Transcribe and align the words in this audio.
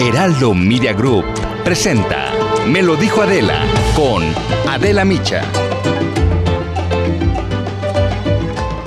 Heraldo 0.00 0.54
Media 0.54 0.92
Group 0.92 1.24
presenta 1.64 2.30
Me 2.68 2.82
lo 2.82 2.94
dijo 2.94 3.20
Adela 3.20 3.64
con 3.96 4.22
Adela 4.68 5.04
Micha. 5.04 5.42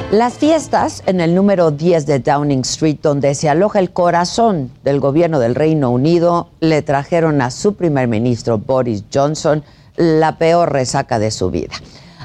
Las 0.10 0.36
fiestas 0.36 1.04
en 1.08 1.20
el 1.20 1.36
número 1.36 1.72
10 1.72 2.06
de 2.06 2.20
Downing 2.20 2.62
Street, 2.62 3.00
donde 3.04 3.36
se 3.36 3.50
aloja 3.50 3.80
el 3.80 3.92
corazón 3.92 4.72
del 4.86 5.02
gobierno 5.02 5.40
del 5.40 5.54
Reino 5.54 5.90
Unido, 5.90 6.48
le 6.62 6.82
trajeron 6.82 7.42
a 7.42 7.52
su 7.52 7.74
primer 7.76 8.08
ministro 8.08 8.58
Boris 8.58 9.04
Johnson 9.14 9.66
la 9.98 10.38
peor 10.38 10.72
resaca 10.72 11.20
de 11.20 11.32
su 11.32 11.52
vida. 11.52 11.74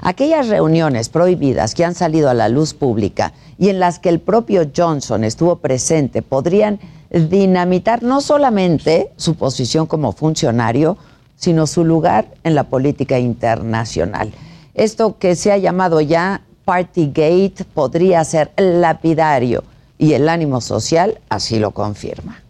Aquellas 0.03 0.47
reuniones 0.47 1.09
prohibidas 1.09 1.75
que 1.75 1.85
han 1.85 1.97
salido 1.97 2.31
a 2.31 2.35
la 2.35 2.49
luz 2.49 2.73
pública 2.73 3.33
y 3.59 3.69
en 3.69 3.81
las 3.81 3.99
que 3.99 4.11
el 4.11 4.21
propio 4.21 4.71
Johnson 4.75 5.25
estuvo 5.25 5.57
presente 5.57 6.23
podrían 6.23 6.79
dinamitar 7.11 8.03
no 8.03 8.21
solamente 8.21 9.11
su 9.17 9.35
posición 9.35 9.87
como 9.87 10.13
funcionario, 10.13 10.97
sino 11.37 11.67
su 11.67 11.85
lugar 11.85 12.27
en 12.45 12.55
la 12.55 12.65
política 12.65 13.19
internacional. 13.19 14.33
Esto 14.75 15.19
que 15.19 15.37
se 15.37 15.53
ha 15.53 15.59
llamado 15.59 16.01
ya 16.01 16.43
Partygate 16.65 17.65
podría 17.73 18.25
ser 18.25 18.51
lapidario 18.57 19.63
y 19.99 20.15
el 20.15 20.29
ánimo 20.29 20.61
social 20.61 21.21
así 21.29 21.59
lo 21.59 21.71
confirma. 21.71 22.43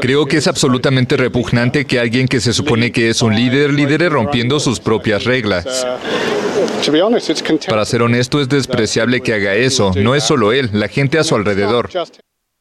Creo 0.00 0.26
que 0.26 0.38
es 0.38 0.48
absolutamente 0.48 1.16
repugnante 1.16 1.84
que 1.84 2.00
alguien 2.00 2.26
que 2.26 2.40
se 2.40 2.52
supone 2.52 2.90
que 2.90 3.10
es 3.10 3.22
un 3.22 3.34
líder 3.34 3.72
lidere 3.72 4.08
rompiendo 4.08 4.58
sus 4.58 4.80
propias 4.80 5.24
reglas. 5.24 5.86
Para 7.68 7.84
ser 7.84 8.02
honesto, 8.02 8.40
es 8.40 8.48
despreciable 8.48 9.20
que 9.20 9.34
haga 9.34 9.54
eso. 9.54 9.92
No 9.96 10.14
es 10.14 10.24
solo 10.24 10.52
él, 10.52 10.70
la 10.72 10.88
gente 10.88 11.18
a 11.18 11.24
su 11.24 11.36
alrededor. 11.36 11.90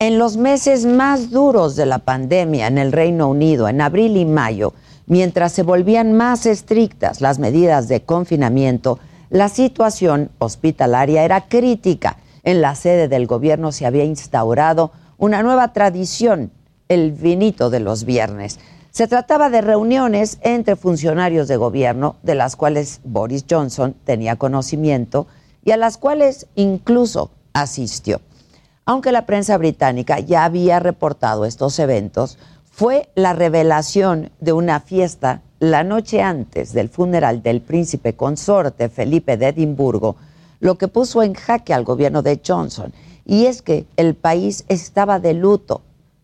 En 0.01 0.17
los 0.17 0.37
meses 0.37 0.85
más 0.85 1.29
duros 1.29 1.75
de 1.75 1.85
la 1.85 1.99
pandemia 1.99 2.67
en 2.67 2.77
el 2.77 2.93
Reino 2.93 3.27
Unido, 3.27 3.67
en 3.67 3.81
abril 3.81 4.15
y 4.15 4.23
mayo, 4.23 4.73
mientras 5.07 5.51
se 5.51 5.61
volvían 5.61 6.13
más 6.13 6.45
estrictas 6.45 7.19
las 7.19 7.37
medidas 7.37 7.89
de 7.89 8.03
confinamiento, 8.03 8.97
la 9.29 9.49
situación 9.49 10.31
hospitalaria 10.39 11.25
era 11.25 11.49
crítica. 11.49 12.15
En 12.43 12.61
la 12.61 12.75
sede 12.75 13.09
del 13.09 13.27
gobierno 13.27 13.73
se 13.73 13.85
había 13.85 14.05
instaurado 14.05 14.93
una 15.17 15.43
nueva 15.43 15.73
tradición, 15.73 16.49
el 16.87 17.11
vinito 17.11 17.69
de 17.69 17.81
los 17.81 18.05
viernes. 18.05 18.57
Se 18.91 19.05
trataba 19.05 19.49
de 19.49 19.59
reuniones 19.59 20.37
entre 20.43 20.77
funcionarios 20.77 21.49
de 21.49 21.57
gobierno, 21.57 22.15
de 22.23 22.35
las 22.35 22.55
cuales 22.55 23.01
Boris 23.03 23.43
Johnson 23.49 23.93
tenía 24.05 24.37
conocimiento 24.37 25.27
y 25.65 25.71
a 25.71 25.77
las 25.77 25.97
cuales 25.97 26.47
incluso 26.55 27.31
asistió 27.51 28.21
aunque 28.89 29.11
la 29.11 29.27
prensa 29.27 29.55
británica 29.59 30.19
ya 30.19 30.45
había 30.45 30.79
reportado 30.79 31.45
estos 31.45 31.77
eventos, 31.77 32.39
fue 32.71 33.07
la 33.13 33.33
revelación 33.33 34.31
de 34.39 34.51
una 34.51 34.79
fiesta 34.79 35.43
la 35.59 35.83
noche 35.83 36.23
antes 36.23 36.73
del 36.73 36.89
funeral 36.89 37.43
del 37.43 37.61
príncipe 37.61 38.15
consorte 38.15 38.89
Felipe 38.89 39.37
de 39.37 39.49
Edimburgo, 39.49 40.15
lo 40.59 40.79
que 40.79 40.87
puso 40.87 41.21
en 41.21 41.35
jaque 41.35 41.71
al 41.71 41.83
gobierno 41.83 42.23
de 42.23 42.41
Johnson. 42.43 42.91
Y 43.25 43.45
es 43.45 43.61
que 43.61 43.85
el 43.95 44.15
país 44.15 44.65
estaba 44.69 45.19
de 45.19 45.35
luto, 45.35 45.83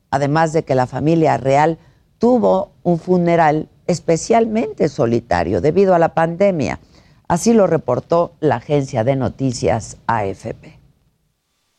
además 0.09 0.51
de 0.51 0.63
que 0.63 0.73
la 0.73 0.87
familia 0.87 1.37
real 1.37 1.77
tuvo 2.17 2.71
un 2.81 2.97
funeral 2.97 3.69
especialmente 3.85 4.89
solitario 4.89 5.61
debido 5.61 5.93
a 5.93 5.99
la 5.99 6.15
pandemia. 6.15 6.79
Así 7.27 7.53
lo 7.53 7.67
reportó 7.67 8.33
la 8.39 8.55
agencia 8.55 9.03
de 9.03 9.15
noticias 9.15 9.97
AFP. 10.07 10.74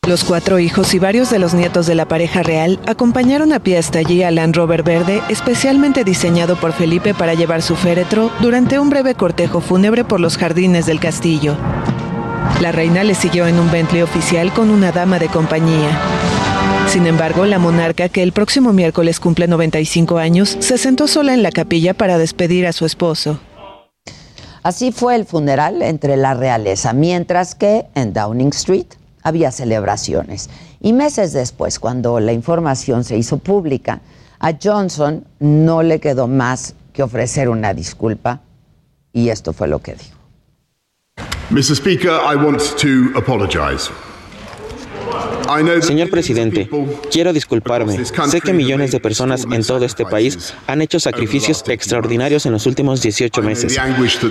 Los 0.07 0.23
cuatro 0.23 0.57
hijos 0.57 0.93
y 0.93 0.99
varios 0.99 1.29
de 1.29 1.37
los 1.37 1.53
nietos 1.53 1.85
de 1.85 1.93
la 1.93 2.07
pareja 2.07 2.41
real 2.41 2.79
acompañaron 2.85 3.51
a 3.51 3.59
pie 3.59 3.77
hasta 3.77 3.99
allí 3.99 4.23
al 4.23 4.35
Land 4.35 4.55
Rover 4.55 4.81
verde, 4.81 5.21
especialmente 5.27 6.05
diseñado 6.05 6.55
por 6.55 6.71
Felipe 6.71 7.13
para 7.13 7.33
llevar 7.33 7.61
su 7.61 7.75
féretro 7.75 8.31
durante 8.39 8.79
un 8.79 8.89
breve 8.89 9.15
cortejo 9.15 9.59
fúnebre 9.59 10.05
por 10.05 10.21
los 10.21 10.37
jardines 10.37 10.85
del 10.85 11.01
castillo. 11.01 11.57
La 12.61 12.71
reina 12.71 13.03
le 13.03 13.15
siguió 13.15 13.47
en 13.47 13.59
un 13.59 13.69
Bentley 13.69 14.01
oficial 14.01 14.53
con 14.53 14.69
una 14.69 14.93
dama 14.93 15.19
de 15.19 15.27
compañía. 15.27 15.89
Sin 16.87 17.05
embargo, 17.05 17.45
la 17.45 17.59
monarca, 17.59 18.07
que 18.07 18.23
el 18.23 18.31
próximo 18.31 18.71
miércoles 18.71 19.19
cumple 19.19 19.49
95 19.49 20.19
años, 20.19 20.55
se 20.61 20.77
sentó 20.77 21.09
sola 21.09 21.33
en 21.33 21.43
la 21.43 21.51
capilla 21.51 21.93
para 21.93 22.17
despedir 22.17 22.65
a 22.65 22.71
su 22.71 22.85
esposo. 22.85 23.41
Así 24.63 24.93
fue 24.93 25.15
el 25.15 25.25
funeral 25.25 25.81
entre 25.81 26.15
la 26.15 26.33
realeza, 26.33 26.93
mientras 26.93 27.55
que 27.55 27.87
en 27.93 28.13
Downing 28.13 28.53
Street 28.53 28.87
había 29.27 29.51
celebraciones. 29.51 30.49
Y 30.79 30.93
meses 30.93 31.33
después, 31.33 31.79
cuando 31.79 32.19
la 32.19 32.31
información 32.31 33.03
se 33.03 33.17
hizo 33.17 33.37
pública, 33.37 34.01
a 34.39 34.53
Johnson 34.61 35.25
no 35.39 35.83
le 35.83 35.99
quedó 35.99 36.27
más 36.27 36.75
que 36.93 37.03
ofrecer 37.03 37.49
una 37.49 37.73
disculpa 37.73 38.41
y 39.13 39.29
esto 39.29 39.53
fue 39.53 39.67
lo 39.67 39.79
que 39.79 39.95
dijo. 39.95 40.17
Mr. 41.49 41.75
Speaker, 41.75 42.11
I 42.11 42.35
want 42.35 42.61
to 42.77 43.17
apologize. 43.17 43.89
Señor 45.81 46.09
presidente, 46.09 46.69
quiero 47.11 47.33
disculparme. 47.33 48.03
Sé 48.05 48.41
que 48.41 48.53
millones 48.53 48.91
de 48.91 48.99
personas 48.99 49.45
en 49.51 49.63
todo 49.63 49.85
este 49.85 50.05
país 50.05 50.53
han 50.67 50.81
hecho 50.81 50.99
sacrificios 50.99 51.63
extraordinarios 51.67 52.45
en 52.45 52.51
los 52.51 52.65
últimos 52.65 53.01
18 53.01 53.41
meses. 53.41 53.77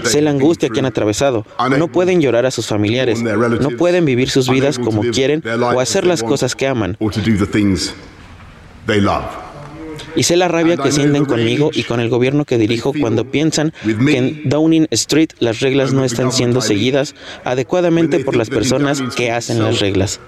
Sé 0.05 0.21
la 0.23 0.31
angustia 0.31 0.69
que 0.69 0.81
han 0.81 0.87
atravesado. 0.87 1.45
No 1.79 1.89
pueden 1.89 2.21
llorar 2.21 2.47
a 2.47 2.51
sus 2.51 2.67
familiares. 2.67 3.23
No 3.23 3.71
pueden 3.77 4.05
vivir 4.05 4.31
sus 4.31 4.49
vidas 4.49 4.79
como 4.79 5.03
quieren 5.03 5.43
o 5.75 5.81
hacer 5.81 6.07
las 6.07 6.23
cosas 6.23 6.55
que 6.55 6.67
aman. 6.67 6.97
Y 10.17 10.23
sé 10.23 10.37
la 10.37 10.49
rabia 10.49 10.77
que 10.77 10.91
sienten 10.91 11.27
conmigo 11.27 11.71
y 11.73 11.85
con 11.85 12.01
el 12.01 12.09
gobierno 12.09 12.45
que 12.45 12.59
dirijo 12.59 12.93
cuando 12.99 13.31
piensan 13.31 13.73
que 13.85 14.17
en 14.17 14.49
Downing 14.49 14.89
Street 14.91 15.31
las 15.39 15.61
reglas 15.61 15.93
no 15.93 16.05
están 16.05 16.33
siendo 16.33 16.61
seguidas 16.61 17.15
adecuadamente 17.45 18.21
por 18.21 18.35
las 18.37 18.49
personas 18.49 19.03
que 19.15 19.31
hacen 19.31 19.63
las 19.63 19.81
reglas. 19.81 20.21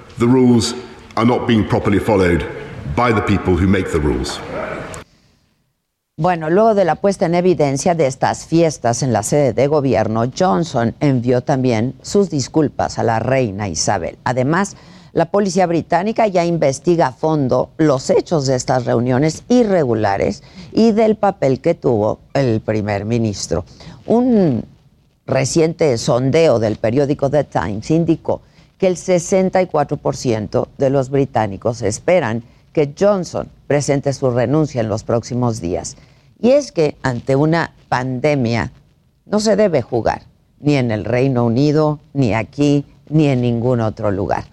Bueno, 6.21 6.51
luego 6.51 6.75
de 6.75 6.85
la 6.85 6.97
puesta 6.97 7.27
en 7.27 7.37
evidencia 7.37 7.95
de 7.95 8.09
estas 8.09 8.45
fiestas 8.45 9.05
en 9.05 9.13
la 9.13 9.23
sede 9.23 9.53
de 9.53 9.69
gobierno, 9.69 10.25
Johnson 10.37 10.97
envió 10.99 11.43
también 11.43 11.95
sus 12.03 12.29
disculpas 12.29 12.99
a 12.99 13.05
la 13.05 13.21
reina 13.21 13.69
Isabel. 13.69 14.19
Además, 14.25 14.77
la 15.13 15.31
policía 15.31 15.67
británica 15.67 16.27
ya 16.27 16.45
investiga 16.45 17.09
a 17.09 17.13
fondo 17.13 17.71
los 17.79 18.11
hechos 18.11 18.47
de 18.47 18.57
estas 18.57 18.85
reuniones 18.85 19.43
irregulares 19.49 20.43
y 20.73 20.93
del 20.93 21.17
papel 21.17 21.61
que 21.61 21.75
tuvo 21.75 22.21
el 22.35 22.61
primer 22.61 23.05
ministro. 23.05 23.65
Un 24.07 24.65
reciente 25.27 25.97
sondeo 25.99 26.59
del 26.59 26.77
periódico 26.77 27.31
The 27.31 27.45
Times 27.45 27.91
indicó 27.91 28.43
que 28.77 28.87
el 28.87 28.97
64% 28.97 30.69
de 30.77 30.91
los 30.91 31.11
británicos 31.11 31.83
esperan 31.83 32.43
que 32.73 32.95
Johnson 32.99 33.49
presente 33.67 34.13
su 34.13 34.31
renuncia 34.31 34.81
en 34.81 34.89
los 34.89 35.05
próximos 35.05 35.61
días. 35.61 35.97
Y 36.41 36.51
es 36.51 36.71
que 36.71 36.97
ante 37.03 37.35
una 37.35 37.73
pandemia 37.89 38.73
no 39.27 39.41
se 39.41 39.57
debe 39.57 39.83
jugar, 39.83 40.23
ni 40.61 40.77
en 40.77 40.91
el 40.91 41.05
Reino 41.05 41.45
Unido, 41.45 41.99
ni 42.13 42.35
aquí, 42.35 42.85
ni 43.09 43.27
en 43.27 43.41
ningún 43.41 43.81
otro 43.81 44.11
lugar 44.11 44.45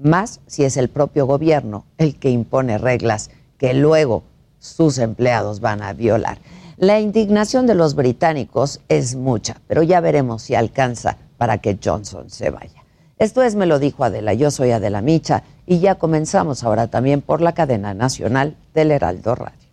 más 0.00 0.40
si 0.46 0.64
es 0.64 0.76
el 0.76 0.88
propio 0.88 1.26
gobierno 1.26 1.84
el 1.98 2.18
que 2.18 2.30
impone 2.30 2.78
reglas 2.78 3.30
que 3.58 3.74
luego 3.74 4.22
sus 4.58 4.98
empleados 4.98 5.60
van 5.60 5.82
a 5.82 5.92
violar. 5.92 6.38
La 6.76 7.00
indignación 7.00 7.66
de 7.66 7.74
los 7.74 7.94
británicos 7.94 8.80
es 8.88 9.16
mucha, 9.16 9.56
pero 9.66 9.82
ya 9.82 10.00
veremos 10.00 10.42
si 10.42 10.54
alcanza 10.54 11.16
para 11.36 11.58
que 11.58 11.78
Johnson 11.82 12.30
se 12.30 12.50
vaya. 12.50 12.84
Esto 13.18 13.42
es 13.42 13.56
Me 13.56 13.66
lo 13.66 13.80
dijo 13.80 14.04
Adela, 14.04 14.32
yo 14.32 14.52
soy 14.52 14.70
Adela 14.70 15.02
Micha 15.02 15.42
y 15.66 15.80
ya 15.80 15.96
comenzamos 15.96 16.62
ahora 16.62 16.86
también 16.86 17.20
por 17.20 17.40
la 17.40 17.52
cadena 17.52 17.94
nacional 17.94 18.56
del 18.74 18.92
Heraldo 18.92 19.34
Radio. 19.34 19.67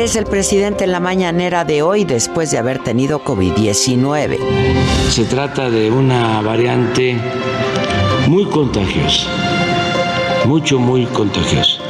Aparece 0.00 0.20
el 0.20 0.24
presidente 0.24 0.84
en 0.84 0.92
la 0.92 1.00
mañanera 1.00 1.66
de 1.66 1.82
hoy 1.82 2.06
después 2.06 2.50
de 2.50 2.56
haber 2.56 2.82
tenido 2.82 3.22
COVID-19. 3.22 4.38
Se 5.10 5.26
trata 5.26 5.68
de 5.68 5.90
una 5.90 6.40
variante 6.40 7.18
muy 8.26 8.46
contagiosa, 8.46 9.28
mucho, 10.46 10.78
muy 10.78 11.04
contagiosa. 11.04 11.82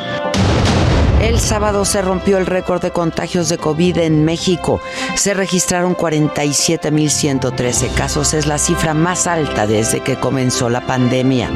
El 1.22 1.38
sábado 1.38 1.84
se 1.84 2.02
rompió 2.02 2.38
el 2.38 2.46
récord 2.46 2.82
de 2.82 2.90
contagios 2.90 3.48
de 3.48 3.58
COVID 3.58 3.98
en 3.98 4.24
México. 4.24 4.80
Se 5.14 5.32
registraron 5.32 5.94
47.113 5.94 7.94
casos. 7.94 8.34
Es 8.34 8.48
la 8.48 8.58
cifra 8.58 8.92
más 8.92 9.28
alta 9.28 9.68
desde 9.68 10.00
que 10.00 10.16
comenzó 10.16 10.68
la 10.68 10.84
pandemia 10.84 11.48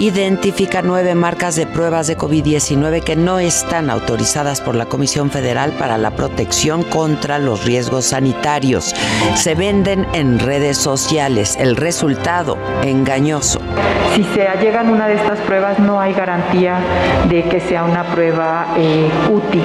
identifica 0.00 0.82
nueve 0.82 1.14
marcas 1.14 1.56
de 1.56 1.66
pruebas 1.66 2.06
de 2.06 2.18
COVID-19 2.18 3.02
que 3.02 3.16
no 3.16 3.38
están 3.38 3.88
autorizadas 3.88 4.60
por 4.60 4.74
la 4.74 4.86
Comisión 4.86 5.30
Federal 5.30 5.72
para 5.72 5.96
la 5.96 6.10
protección 6.10 6.82
contra 6.82 7.38
los 7.38 7.64
riesgos 7.64 8.06
sanitarios. 8.06 8.94
Se 9.34 9.54
venden 9.54 10.06
en 10.12 10.38
redes 10.38 10.76
sociales. 10.76 11.56
El 11.58 11.76
resultado, 11.76 12.58
engañoso. 12.82 13.60
Si 14.14 14.24
se 14.24 14.46
allegan 14.46 14.90
una 14.90 15.08
de 15.08 15.14
estas 15.14 15.38
pruebas, 15.40 15.78
no 15.78 16.00
hay 16.00 16.12
garantía 16.12 16.78
de 17.28 17.44
que 17.44 17.60
sea 17.60 17.84
una 17.84 18.04
prueba 18.04 18.74
eh, 18.76 19.10
útil. 19.30 19.64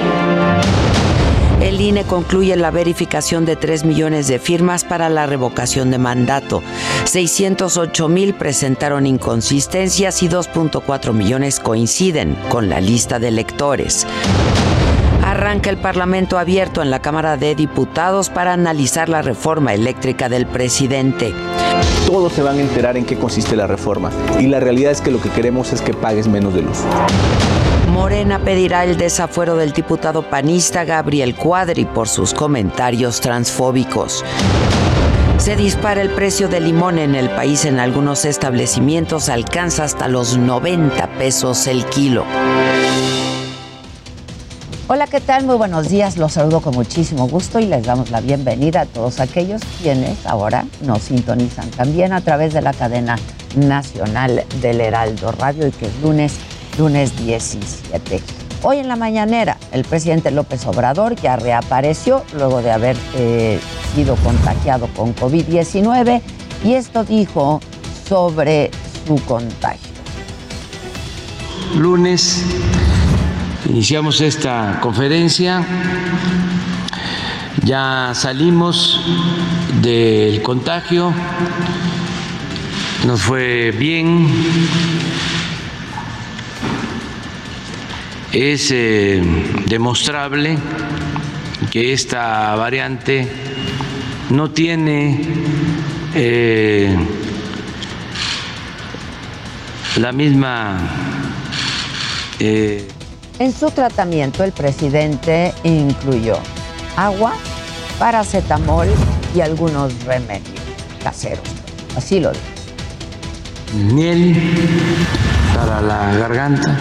El 1.62 1.80
INE 1.80 2.02
concluye 2.02 2.56
la 2.56 2.72
verificación 2.72 3.44
de 3.44 3.54
3 3.54 3.84
millones 3.84 4.26
de 4.26 4.40
firmas 4.40 4.82
para 4.82 5.08
la 5.08 5.26
revocación 5.26 5.92
de 5.92 5.98
mandato. 5.98 6.60
608 7.04 8.08
mil 8.08 8.34
presentaron 8.34 9.06
inconsistencias 9.06 10.24
y 10.24 10.28
2.4 10.28 11.12
millones 11.12 11.60
coinciden 11.60 12.36
con 12.48 12.68
la 12.68 12.80
lista 12.80 13.20
de 13.20 13.28
electores. 13.28 14.08
Arranca 15.24 15.70
el 15.70 15.76
Parlamento 15.76 16.36
abierto 16.36 16.82
en 16.82 16.90
la 16.90 17.00
Cámara 17.00 17.36
de 17.36 17.54
Diputados 17.54 18.28
para 18.28 18.54
analizar 18.54 19.08
la 19.08 19.22
reforma 19.22 19.72
eléctrica 19.72 20.28
del 20.28 20.46
presidente. 20.46 21.32
Todos 22.06 22.32
se 22.32 22.42
van 22.42 22.58
a 22.58 22.60
enterar 22.60 22.96
en 22.96 23.06
qué 23.06 23.16
consiste 23.16 23.54
la 23.54 23.68
reforma 23.68 24.10
y 24.40 24.48
la 24.48 24.58
realidad 24.58 24.90
es 24.90 25.00
que 25.00 25.12
lo 25.12 25.20
que 25.20 25.30
queremos 25.30 25.72
es 25.72 25.80
que 25.80 25.94
pagues 25.94 26.26
menos 26.26 26.54
de 26.54 26.62
luz. 26.62 26.78
Morena 27.92 28.38
pedirá 28.38 28.84
el 28.84 28.96
desafuero 28.96 29.54
del 29.56 29.72
diputado 29.72 30.22
panista 30.22 30.82
Gabriel 30.82 31.36
Cuadri 31.36 31.84
por 31.84 32.08
sus 32.08 32.32
comentarios 32.32 33.20
transfóbicos. 33.20 34.24
Se 35.36 35.56
dispara 35.56 36.00
el 36.00 36.08
precio 36.08 36.48
del 36.48 36.64
limón 36.64 36.98
en 36.98 37.14
el 37.14 37.28
país 37.28 37.66
en 37.66 37.78
algunos 37.78 38.24
establecimientos, 38.24 39.28
alcanza 39.28 39.84
hasta 39.84 40.08
los 40.08 40.38
90 40.38 41.06
pesos 41.18 41.66
el 41.66 41.84
kilo. 41.84 42.24
Hola, 44.88 45.06
¿qué 45.06 45.20
tal? 45.20 45.44
Muy 45.44 45.56
buenos 45.56 45.90
días. 45.90 46.16
Los 46.16 46.32
saludo 46.32 46.62
con 46.62 46.74
muchísimo 46.74 47.28
gusto 47.28 47.60
y 47.60 47.66
les 47.66 47.84
damos 47.84 48.10
la 48.10 48.22
bienvenida 48.22 48.80
a 48.80 48.86
todos 48.86 49.20
aquellos 49.20 49.60
quienes 49.82 50.24
ahora 50.24 50.64
nos 50.80 51.02
sintonizan 51.02 51.70
también 51.70 52.14
a 52.14 52.22
través 52.22 52.54
de 52.54 52.62
la 52.62 52.72
cadena 52.72 53.18
nacional 53.54 54.44
del 54.62 54.80
Heraldo 54.80 55.30
Radio 55.32 55.66
y 55.66 55.72
que 55.72 55.86
es 55.86 56.00
lunes 56.02 56.38
lunes 56.78 57.16
17. 57.16 58.20
Hoy 58.62 58.78
en 58.78 58.88
la 58.88 58.96
mañanera, 58.96 59.58
el 59.72 59.84
presidente 59.84 60.30
López 60.30 60.66
Obrador 60.66 61.16
ya 61.16 61.36
reapareció 61.36 62.24
luego 62.34 62.62
de 62.62 62.70
haber 62.70 62.96
eh, 63.14 63.58
sido 63.94 64.16
contagiado 64.16 64.86
con 64.96 65.14
COVID-19 65.14 66.20
y 66.64 66.74
esto 66.74 67.04
dijo 67.04 67.60
sobre 68.08 68.70
su 69.06 69.16
contagio. 69.24 69.92
Lunes 71.76 72.44
iniciamos 73.68 74.20
esta 74.20 74.78
conferencia, 74.80 75.64
ya 77.64 78.12
salimos 78.14 79.00
del 79.80 80.42
contagio, 80.42 81.12
nos 83.06 83.22
fue 83.22 83.70
bien, 83.72 84.28
es 88.32 88.70
eh, 88.70 89.22
demostrable 89.66 90.56
que 91.70 91.92
esta 91.92 92.54
variante 92.56 93.28
no 94.30 94.50
tiene 94.50 95.20
eh, 96.14 96.96
la 99.96 100.12
misma... 100.12 100.78
Eh, 102.40 102.88
en 103.38 103.52
su 103.52 103.70
tratamiento 103.70 104.44
el 104.44 104.52
presidente 104.52 105.52
incluyó 105.64 106.38
agua, 106.96 107.34
paracetamol 107.98 108.88
y 109.34 109.40
algunos 109.40 110.04
remedios 110.04 110.60
caseros. 111.02 111.44
Así 111.96 112.20
lo 112.20 112.32
dijo. 112.32 112.44
Miel 113.94 114.36
para 115.54 115.80
la 115.80 116.14
garganta 116.14 116.78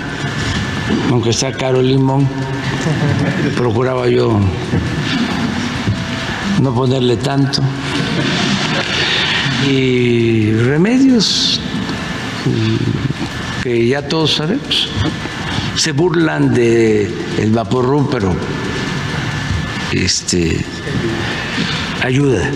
aunque 1.09 1.31
está 1.31 1.51
caro 1.51 1.79
el 1.79 1.89
limón, 1.89 2.27
procuraba 3.55 4.07
yo 4.07 4.39
no 6.61 6.73
ponerle 6.73 7.17
tanto. 7.17 7.61
Y 9.69 10.51
remedios 10.53 11.59
que 13.61 13.87
ya 13.87 14.07
todos 14.07 14.35
sabemos. 14.35 14.89
Se 15.75 15.91
burlan 15.91 16.53
de 16.53 17.11
el 17.39 17.51
vaporrum, 17.51 18.07
pero 18.09 18.35
este 19.91 20.63
ayuda. 22.03 22.49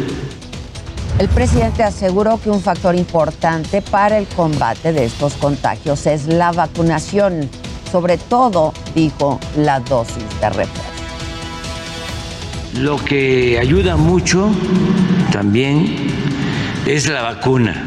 El 1.18 1.30
presidente 1.30 1.83
aseguró 1.83 2.39
que 2.42 2.50
un 2.50 2.62
factor 2.62 2.95
importante 2.95 3.81
para 3.81 4.18
el 4.18 4.28
combate 4.28 4.92
de 4.92 5.06
estos 5.06 5.33
contagios 5.36 6.07
es 6.07 6.28
la 6.28 6.51
vacunación 6.51 7.50
sobre 7.92 8.18
todo, 8.18 8.73
dijo, 8.94 9.39
la 9.57 9.80
dosis 9.80 10.23
de 10.42 10.49
refuerzo. 10.49 10.95
Lo 12.80 12.97
que 12.97 13.57
ayuda 13.59 13.95
mucho 13.95 14.49
también 15.31 16.11
es 16.85 17.07
la 17.07 17.21
vacuna. 17.21 17.85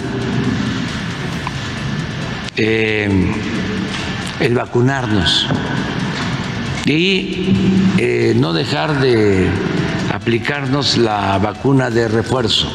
Eh, 2.56 3.32
el 4.40 4.54
vacunarnos 4.54 5.46
y 6.86 7.54
eh, 7.98 8.34
no 8.36 8.52
dejar 8.52 9.00
de 9.00 9.48
aplicarnos 10.12 10.96
la 10.96 11.38
vacuna 11.38 11.90
de 11.90 12.08
refuerzo. 12.08 12.68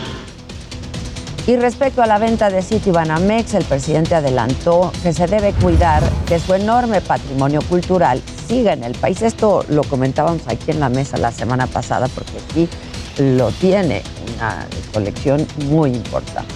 Y 1.45 1.57
respecto 1.57 2.01
a 2.01 2.07
la 2.07 2.19
venta 2.19 2.49
de 2.49 2.61
Citibanamex, 2.61 3.53
el 3.55 3.65
presidente 3.65 4.15
adelantó 4.15 4.93
que 5.03 5.11
se 5.11 5.27
debe 5.27 5.51
cuidar 5.51 6.01
que 6.25 6.39
su 6.39 6.53
enorme 6.53 7.01
patrimonio 7.01 7.61
cultural 7.63 8.21
siga 8.47 8.71
en 8.71 8.85
el 8.85 8.93
país. 8.93 9.21
Esto 9.21 9.65
lo 9.67 9.83
comentábamos 9.83 10.41
aquí 10.47 10.71
en 10.71 10.79
la 10.79 10.87
mesa 10.87 11.17
la 11.17 11.33
semana 11.33 11.67
pasada 11.67 12.07
porque 12.07 12.31
aquí 12.49 12.69
lo 13.35 13.51
tiene 13.51 14.03
una 14.37 14.65
colección 14.93 15.45
muy 15.65 15.89
importante. 15.91 16.53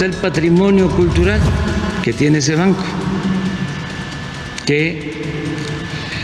El 0.00 0.12
patrimonio 0.12 0.88
cultural 0.88 1.40
que 2.04 2.12
tiene 2.12 2.38
ese 2.38 2.54
banco, 2.54 2.84
que 4.64 5.12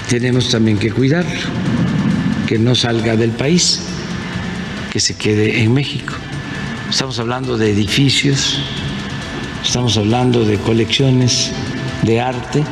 tenemos 0.09 0.49
también 0.49 0.79
que 0.79 0.93
cuidar, 0.93 1.27
que 2.47 2.57
no 2.57 2.77
salga 2.77 3.17
del 3.17 3.33
país, 3.33 3.81
que 4.93 5.01
se 5.01 5.17
quede 5.17 5.61
en 5.63 5.75
México. 5.75 6.15
Estamos 6.91 7.19
hablando 7.19 7.59
de 7.59 7.71
edificios, 7.73 8.59
estamos 9.63 9.99
hablando 9.99 10.45
de 10.45 10.57
colecciones 10.57 11.51
de 12.03 12.21
arte, 12.21 12.65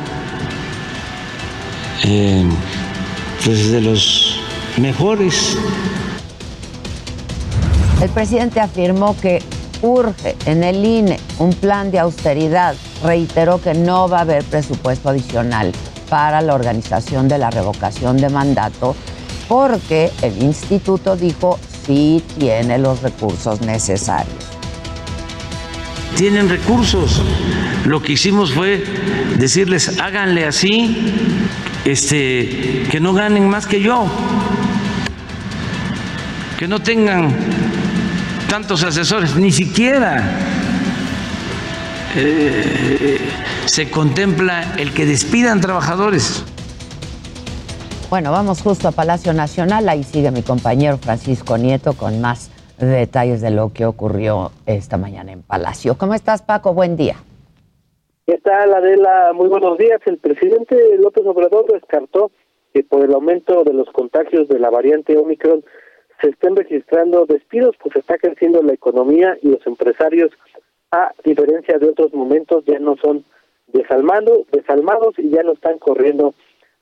eh, 2.05 2.49
pues 3.43 3.71
de 3.71 3.81
los 3.81 4.39
mejores. 4.77 5.57
El 8.01 8.09
presidente 8.09 8.61
afirmó 8.61 9.17
que 9.19 9.43
urge 9.81 10.35
en 10.45 10.63
el 10.63 10.85
INE 10.85 11.19
un 11.37 11.51
plan 11.51 11.91
de 11.91 11.99
austeridad. 11.99 12.75
Reiteró 13.03 13.61
que 13.61 13.73
no 13.73 14.07
va 14.07 14.19
a 14.19 14.21
haber 14.21 14.43
presupuesto 14.45 15.09
adicional 15.09 15.73
para 16.09 16.41
la 16.41 16.55
organización 16.55 17.27
de 17.27 17.37
la 17.37 17.51
revocación 17.51 18.17
de 18.17 18.29
mandato 18.29 18.95
porque 19.47 20.11
el 20.21 20.41
instituto 20.41 21.15
dijo 21.15 21.59
sí 21.85 22.23
tiene 22.39 22.77
los 22.77 23.01
recursos 23.01 23.61
necesarios. 23.61 24.35
Tienen 26.15 26.49
recursos. 26.49 27.21
Lo 27.85 28.01
que 28.01 28.13
hicimos 28.13 28.53
fue 28.53 28.83
decirles, 29.37 29.99
háganle 29.99 30.45
así, 30.45 31.13
este, 31.83 32.87
que 32.89 32.99
no 32.99 33.13
ganen 33.13 33.49
más 33.49 33.67
que 33.67 33.81
yo, 33.81 34.07
que 36.57 36.67
no 36.67 36.79
tengan 36.81 37.35
tantos 38.49 38.83
asesores, 38.83 39.35
ni 39.35 39.51
siquiera 39.51 40.23
eh, 42.15 43.19
se 43.65 43.89
contempla 43.89 44.73
el 44.77 44.93
que 44.93 45.05
despidan 45.05 45.59
trabajadores. 45.59 46.45
Bueno, 48.15 48.31
vamos 48.31 48.61
justo 48.61 48.87
a 48.87 48.91
Palacio 48.93 49.33
Nacional. 49.33 49.89
Ahí 49.89 50.03
sigue 50.03 50.31
mi 50.31 50.41
compañero 50.41 50.95
Francisco 50.95 51.57
Nieto 51.57 51.97
con 51.97 52.21
más 52.21 52.49
detalles 52.79 53.41
de 53.41 53.51
lo 53.51 53.73
que 53.73 53.85
ocurrió 53.85 54.51
esta 54.65 54.95
mañana 54.95 55.33
en 55.33 55.41
Palacio. 55.41 55.97
¿Cómo 55.97 56.13
estás, 56.13 56.41
Paco? 56.41 56.73
Buen 56.73 56.95
día. 56.95 57.17
¿Qué 58.25 58.37
tal, 58.37 58.73
Adela? 58.73 59.33
Muy 59.33 59.49
buenos 59.49 59.77
días. 59.77 59.99
El 60.05 60.17
presidente 60.17 60.77
López 60.97 61.25
Obrador 61.25 61.65
descartó 61.69 62.31
que 62.73 62.83
por 62.83 63.03
el 63.03 63.13
aumento 63.13 63.65
de 63.65 63.73
los 63.73 63.89
contagios 63.89 64.47
de 64.47 64.59
la 64.59 64.69
variante 64.69 65.17
Omicron 65.17 65.65
se 66.21 66.29
estén 66.29 66.55
registrando 66.55 67.25
despidos, 67.25 67.75
pues 67.83 67.97
está 67.97 68.17
creciendo 68.17 68.63
la 68.63 68.71
economía 68.71 69.37
y 69.41 69.49
los 69.49 69.67
empresarios, 69.67 70.31
a 70.91 71.11
diferencia 71.25 71.79
de 71.79 71.89
otros 71.89 72.13
momentos, 72.13 72.63
ya 72.63 72.79
no 72.79 72.95
son 72.95 73.25
desalmados, 73.73 74.47
desalmados 74.53 75.19
y 75.19 75.31
ya 75.31 75.43
no 75.43 75.51
están 75.51 75.79
corriendo 75.79 76.33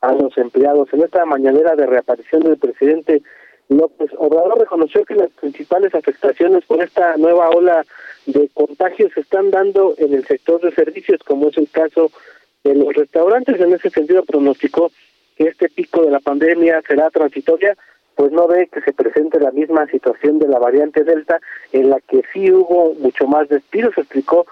a 0.03 0.11
los 0.11 0.37
empleados. 0.37 0.89
En 0.93 1.01
esta 1.01 1.25
mañanera 1.25 1.75
de 1.75 1.85
reaparición 1.85 2.43
del 2.43 2.57
presidente 2.57 3.21
López 3.69 4.11
Obrador 4.17 4.59
reconoció 4.59 5.05
que 5.05 5.15
las 5.15 5.31
principales 5.31 5.95
afectaciones 5.95 6.65
por 6.65 6.83
esta 6.83 7.15
nueva 7.15 7.49
ola 7.49 7.85
de 8.25 8.49
contagios 8.53 9.13
se 9.13 9.21
están 9.21 9.49
dando 9.49 9.95
en 9.97 10.13
el 10.13 10.25
sector 10.25 10.59
de 10.61 10.73
servicios, 10.73 11.21
como 11.23 11.47
es 11.47 11.57
el 11.57 11.69
caso 11.69 12.11
de 12.65 12.75
los 12.75 12.93
restaurantes. 12.93 13.59
En 13.61 13.73
ese 13.73 13.89
sentido, 13.89 14.23
pronosticó 14.23 14.91
que 15.37 15.45
este 15.45 15.69
pico 15.69 16.03
de 16.03 16.11
la 16.11 16.19
pandemia 16.19 16.81
será 16.85 17.09
transitoria, 17.09 17.77
pues 18.15 18.31
no 18.33 18.45
ve 18.45 18.67
que 18.67 18.81
se 18.81 18.91
presente 18.91 19.39
la 19.39 19.51
misma 19.51 19.87
situación 19.87 20.37
de 20.37 20.49
la 20.49 20.59
variante 20.59 21.05
Delta, 21.05 21.39
en 21.71 21.89
la 21.89 22.01
que 22.01 22.23
sí 22.33 22.51
hubo 22.51 22.93
mucho 22.95 23.25
más 23.25 23.47
despidos. 23.47 23.97
Explicó 23.97 24.45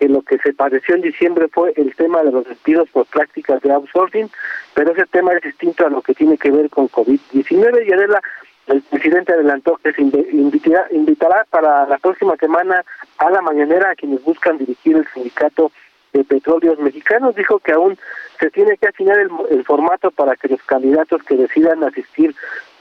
que 0.00 0.08
lo 0.08 0.22
que 0.22 0.38
se 0.38 0.54
padeció 0.54 0.94
en 0.94 1.02
diciembre 1.02 1.48
fue 1.48 1.74
el 1.76 1.94
tema 1.94 2.22
de 2.22 2.32
los 2.32 2.46
despidos 2.46 2.88
por 2.88 3.04
prácticas 3.04 3.60
de 3.60 3.70
outsourcing, 3.70 4.30
pero 4.72 4.92
ese 4.92 5.04
tema 5.04 5.34
es 5.34 5.42
distinto 5.42 5.86
a 5.86 5.90
lo 5.90 6.00
que 6.00 6.14
tiene 6.14 6.38
que 6.38 6.50
ver 6.50 6.70
con 6.70 6.88
COVID-19. 6.88 7.86
Y 7.86 7.92
Adela, 7.92 8.22
el 8.68 8.80
presidente 8.80 9.34
adelantó 9.34 9.78
que 9.84 9.92
se 9.92 10.00
invitará, 10.00 11.44
para 11.50 11.86
la 11.86 11.98
próxima 11.98 12.34
semana 12.36 12.82
a 13.18 13.30
la 13.30 13.42
mañanera 13.42 13.90
a 13.90 13.94
quienes 13.94 14.24
buscan 14.24 14.56
dirigir 14.56 14.96
el 14.96 15.06
sindicato 15.08 15.70
de 16.14 16.24
petróleos 16.24 16.78
mexicanos. 16.78 17.36
Dijo 17.36 17.58
que 17.58 17.72
aún 17.72 17.98
se 18.38 18.50
tiene 18.50 18.78
que 18.78 18.88
afinar 18.88 19.18
el, 19.18 19.64
formato 19.64 20.10
para 20.10 20.34
que 20.34 20.48
los 20.48 20.62
candidatos 20.62 21.22
que 21.24 21.36
decidan 21.36 21.84
asistir 21.84 22.34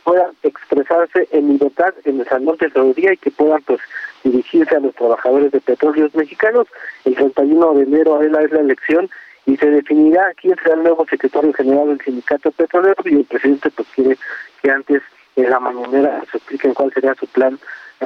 puedan 0.10 0.32
expresarse 0.42 1.28
en 1.32 1.50
libertad 1.50 1.94
en 2.04 2.20
el 2.20 2.28
salón 2.28 2.58
de 2.58 2.68
tesorería 2.68 3.14
y 3.14 3.18
que 3.18 3.30
puedan 3.30 3.62
pues 3.62 3.80
dirigirse 4.24 4.76
a 4.76 4.80
los 4.80 4.96
trabajadores 4.96 5.52
de 5.52 5.62
petróleos 5.62 6.16
mexicanos. 6.16 6.66
El 7.06 7.14
31 7.14 7.76
de 7.76 7.84
enero 7.84 8.20
es 8.24 8.32
la 8.32 8.42
elección 8.42 9.08
y 9.46 9.56
se 9.58 9.70
definirá 9.70 10.34
quién 10.42 10.56
será 10.64 10.74
el 10.74 10.82
nuevo 10.82 11.06
secretario 11.08 11.54
general 11.54 11.90
del 11.90 12.02
sindicato 12.02 12.50
petrolero 12.50 12.96
y 13.06 13.18
el 13.18 13.26
presidente 13.26 13.70
pues 13.70 13.88
quiere 13.94 14.18
que 14.64 14.72
antes 14.72 15.04
en 15.36 15.48
la 15.48 15.60
mañanera 15.60 16.24
se 16.32 16.38
expliquen 16.38 16.74
cuál 16.74 16.92
sería 16.92 17.14
su 17.14 17.28
plan 17.28 17.60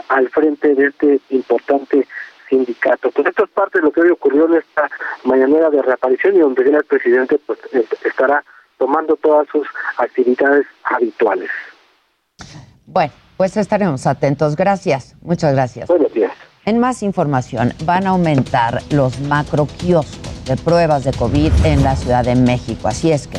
al 0.09 0.27
frente 0.27 0.75
de 0.75 0.87
este 0.87 1.21
importante 1.29 2.05
sindicato. 2.49 3.11
Pues 3.11 3.27
esto 3.27 3.45
es 3.45 3.49
parte 3.51 3.79
de 3.79 3.85
lo 3.85 3.93
que 3.93 4.01
hoy 4.01 4.09
ocurrió 4.09 4.47
en 4.47 4.55
esta 4.55 4.89
mañanera 5.23 5.69
de 5.69 5.81
reaparición 5.81 6.35
y 6.35 6.39
donde 6.39 6.63
el 6.63 6.83
presidente 6.83 7.39
pues 7.45 7.59
estará 8.03 8.43
tomando 8.77 9.15
todas 9.15 9.47
sus 9.47 9.65
actividades 9.97 10.65
habituales. 10.83 11.49
Bueno, 12.85 13.13
pues 13.37 13.57
estaremos 13.57 14.05
atentos. 14.07 14.55
Gracias, 14.55 15.15
muchas 15.21 15.53
gracias. 15.53 15.87
Buenos 15.87 16.13
días. 16.13 16.31
En 16.65 16.79
más 16.79 17.03
información, 17.03 17.73
van 17.85 18.07
a 18.07 18.11
aumentar 18.11 18.81
los 18.89 19.19
macro 19.21 19.65
kioscos 19.65 20.45
de 20.45 20.55
pruebas 20.55 21.03
de 21.03 21.11
COVID 21.11 21.51
en 21.65 21.83
la 21.83 21.95
Ciudad 21.95 22.23
de 22.23 22.35
México. 22.35 22.87
Así 22.87 23.11
es 23.11 23.27
que, 23.27 23.37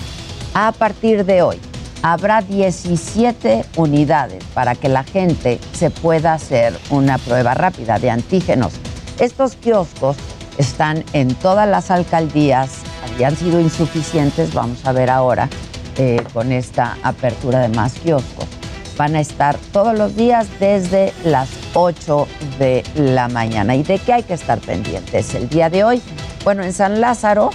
a 0.55 0.73
partir 0.73 1.25
de 1.25 1.43
hoy, 1.43 1.59
habrá 2.03 2.43
17 2.43 3.65
unidades 3.77 4.45
para 4.53 4.75
que 4.75 4.89
la 4.89 5.05
gente 5.05 5.59
se 5.73 5.91
pueda 5.91 6.35
hacer 6.35 6.75
una 6.91 7.17
prueba 7.19 7.55
rápida 7.55 7.99
de 7.99 8.11
antígenos. 8.11 8.75
Estos 9.19 9.57
kioscos 9.57 10.17
están 10.59 11.03
en 11.15 11.35
todas 11.35 11.69
las 11.69 11.91
alcaldías, 11.91 12.83
habían 13.11 13.37
sido 13.37 13.61
insuficientes, 13.61 14.53
vamos 14.53 14.85
a 14.85 14.93
ver 14.93 15.09
ahora 15.09 15.49
eh, 15.97 16.23
con 16.33 16.53
esta 16.53 16.99
apertura 17.03 17.61
de 17.61 17.69
más 17.69 17.95
kioscos. 17.95 18.49
Van 18.97 19.17
a 19.17 19.21
estar 19.21 19.59
todos 19.73 19.97
los 19.99 20.15
días 20.15 20.47
desde 20.61 21.13
las 21.25 21.49
8 21.75 22.29
de 22.59 22.85
la 22.95 23.29
mañana. 23.29 23.75
¿Y 23.75 23.83
de 23.83 23.99
qué 23.99 24.13
hay 24.13 24.23
que 24.23 24.35
estar 24.35 24.61
pendientes? 24.61 25.35
El 25.35 25.49
día 25.49 25.69
de 25.69 25.85
hoy, 25.85 26.03
bueno, 26.45 26.63
en 26.63 26.73
San 26.73 27.01
Lázaro 27.01 27.51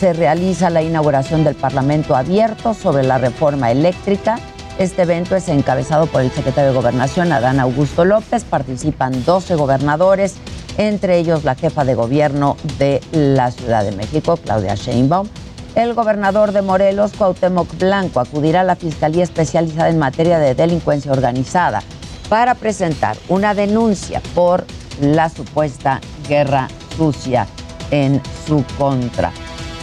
se 0.00 0.12
realiza 0.12 0.70
la 0.70 0.82
inauguración 0.82 1.44
del 1.44 1.54
Parlamento 1.54 2.16
abierto 2.16 2.74
sobre 2.74 3.04
la 3.04 3.18
reforma 3.18 3.70
eléctrica. 3.70 4.38
Este 4.78 5.02
evento 5.02 5.36
es 5.36 5.48
encabezado 5.48 6.06
por 6.06 6.22
el 6.22 6.30
secretario 6.30 6.70
de 6.70 6.76
Gobernación, 6.76 7.30
Adán 7.32 7.60
Augusto 7.60 8.04
López. 8.04 8.44
Participan 8.44 9.24
12 9.24 9.54
gobernadores, 9.56 10.36
entre 10.78 11.18
ellos 11.18 11.44
la 11.44 11.54
jefa 11.54 11.84
de 11.84 11.94
gobierno 11.94 12.56
de 12.78 13.00
la 13.12 13.50
Ciudad 13.50 13.84
de 13.84 13.92
México, 13.92 14.38
Claudia 14.38 14.74
Sheinbaum. 14.74 15.28
El 15.74 15.94
gobernador 15.94 16.52
de 16.52 16.62
Morelos, 16.62 17.12
Cuauhtémoc 17.16 17.78
Blanco, 17.78 18.18
acudirá 18.18 18.62
a 18.62 18.64
la 18.64 18.74
Fiscalía 18.74 19.22
Especializada 19.22 19.88
en 19.88 19.98
Materia 19.98 20.40
de 20.40 20.54
Delincuencia 20.54 21.12
Organizada 21.12 21.82
para 22.28 22.56
presentar 22.56 23.16
una 23.28 23.54
denuncia 23.54 24.20
por 24.34 24.64
la 25.00 25.28
supuesta 25.28 26.00
guerra 26.28 26.68
sucia 26.96 27.46
en 27.92 28.20
su 28.46 28.64
contra. 28.76 29.30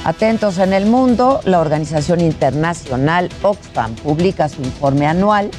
Atentos 0.03 0.57
en 0.57 0.73
el 0.73 0.85
mundo, 0.85 1.39
la 1.45 1.59
organización 1.59 2.19
internacional 2.21 3.29
Oxfam 3.41 3.95
publica 3.95 4.49
su 4.49 4.61
informe 4.61 5.07
anual 5.07 5.51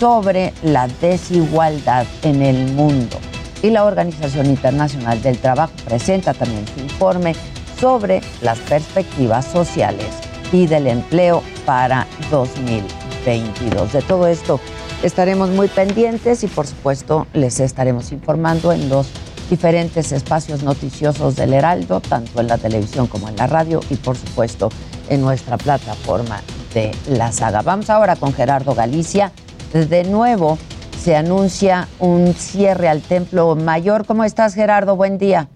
sobre 0.00 0.52
la 0.62 0.88
desigualdad 1.00 2.06
en 2.22 2.42
el 2.42 2.72
mundo. 2.72 3.18
Y 3.62 3.70
la 3.70 3.84
Organización 3.84 4.46
Internacional 4.46 5.20
del 5.20 5.38
Trabajo 5.38 5.72
presenta 5.84 6.32
también 6.32 6.66
su 6.68 6.80
informe 6.80 7.34
sobre 7.80 8.20
las 8.42 8.58
perspectivas 8.60 9.44
sociales 9.46 10.06
y 10.52 10.66
del 10.66 10.86
empleo 10.86 11.42
para 11.64 12.06
2022. 12.30 13.92
De 13.92 14.02
todo 14.02 14.26
esto 14.26 14.60
estaremos 15.02 15.50
muy 15.50 15.68
pendientes 15.68 16.42
y 16.44 16.46
por 16.46 16.66
supuesto 16.66 17.26
les 17.32 17.60
estaremos 17.60 18.12
informando 18.12 18.72
en 18.72 18.88
los 18.88 19.08
diferentes 19.50 20.12
espacios 20.12 20.62
noticiosos 20.62 21.36
del 21.36 21.54
Heraldo, 21.54 22.00
tanto 22.00 22.40
en 22.40 22.48
la 22.48 22.58
televisión 22.58 23.06
como 23.06 23.28
en 23.28 23.36
la 23.36 23.46
radio 23.46 23.80
y 23.90 23.96
por 23.96 24.16
supuesto 24.16 24.68
en 25.08 25.20
nuestra 25.20 25.56
plataforma 25.56 26.42
de 26.74 26.90
la 27.08 27.32
saga. 27.32 27.62
Vamos 27.62 27.88
ahora 27.90 28.16
con 28.16 28.32
Gerardo 28.32 28.74
Galicia. 28.74 29.32
De 29.72 30.04
nuevo 30.04 30.58
se 31.02 31.16
anuncia 31.16 31.88
un 31.98 32.34
cierre 32.34 32.88
al 32.88 33.00
Templo 33.00 33.54
Mayor. 33.56 34.04
¿Cómo 34.04 34.24
estás 34.24 34.54
Gerardo? 34.54 34.96
Buen 34.96 35.16
día. 35.16 35.48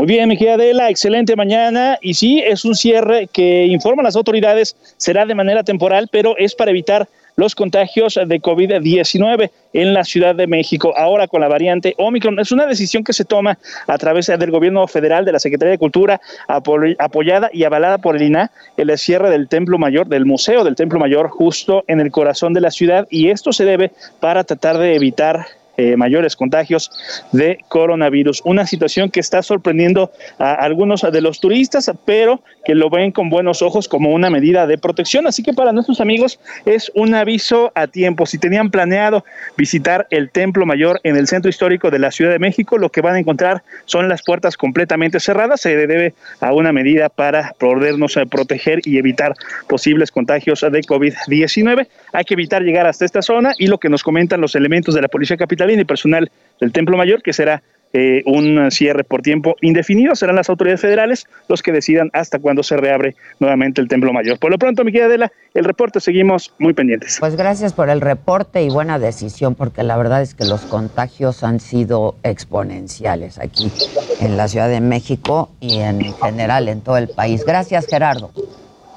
Muy 0.00 0.06
bien, 0.06 0.30
mi 0.30 0.38
querida 0.38 0.54
Adela, 0.54 0.88
excelente 0.88 1.36
mañana. 1.36 1.98
Y 2.00 2.14
sí, 2.14 2.40
es 2.40 2.64
un 2.64 2.74
cierre 2.74 3.26
que 3.30 3.66
informan 3.66 4.04
las 4.04 4.16
autoridades, 4.16 4.74
será 4.96 5.26
de 5.26 5.34
manera 5.34 5.62
temporal, 5.62 6.08
pero 6.10 6.38
es 6.38 6.54
para 6.54 6.70
evitar 6.70 7.06
los 7.36 7.54
contagios 7.54 8.14
de 8.14 8.40
COVID-19 8.40 9.50
en 9.74 9.92
la 9.92 10.04
Ciudad 10.04 10.34
de 10.34 10.46
México, 10.46 10.94
ahora 10.96 11.28
con 11.28 11.42
la 11.42 11.48
variante 11.48 11.94
Omicron. 11.98 12.38
Es 12.38 12.50
una 12.50 12.64
decisión 12.64 13.04
que 13.04 13.12
se 13.12 13.26
toma 13.26 13.58
a 13.86 13.98
través 13.98 14.28
del 14.28 14.50
gobierno 14.50 14.86
federal, 14.86 15.26
de 15.26 15.32
la 15.32 15.38
Secretaría 15.38 15.72
de 15.72 15.78
Cultura, 15.78 16.18
apoyada 16.48 17.50
y 17.52 17.64
avalada 17.64 17.98
por 17.98 18.16
el 18.16 18.22
INA, 18.22 18.50
el 18.78 18.96
cierre 18.96 19.28
del 19.28 19.48
Templo 19.48 19.76
Mayor, 19.76 20.06
del 20.06 20.24
Museo 20.24 20.64
del 20.64 20.76
Templo 20.76 20.98
Mayor, 20.98 21.28
justo 21.28 21.84
en 21.88 22.00
el 22.00 22.10
corazón 22.10 22.54
de 22.54 22.62
la 22.62 22.70
ciudad. 22.70 23.06
Y 23.10 23.28
esto 23.28 23.52
se 23.52 23.66
debe 23.66 23.90
para 24.18 24.44
tratar 24.44 24.78
de 24.78 24.94
evitar 24.94 25.44
eh, 25.76 25.96
mayores 25.96 26.36
contagios 26.36 26.90
de 27.32 27.58
coronavirus. 27.68 28.42
Una 28.44 28.66
situación 28.66 29.10
que 29.10 29.20
está 29.20 29.42
sorprendiendo 29.42 30.10
a 30.38 30.54
algunos 30.54 31.02
de 31.02 31.20
los 31.20 31.40
turistas, 31.40 31.90
pero 32.04 32.42
que 32.64 32.74
lo 32.74 32.90
ven 32.90 33.12
con 33.12 33.30
buenos 33.30 33.62
ojos 33.62 33.88
como 33.88 34.10
una 34.10 34.30
medida 34.30 34.66
de 34.66 34.78
protección. 34.78 35.26
Así 35.26 35.42
que 35.42 35.52
para 35.52 35.72
nuestros 35.72 36.00
amigos 36.00 36.38
es 36.64 36.90
un 36.94 37.14
aviso 37.14 37.72
a 37.74 37.86
tiempo. 37.86 38.26
Si 38.26 38.38
tenían 38.38 38.70
planeado 38.70 39.24
visitar 39.56 40.06
el 40.10 40.30
Templo 40.30 40.66
Mayor 40.66 41.00
en 41.04 41.16
el 41.16 41.26
centro 41.26 41.48
histórico 41.48 41.90
de 41.90 41.98
la 41.98 42.10
Ciudad 42.10 42.32
de 42.32 42.38
México, 42.38 42.78
lo 42.78 42.90
que 42.90 43.00
van 43.00 43.14
a 43.14 43.18
encontrar 43.18 43.62
son 43.84 44.08
las 44.08 44.22
puertas 44.22 44.56
completamente 44.56 45.20
cerradas. 45.20 45.60
Se 45.60 45.76
debe 45.76 46.14
a 46.40 46.52
una 46.52 46.72
medida 46.72 47.08
para 47.08 47.54
podernos 47.58 48.16
eh, 48.16 48.26
proteger 48.26 48.80
y 48.84 48.98
evitar 48.98 49.34
posibles 49.68 50.10
contagios 50.10 50.60
de 50.60 50.80
COVID-19. 50.82 51.86
Hay 52.12 52.24
que 52.24 52.34
evitar 52.34 52.62
llegar 52.62 52.86
hasta 52.86 53.04
esta 53.04 53.22
zona 53.22 53.52
y 53.58 53.66
lo 53.66 53.78
que 53.78 53.88
nos 53.88 54.02
comentan 54.02 54.40
los 54.40 54.54
elementos 54.54 54.94
de 54.94 55.02
la 55.02 55.08
Policía 55.08 55.36
Capital 55.36 55.70
y 55.70 55.84
personal 55.84 56.30
del 56.60 56.72
Templo 56.72 56.96
Mayor, 56.96 57.22
que 57.22 57.32
será 57.32 57.62
eh, 57.92 58.22
un 58.24 58.70
cierre 58.70 59.02
por 59.02 59.20
tiempo 59.20 59.56
indefinido. 59.62 60.14
Serán 60.14 60.36
las 60.36 60.48
autoridades 60.48 60.80
federales 60.80 61.26
los 61.48 61.60
que 61.60 61.72
decidan 61.72 62.08
hasta 62.12 62.38
cuándo 62.38 62.62
se 62.62 62.76
reabre 62.76 63.16
nuevamente 63.40 63.80
el 63.80 63.88
Templo 63.88 64.12
Mayor. 64.12 64.38
Por 64.38 64.52
lo 64.52 64.58
pronto, 64.58 64.84
mi 64.84 64.92
querida 64.92 65.06
Adela, 65.06 65.32
el 65.54 65.64
reporte 65.64 65.98
seguimos 65.98 66.54
muy 66.58 66.72
pendientes. 66.72 67.16
Pues 67.18 67.36
gracias 67.36 67.72
por 67.72 67.90
el 67.90 68.00
reporte 68.00 68.62
y 68.62 68.68
buena 68.68 69.00
decisión, 69.00 69.56
porque 69.56 69.82
la 69.82 69.96
verdad 69.96 70.22
es 70.22 70.34
que 70.34 70.44
los 70.44 70.60
contagios 70.62 71.42
han 71.42 71.58
sido 71.58 72.14
exponenciales 72.22 73.38
aquí 73.38 73.72
en 74.20 74.36
la 74.36 74.46
Ciudad 74.46 74.68
de 74.68 74.80
México 74.80 75.50
y 75.60 75.80
en 75.80 76.14
general 76.14 76.68
en 76.68 76.82
todo 76.82 76.96
el 76.96 77.08
país. 77.08 77.44
Gracias, 77.44 77.86
Gerardo. 77.88 78.30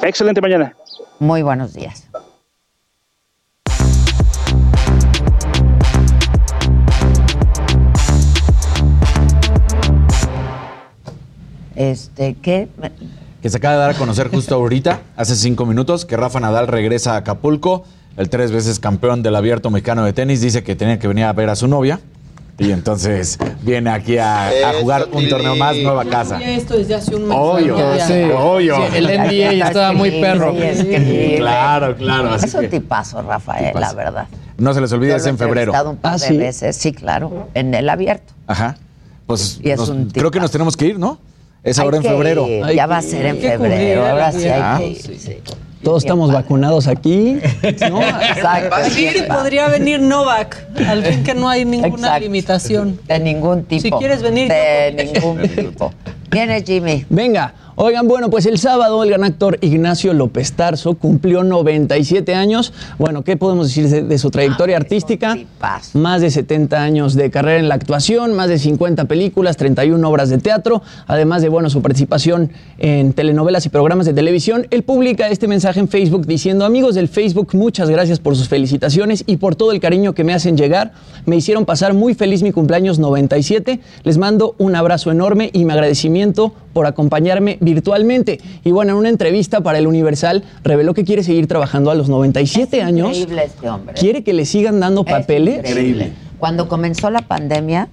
Excelente 0.04 0.40
mañana. 0.40 0.76
Muy 1.20 1.42
buenos 1.42 1.74
días. 1.74 2.08
Este, 11.76 12.36
¿qué? 12.42 12.68
Que 13.42 13.50
se 13.50 13.58
acaba 13.58 13.74
de 13.76 13.80
dar 13.82 13.90
a 13.92 13.94
conocer 13.96 14.30
justo 14.30 14.56
ahorita, 14.56 15.02
hace 15.18 15.36
cinco 15.36 15.66
minutos, 15.66 16.06
que 16.06 16.16
Rafa 16.18 16.40
Nadal 16.40 16.68
regresa 16.68 17.14
a 17.14 17.18
Acapulco. 17.18 17.84
El 18.16 18.30
tres 18.30 18.52
veces 18.52 18.80
campeón 18.80 19.24
del 19.24 19.36
abierto 19.36 19.70
mexicano 19.72 20.06
de 20.06 20.14
tenis 20.14 20.40
dice 20.40 20.64
que 20.64 20.76
tenía 20.76 21.00
que 21.00 21.08
venir 21.08 21.26
a 21.26 21.34
ver 21.34 21.50
a 21.50 21.56
su 21.56 21.68
novia. 21.68 22.00
Y 22.60 22.70
entonces 22.72 23.40
viene 23.64 23.90
aquí 23.90 24.20
a, 24.20 24.50
a 24.50 24.74
jugar 24.80 25.08
un 25.12 25.28
torneo 25.28 25.56
más, 25.56 25.76
nueva 25.78 26.06
casa. 26.06 26.40
Esto 26.40 26.78
desde 26.78 26.94
hace 26.94 27.16
un 27.16 27.28
mes. 27.28 27.36
Obvio, 27.38 27.76
sí, 28.06 28.14
obvio. 28.38 28.76
Sí, 28.78 28.98
el 28.98 29.06
NBA 29.08 29.68
estaba 29.68 29.92
muy 29.94 30.12
perro. 30.22 30.54
Sí, 30.54 31.36
Claro, 31.38 31.96
claro. 31.98 32.30
Así 32.30 32.46
Es 32.46 32.54
un 32.54 32.70
tipazo, 32.70 33.24
Rafael, 33.24 33.70
Tipazo. 33.74 33.80
la 33.80 33.94
verdad. 33.94 34.28
no 34.60 34.72
se 34.76 34.82
les 34.82 34.92
olvide, 34.94 35.16
es 35.16 35.26
en 35.26 35.40
febrero. 35.40 35.74
un 35.90 35.98
par 35.98 36.20
de 36.20 36.38
veces, 36.38 36.76
sí, 36.78 36.94
claro, 36.94 37.50
en 37.56 37.74
el 37.74 37.90
abierto. 37.90 38.32
Ajá. 38.46 38.78
Pues 39.26 39.60
Y 39.64 39.72
es 39.72 39.80
nos- 39.80 39.90
un 39.90 40.12
creo 40.12 40.30
que 40.30 40.40
nos 40.40 40.52
tenemos 40.52 40.78
que 40.78 40.86
ir, 40.86 41.00
¿no? 41.00 41.18
Es 41.64 41.80
ahora 41.80 41.98
en 41.98 42.04
que 42.04 42.10
febrero. 42.10 42.48
ir, 42.48 42.76
ya 42.76 42.86
va 42.86 42.98
a 42.98 43.02
ser 43.02 43.26
en 43.26 43.38
febrero, 43.38 44.06
ahora 44.06 44.32
sí 44.32 44.48
hay 44.48 44.78
que 44.80 44.88
ir. 44.90 45.20
sí. 45.20 45.38
Todos 45.84 46.04
estamos 46.06 46.32
vacunados 46.32 46.88
aquí. 46.88 47.40
¿no? 47.90 48.02
Exacto. 48.02 48.76
Sí, 48.90 49.10
podría 49.28 49.68
venir 49.68 50.00
Novak. 50.02 50.66
Al 50.88 51.04
fin 51.04 51.24
que 51.26 51.34
no 51.34 51.50
hay 51.50 51.66
ninguna 51.66 52.18
limitación. 52.20 53.00
De 53.06 53.20
ningún 53.20 53.66
tipo. 53.66 53.82
Si 53.82 53.92
quieres 53.92 54.22
venir. 54.22 54.48
De 54.50 55.12
ningún 55.14 55.42
tipo. 55.56 55.92
Viene 56.32 56.64
Jimmy. 56.64 57.06
Venga, 57.10 57.54
oigan, 57.76 58.08
bueno, 58.08 58.30
pues 58.30 58.46
el 58.46 58.58
sábado 58.58 59.04
el 59.04 59.10
gran 59.10 59.24
actor 59.24 59.58
Ignacio 59.62 60.14
López 60.14 60.54
Tarso 60.54 60.96
cumplió 60.96 61.44
97 61.44 62.36
años. 62.36 62.74
Bueno, 62.98 63.24
¿qué 63.24 63.38
podemos 63.38 63.68
decir 63.68 63.90
de, 63.90 64.04
de 64.04 64.18
su 64.18 64.32
trayectoria 64.32 64.78
artística? 64.78 65.38
Más 65.94 66.22
de 66.22 66.32
70 66.32 66.82
años 66.82 67.16
de 67.16 67.32
carrera 67.32 67.60
en 67.60 67.70
la 67.70 67.76
actuación, 67.76 68.34
más 68.34 68.50
de 68.50 68.60
50 68.60 69.06
películas, 69.06 69.58
31 69.58 70.08
obras 70.08 70.30
de 70.30 70.38
teatro, 70.38 70.82
además 71.08 71.42
de, 71.42 71.50
bueno, 71.50 71.70
su 71.70 71.82
participación 71.82 72.52
en 72.78 73.14
telenovelas 73.14 73.66
y 73.66 73.70
programas 73.70 74.06
de 74.06 74.14
televisión. 74.14 74.68
Él 74.70 74.84
publica 74.84 75.30
este 75.30 75.48
mensaje 75.48 75.80
en 75.80 75.88
Facebook 75.88 76.26
diciendo, 76.26 76.66
amigos 76.66 76.96
del 76.96 77.08
Facebook, 77.08 77.50
muchas 77.54 77.90
gracias 77.90 78.20
por 78.20 78.36
sus 78.36 78.48
felicitaciones 78.48 79.24
y 79.26 79.38
por 79.38 79.56
todo 79.56 79.72
el 79.72 79.80
cariño 79.80 80.14
que 80.14 80.24
me 80.24 80.34
hacen 80.34 80.58
llegar. 80.58 80.92
Me 81.26 81.36
hicieron 81.36 81.66
pasar 81.66 81.94
muy 81.94 82.14
feliz 82.14 82.44
mi 82.44 82.52
cumpleaños 82.52 83.00
97. 83.00 83.80
Les 84.04 84.18
mando 84.18 84.56
un 84.58 84.76
abrazo 84.76 85.12
enorme 85.12 85.50
y 85.54 85.66
mi 85.66 85.72
agradecimiento 85.72 86.54
por 86.74 86.88
acompañarme 86.88 87.58
virtualmente. 87.64 88.40
Y 88.64 88.72
bueno, 88.72 88.92
en 88.94 88.98
una 88.98 89.10
entrevista 89.10 89.62
para 89.62 89.78
el 89.80 89.88
Universal 89.88 90.44
reveló 90.64 90.94
que 90.94 91.04
quiere 91.04 91.24
seguir 91.24 91.48
trabajando 91.48 91.92
a 91.92 91.96
los 91.96 92.10
97 92.10 92.82
años. 92.82 93.10
Increíble 93.18 93.44
este 93.46 93.70
hombre. 93.70 93.94
Quiere 93.96 94.24
que 94.24 94.34
le 94.34 94.46
sigan 94.46 94.80
dando 94.80 95.04
Es 95.06 95.12
papeles. 95.14 95.60
increíble. 95.60 96.12
Cuando 96.40 96.68
comenzó 96.68 97.10
la 97.10 97.22
pandemia, 97.22 97.88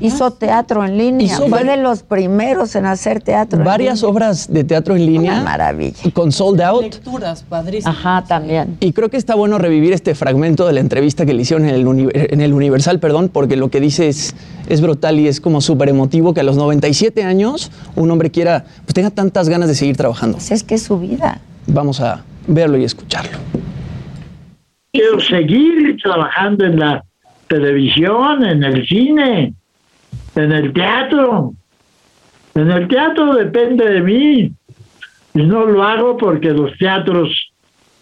hizo 0.00 0.30
teatro 0.32 0.84
en 0.84 0.98
línea. 0.98 1.26
Hizo 1.26 1.46
Fue 1.48 1.64
de 1.64 1.76
los 1.76 2.02
primeros 2.02 2.74
en 2.76 2.86
hacer 2.86 3.20
teatro. 3.22 3.58
en 3.60 3.64
Varias 3.64 4.00
línea. 4.00 4.10
obras 4.10 4.52
de 4.52 4.64
teatro 4.64 4.96
en 4.96 5.06
línea. 5.06 5.32
Una 5.34 5.42
maravilla. 5.44 5.96
Con 6.12 6.32
Sold 6.32 6.60
Out. 6.60 6.82
Lecturas, 6.82 7.42
padrísimas. 7.48 7.96
Ajá, 7.96 8.24
también. 8.26 8.76
Y 8.80 8.92
creo 8.92 9.08
que 9.08 9.16
está 9.16 9.34
bueno 9.34 9.58
revivir 9.58 9.92
este 9.92 10.14
fragmento 10.14 10.66
de 10.66 10.72
la 10.74 10.80
entrevista 10.80 11.24
que 11.26 11.34
le 11.34 11.42
hicieron 11.42 11.68
en 11.68 11.74
el, 11.74 11.86
uni- 11.86 12.08
en 12.12 12.40
el 12.40 12.52
Universal, 12.52 12.98
perdón, 13.00 13.30
porque 13.32 13.56
lo 13.56 13.68
que 13.70 13.80
dice 13.80 14.08
es, 14.08 14.34
es 14.68 14.80
brutal 14.80 15.18
y 15.20 15.28
es 15.28 15.40
como 15.40 15.60
súper 15.60 15.88
emotivo 15.88 16.34
que 16.34 16.40
a 16.40 16.44
los 16.44 16.56
97 16.56 17.22
años 17.24 17.70
un 17.96 18.10
hombre 18.10 18.30
quiera, 18.30 18.64
pues 18.84 18.94
tenga 18.94 19.10
tantas 19.10 19.48
ganas 19.48 19.68
de 19.68 19.74
seguir 19.74 19.96
trabajando. 19.96 20.38
es 20.38 20.62
que 20.62 20.74
es 20.74 20.82
su 20.82 20.98
vida. 20.98 21.40
Vamos 21.66 22.00
a 22.00 22.22
verlo 22.46 22.76
y 22.76 22.84
escucharlo. 22.84 23.38
Quiero 24.92 25.18
seguir 25.20 25.96
trabajando 26.02 26.64
en 26.64 26.78
la 26.78 27.04
televisión, 27.48 28.44
en 28.44 28.62
el 28.62 28.86
cine, 28.86 29.54
en 30.36 30.52
el 30.52 30.72
teatro. 30.72 31.54
En 32.54 32.70
el 32.70 32.88
teatro 32.88 33.34
depende 33.34 33.84
de 33.88 34.00
mí. 34.00 34.52
Y 35.34 35.42
no 35.42 35.66
lo 35.66 35.82
hago 35.82 36.16
porque 36.16 36.50
los 36.50 36.76
teatros 36.78 37.52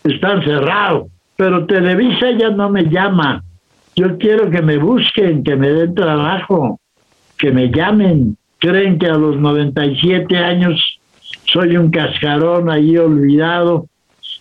están 0.05 0.43
cerrados. 0.45 1.09
Pero 1.37 1.67
Televisa 1.67 2.31
ya 2.33 2.51
no 2.51 2.69
me 2.69 2.85
llama. 2.85 3.43
Yo 3.97 4.19
quiero 4.19 4.51
que 4.51 4.63
me 4.63 4.79
busquen, 4.79 5.43
que 5.43 5.57
me 5.57 5.69
den 5.69 5.95
trabajo, 5.95 6.79
que 7.39 7.51
me 7.51 7.71
llamen. 7.71 8.37
Creen 8.59 8.99
que 8.99 9.07
a 9.07 9.15
los 9.15 9.37
97 9.37 10.37
años 10.37 11.01
soy 11.45 11.77
un 11.77 11.91
cascarón 11.91 12.71
ahí 12.71 12.97
olvidado 12.97 13.87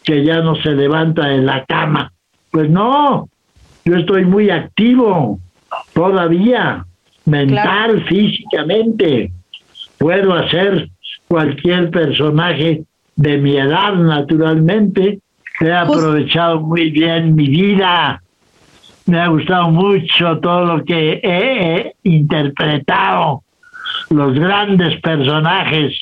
que 0.03 0.23
ya 0.23 0.41
no 0.41 0.55
se 0.55 0.71
levanta 0.71 1.27
de 1.27 1.39
la 1.39 1.65
cama. 1.65 2.11
Pues 2.51 2.69
no, 2.69 3.29
yo 3.85 3.95
estoy 3.95 4.25
muy 4.25 4.49
activo 4.49 5.39
todavía, 5.93 6.85
mental, 7.25 8.03
físicamente. 8.05 9.31
Puedo 9.97 10.33
hacer 10.33 10.89
cualquier 11.27 11.89
personaje 11.91 12.83
de 13.15 13.37
mi 13.37 13.57
edad, 13.57 13.93
naturalmente. 13.93 15.19
He 15.59 15.71
aprovechado 15.71 16.61
muy 16.61 16.89
bien 16.89 17.35
mi 17.35 17.47
vida. 17.47 18.21
Me 19.05 19.19
ha 19.19 19.27
gustado 19.27 19.69
mucho 19.69 20.39
todo 20.39 20.65
lo 20.65 20.85
que 20.85 21.13
he, 21.13 21.21
he 21.23 21.95
interpretado, 22.03 23.43
los 24.09 24.33
grandes 24.33 24.99
personajes 25.01 25.93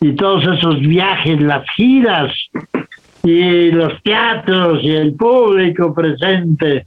y 0.00 0.12
todos 0.12 0.44
esos 0.58 0.80
viajes, 0.80 1.40
las 1.40 1.64
giras 1.76 2.32
y 3.22 3.70
los 3.70 4.02
teatros 4.02 4.82
y 4.82 4.90
el 4.90 5.14
público 5.14 5.94
presente. 5.94 6.86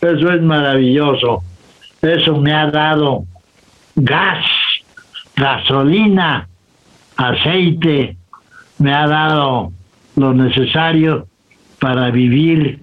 Eso 0.00 0.32
es 0.32 0.42
maravilloso. 0.42 1.42
Eso 2.02 2.36
me 2.38 2.52
ha 2.52 2.70
dado 2.70 3.24
gas, 3.94 4.44
gasolina, 5.36 6.48
aceite, 7.16 8.16
me 8.78 8.94
ha 8.94 9.06
dado 9.06 9.72
lo 10.16 10.32
necesario 10.32 11.26
para 11.78 12.10
vivir. 12.10 12.80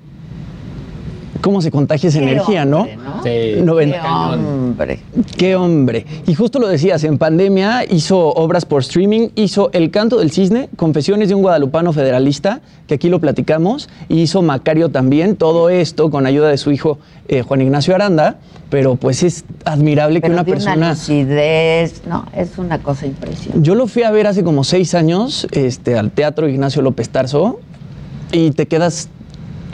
¿Cómo 1.42 1.62
se 1.62 1.72
contagia 1.72 2.10
esa 2.10 2.20
Qué 2.20 2.26
energía, 2.32 2.66
no? 2.66 2.80
hombre, 2.82 2.98
¿no? 2.98 3.24
Sí. 3.24 3.62
Noven- 3.64 3.92
Qué 3.92 4.00
hombre. 4.08 5.00
Qué 5.38 5.56
hombre. 5.56 6.06
Y 6.28 6.34
justo 6.36 6.60
lo 6.60 6.68
decías, 6.68 7.04
en 7.04 7.18
pandemia 7.18 7.84
hizo 7.90 8.18
obras 8.30 8.66
por 8.66 8.82
streaming, 8.82 9.30
hizo 9.36 9.70
El 9.74 9.92
canto 9.92 10.18
del 10.18 10.32
cisne, 10.32 10.70
Confesiones 10.76 11.30
de 11.30 11.36
un 11.36 11.42
guadalupano 11.42 11.94
federalista, 11.94 12.62
que 12.88 12.96
aquí 12.96 13.10
lo 13.10 13.20
platicamos, 13.20 13.90
y 14.10 14.22
hizo 14.22 14.42
Macario 14.42 14.90
también, 14.90 15.36
todo 15.36 15.70
esto 15.70 16.10
con 16.10 16.26
ayuda 16.26 16.50
de 16.50 16.58
su 16.58 16.72
hijo 16.72 17.00
eh, 17.28 17.42
Juan 17.42 17.62
Ignacio 17.62 17.94
Aranda, 17.96 18.38
pero 18.70 18.96
pues 18.96 19.24
es 19.24 19.44
admirable 19.66 20.22
que 20.22 20.28
Pero 20.30 20.34
una 20.34 20.44
de 20.44 20.52
una 20.52 20.56
persona... 20.58 20.90
lucidez, 20.92 22.02
no, 22.08 22.26
es 22.36 22.58
una 22.58 22.80
cosa 22.80 23.06
impresionante. 23.06 23.60
Yo 23.62 23.76
lo 23.76 23.88
fui 23.88 24.04
a 24.04 24.12
ver 24.12 24.28
hace 24.28 24.44
como 24.44 24.64
seis 24.64 24.94
años 24.96 25.48
este, 25.52 25.98
al 25.98 26.12
Teatro 26.12 26.48
Ignacio 26.48 26.82
López 26.82 27.10
Tarso 27.10 27.60
y 28.32 28.52
te 28.52 28.66
quedas 28.68 29.10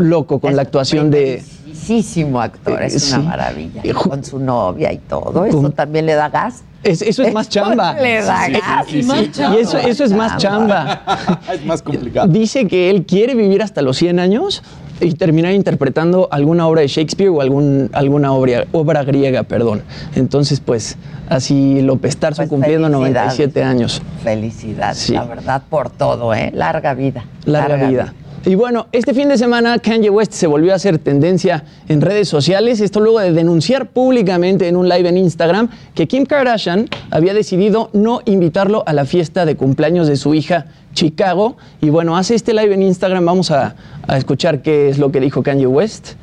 loco 0.04 0.40
con 0.40 0.56
la 0.56 0.62
actuación 0.62 1.10
de... 1.12 1.42
Muchísimo 1.68 2.40
actor, 2.40 2.82
es 2.84 2.94
Eh, 3.12 3.16
una 3.16 3.22
sí. 3.24 3.28
maravilla. 3.28 3.82
Con 3.94 4.24
su 4.24 4.40
novia 4.40 4.94
y 4.94 4.98
todo. 5.00 5.46
Eso 5.46 5.62
Con- 5.62 5.72
también 5.74 6.06
le 6.06 6.14
da 6.14 6.30
gas. 6.30 6.64
Es- 6.84 7.02
eso 7.02 7.24
es 7.24 7.34
más 7.34 7.50
chamba. 7.50 7.94
Le 7.94 8.22
da 8.22 8.46
Sí, 8.46 8.52
gas. 8.54 8.86
sí, 8.88 9.04
sí. 9.04 9.42
Y 9.54 9.58
eso, 9.62 9.78
eso 9.80 10.04
es 10.04 10.14
más 10.14 10.38
chamba. 10.38 11.02
es 11.54 11.66
más 11.66 11.82
complicado. 11.82 12.28
Dice 12.28 12.68
que 12.68 12.90
él 12.90 13.06
quiere 13.06 13.36
vivir 13.36 13.62
hasta 13.64 13.82
los 13.82 13.98
100 13.98 14.20
años 14.20 14.64
y 15.02 15.14
terminar 15.16 15.52
interpretando 15.54 16.28
alguna 16.32 16.68
obra 16.68 16.82
de 16.82 16.88
Shakespeare 16.88 17.30
o 17.30 17.42
algún, 17.42 17.90
alguna 17.94 18.32
obra, 18.34 18.66
obra 18.72 19.04
griega, 19.04 19.44
perdón. 19.44 19.82
Entonces, 20.16 20.60
pues, 20.62 20.98
así 21.30 21.82
López 21.82 22.16
Tarso 22.18 22.38
Pues 22.44 22.50
cumpliendo 22.50 22.88
felicidades. 22.88 23.38
97 23.40 23.64
años. 23.64 24.02
Felicidades, 24.24 24.98
Sí. 25.00 25.14
la 25.14 25.26
verdad, 25.26 25.64
por 25.70 25.90
todo, 25.90 26.34
¿eh? 26.34 26.52
Larga 26.54 26.94
vida. 26.94 27.26
Larga, 27.46 27.88
vida. 27.88 28.14
Y 28.46 28.56
bueno, 28.56 28.88
este 28.92 29.14
fin 29.14 29.30
de 29.30 29.38
semana 29.38 29.80
Kanye 29.80 30.10
West 30.10 30.34
se 30.34 30.48
volvió 30.48 30.74
a 30.74 30.76
hacer 30.76 31.00
tendencia 31.00 31.64
en 31.88 32.02
redes 32.02 32.28
sociales, 32.28 32.82
esto 32.82 33.00
luego 33.00 33.22
de 33.22 33.32
denunciar 33.32 33.88
públicamente 33.88 34.68
en 34.68 34.76
un 34.76 34.90
live 34.90 35.08
en 35.08 35.16
Instagram 35.16 35.70
que 35.96 36.10
Kim 36.10 36.26
Kardashian 36.26 36.90
había 37.10 37.34
decidido 37.34 37.90
no 37.94 38.20
invitarlo 38.26 38.84
a 38.86 38.92
la 38.92 39.06
fiesta 39.06 39.46
de 39.46 39.56
cumpleaños 39.56 40.08
de 40.08 40.18
su 40.18 40.34
hija 40.34 40.66
Chicago. 40.94 41.56
Y 41.80 41.90
bueno, 41.90 42.18
hace 42.18 42.36
este 42.36 42.54
live 42.54 42.74
en 42.74 42.82
Instagram, 42.82 43.26
vamos 43.26 43.50
a, 43.50 43.76
escuchar 44.10 44.62
qué 44.62 44.90
es 44.90 44.98
lo 44.98 45.10
que 45.14 45.22
dijo 45.22 45.42
Kanye 45.42 45.66
West. 45.66 46.16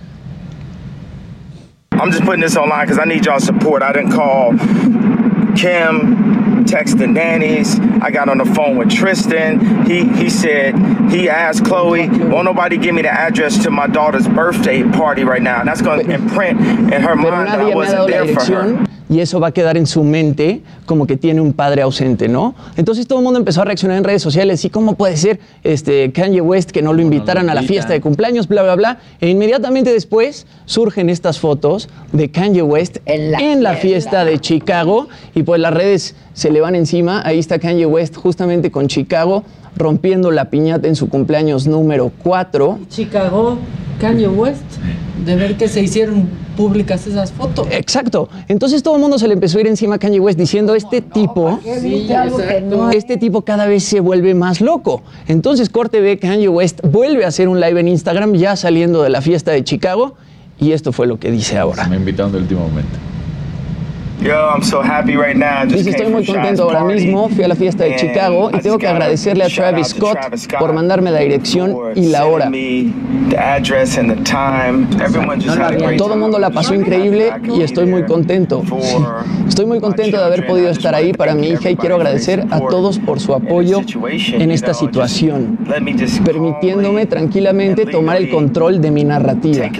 I'm 1.93 2.11
just 2.11 2.25
putting 2.25 2.43
this 2.43 2.57
online 2.57 2.87
because 2.87 2.99
I 2.99 3.09
need 3.09 3.25
y'all 3.25 3.41
support. 3.41 3.83
I 3.83 3.93
didn't 3.93 4.13
call 4.13 4.53
Kim, 5.57 6.40
text 6.71 6.99
the 6.99 7.07
nannies. 7.07 7.79
I 8.01 8.11
got 8.11 8.29
on 8.29 8.39
the 8.39 8.45
phone 8.45 8.77
with 8.77 8.91
Tristan. 8.91 9.85
He 9.87 10.05
he 10.05 10.31
said 10.31 10.77
he 11.11 11.29
asked 11.29 11.65
Chloe, 11.65 12.09
"Won't 12.09 12.45
nobody 12.45 12.77
give 12.77 12.95
me 12.95 13.03
the 13.03 13.13
address 13.13 13.63
to 13.65 13.71
my 13.71 13.87
daughter's 13.89 14.29
birthday 14.29 14.83
party 14.83 15.25
right 15.25 15.43
now?" 15.43 15.61
And 15.61 15.69
that's 15.69 15.83
going 15.83 16.07
to 16.07 16.13
imprint 16.13 16.61
in 16.61 17.03
her 17.03 17.17
mind 17.17 17.49
that 17.49 17.61
I 17.61 17.65
me 17.65 17.65
ha 17.65 17.69
dado 17.71 17.77
wasn't 17.77 18.07
there 18.09 18.35
for 18.35 18.45
her. 18.45 19.00
Y 19.11 19.19
eso 19.19 19.41
va 19.41 19.49
a 19.49 19.53
quedar 19.53 19.77
en 19.77 19.87
su 19.87 20.05
mente 20.05 20.63
como 20.87 21.07
que 21.07 21.17
tiene 21.17 21.41
un 21.41 21.53
padre 21.53 21.83
ausente, 21.83 22.29
¿no? 22.29 22.55
Entonces 22.77 23.09
todo 23.09 23.19
el 23.19 23.25
mundo 23.25 23.41
empezó 23.41 23.61
a 23.61 23.65
reaccionar 23.65 23.99
en 23.99 24.05
redes 24.05 24.23
sociales 24.23 24.65
y 24.65 24.71
cómo 24.71 24.95
puede 24.95 25.17
ser 25.17 25.41
este 25.65 26.13
Kanye 26.13 26.41
West 26.41 26.71
que 26.71 26.81
no 26.81 26.93
lo 26.93 27.03
invitaran 27.03 27.51
a 27.51 27.55
la 27.55 27.63
fiesta 27.63 27.93
de 27.93 28.01
cumpleaños, 28.01 28.47
bla, 28.47 28.63
bla, 28.63 28.77
bla. 28.77 28.99
E 29.21 29.29
inmediatamente 29.29 29.93
después 29.93 30.47
surgen 30.65 31.11
estas 31.11 31.41
fotos 31.41 31.89
de 32.13 32.31
Kanye 32.31 32.63
West 32.63 32.99
en 33.05 33.63
la, 33.63 33.75
fiesta 33.75 34.25
de 34.25 34.39
Chicago 34.39 35.09
y 35.35 35.43
pues 35.43 35.61
las 35.61 35.75
redes 35.75 36.15
se 36.33 36.51
le 36.51 36.61
van 36.61 36.77
encima. 36.77 37.23
Ahí 37.25 37.41
está 37.41 37.59
Kanye 37.59 37.87
West 37.87 38.17
justamente 38.17 38.71
con 38.71 38.87
Chicago 38.87 39.45
rompiendo 39.81 40.31
la 40.31 40.51
piñata 40.51 40.87
en 40.87 40.95
su 40.95 41.09
cumpleaños 41.09 41.67
número 41.67 42.13
4. 42.23 42.79
Chicago, 42.89 43.59
Kanye 44.01 44.29
West, 44.29 44.63
de 45.25 45.37
ver 45.37 45.57
que 45.57 45.69
se 45.69 45.83
hicieron 45.83 46.29
públicas 46.57 47.07
esas 47.07 47.33
fotos. 47.33 47.67
Exacto. 47.71 48.29
Entonces 48.49 48.83
todo 48.83 48.97
el 48.97 49.01
mundo 49.01 49.19
se 49.19 49.27
le 49.27 49.35
empezó 49.35 49.59
a 49.59 49.63
ir 49.63 49.67
encima 49.67 49.97
a 49.97 49.99
Kanye 49.99 50.21
West 50.21 50.39
diciendo, 50.39 50.75
este 50.75 51.01
tipo, 51.01 51.59
este 52.93 53.17
tipo 53.17 53.43
cada 53.43 53.67
vez 53.67 53.83
se 53.83 54.01
vuelve 54.01 54.35
más 54.35 54.61
loco. 54.61 55.03
Entonces 55.27 55.71
corte 55.71 56.01
ve 56.01 56.19
Kanye 56.19 56.49
West 56.49 56.81
vuelve 56.83 57.25
a 57.25 57.29
hacer 57.29 57.49
un 57.49 57.61
live 57.61 57.81
en 57.81 57.89
Instagram 57.89 58.35
ya 58.35 58.57
saliendo 58.57 59.03
de 59.03 59.11
la 59.11 59.23
fiesta 59.23 59.51
de 59.51 59.65
Chicago 59.65 60.15
y 60.61 60.73
esto 60.73 60.93
fue 60.93 61.07
lo 61.07 61.19
que 61.19 61.31
dice 61.31 61.57
ahora. 61.59 61.89
Me 61.89 61.97
invitaron 61.97 62.33
del 62.33 62.43
último 62.43 62.61
momento. 62.61 63.10
Yo, 64.21 64.51
I'm 64.51 64.63
so 64.63 64.83
happy 64.83 65.17
right 65.17 65.37
now. 65.37 65.63
Just 65.65 65.77
Dice, 65.77 65.91
estoy 65.91 66.13
muy 66.13 66.27
contento 66.27 66.65
ahora 66.65 66.85
mismo. 66.85 67.31
Fui 67.31 67.43
a 67.43 67.49
la 67.49 67.55
fiesta 67.55 67.85
de 67.85 67.97
Chicago 67.97 68.51
y 68.53 68.59
tengo 68.59 68.77
que 68.77 68.87
agradecerle 68.87 69.45
a 69.45 69.49
Travis 69.49 69.89
Scott 69.89 70.19
por 70.59 70.75
mandarme 70.75 71.11
la 71.11 71.21
dirección 71.21 71.75
y 71.95 72.09
la 72.09 72.27
hora. 72.27 72.51
Todo 75.97 76.15
el 76.15 76.21
mundo 76.21 76.39
la 76.39 76.51
pasó 76.51 76.75
increíble 76.75 77.33
y 77.57 77.63
estoy 77.63 77.87
muy 77.87 78.05
contento. 78.05 78.63
Estoy 79.49 79.65
muy 79.65 79.81
contento 79.81 80.19
de 80.19 80.25
haber 80.25 80.47
podido 80.47 80.69
estar 80.69 80.95
ahí 80.95 81.15
para 81.15 81.35
mi 81.35 81.49
hija 81.49 81.71
y 81.71 81.77
quiero 81.77 81.97
agradecer 81.97 82.45
a 82.51 82.61
todos 82.61 82.99
por 82.99 83.21
su 83.21 83.35
apoyo 83.35 83.81
en 84.33 84.51
esta 84.51 84.75
situación, 84.75 85.59
permitiéndome 86.25 87.07
tranquilamente 87.07 87.87
tomar 87.87 88.19
el 88.19 88.29
control 88.29 88.83
de 88.83 88.91
mi 88.91 89.05
narrativa. 89.05 89.71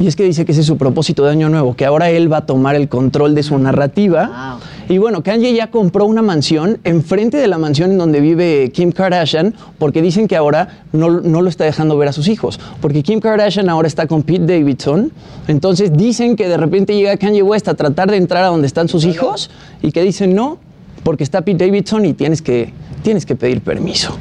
Y 0.00 0.06
es 0.06 0.14
que 0.14 0.22
dice 0.22 0.44
que 0.44 0.52
ese 0.52 0.60
es 0.60 0.66
su 0.66 0.76
propósito 0.76 1.24
de 1.24 1.32
Año 1.32 1.48
Nuevo, 1.48 1.74
que 1.74 1.84
ahora 1.84 2.08
él 2.08 2.32
va 2.32 2.38
a 2.38 2.46
tomar 2.46 2.76
el 2.76 2.88
control 2.88 3.34
de 3.34 3.42
su 3.42 3.58
narrativa. 3.58 4.60
Y 4.88 4.98
bueno, 4.98 5.24
Kanye 5.24 5.52
ya 5.52 5.72
compró 5.72 6.06
una 6.06 6.22
mansión 6.22 6.78
enfrente 6.84 7.36
de 7.36 7.48
la 7.48 7.58
mansión 7.58 7.90
en 7.90 7.98
donde 7.98 8.20
vive 8.20 8.70
Kim 8.72 8.92
Kardashian, 8.92 9.54
porque 9.76 10.00
dicen 10.00 10.28
que 10.28 10.36
ahora 10.36 10.84
no, 10.92 11.20
no 11.20 11.42
lo 11.42 11.48
está 11.48 11.64
dejando 11.64 11.98
ver 11.98 12.08
a 12.08 12.12
sus 12.12 12.28
hijos. 12.28 12.60
Porque 12.80 13.02
Kim 13.02 13.18
Kardashian 13.18 13.68
ahora 13.68 13.88
está 13.88 14.06
con 14.06 14.22
Pete 14.22 14.46
Davidson. 14.46 15.10
Entonces 15.48 15.92
dicen 15.92 16.36
que 16.36 16.46
de 16.46 16.56
repente 16.56 16.94
llega 16.94 17.16
Kanye 17.16 17.42
West 17.42 17.66
a 17.66 17.74
tratar 17.74 18.08
de 18.08 18.18
entrar 18.18 18.44
a 18.44 18.48
donde 18.48 18.68
están 18.68 18.88
sus 18.88 19.04
hijos 19.04 19.50
y 19.82 19.90
que 19.90 20.02
dicen 20.02 20.32
no, 20.32 20.58
porque 21.02 21.24
está 21.24 21.40
Pete 21.42 21.66
Davidson 21.66 22.06
y 22.06 22.12
tienes 22.12 22.40
que, 22.40 22.72
tienes 23.02 23.26
que 23.26 23.34
pedir 23.34 23.62
permiso. 23.62 24.16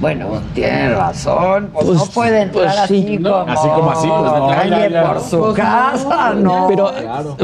Bueno, 0.00 0.40
tiene 0.54 0.94
razón. 0.94 1.70
Pues, 1.72 1.86
no 1.86 2.04
puede 2.06 2.42
entrar 2.42 2.64
pues 2.66 2.78
así, 2.78 3.04
sí. 3.08 3.18
como 3.22 3.36
Así 3.36 3.68
como 3.68 3.90
así, 3.90 4.08
pues 4.08 4.32
no. 4.32 4.48
calle 4.48 5.00
por 5.00 5.20
su 5.20 5.54
casa, 5.54 6.34
¿no. 6.34 6.66
Pero, 6.68 6.92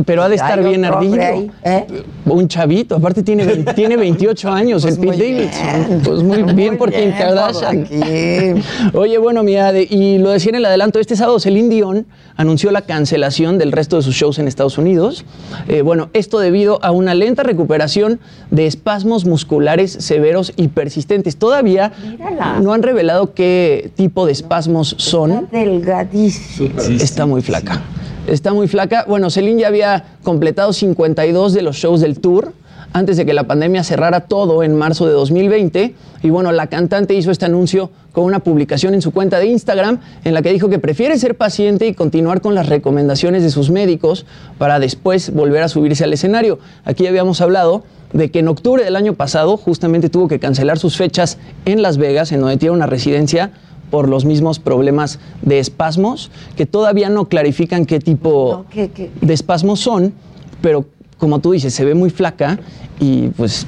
pero 0.04 0.22
ha 0.24 0.28
de 0.28 0.34
estar 0.34 0.62
bien 0.62 0.84
ahí, 0.84 1.50
¿eh? 1.64 1.86
Un 2.26 2.48
chavito, 2.48 2.96
aparte 2.96 3.22
tiene, 3.22 3.46
tiene 3.74 3.96
28 3.96 4.50
años, 4.50 4.84
el 4.84 4.98
Pete 4.98 5.16
Davidson. 5.16 6.02
Pues 6.04 6.22
muy 6.22 6.42
bien 6.54 6.76
por 6.76 6.92
Kim 6.92 7.12
Kardashian. 7.12 7.82
aquí. 7.84 8.62
Oye, 8.94 9.18
bueno, 9.18 9.42
mira, 9.42 9.72
de- 9.72 9.86
y 9.88 10.18
lo 10.18 10.30
decía 10.30 10.50
en 10.50 10.56
el 10.56 10.64
adelanto, 10.66 10.98
este 10.98 11.16
sábado 11.16 11.38
Celine 11.40 11.68
Dion 11.68 12.06
anunció 12.36 12.70
la 12.72 12.82
cancelación 12.82 13.58
del 13.58 13.72
resto 13.72 13.96
de 13.96 14.02
sus 14.02 14.14
shows 14.14 14.38
en 14.38 14.48
Estados 14.48 14.76
Unidos. 14.76 15.24
Eh, 15.68 15.82
bueno, 15.82 16.10
esto 16.12 16.38
debido 16.38 16.78
a 16.82 16.90
una 16.90 17.14
lenta 17.14 17.42
recuperación 17.42 18.20
de 18.50 18.66
espasmos 18.66 19.24
musculares 19.24 19.92
severos 19.92 20.52
y 20.56 20.68
persistentes. 20.68 21.36
Todavía 21.36 21.92
Mírala. 22.04 22.49
No 22.60 22.72
han 22.72 22.82
revelado 22.82 23.34
qué 23.34 23.90
tipo 23.94 24.26
de 24.26 24.32
espasmos 24.32 24.94
son. 24.98 25.48
Delgadísimo. 25.50 26.80
Está 26.80 27.26
muy 27.26 27.42
flaca. 27.42 27.80
Está 28.26 28.52
muy 28.52 28.68
flaca. 28.68 29.04
Bueno, 29.08 29.30
Celine 29.30 29.62
ya 29.62 29.68
había 29.68 30.04
completado 30.22 30.72
52 30.72 31.52
de 31.52 31.62
los 31.62 31.76
shows 31.76 32.00
del 32.00 32.20
tour 32.20 32.52
antes 32.92 33.16
de 33.16 33.24
que 33.24 33.34
la 33.34 33.44
pandemia 33.44 33.84
cerrara 33.84 34.22
todo 34.22 34.62
en 34.62 34.74
marzo 34.74 35.06
de 35.06 35.12
2020. 35.12 35.94
Y 36.22 36.30
bueno, 36.30 36.52
la 36.52 36.66
cantante 36.66 37.14
hizo 37.14 37.30
este 37.30 37.46
anuncio 37.46 37.90
con 38.12 38.24
una 38.24 38.40
publicación 38.40 38.94
en 38.94 39.02
su 39.02 39.12
cuenta 39.12 39.38
de 39.38 39.46
Instagram 39.46 40.00
en 40.24 40.34
la 40.34 40.42
que 40.42 40.52
dijo 40.52 40.68
que 40.68 40.78
prefiere 40.78 41.18
ser 41.18 41.36
paciente 41.36 41.86
y 41.86 41.94
continuar 41.94 42.40
con 42.40 42.54
las 42.54 42.68
recomendaciones 42.68 43.42
de 43.42 43.50
sus 43.50 43.70
médicos 43.70 44.26
para 44.58 44.78
después 44.78 45.32
volver 45.32 45.62
a 45.62 45.68
subirse 45.68 46.04
al 46.04 46.12
escenario. 46.12 46.58
Aquí 46.84 47.06
habíamos 47.06 47.40
hablado 47.40 47.84
de 48.12 48.31
que 48.31 48.40
en 48.40 48.49
octubre 48.49 48.83
del 48.85 48.96
año 48.96 49.14
pasado 49.14 49.57
justamente 49.57 50.09
tuvo 50.09 50.29
que 50.29 50.38
cancelar 50.38 50.79
sus 50.79 50.96
fechas 50.96 51.38
en 51.64 51.83
Las 51.83 51.96
Vegas, 51.96 52.33
en 52.33 52.40
donde 52.40 52.57
tiene 52.57 52.75
una 52.75 52.87
residencia 52.87 53.53
por 53.90 54.09
los 54.09 54.25
mismos 54.25 54.59
problemas 54.59 55.18
de 55.42 55.59
espasmos, 55.59 56.31
que 56.57 56.66
todavía 56.66 57.09
no 57.09 57.29
clarifican 57.29 57.87
qué 57.87 57.99
tipo 58.01 58.64
No, 58.64 58.70
¿qué- 58.70 58.90
qué? 58.90 59.11
de 59.20 59.35
espasmos 59.35 59.81
son, 59.81 60.12
pero 60.61 60.85
como 61.18 61.40
tú 61.40 61.53
dices, 61.53 61.75
se 61.75 61.85
ve 61.85 61.94
muy 61.94 62.11
flaca 62.11 62.59
y 62.99 63.29
pues 63.29 63.66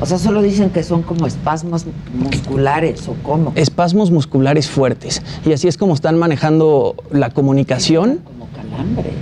O 0.00 0.06
sea, 0.06 0.18
solo 0.18 0.40
dicen 0.42 0.70
que 0.70 0.82
son 0.82 1.02
como 1.02 1.26
espasmos 1.26 1.84
musculares 2.14 3.06
o 3.08 3.14
cómo. 3.22 3.52
espasmos 3.54 4.10
musculares 4.10 4.68
fuertes. 4.68 5.22
Y 5.44 5.52
así 5.52 5.68
es 5.68 5.76
como 5.76 5.94
están 5.94 6.18
manejando 6.18 6.94
la 7.10 7.30
comunicación. 7.30 8.20
Como 8.24 8.46
calambres. 8.54 9.12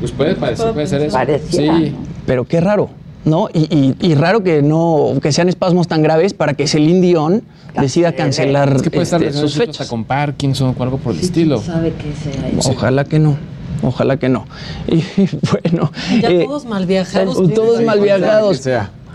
Pues 0.00 0.12
puede 0.12 0.34
parecer, 0.34 0.72
puede 0.72 0.86
ser 0.86 1.02
eso. 1.02 1.16
Pareciera, 1.16 1.76
Sí. 1.78 1.90
¿no? 1.90 1.96
Pero 2.26 2.44
qué 2.44 2.60
raro, 2.60 2.90
¿no? 3.24 3.48
Y, 3.52 3.60
y- 3.74 3.96
y 4.00 4.14
raro 4.14 4.42
que 4.42 4.62
no 4.62 5.12
que 5.22 5.32
sean 5.32 5.48
espasmos 5.48 5.88
tan 5.88 6.02
graves 6.02 6.34
para 6.34 6.54
que 6.54 6.66
Celine 6.66 7.00
Dion 7.00 7.42
decida 7.80 8.12
cancelar 8.12 8.74
Es 8.76 8.82
que 8.82 8.90
puede 8.90 9.04
estar 9.04 9.22
este, 9.22 9.38
sus 9.40 9.54
fechas. 9.56 9.88
con 9.88 10.04
Parkinson 10.04 10.74
o 10.78 10.82
algo 10.82 10.98
por 10.98 11.14
el 11.14 11.20
estilo. 11.20 11.60
¿Sabe 11.60 11.92
qué 11.94 12.12
sea 12.30 12.48
eso? 12.48 12.70
Ojalá 12.70 13.04
que 13.04 13.18
no. 13.18 13.36
Ojalá 13.82 14.16
que 14.16 14.28
no. 14.28 14.44
Y 14.88 15.02
bueno, 15.50 15.90
Ya 16.20 16.28
eh, 16.30 16.44
todos 16.46 16.64
mal 16.66 16.86
viajados. 16.86 17.36
todos 17.54 17.82
mal 17.82 18.00
viajados. 18.00 18.62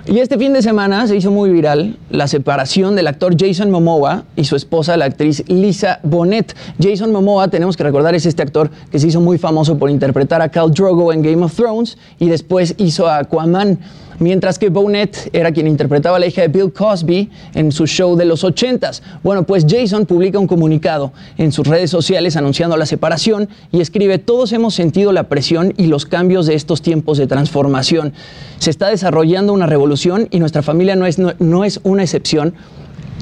Y 0.09 0.19
este 0.19 0.37
fin 0.37 0.53
de 0.53 0.61
semana 0.61 1.05
se 1.05 1.17
hizo 1.17 1.31
muy 1.31 1.49
viral 1.49 1.97
la 2.09 2.29
separación 2.29 2.95
del 2.95 3.07
actor 3.07 3.35
Jason 3.37 3.69
Momoa 3.69 4.23
y 4.37 4.45
su 4.45 4.55
esposa, 4.55 4.95
la 4.95 5.03
actriz 5.03 5.43
Lisa 5.49 5.99
Bonet. 6.01 6.55
Jason 6.81 7.11
Momoa, 7.11 7.49
tenemos 7.49 7.75
que 7.75 7.83
recordar, 7.83 8.15
es 8.15 8.25
este 8.25 8.41
actor 8.41 8.71
que 8.89 8.99
se 8.99 9.07
hizo 9.07 9.19
muy 9.19 9.37
famoso 9.37 9.77
por 9.77 9.89
interpretar 9.89 10.41
a 10.41 10.47
Khal 10.47 10.71
Drogo 10.71 11.11
en 11.11 11.21
Game 11.21 11.43
of 11.43 11.53
Thrones 11.53 11.97
y 12.19 12.29
después 12.29 12.73
hizo 12.77 13.05
a 13.05 13.17
Aquaman. 13.17 13.79
Mientras 14.19 14.57
que 14.57 14.69
Bonet 14.69 15.29
era 15.31 15.51
quien 15.51 15.67
interpretaba 15.67 16.17
a 16.17 16.19
la 16.19 16.25
hija 16.25 16.41
de 16.41 16.47
Bill 16.47 16.73
Cosby 16.73 17.29
en 17.53 17.71
su 17.71 17.85
show 17.85 18.15
de 18.15 18.25
los 18.25 18.43
80s. 18.43 19.01
Bueno, 19.23 19.43
pues 19.43 19.65
Jason 19.69 20.05
publica 20.05 20.39
un 20.39 20.47
comunicado 20.47 21.13
en 21.37 21.51
sus 21.51 21.67
redes 21.67 21.91
sociales 21.91 22.35
anunciando 22.35 22.77
la 22.77 22.87
separación 22.87 23.47
y 23.71 23.79
escribe, 23.79 24.17
todos 24.17 24.53
hemos 24.53 24.73
sentido 24.73 25.11
la 25.11 25.23
presión 25.23 25.73
y 25.77 25.87
los 25.87 26.05
cambios 26.05 26.47
de 26.47 26.55
estos 26.55 26.81
tiempos 26.81 27.17
de 27.17 27.27
transformación. 27.27 28.13
Se 28.57 28.71
está 28.71 28.87
desarrollando 28.87 29.53
una 29.53 29.67
revolución 29.67 30.27
y 30.31 30.39
nuestra 30.39 30.63
familia 30.63 30.95
no 30.95 31.05
es, 31.05 31.19
no, 31.19 31.33
no 31.37 31.63
es 31.63 31.79
una 31.83 32.01
excepción. 32.03 32.55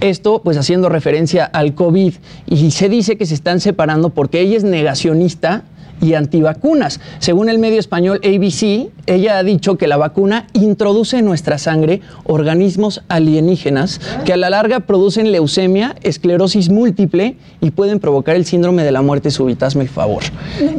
Esto 0.01 0.41
pues 0.43 0.57
haciendo 0.57 0.89
referencia 0.89 1.45
al 1.45 1.73
COVID 1.73 2.13
y 2.47 2.71
se 2.71 2.89
dice 2.89 3.17
que 3.17 3.25
se 3.25 3.33
están 3.33 3.59
separando 3.59 4.09
porque 4.09 4.41
ella 4.41 4.57
es 4.57 4.63
negacionista 4.63 5.63
y 6.01 6.13
antivacunas. 6.13 6.99
Según 7.19 7.49
el 7.49 7.59
medio 7.59 7.79
español 7.79 8.19
ABC, 8.23 8.89
ella 9.07 9.37
ha 9.37 9.43
dicho 9.43 9.77
que 9.77 9.87
la 9.87 9.97
vacuna 9.97 10.47
introduce 10.53 11.17
en 11.19 11.25
nuestra 11.25 11.57
sangre 11.57 12.01
organismos 12.25 13.01
alienígenas 13.07 14.01
que 14.25 14.33
a 14.33 14.37
la 14.37 14.49
larga 14.49 14.81
producen 14.81 15.31
leucemia, 15.31 15.95
esclerosis 16.01 16.69
múltiple 16.69 17.37
y 17.61 17.71
pueden 17.71 17.99
provocar 17.99 18.35
el 18.35 18.45
síndrome 18.45 18.83
de 18.83 18.91
la 18.91 19.01
muerte 19.01 19.31
súbita. 19.31 19.65
Hazme 19.67 19.83
el 19.83 19.89
favor. 19.89 20.23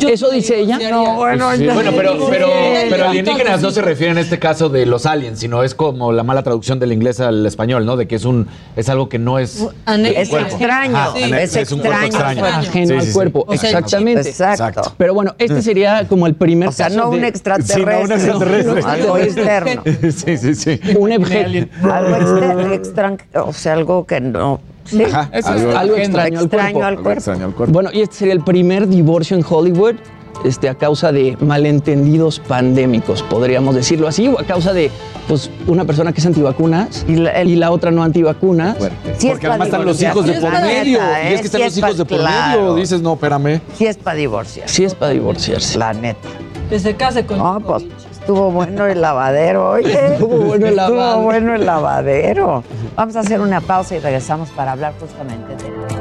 Eso 0.09 0.31
dice 0.31 0.59
ella. 0.61 0.79
No, 0.91 1.15
bueno, 1.17 1.51
Sí, 1.57 1.67
pero, 1.67 1.93
pero, 2.31 2.47
Sí. 2.47 2.87
pero 2.91 3.09
alienígenas 3.09 3.63
no 3.63 3.71
se 3.71 3.83
refiere 3.83 4.13
en 4.13 4.19
este 4.19 4.39
caso 4.39 4.69
de 4.69 4.87
los 4.87 5.07
aliens, 5.07 5.39
sino 5.39 5.63
es 5.63 5.75
como 5.75 6.13
la 6.13 6.23
mala 6.23 6.43
traducción 6.43 6.79
del 6.79 6.93
inglés 6.93 7.21
al 7.21 7.45
español, 7.47 7.87
¿no? 7.87 7.97
De 7.97 8.07
que 8.07 8.17
es 8.17 8.25
un 8.25 8.47
es 8.77 8.89
algo 8.89 9.09
que 9.09 9.19
no 9.19 9.39
es 9.39 9.67
Es 9.87 10.33
extraño, 10.33 10.97
Ajá, 10.97 11.19
es, 11.41 11.57
es 11.57 11.73
un 11.73 11.81
cuerpo 11.81 12.05
extraño. 12.07 12.45
Ajeno 12.45 12.87
Sí, 12.89 12.95
al 12.95 13.01
sí, 13.03 13.07
sí. 13.09 13.13
cuerpo. 13.15 13.45
O 13.47 13.57
sea, 13.57 13.71
Exactamente. 13.71 14.29
Exacto. 14.29 14.93
Pero 14.99 15.06
bueno, 15.15 15.35
este 15.39 15.63
sería 15.63 16.07
como 16.09 16.27
el 16.27 16.35
primer 16.35 16.69
O 16.69 16.73
sea, 16.73 16.87
caso 16.89 16.99
no 16.99 17.11
un 17.11 17.25
extraterrestre. 17.25 17.85
Sí, 17.85 17.85
no 17.85 18.01
un 18.05 18.13
extraterrestre. 18.13 18.83
Algo 18.87 19.17
externo. 19.19 19.83
sí, 20.13 20.37
sí, 20.37 20.55
sí. 20.55 20.81
un 20.99 21.13
objeto. 21.13 21.69
Algo 21.93 22.17
externo, 22.17 22.75
extran- 22.75 23.21
o 23.47 23.53
sea, 23.53 23.73
algo 23.75 24.07
que 24.07 24.21
no. 24.21 24.61
Sí. 24.85 25.03
Ajá, 25.03 25.29
Eso 25.33 25.49
algo- 25.49 25.71
es 25.71 25.77
algo 25.77 25.95
ajeno. 25.95 25.97
extraño 26.05 26.39
al 26.39 26.45
Extraño 26.45 26.73
cuerpo. 26.73 26.87
al 26.87 26.95
cuerpo. 27.03 27.11
extraño 27.19 27.45
al 27.47 27.55
cuerpo. 27.55 27.73
Bueno, 27.73 27.91
y 27.93 28.01
este 28.03 28.15
sería 28.17 28.35
el 28.35 28.45
primer 28.45 28.87
divorcio 28.89 29.37
en 29.37 29.45
Hollywood 29.49 29.97
este, 30.45 30.69
a 30.69 30.75
causa 30.75 31.13
de 31.13 31.37
malentendidos 31.41 32.41
pandémicos, 32.41 33.23
podríamos 33.23 33.75
decirlo 33.75 34.09
así, 34.09 34.29
o 34.29 34.39
a 34.39 34.45
causa 34.45 34.73
de 34.73 34.91
pues, 35.29 35.51
una 35.67 35.85
persona 35.85 36.13
que 36.13 36.21
es 36.21 36.27
antivacunas 36.27 37.05
y 37.09 37.17
la, 37.17 37.71
otra 37.71 37.91
no 37.91 38.03
antivacunas. 38.03 38.77
Porque 38.77 39.47
además 39.47 39.69
están 39.69 39.85
los 39.85 40.01
hijos 40.03 40.27
de 40.27 40.35
por 40.35 40.53
medio. 40.53 40.99
y 40.99 41.35
es 41.35 41.41
que 41.41 41.47
están 41.47 41.63
los 41.63 41.77
hijos 41.77 41.99
de 41.99 42.05
por 42.05 42.23
medio. 42.23 42.75
Dices, 42.75 43.01
no, 43.03 43.15
espérame. 43.15 43.61
Sí 43.77 43.87
es 43.87 43.97
para 43.97 44.17
divorciar. 44.17 44.69
Sí 44.69 44.85
es 44.85 44.95
para 44.95 45.13
divorciarse. 45.13 45.79
La 45.79 45.93
neta. 45.93 46.29
Que 46.69 46.79
se 46.81 46.97
case 46.97 47.25
con. 47.25 47.39
No, 47.39 47.61
pues 47.61 47.85
estuvo 48.13 48.51
bueno 48.51 48.87
el 48.87 49.01
lavadero, 49.01 49.71
oye. 49.71 49.93
Estuvo 50.13 50.39
bueno 50.39 50.67
el 50.67 50.77
lavadero. 50.77 51.05
Estuvo 51.05 51.23
bueno 51.23 51.55
el 51.55 51.67
lavadero. 51.67 52.65
Vamos 52.97 53.15
a 53.15 53.21
hacer 53.21 53.41
una 53.41 53.61
pausa 53.61 53.95
y 53.95 54.01
regresamos 54.01 54.51
para 54.51 54.73
hablar 54.73 54.95
justamente 54.99 55.55
de 55.63 55.96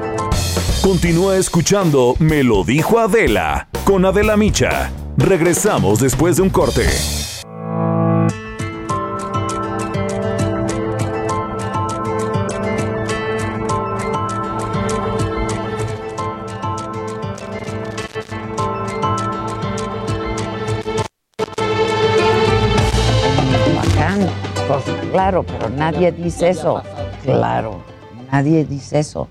Continúa 0.86 1.38
escuchando 1.38 2.13
Me 2.19 2.43
lo 2.43 2.63
dijo 2.63 3.00
Adela 3.00 3.69
con 3.86 4.06
Adela 4.06 4.38
Micha. 4.38 4.91
Regresamos 5.17 6.00
después 6.00 6.36
de 6.38 6.43
un 6.43 6.52
corte. 6.52 6.86
Pues 24.67 24.84
claro, 25.12 25.41
pero 25.41 25.67
nadie 25.71 26.12
dice 26.12 26.50
eso. 26.50 26.84
Claro, 27.24 27.82
nadie 28.32 28.63
dice 28.65 29.00
eso. 29.00 29.28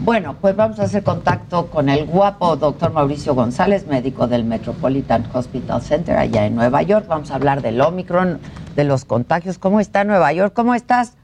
Bueno, 0.00 0.36
pues 0.40 0.54
vamos 0.54 0.78
a 0.80 0.84
hacer 0.84 1.02
contacto 1.02 1.66
con 1.66 1.88
el 1.88 2.04
guapo 2.04 2.56
doctor 2.56 2.92
Mauricio 2.92 3.34
González, 3.34 3.86
médico 3.86 4.26
del 4.26 4.44
Metropolitan 4.44 5.26
Hospital 5.32 5.80
Center 5.82 6.16
allá 6.16 6.46
en 6.46 6.56
Nueva 6.56 6.82
York. 6.82 7.06
Vamos 7.08 7.30
a 7.30 7.36
hablar 7.36 7.62
del 7.62 7.80
Omicron, 7.80 8.38
de 8.76 8.84
los 8.84 9.04
contagios. 9.04 9.58
¿Cómo 9.58 9.80
está 9.80 10.04
Nueva 10.04 10.32
York? 10.32 10.52
¿Cómo 10.54 10.74
estás? 10.74 11.14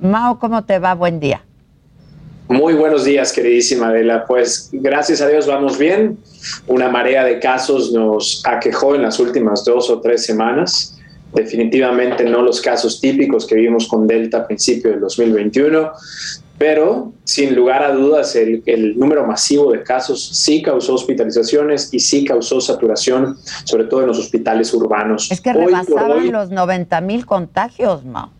Mao, 0.00 0.38
¿cómo 0.38 0.64
te 0.64 0.78
va? 0.78 0.94
Buen 0.94 1.20
día. 1.20 1.42
Muy 2.48 2.74
buenos 2.74 3.04
días, 3.04 3.32
queridísima 3.32 3.88
Adela. 3.88 4.24
Pues 4.26 4.68
gracias 4.72 5.20
a 5.20 5.28
Dios 5.28 5.46
vamos 5.46 5.78
bien. 5.78 6.18
Una 6.66 6.88
marea 6.88 7.24
de 7.24 7.40
casos 7.40 7.92
nos 7.92 8.42
aquejó 8.46 8.94
en 8.94 9.02
las 9.02 9.18
últimas 9.18 9.64
dos 9.64 9.90
o 9.90 10.00
tres 10.00 10.24
semanas. 10.24 10.98
Definitivamente 11.32 12.24
no 12.24 12.42
los 12.42 12.60
casos 12.60 13.00
típicos 13.00 13.46
que 13.46 13.56
vimos 13.56 13.88
con 13.88 14.06
Delta 14.06 14.38
a 14.38 14.46
principio 14.46 14.90
del 14.92 15.00
2021, 15.00 15.90
pero 16.58 17.12
sin 17.24 17.54
lugar 17.54 17.82
a 17.82 17.92
dudas 17.92 18.36
el, 18.36 18.62
número 18.96 19.26
masivo 19.26 19.72
de 19.72 19.82
casos 19.82 20.24
sí 20.32 20.62
causó 20.62 20.94
hospitalizaciones 20.94 21.92
y 21.92 22.00
sí 22.00 22.24
causó 22.24 22.60
saturación, 22.60 23.36
sobre 23.64 23.84
todo 23.84 24.02
en 24.02 24.08
los 24.08 24.18
hospitales 24.18 24.72
urbanos. 24.72 25.30
Es 25.30 25.40
que 25.40 25.52
rebasaban 25.52 26.30
los 26.30 26.50
90 26.50 27.00
mil 27.00 27.26
contagios, 27.26 28.04
Mao. 28.04 28.30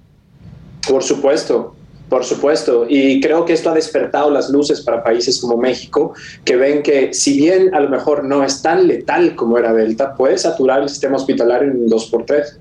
Por 0.87 1.03
supuesto, 1.03 1.75
por 2.09 2.25
supuesto, 2.25 2.87
y 2.89 3.21
creo 3.21 3.45
que 3.45 3.55
esto 3.55 3.71
ha 3.71 3.75
despertado 3.75 4.31
las 4.31 4.51
luces 4.51 4.83
para 4.83 5.03
países 5.03 5.41
como 5.41 5.57
México, 5.57 6.13
que 6.45 6.57
ven 6.57 6.83
que 6.83 7.15
si 7.15 7.37
bien 7.37 7.75
a 7.75 7.81
lo 7.81 7.89
mejor 7.89 8.25
no 8.25 8.45
es 8.45 8.61
tan 8.61 8.87
letal 8.87 9.35
como 9.35 9.59
era 9.59 9.73
Delta, 9.73 10.15
puede 10.15 10.37
saturar 10.37 10.83
el 10.83 10.89
sistema 10.89 11.17
hospitalario 11.17 11.71
en 11.71 11.89
dos 11.89 12.07
por 12.07 12.27
tres. 12.27 12.59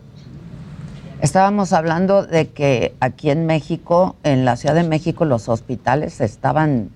Estábamos 1.23 1.71
hablando 1.71 2.25
de 2.25 2.49
que 2.49 2.95
aquí 2.99 3.29
en 3.29 3.45
México, 3.45 4.17
en 4.23 4.43
la 4.43 4.57
Ciudad 4.57 4.75
de 4.75 4.83
México, 4.83 5.23
los 5.23 5.47
hospitales 5.47 6.19
estaban 6.19 6.89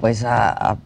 pues 0.00 0.24
al 0.24 0.78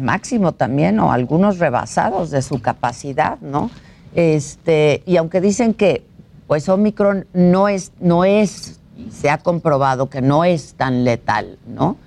máximo 0.00 0.52
también 0.52 0.98
o 1.00 1.12
algunos 1.12 1.58
rebasados 1.58 2.30
de 2.30 2.40
su 2.40 2.62
capacidad, 2.62 3.38
¿no? 3.42 3.70
Este, 4.14 5.02
y 5.04 5.18
aunque 5.18 5.42
dicen 5.42 5.74
que 5.74 6.02
pues 6.46 6.66
Omicron 6.70 7.26
no 7.34 7.68
es 7.68 7.92
no 8.00 8.24
es 8.24 8.80
se 9.12 9.28
ha 9.28 9.36
comprobado 9.36 10.08
que 10.08 10.22
no 10.22 10.44
es 10.44 10.72
tan 10.78 11.04
letal, 11.04 11.58
¿no? 11.66 11.98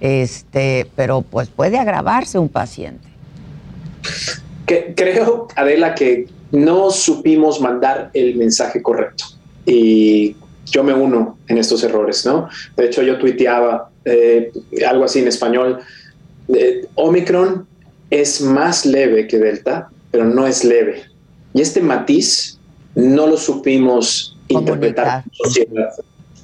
Este, 0.00 0.88
pero 0.94 1.22
pues 1.22 1.48
puede 1.48 1.80
agravarse 1.80 2.38
un 2.38 2.48
paciente. 2.48 3.08
Creo, 4.66 5.48
Adela, 5.54 5.94
que 5.94 6.26
no 6.52 6.90
supimos 6.90 7.60
mandar 7.60 8.10
el 8.14 8.36
mensaje 8.36 8.82
correcto. 8.82 9.24
Y 9.64 10.36
yo 10.66 10.82
me 10.82 10.92
uno 10.92 11.38
en 11.48 11.58
estos 11.58 11.82
errores, 11.82 12.24
¿no? 12.26 12.48
De 12.76 12.86
hecho, 12.86 13.02
yo 13.02 13.18
tuiteaba 13.18 13.90
eh, 14.04 14.52
algo 14.86 15.04
así 15.04 15.20
en 15.20 15.28
español. 15.28 15.78
Eh, 16.48 16.86
Omicron 16.94 17.66
es 18.10 18.40
más 18.40 18.86
leve 18.86 19.26
que 19.26 19.38
Delta, 19.38 19.88
pero 20.10 20.24
no 20.24 20.46
es 20.46 20.64
leve. 20.64 21.04
Y 21.54 21.60
este 21.60 21.80
matiz 21.80 22.58
no 22.94 23.26
lo 23.26 23.36
supimos 23.36 24.36
interpretar 24.48 25.24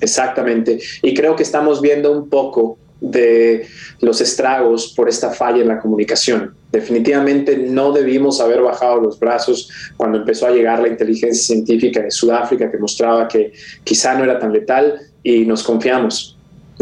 Exactamente. 0.00 0.80
Y 1.02 1.14
creo 1.14 1.36
que 1.36 1.44
estamos 1.44 1.80
viendo 1.80 2.10
un 2.10 2.28
poco 2.28 2.76
de 3.02 3.66
los 4.00 4.20
estragos 4.20 4.94
por 4.96 5.08
esta 5.08 5.30
falla 5.30 5.60
en 5.60 5.68
la 5.68 5.80
comunicación. 5.80 6.54
Definitivamente 6.70 7.56
no 7.56 7.92
debimos 7.92 8.40
haber 8.40 8.62
bajado 8.62 9.00
los 9.00 9.18
brazos 9.18 9.68
cuando 9.96 10.18
empezó 10.18 10.46
a 10.46 10.52
llegar 10.52 10.80
la 10.80 10.88
inteligencia 10.88 11.54
científica 11.54 12.00
de 12.00 12.10
Sudáfrica 12.10 12.70
que 12.70 12.78
mostraba 12.78 13.28
que 13.28 13.52
quizá 13.84 14.14
no 14.14 14.24
era 14.24 14.38
tan 14.38 14.52
letal 14.52 14.98
y 15.22 15.44
nos 15.44 15.62
confiamos. 15.64 16.31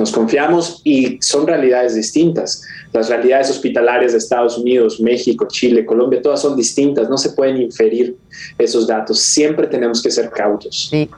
Nos 0.00 0.12
confiamos 0.12 0.80
y 0.82 1.18
son 1.20 1.46
realidades 1.46 1.94
distintas. 1.94 2.62
Las 2.90 3.10
realidades 3.10 3.50
hospitalarias 3.50 4.12
de 4.12 4.18
Estados 4.18 4.56
Unidos, 4.56 4.98
México, 4.98 5.46
Chile, 5.46 5.84
Colombia, 5.84 6.22
todas 6.22 6.40
son 6.40 6.56
distintas. 6.56 7.10
No 7.10 7.18
se 7.18 7.32
pueden 7.32 7.60
inferir 7.60 8.16
esos 8.56 8.86
datos. 8.86 9.20
Siempre 9.20 9.66
tenemos 9.66 10.02
que 10.02 10.10
ser 10.10 10.30
cautos. 10.30 10.88
Sí. 10.88 11.10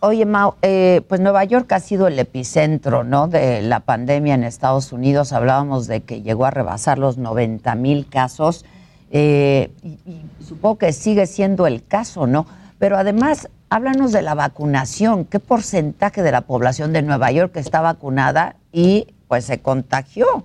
oye, 0.00 0.26
Mau, 0.26 0.52
eh, 0.60 1.00
pues 1.08 1.22
Nueva 1.22 1.44
York 1.44 1.72
ha 1.72 1.80
sido 1.80 2.08
el 2.08 2.18
epicentro 2.18 3.04
¿no? 3.04 3.26
de 3.26 3.62
la 3.62 3.80
pandemia 3.80 4.34
en 4.34 4.44
Estados 4.44 4.92
Unidos. 4.92 5.32
Hablábamos 5.32 5.86
de 5.86 6.02
que 6.02 6.20
llegó 6.20 6.44
a 6.44 6.50
rebasar 6.50 6.98
los 6.98 7.16
90 7.16 7.74
mil 7.76 8.06
casos. 8.06 8.66
Eh, 9.10 9.70
y 9.82 9.96
supongo 10.46 10.76
que 10.76 10.92
sigue 10.92 11.26
siendo 11.26 11.66
el 11.66 11.82
caso, 11.86 12.26
¿no? 12.26 12.46
Pero 12.78 12.98
además 12.98 13.48
háblanos 13.70 14.12
de 14.12 14.20
la 14.20 14.34
vacunación. 14.34 15.24
¿Qué 15.24 15.38
porcentaje 15.38 16.22
de 16.22 16.32
la 16.32 16.42
población 16.42 16.92
de 16.92 17.02
Nueva 17.02 17.30
York 17.30 17.56
está 17.56 17.80
vacunada 17.80 18.56
y 18.72 19.06
pues 19.28 19.44
se 19.44 19.60
contagió? 19.60 20.44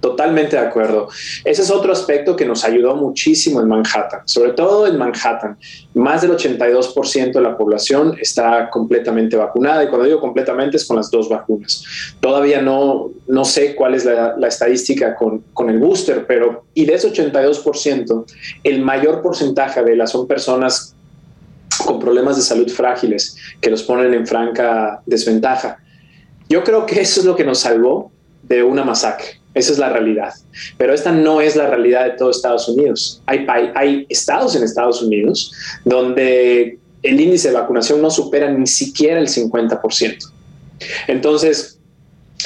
Totalmente 0.00 0.54
de 0.54 0.62
acuerdo. 0.62 1.08
Ese 1.44 1.62
es 1.62 1.70
otro 1.70 1.92
aspecto 1.92 2.36
que 2.36 2.46
nos 2.46 2.64
ayudó 2.64 2.94
muchísimo 2.94 3.60
en 3.60 3.66
Manhattan, 3.66 4.20
sobre 4.26 4.52
todo 4.52 4.86
en 4.86 4.96
Manhattan. 4.96 5.58
Más 5.94 6.22
del 6.22 6.30
82% 6.30 7.32
de 7.32 7.40
la 7.40 7.58
población 7.58 8.16
está 8.20 8.70
completamente 8.70 9.36
vacunada 9.36 9.82
y 9.82 9.88
cuando 9.88 10.06
digo 10.06 10.20
completamente 10.20 10.76
es 10.76 10.86
con 10.86 10.96
las 10.96 11.10
dos 11.10 11.28
vacunas. 11.28 11.84
Todavía 12.20 12.62
no, 12.62 13.10
no 13.26 13.44
sé 13.44 13.74
cuál 13.74 13.94
es 13.94 14.04
la, 14.04 14.36
estadística 14.46 15.16
con, 15.16 15.40
con, 15.52 15.68
el 15.68 15.80
booster, 15.80 16.26
pero 16.28 16.64
y 16.74 16.86
de 16.86 16.94
ese 16.94 17.12
82%, 17.12 18.24
el 18.62 18.80
mayor 18.82 19.20
porcentaje 19.20 19.82
de 19.82 19.96
las 19.96 20.12
son 20.12 20.28
personas 20.28 20.94
con 21.84 21.98
problemas 21.98 22.36
de 22.36 22.42
salud 22.42 22.68
frágiles 22.70 23.36
que 23.60 23.70
los 23.70 23.82
ponen 23.82 24.14
en 24.14 24.26
franca 24.26 25.02
desventaja. 25.06 25.78
Yo 26.48 26.64
creo 26.64 26.86
que 26.86 27.00
eso 27.00 27.20
es 27.20 27.26
lo 27.26 27.36
que 27.36 27.44
nos 27.44 27.60
salvó 27.60 28.10
de 28.42 28.62
una 28.62 28.84
masacre. 28.84 29.26
Esa 29.54 29.72
es 29.72 29.78
la 29.78 29.88
realidad. 29.90 30.32
Pero 30.76 30.94
esta 30.94 31.12
no 31.12 31.40
es 31.40 31.56
la 31.56 31.68
realidad 31.68 32.04
de 32.04 32.10
todo 32.12 32.30
Estados 32.30 32.68
Unidos. 32.68 33.22
Hay, 33.26 33.46
hay 33.74 34.06
estados 34.08 34.54
en 34.54 34.62
Estados 34.62 35.02
Unidos 35.02 35.52
donde 35.84 36.78
el 37.02 37.20
índice 37.20 37.48
de 37.48 37.54
vacunación 37.54 38.00
no 38.00 38.10
supera 38.10 38.50
ni 38.50 38.66
siquiera 38.66 39.18
el 39.18 39.28
50%. 39.28 40.32
Entonces, 41.06 41.78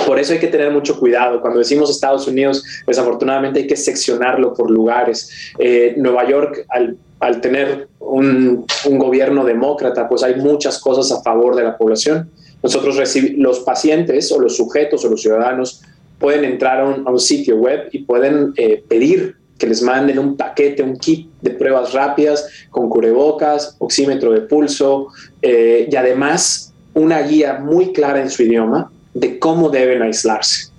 por 0.06 0.18
eso 0.18 0.32
hay 0.32 0.38
que 0.38 0.48
tener 0.48 0.70
mucho 0.70 0.98
cuidado. 0.98 1.40
Cuando 1.40 1.58
decimos 1.58 1.90
Estados 1.90 2.26
Unidos, 2.26 2.64
desafortunadamente 2.86 3.60
hay 3.60 3.66
que 3.66 3.76
seccionarlo 3.76 4.54
por 4.54 4.70
lugares. 4.70 5.52
Eh, 5.58 5.94
Nueva 5.96 6.28
York, 6.28 6.64
al 6.70 6.96
al 7.22 7.40
tener 7.40 7.86
un, 8.00 8.66
gobierno 8.84 9.44
demócrata, 9.44 10.08
pues 10.08 10.24
hay 10.24 10.34
muchas 10.34 10.80
cosas 10.80 11.16
a 11.16 11.22
favor 11.22 11.54
de 11.54 11.62
la 11.62 11.78
población. 11.78 12.28
Nosotros 12.64 12.98
los 13.36 13.60
pacientes 13.60 14.32
o 14.32 14.40
los 14.40 14.56
sujetos 14.56 15.04
o 15.04 15.08
los 15.08 15.22
ciudadanos 15.22 15.82
pueden 16.18 16.44
entrar 16.44 16.80
a 16.80 16.84
un, 16.84 17.20
sitio 17.20 17.56
web 17.58 17.88
y 17.92 18.00
pueden 18.00 18.52
eh, 18.56 18.82
pedir 18.88 19.36
que 19.56 19.68
les 19.68 19.82
manden 19.82 20.18
un 20.18 20.36
paquete, 20.36 20.82
un 20.82 20.96
kit 20.96 21.30
de 21.40 21.50
pruebas 21.50 21.92
rápidas 21.92 22.44
con 22.70 22.88
cubrebocas, 22.88 23.76
oxímetro 23.78 24.32
de 24.32 24.40
pulso 24.40 25.06
eh, 25.42 25.88
y 25.88 25.94
además 25.94 26.74
una 26.92 27.22
guía 27.22 27.60
muy 27.60 27.92
clara 27.92 28.20
en 28.20 28.30
su 28.30 28.42
idioma 28.42 28.90
de 29.14 29.38
cómo 29.38 29.70
deben 29.70 30.02
aislarse. 30.02 30.72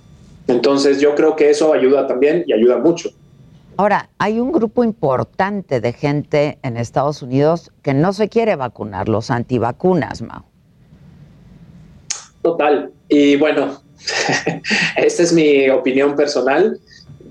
Entonces 0.46 1.00
yo 1.00 1.14
creo 1.14 1.36
que 1.36 1.48
eso 1.48 1.72
ayuda 1.72 2.06
también 2.06 2.44
y 2.46 2.52
ayuda 2.52 2.76
mucho. 2.76 3.08
Ahora, 3.76 4.08
hay 4.18 4.38
un 4.38 4.52
grupo 4.52 4.84
importante 4.84 5.80
de 5.80 5.92
gente 5.92 6.58
en 6.62 6.76
Estados 6.76 7.22
Unidos 7.22 7.72
que 7.82 7.92
no 7.92 8.12
se 8.12 8.28
quiere 8.28 8.54
vacunar, 8.54 9.08
los 9.08 9.30
antivacunas, 9.30 10.22
Mao. 10.22 10.44
Total. 12.42 12.92
Y 13.08 13.34
bueno, 13.36 13.82
esta 14.96 15.22
es 15.22 15.32
mi 15.32 15.68
opinión 15.70 16.14
personal. 16.14 16.78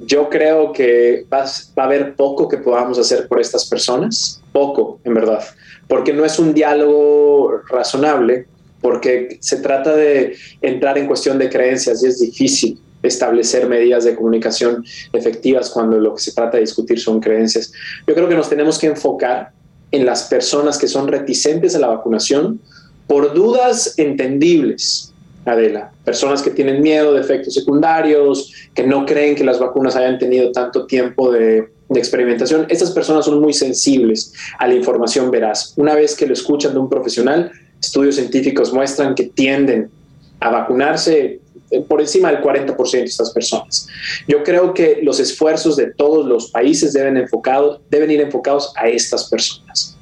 yo 0.06 0.29
creo 0.29 0.73
que 0.73 1.25
va, 1.32 1.45
a 1.45 1.84
haber 1.84 2.15
poco 2.15 2.49
que 2.49 2.58
podamos 2.58 2.99
hacer 2.99 3.27
por 3.29 3.39
estas 3.39 3.69
personas, 3.69 4.41
poco, 4.51 4.99
en 5.06 5.13
verdad, 5.13 5.45
porque 5.88 6.12
no 6.12 6.25
es 6.25 6.39
un 6.39 6.53
diálogo 6.53 7.62
razonable, 7.69 8.47
porque 8.82 9.38
se 9.39 9.58
trata 9.62 9.95
de 9.95 10.36
entrar 10.62 10.97
en 10.97 11.08
cuestión 11.08 11.38
de 11.38 11.49
creencias 11.49 12.03
y 12.03 12.08
es 12.08 12.19
difícil 12.19 12.82
establecer 13.03 13.67
medidas 13.67 14.05
de 14.05 14.15
comunicación 14.15 14.83
efectivas 15.11 15.69
cuando 15.69 15.99
lo 15.99 16.15
que 16.15 16.21
se 16.21 16.31
trata 16.31 16.57
de 16.57 16.61
discutir 16.61 16.99
son 16.99 17.19
creencias. 17.19 17.71
Yo 18.07 18.15
creo 18.15 18.27
que 18.27 18.35
nos 18.35 18.49
tenemos 18.49 18.79
que 18.79 18.87
enfocar 18.87 19.51
en 19.91 20.05
las 20.05 20.23
personas 20.23 20.77
que 20.77 20.87
son 20.87 21.07
reticentes 21.07 21.75
a 21.75 21.79
la 21.79 21.87
vacunación 21.87 22.59
por 23.07 23.33
dudas 23.33 23.93
entendibles, 23.97 25.13
Adela. 25.45 25.91
Personas 26.03 26.41
que 26.41 26.49
tienen 26.49 26.81
miedo 26.81 27.13
de 27.13 27.21
efectos 27.21 27.53
secundarios, 27.53 28.51
que 28.73 28.87
no 28.87 29.05
creen 29.05 29.35
que 29.35 29.43
las 29.43 29.59
vacunas 29.59 29.95
hayan 29.95 30.17
tenido 30.17 30.51
tanto 30.51 30.85
tiempo 30.85 31.31
de, 31.31 31.71
experimentación. 31.95 32.65
Estas 32.69 32.89
personas 32.89 33.25
son 33.25 33.39
muy 33.39 33.53
sensibles 33.53 34.33
a 34.57 34.65
la 34.65 34.73
información 34.73 35.29
veraz. 35.29 35.73
Una 35.77 35.93
vez 35.93 36.15
que 36.15 36.25
lo 36.25 36.33
escuchan 36.33 36.73
de 36.73 36.79
un 36.79 36.89
profesional, 36.89 37.51
estudios 37.79 38.15
científicos 38.15 38.73
muestran 38.73 39.13
que 39.13 39.25
tienden 39.25 39.91
a 40.39 40.49
vacunarse 40.49 41.39
por 41.81 42.01
encima 42.01 42.31
del 42.31 42.41
40% 42.41 42.91
de 42.91 43.03
estas 43.03 43.31
personas. 43.31 43.88
Yo 44.27 44.43
creo 44.43 44.73
que 44.73 44.99
los 45.03 45.19
esfuerzos 45.19 45.75
de 45.75 45.91
todos 45.91 46.25
los 46.25 46.51
países 46.51 46.93
deben, 46.93 47.17
enfocado, 47.17 47.81
deben 47.89 48.12
ir 48.12 48.21
enfocados 48.21 48.73
a 48.75 48.88
estas 48.88 49.29
personas. 49.29 49.97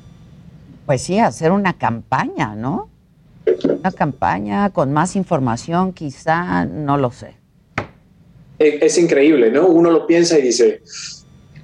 Pues 0.86 1.02
sí, 1.02 1.20
hacer 1.20 1.52
una 1.52 1.78
campaña, 1.78 2.56
¿no? 2.56 2.90
Una 3.64 3.92
campaña 3.92 4.70
con 4.70 4.92
más 4.92 5.16
información, 5.16 5.94
quizá, 5.94 6.66
no 6.66 6.98
lo 6.98 7.12
sé. 7.12 7.36
Es 8.60 8.98
increíble, 8.98 9.52
¿no? 9.52 9.68
Uno 9.68 9.90
lo 9.90 10.06
piensa 10.06 10.38
y 10.38 10.44
dice, 10.44 10.82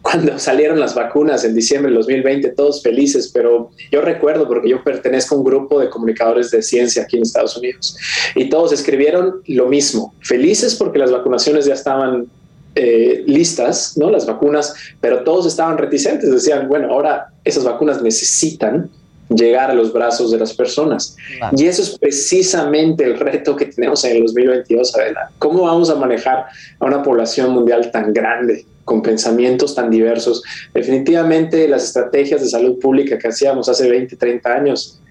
cuando 0.10 0.40
salieron 0.40 0.80
las 0.80 0.96
vacunas 0.96 1.44
en 1.44 1.54
diciembre 1.54 1.92
del 1.92 1.98
2020, 1.98 2.52
todos 2.52 2.82
felices, 2.82 3.30
pero 3.34 3.72
yo 3.92 4.00
recuerdo 4.00 4.48
porque 4.48 4.70
yo 4.70 4.82
pertenezco 4.82 5.36
a 5.36 5.40
un 5.40 5.44
grupo 5.44 5.82
de 5.82 5.90
comunicadores 5.90 6.50
de 6.50 6.62
ciencia 6.62 7.04
aquí 7.04 7.18
en 7.18 7.24
Estados 7.24 7.58
Unidos 7.58 7.98
y 8.34 8.48
todos 8.48 8.72
escribieron 8.72 9.42
lo 9.48 9.68
mismo, 9.68 10.16
felices 10.22 10.76
porque 10.76 10.98
las 10.98 11.12
vacunaciones 11.12 11.66
ya 11.66 11.74
estaban 11.74 12.28
eh, 12.76 13.26
listas, 13.28 13.98
¿no? 13.98 14.10
Las 14.10 14.26
vacunas, 14.26 14.74
pero 15.02 15.26
todos 15.26 15.46
estaban 15.46 15.78
reticentes, 15.78 16.32
decían, 16.32 16.70
bueno, 16.70 16.90
ahora 16.90 17.28
esas 17.44 17.66
vacunas 17.66 18.02
necesitan 18.02 18.90
llegar 19.28 19.72
a 19.72 19.74
los 19.74 19.92
brazos 19.92 20.32
de 20.32 20.38
las 20.38 20.54
personas. 20.54 21.18
Y 21.52 21.66
eso 21.66 21.82
es 21.82 22.00
precisamente 22.00 23.04
el 23.04 23.20
reto 23.20 23.58
que 23.58 23.66
tenemos 23.66 24.06
en 24.06 24.16
el 24.16 24.24
2022, 24.24 24.96
adelante. 24.96 25.34
¿Cómo 25.38 25.64
vamos 25.64 25.90
a 25.90 25.96
manejar 25.96 26.46
a 26.80 26.86
una 26.86 27.04
población 27.04 27.50
mundial 27.52 27.92
tan 27.92 28.14
grande? 28.14 28.66
Con 28.88 29.02
pensamientos 29.02 29.76
tan 29.76 29.90
diversos. 29.90 30.42
Definitivamente 30.74 31.68
las 31.68 31.84
estrategias 31.84 32.40
de 32.40 32.48
salud 32.48 32.80
pública 32.80 33.18
que 33.18 33.28
hacíamos 33.28 33.68
hace 33.68 33.90
20, 33.90 34.16
30 34.16 34.50
años, 34.50 35.02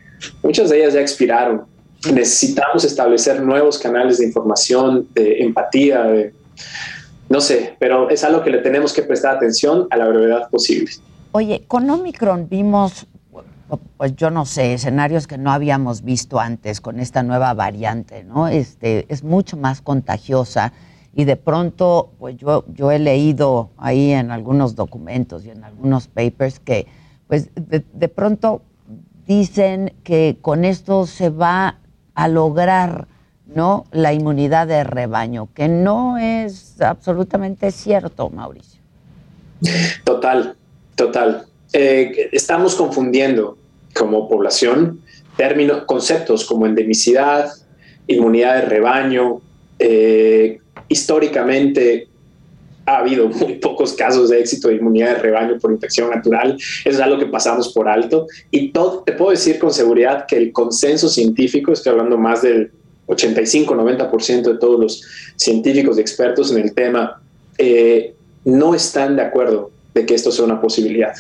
muchas 0.43 0.71
de 0.71 0.79
ellas 0.79 0.95
ya 0.95 1.03
expiraron. 1.03 1.67
Necesitamos 2.11 2.85
establecer 2.85 3.43
nuevos 3.43 3.79
canales 3.79 4.17
de 4.17 4.25
información, 4.25 5.07
de 5.13 5.41
empatía, 5.41 6.05
de, 6.05 6.33
no 7.29 7.43
sé, 7.43 7.77
pero 7.79 8.09
es 8.09 8.25
algo 8.25 8.43
que 8.43 8.49
le 8.49 8.59
tenemos 8.59 8.95
que 8.95 9.03
prestar 9.03 9.37
atención 9.37 9.87
a 9.91 9.99
la 9.99 10.09
brevedad 10.09 10.49
posible. 10.49 10.91
Oye, 11.33 11.65
con 11.69 11.91
Omicron 11.91 12.49
vimos, 12.49 13.07
pues 13.99 14.17
yo 14.17 14.31
no 14.31 14.47
sé, 14.47 14.73
escenarios 14.73 15.27
que 15.27 15.37
no 15.37 15.53
habíamos 15.53 16.03
visto 16.03 16.41
antes 16.41 16.81
con 16.81 16.99
esta 16.99 17.23
nueva 17.23 17.53
variante, 17.53 18.25
¿no? 18.25 18.49
Este, 18.49 19.05
es 19.11 19.23
mucho 19.23 19.59
más 19.59 19.83
contagiosa 19.83 20.73
y 21.19 21.25
de 21.25 21.37
pronto, 21.37 22.11
pues 22.19 22.37
yo, 22.37 22.67
yo 22.75 22.91
he 22.91 22.99
leído 22.99 23.71
ahí 23.79 24.13
en 24.13 24.31
algunos 24.31 24.77
documentos 24.77 25.47
y 25.47 25.51
en 25.51 25.65
algunos 25.65 26.09
papers 26.09 26.61
que, 26.61 26.87
pues 27.27 27.49
de, 27.55 28.09
pronto 28.09 28.61
dicen 29.27 29.95
que 30.05 30.37
con 30.43 30.67
esto 30.67 31.07
se 31.07 31.31
va 31.31 31.79
a 32.15 32.29
lograr 32.29 33.09
no 33.47 33.87
la 33.93 34.13
inmunidad 34.13 34.67
de 34.67 34.85
rebaño, 34.85 35.49
que 35.55 35.69
no 35.69 36.19
es 36.19 36.83
absolutamente 36.83 37.71
cierto, 37.71 38.29
Mauricio. 38.29 38.83
Total, 40.05 40.55
total. 40.97 41.47
Eh, 41.73 42.29
estamos 42.33 42.75
confundiendo 42.75 43.57
como 43.95 44.29
población 44.29 45.01
términos, 45.39 45.85
conceptos 45.87 46.45
como 46.45 46.67
endemicidad, 46.67 47.49
inmunidad 48.07 48.57
de 48.57 48.63
rebaño, 48.63 49.41
eh, 49.79 50.61
históricamente 50.89 52.09
ha 52.87 52.99
habido 52.99 53.29
muy 53.29 53.55
pocos 53.55 53.93
casos 53.95 54.31
de 54.31 54.41
éxito 54.41 54.69
de 54.69 54.77
inmunidad 54.77 55.17
de 55.17 55.19
rebaño 55.19 55.59
por 55.59 55.73
infección 55.73 56.11
natural. 56.11 56.57
Eso 56.57 56.91
es 56.91 57.01
algo 57.01 57.19
que 57.19 57.27
pasamos 57.27 57.73
por 57.73 57.89
alto. 57.89 58.27
Y 58.51 58.71
todo, 58.71 59.03
te 59.05 59.13
puedo 59.13 59.33
decir 59.33 59.59
con 59.59 59.73
seguridad 59.73 60.27
que 60.27 60.37
el 60.37 60.53
consenso 60.53 61.09
científico, 61.09 61.73
estoy 61.73 61.93
hablando 61.93 62.17
más 62.17 62.43
del 62.43 62.71
85-90% 63.09 64.43
de 64.43 64.59
todos 64.59 64.81
los 64.81 65.03
científicos 65.37 65.99
y 65.99 66.01
expertos 66.01 66.53
en 66.53 66.59
el 66.59 66.75
tema, 66.75 67.21
eh, 67.59 68.15
no 68.45 68.75
están 68.75 69.17
de 69.17 69.23
acuerdo 69.23 69.71
de 69.93 70.07
que 70.07 70.15
esto 70.15 70.31
sea 70.31 70.45
una 70.45 70.61
posibilidad. 70.61 71.15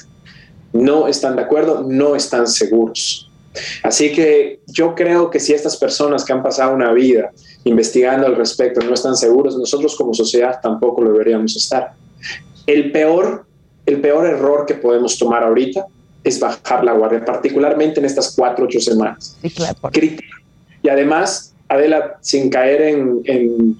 No 0.72 1.08
están 1.08 1.34
de 1.36 1.42
acuerdo, 1.42 1.84
no 1.88 2.14
están 2.14 2.46
seguros. 2.46 3.30
Así 3.82 4.12
que 4.12 4.60
yo 4.66 4.94
creo 4.94 5.30
que 5.30 5.40
si 5.40 5.52
estas 5.52 5.76
personas 5.76 6.24
que 6.24 6.32
han 6.32 6.42
pasado 6.42 6.74
una 6.74 6.92
vida 6.92 7.32
investigando 7.66 8.26
al 8.26 8.36
respecto 8.36 8.80
no 8.80 8.94
están 8.94 9.16
seguros, 9.16 9.58
nosotros 9.58 9.96
como 9.96 10.14
sociedad 10.14 10.60
tampoco 10.62 11.02
lo 11.02 11.12
deberíamos 11.12 11.56
estar. 11.56 11.94
El 12.64 12.92
peor, 12.92 13.44
el 13.84 14.00
peor 14.00 14.24
error 14.24 14.66
que 14.66 14.74
podemos 14.74 15.18
tomar 15.18 15.42
ahorita 15.42 15.84
es 16.22 16.38
bajar 16.38 16.84
la 16.84 16.92
guardia, 16.92 17.24
particularmente 17.24 17.98
en 17.98 18.06
estas 18.06 18.34
cuatro, 18.36 18.66
ocho 18.66 18.80
semanas. 18.80 19.36
Y 20.82 20.88
además, 20.88 21.54
Adela, 21.68 22.18
sin 22.20 22.50
caer 22.50 22.82
en, 22.82 23.22
en, 23.24 23.76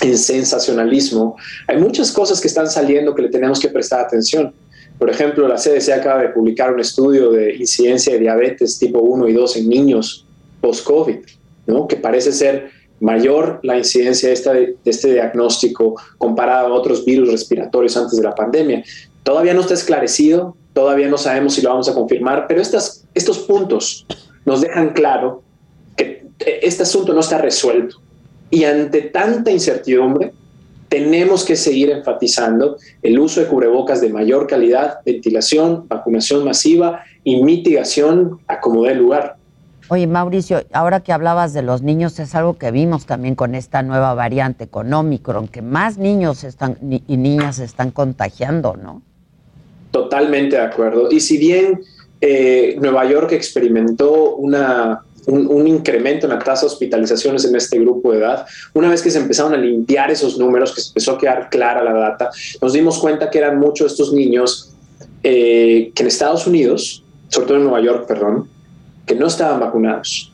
en 0.00 0.18
sensacionalismo, 0.18 1.36
hay 1.68 1.78
muchas 1.78 2.10
cosas 2.10 2.40
que 2.40 2.48
están 2.48 2.70
saliendo 2.70 3.14
que 3.14 3.22
le 3.22 3.28
tenemos 3.28 3.60
que 3.60 3.68
prestar 3.68 4.00
atención. 4.00 4.54
Por 4.98 5.10
ejemplo, 5.10 5.46
la 5.46 5.56
CDC 5.56 5.90
acaba 5.92 6.22
de 6.22 6.28
publicar 6.30 6.72
un 6.72 6.80
estudio 6.80 7.30
de 7.30 7.56
incidencia 7.56 8.14
de 8.14 8.20
diabetes 8.20 8.78
tipo 8.78 9.00
1 9.00 9.28
y 9.28 9.34
2 9.34 9.56
en 9.58 9.68
niños 9.68 10.26
post-COVID, 10.62 11.18
¿no? 11.66 11.86
que 11.86 11.96
parece 11.96 12.32
ser 12.32 12.75
mayor 13.00 13.60
la 13.62 13.76
incidencia 13.76 14.28
de, 14.28 14.76
este 14.84 15.12
diagnóstico 15.12 16.00
comparado 16.18 16.68
a 16.68 16.74
otros 16.74 17.04
virus 17.04 17.30
respiratorios 17.30 17.96
antes 17.96 18.16
de 18.16 18.22
la 18.22 18.34
pandemia. 18.34 18.82
Todavía 19.22 19.54
no 19.54 19.60
está 19.60 19.74
esclarecido, 19.74 20.56
todavía 20.72 21.08
no 21.08 21.18
sabemos 21.18 21.54
si 21.54 21.62
lo 21.62 21.70
vamos 21.70 21.88
a 21.88 21.94
confirmar, 21.94 22.46
pero 22.48 22.60
estos 22.60 23.38
puntos 23.46 24.06
nos 24.44 24.60
dejan 24.60 24.90
claro 24.90 25.42
que 25.96 26.26
este 26.38 26.84
asunto 26.84 27.12
no 27.12 27.20
está 27.20 27.38
resuelto. 27.38 27.96
Y 28.50 28.64
ante 28.64 29.02
tanta 29.02 29.50
incertidumbre, 29.50 30.32
tenemos 30.88 31.44
que 31.44 31.56
seguir 31.56 31.90
enfatizando 31.90 32.76
el 33.02 33.18
uso 33.18 33.40
de 33.40 33.46
cubrebocas 33.46 34.00
de 34.00 34.08
mayor 34.08 34.46
calidad, 34.46 35.00
ventilación, 35.04 35.88
vacunación 35.88 36.44
masiva 36.44 37.02
y 37.24 37.42
mitigación 37.42 38.38
a 38.46 38.60
como 38.60 38.84
dé 38.84 38.94
lugar. 38.94 39.36
Oye, 39.88 40.08
Mauricio, 40.08 40.64
ahora 40.72 41.00
que 41.00 41.12
hablabas 41.12 41.52
de 41.52 41.62
los 41.62 41.82
niños, 41.82 42.18
es 42.18 42.34
algo 42.34 42.58
que 42.58 42.72
vimos 42.72 43.06
también 43.06 43.36
con 43.36 43.54
esta 43.54 43.82
nueva 43.82 44.14
variante, 44.14 44.66
con 44.66 44.92
Omicron, 44.92 45.46
que 45.46 45.62
más 45.62 45.96
niños 45.96 46.42
están, 46.42 46.76
y 46.80 47.16
niñas 47.16 47.56
se 47.56 47.64
están 47.64 47.92
contagiando, 47.92 48.76
¿no? 48.76 49.02
Totalmente 49.92 50.56
de 50.56 50.62
acuerdo. 50.62 51.08
Y 51.10 51.20
si 51.20 51.38
bien 51.38 51.80
eh, 52.20 52.76
Nueva 52.80 53.08
York 53.08 53.30
experimentó 53.30 54.34
una, 54.34 55.02
un, 55.26 55.68
incremento 55.68 56.26
en 56.26 56.32
la 56.32 56.38
tasa 56.40 56.62
de 56.62 56.66
hospitalizaciones 56.66 57.44
en 57.44 57.54
este 57.54 57.78
grupo 57.78 58.10
de 58.10 58.18
edad, 58.18 58.44
una 58.74 58.90
vez 58.90 59.02
que 59.02 59.10
se 59.10 59.18
empezaron 59.18 59.54
a 59.54 59.56
limpiar 59.56 60.10
esos 60.10 60.36
números, 60.36 60.74
que 60.74 60.80
se 60.80 60.88
empezó 60.88 61.12
a 61.12 61.18
quedar 61.18 61.48
clara 61.48 61.84
la 61.84 61.92
data, 61.92 62.30
nos 62.60 62.72
dimos 62.72 62.98
cuenta 62.98 63.30
que 63.30 63.38
eran 63.38 63.60
muchos 63.60 63.92
estos 63.92 64.12
niños 64.12 64.72
eh, 65.22 65.92
que 65.94 66.02
en 66.02 66.08
Estados 66.08 66.46
Unidos, 66.46 67.04
sobre 67.28 67.46
todo 67.46 67.56
en 67.58 67.64
Nueva 67.64 67.80
York, 67.80 68.06
perdón, 68.06 68.48
que 69.06 69.14
no 69.14 69.26
estaban 69.26 69.60
vacunados. 69.60 70.32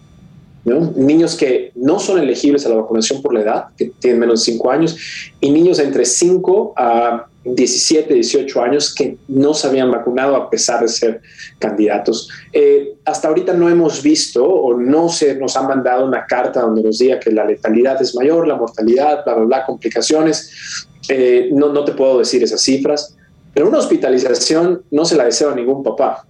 Niños 0.64 1.34
que 1.34 1.72
no 1.74 1.98
son 1.98 2.20
elegibles 2.20 2.64
a 2.66 2.68
la 2.68 2.76
vacunación 2.76 3.20
por 3.20 3.34
la 3.34 3.40
edad, 3.40 3.64
que 3.76 3.92
tienen 3.98 4.20
menos 4.20 4.40
de 4.40 4.52
5 4.52 4.70
años, 4.70 4.96
y 5.40 5.50
niños 5.50 5.78
entre 5.80 6.04
5 6.04 6.74
a 6.76 7.26
17, 7.44 8.14
18 8.14 8.62
años 8.62 8.94
que 8.94 9.16
no 9.26 9.54
se 9.54 9.66
habían 9.66 9.90
vacunado 9.90 10.36
a 10.36 10.48
pesar 10.48 10.80
de 10.80 10.88
ser 10.88 11.20
candidatos. 11.58 12.28
Eh, 12.52 12.94
hasta 13.04 13.26
ahorita 13.26 13.52
no 13.54 13.68
hemos 13.68 14.02
visto 14.02 14.44
o 14.44 14.78
no 14.78 15.08
se 15.08 15.34
nos 15.34 15.56
han 15.56 15.66
mandado 15.66 16.06
una 16.06 16.24
carta 16.26 16.60
donde 16.60 16.82
nos 16.84 16.98
diga 16.98 17.18
que 17.18 17.32
la 17.32 17.44
letalidad 17.44 18.00
es 18.00 18.14
mayor, 18.14 18.46
la 18.46 18.54
mortalidad, 18.54 19.24
bla, 19.24 19.34
bla, 19.34 19.44
bla, 19.44 19.66
complicaciones. 19.66 20.86
Eh, 21.08 21.48
no, 21.52 21.72
no 21.72 21.84
te 21.84 21.92
puedo 21.92 22.20
decir 22.20 22.44
esas 22.44 22.60
cifras, 22.60 23.16
pero 23.52 23.68
una 23.68 23.78
hospitalización 23.78 24.82
no 24.92 25.04
se 25.04 25.16
la 25.16 25.24
deseo 25.24 25.50
a 25.50 25.56
ningún 25.56 25.82
papá. 25.82 26.24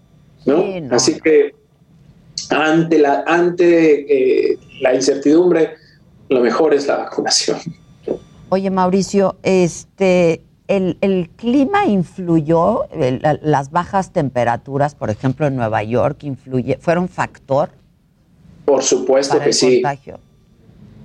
¿no? 0.46 0.64
Así 0.90 1.20
que 1.20 1.54
ante 2.50 2.98
la, 2.98 3.24
ante, 3.26 4.52
eh, 4.52 4.58
la 4.80 4.94
incertidumbre, 4.94 5.74
lo 6.28 6.40
mejor 6.40 6.74
es 6.74 6.86
la 6.86 6.98
vacunación. 6.98 7.58
Oye, 8.48 8.70
Mauricio, 8.70 9.36
este, 9.42 10.42
¿el, 10.68 11.30
clima 11.36 11.86
influyó? 11.86 12.84
¿Las 13.40 13.70
bajas 13.70 14.12
temperaturas, 14.12 14.94
por 14.94 15.10
ejemplo, 15.10 15.46
en 15.46 15.56
Nueva 15.56 15.82
York, 15.82 16.24
influye, 16.24 16.78
fueron 16.78 17.08
factor? 17.08 17.70
Por 18.64 18.82
supuesto 18.82 19.40
que 19.40 19.52
sí. 19.52 19.82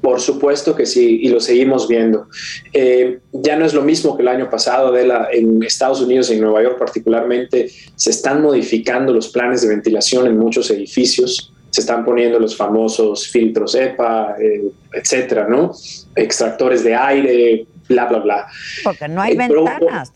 Por 0.02 0.22
supuesto 0.22 0.76
que 0.76 0.86
sí, 0.86 1.20
y 1.24 1.30
lo 1.30 1.40
seguimos 1.40 1.88
viendo. 1.88 2.28
Eh, 2.74 3.20
ya 3.32 3.56
no 3.56 3.66
es 3.66 3.74
lo 3.74 3.82
mismo 3.82 4.16
que 4.16 4.22
el 4.22 4.28
año 4.28 4.50
pasado, 4.50 4.92
de 4.92 5.08
la, 5.08 5.30
en 5.32 5.62
Estados 5.64 6.02
Unidos, 6.02 6.30
en 6.30 6.42
Nueva 6.42 6.64
York 6.64 6.78
particularmente, 6.78 7.70
se 7.96 8.10
están 8.12 8.42
modificando 8.42 9.14
los 9.14 9.30
planes 9.30 9.62
de 9.62 9.70
ventilación 9.70 10.28
en 10.28 10.38
muchos 10.38 10.70
edificios, 10.72 11.54
se 11.70 11.82
están 11.82 12.06
poniendo 12.06 12.40
los 12.40 12.56
famosos 12.56 13.28
filtros 13.28 13.76
EPA, 13.76 14.36
eh, 14.40 14.72
etcétera, 14.94 15.48
¿no? 15.48 15.72
Extractores 16.16 16.84
de 16.84 16.96
aire, 16.96 17.66
bla, 17.90 18.06
bla, 18.06 18.20
bla. 18.20 18.48
Porque 18.84 19.08
no 19.08 19.22
hay 19.22 19.36
ventanas. 19.36 20.14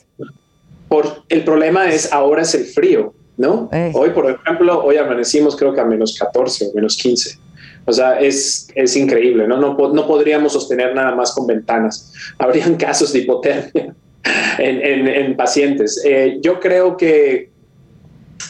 Por, 0.88 1.24
el 1.30 1.44
problema 1.44 1.90
es 1.90 2.12
ahora 2.12 2.42
es 2.42 2.54
el 2.54 2.66
frío, 2.66 3.14
¿no? 3.38 3.70
Eh. 3.72 3.92
Hoy, 3.94 4.10
por 4.10 4.30
ejemplo, 4.30 4.84
hoy 4.84 4.98
amanecimos 4.98 5.56
creo 5.56 5.74
que 5.74 5.82
a 5.82 5.86
menos 5.86 6.18
14 6.20 6.68
o 6.68 6.74
menos 6.74 6.98
15. 6.98 7.40
O 7.86 7.94
sea, 7.94 8.20
es, 8.20 8.68
es 8.76 8.96
increíble, 8.96 9.48
¿no? 9.48 9.58
¿no? 9.58 9.76
No 9.76 10.08
podríamos 10.08 10.54
sostener 10.54 10.94
nada 10.94 11.16
más 11.16 11.34
con 11.34 11.48
ventanas. 11.48 12.14
Habrían 12.38 12.76
casos 12.76 13.12
de 13.14 13.20
hipotermia 13.20 13.96
en, 14.58 15.08
en, 15.08 15.36
pacientes. 15.36 16.02
Eh, 16.06 16.40
yo 16.42 16.60
creo 16.60 16.96
que, 16.96 17.50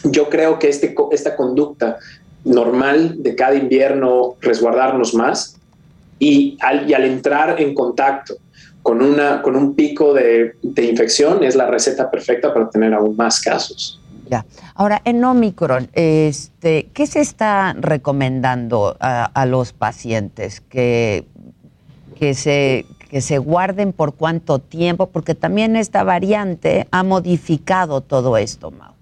yo 0.04 0.28
creo 0.28 0.58
que 0.58 0.68
este, 0.68 0.94
esta 1.12 1.36
conducta 1.36 1.98
normal 2.44 3.22
de 3.22 3.34
cada 3.34 3.54
invierno 3.54 4.36
resguardarnos 4.40 5.14
más 5.14 5.56
y 6.18 6.58
al, 6.60 6.90
y 6.90 6.94
al 6.94 7.04
entrar 7.04 7.60
en 7.60 7.74
contacto 7.74 8.36
con, 8.82 9.00
una, 9.00 9.42
con 9.42 9.56
un 9.56 9.74
pico 9.74 10.12
de, 10.12 10.54
de 10.62 10.84
infección 10.84 11.44
es 11.44 11.54
la 11.54 11.66
receta 11.68 12.10
perfecta 12.10 12.52
para 12.52 12.68
tener 12.68 12.92
aún 12.92 13.16
más 13.16 13.40
casos. 13.40 14.01
Ahora, 14.74 15.02
en 15.04 15.24
Omicron, 15.24 15.88
este, 15.92 16.88
¿qué 16.92 17.06
se 17.06 17.20
está 17.20 17.74
recomendando 17.78 18.96
a, 19.00 19.46
los 19.46 19.72
pacientes? 19.72 20.60
Que, 20.60 21.24
que, 22.18 22.34
se, 22.34 22.86
que 23.10 23.20
se 23.20 23.38
guarden 23.38 23.92
por 23.92 24.14
cuánto 24.14 24.58
tiempo, 24.58 25.08
porque 25.08 25.34
también 25.34 25.76
esta 25.76 26.04
variante 26.04 26.86
ha 26.90 27.02
modificado 27.02 28.00
todo 28.00 28.36
esto, 28.36 28.70
Mau. 28.70 28.92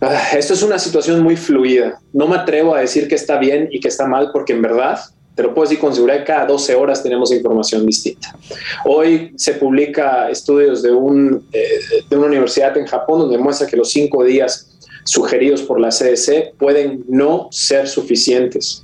Ah, 0.00 0.36
esto 0.36 0.54
es 0.54 0.62
una 0.62 0.80
situación 0.80 1.22
muy 1.22 1.36
fluida. 1.36 2.00
No 2.12 2.26
me 2.26 2.36
atrevo 2.36 2.74
a 2.74 2.80
decir 2.80 3.06
que 3.06 3.14
está 3.14 3.38
bien 3.38 3.68
y 3.70 3.78
que 3.78 3.88
está 3.88 4.06
mal, 4.06 4.30
porque 4.32 4.52
en 4.52 4.62
verdad 4.62 4.98
te 5.34 5.42
lo 5.42 5.54
puedo 5.54 5.68
decir 5.68 5.78
con 5.78 5.94
seguridad, 5.94 6.24
cada 6.26 6.46
12 6.46 6.74
horas 6.74 7.02
tenemos 7.02 7.32
información 7.32 7.86
distinta. 7.86 8.36
Hoy 8.84 9.32
se 9.36 9.54
publica 9.54 10.28
estudios 10.28 10.82
de, 10.82 10.92
un, 10.92 11.46
eh, 11.52 11.80
de 12.08 12.16
una 12.16 12.26
universidad 12.26 12.76
en 12.76 12.86
Japón 12.86 13.20
donde 13.20 13.38
muestra 13.38 13.66
que 13.66 13.76
los 13.76 13.90
cinco 13.90 14.24
días 14.24 14.68
sugeridos 15.04 15.62
por 15.62 15.80
la 15.80 15.88
CDC 15.88 16.54
pueden 16.58 17.04
no 17.08 17.48
ser 17.50 17.88
suficientes 17.88 18.82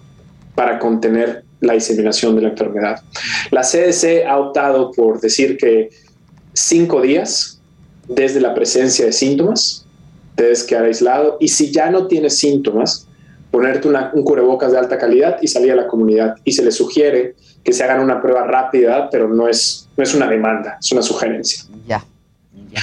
para 0.54 0.78
contener 0.78 1.44
la 1.60 1.74
diseminación 1.74 2.34
de 2.36 2.42
la 2.42 2.48
enfermedad. 2.48 3.00
La 3.50 3.62
CDC 3.62 4.24
ha 4.26 4.38
optado 4.38 4.90
por 4.92 5.20
decir 5.20 5.56
que 5.56 5.90
cinco 6.54 7.02
días 7.02 7.60
desde 8.08 8.40
la 8.40 8.54
presencia 8.54 9.04
de 9.06 9.12
síntomas 9.12 9.84
debes 10.36 10.62
quedar 10.62 10.84
aislado 10.84 11.36
y 11.40 11.48
si 11.48 11.70
ya 11.70 11.90
no 11.90 12.06
tienes 12.06 12.38
síntomas, 12.38 13.07
ponerte 13.50 13.88
un 13.88 14.22
cubrebocas 14.22 14.72
de 14.72 14.78
alta 14.78 14.98
calidad 14.98 15.38
y 15.40 15.48
salir 15.48 15.72
a 15.72 15.76
la 15.76 15.86
comunidad. 15.86 16.36
Y 16.44 16.52
se 16.52 16.64
les 16.64 16.74
sugiere 16.74 17.34
que 17.64 17.72
se 17.72 17.84
hagan 17.84 18.00
una 18.00 18.20
prueba 18.20 18.44
rápida, 18.44 19.08
pero 19.10 19.28
no 19.28 19.48
es, 19.48 19.88
no 19.96 20.04
es 20.04 20.14
una 20.14 20.28
demanda, 20.28 20.78
es 20.80 20.92
una 20.92 21.02
sugerencia. 21.02 21.64
Ya. 21.86 22.04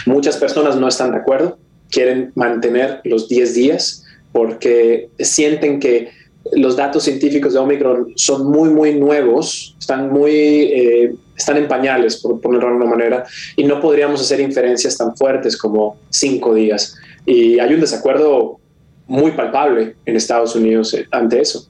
Muchas 0.05 0.37
personas 0.37 0.75
no 0.75 0.87
están 0.87 1.11
de 1.11 1.17
acuerdo, 1.17 1.57
quieren 1.89 2.31
mantener 2.35 3.01
los 3.03 3.29
10 3.29 3.53
días 3.53 4.03
porque 4.31 5.09
sienten 5.19 5.79
que 5.79 6.09
los 6.53 6.75
datos 6.75 7.03
científicos 7.03 7.53
de 7.53 7.59
Omicron 7.59 8.13
son 8.15 8.51
muy, 8.51 8.69
muy 8.69 8.93
nuevos, 8.95 9.75
están 9.79 10.11
muy, 10.11 10.33
eh, 10.33 11.15
están 11.35 11.57
en 11.57 11.67
pañales, 11.67 12.17
por 12.17 12.39
ponerlo 12.39 12.69
de 12.69 12.75
una 12.75 12.85
manera, 12.85 13.23
y 13.55 13.63
no 13.63 13.81
podríamos 13.81 14.21
hacer 14.21 14.39
inferencias 14.39 14.97
tan 14.97 15.15
fuertes 15.15 15.57
como 15.57 15.97
cinco 16.09 16.53
días. 16.53 16.95
Y 17.25 17.59
hay 17.59 17.73
un 17.73 17.81
desacuerdo 17.81 18.59
muy 19.07 19.31
palpable 19.31 19.95
en 20.05 20.15
Estados 20.15 20.55
Unidos 20.55 20.93
eh, 20.93 21.07
ante 21.11 21.41
eso. 21.41 21.67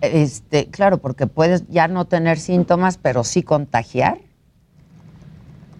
Este, 0.00 0.66
claro, 0.66 0.98
porque 0.98 1.26
puedes 1.26 1.66
ya 1.68 1.88
no 1.88 2.04
tener 2.04 2.38
síntomas, 2.38 2.98
pero 2.98 3.24
sí 3.24 3.42
contagiar. 3.42 4.18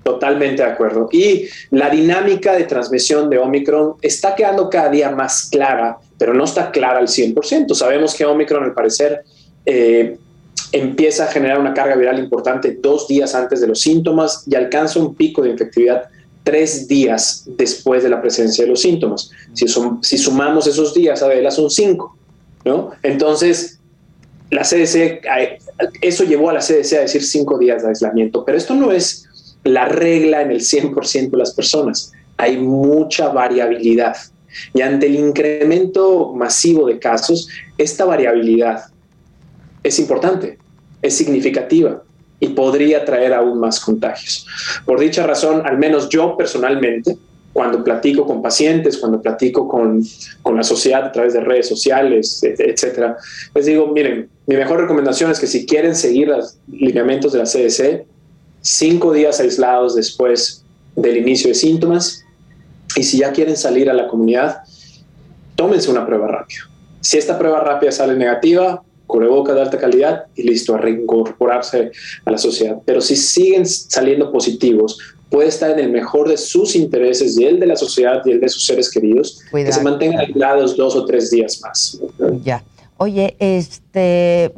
Totalmente 0.03 0.63
de 0.63 0.71
acuerdo. 0.71 1.09
Y 1.11 1.49
la 1.71 1.91
dinámica 1.91 2.55
de 2.55 2.65
transmisión 2.65 3.29
de 3.29 3.39
Omicron 3.39 3.97
está 4.01 4.35
quedando 4.35 4.71
cada 4.71 4.89
día 4.89 5.11
más 5.11 5.49
clara, 5.51 5.99
pero 6.17 6.33
no 6.33 6.45
está 6.45 6.71
clara 6.71 6.99
al 6.99 7.09
100%. 7.09 7.75
Sabemos 7.75 8.15
que 8.15 8.25
Omicron, 8.25 8.63
al 8.63 8.73
parecer, 8.73 9.25
eh, 9.65 10.17
empieza 10.73 11.25
a 11.25 11.27
generar 11.27 11.59
una 11.59 11.75
carga 11.75 11.97
viral 11.97 12.19
importante 12.19 12.79
dos 12.81 13.09
días 13.09 13.35
antes 13.35 13.61
de 13.61 13.67
los 13.67 13.81
síntomas 13.81 14.45
y 14.47 14.55
alcanza 14.55 15.01
un 15.01 15.15
pico 15.15 15.43
de 15.43 15.51
infectividad 15.51 16.05
tres 16.47 16.87
días 16.87 17.43
después 17.45 18.05
de 18.05 18.09
la 18.09 18.23
presencia 18.23 18.63
de 18.63 18.71
los 18.71 18.81
síntomas. 18.81 19.31
Si, 19.53 19.67
sumamos 20.17 20.69
esos 20.69 20.95
días, 20.95 21.21
a 21.21 21.27
Adela, 21.27 21.51
son 21.51 21.69
cinco, 21.69 22.17
¿no? 22.65 22.93
Entonces, 23.03 23.81
la 24.53 24.63
CDC, 24.63 25.23
eso 26.01 26.23
llevó 26.23 26.51
a 26.51 26.53
la 26.53 26.61
CDC 26.61 26.93
a 26.93 27.01
decir 27.01 27.25
cinco 27.25 27.59
días 27.59 27.83
de 27.83 27.89
aislamiento, 27.89 28.45
pero 28.45 28.57
esto 28.57 28.77
no 28.77 28.93
es 28.93 29.27
la 29.65 29.87
regla 29.87 30.41
en 30.41 30.53
el 30.53 30.61
100% 30.61 31.31
de 31.31 31.37
las 31.37 31.53
personas. 31.53 32.13
Hay 32.37 32.59
mucha 32.59 33.31
variabilidad. 33.31 34.17
Y 34.73 34.83
ante 34.83 35.07
el 35.07 35.17
incremento 35.17 36.33
masivo 36.33 36.87
de 36.87 37.01
casos, 37.01 37.49
esta 37.77 38.05
variabilidad 38.05 38.85
es 39.83 39.99
importante, 39.99 40.59
es 41.03 41.17
significativa 41.17 42.05
y 42.39 42.49
podría 42.49 43.05
traer 43.05 43.33
aún 43.33 43.59
más 43.59 43.81
contagios. 43.81 44.47
Por 44.85 45.01
dicha 45.01 45.27
razón, 45.27 45.63
al 45.65 45.79
menos 45.79 46.09
yo 46.09 46.37
personalmente, 46.37 47.17
cuando 47.53 47.83
platico 47.83 48.27
con 48.27 48.43
pacientes, 48.43 48.99
cuando 48.99 49.23
platico 49.23 49.67
con, 49.67 50.05
con 50.43 50.57
la 50.57 50.63
sociedad 50.63 51.05
a 51.07 51.13
través 51.13 51.33
de 51.33 51.41
redes 51.41 51.67
sociales, 51.67 52.43
etcétera, 52.43 53.17
les 53.55 53.65
digo, 53.65 53.87
miren, 53.89 54.29
mi 54.47 54.57
mejor 54.57 54.81
recomendación 54.81 55.31
es 55.31 55.41
que 55.41 55.47
si 55.47 55.65
quieren 55.65 55.95
seguir 55.97 56.29
los 56.29 56.59
lineamientos 56.69 57.33
de 57.33 57.39
la 57.39 57.45
CDC, 57.47 58.07
cinco 58.61 59.13
días 59.13 59.41
aislados 59.41 59.97
después 59.97 60.65
del 60.97 61.17
inicio 61.17 61.49
de 61.49 61.55
síntomas, 61.55 62.25
y 62.95 63.03
si 63.03 63.19
ya 63.19 63.33
quieren 63.33 63.57
salir 63.57 63.89
a 63.89 63.95
la 63.95 64.09
comunidad, 64.09 64.63
tómense 65.55 65.91
una 65.91 66.07
prueba 66.07 66.29
rápida. 66.29 66.61
Si 67.01 67.19
esta 67.19 67.39
prueba 67.39 67.61
rápida 67.61 67.93
sale 67.93 68.17
negativa, 68.17 68.83
boca 69.09 69.55
de 69.55 69.63
alta 69.63 69.79
calidad 69.79 70.27
y 70.35 70.43
listo, 70.43 70.75
a 70.75 70.79
reincorporarse 70.79 71.91
a 72.25 72.31
la 72.31 72.39
sociedad. 72.39 72.79
Pero 72.85 73.01
si 73.01 73.17
siguen 73.17 73.67
saliendo 73.67 74.31
positivos, 74.33 74.99
puede 75.31 75.49
estar 75.49 75.71
en 75.71 75.79
el 75.79 75.91
mejor 75.91 76.29
de 76.29 76.37
sus 76.37 76.77
intereses 76.77 77.39
y 77.39 77.45
el 77.45 77.59
de 77.61 77.67
la 77.67 77.77
sociedad 77.77 78.23
y 78.25 78.33
el 78.33 78.41
de 78.41 78.49
sus 78.49 78.65
seres 78.65 78.91
queridos, 78.91 79.41
que 79.53 79.73
se 79.73 79.83
mantengan 79.83 80.21
aislados 80.21 80.77
dos 80.77 80.95
o 80.95 81.05
tres 81.05 81.31
días 81.31 81.61
más. 81.63 82.01
Ya. 82.43 82.63
Oye, 82.99 83.37
este, 83.41 84.55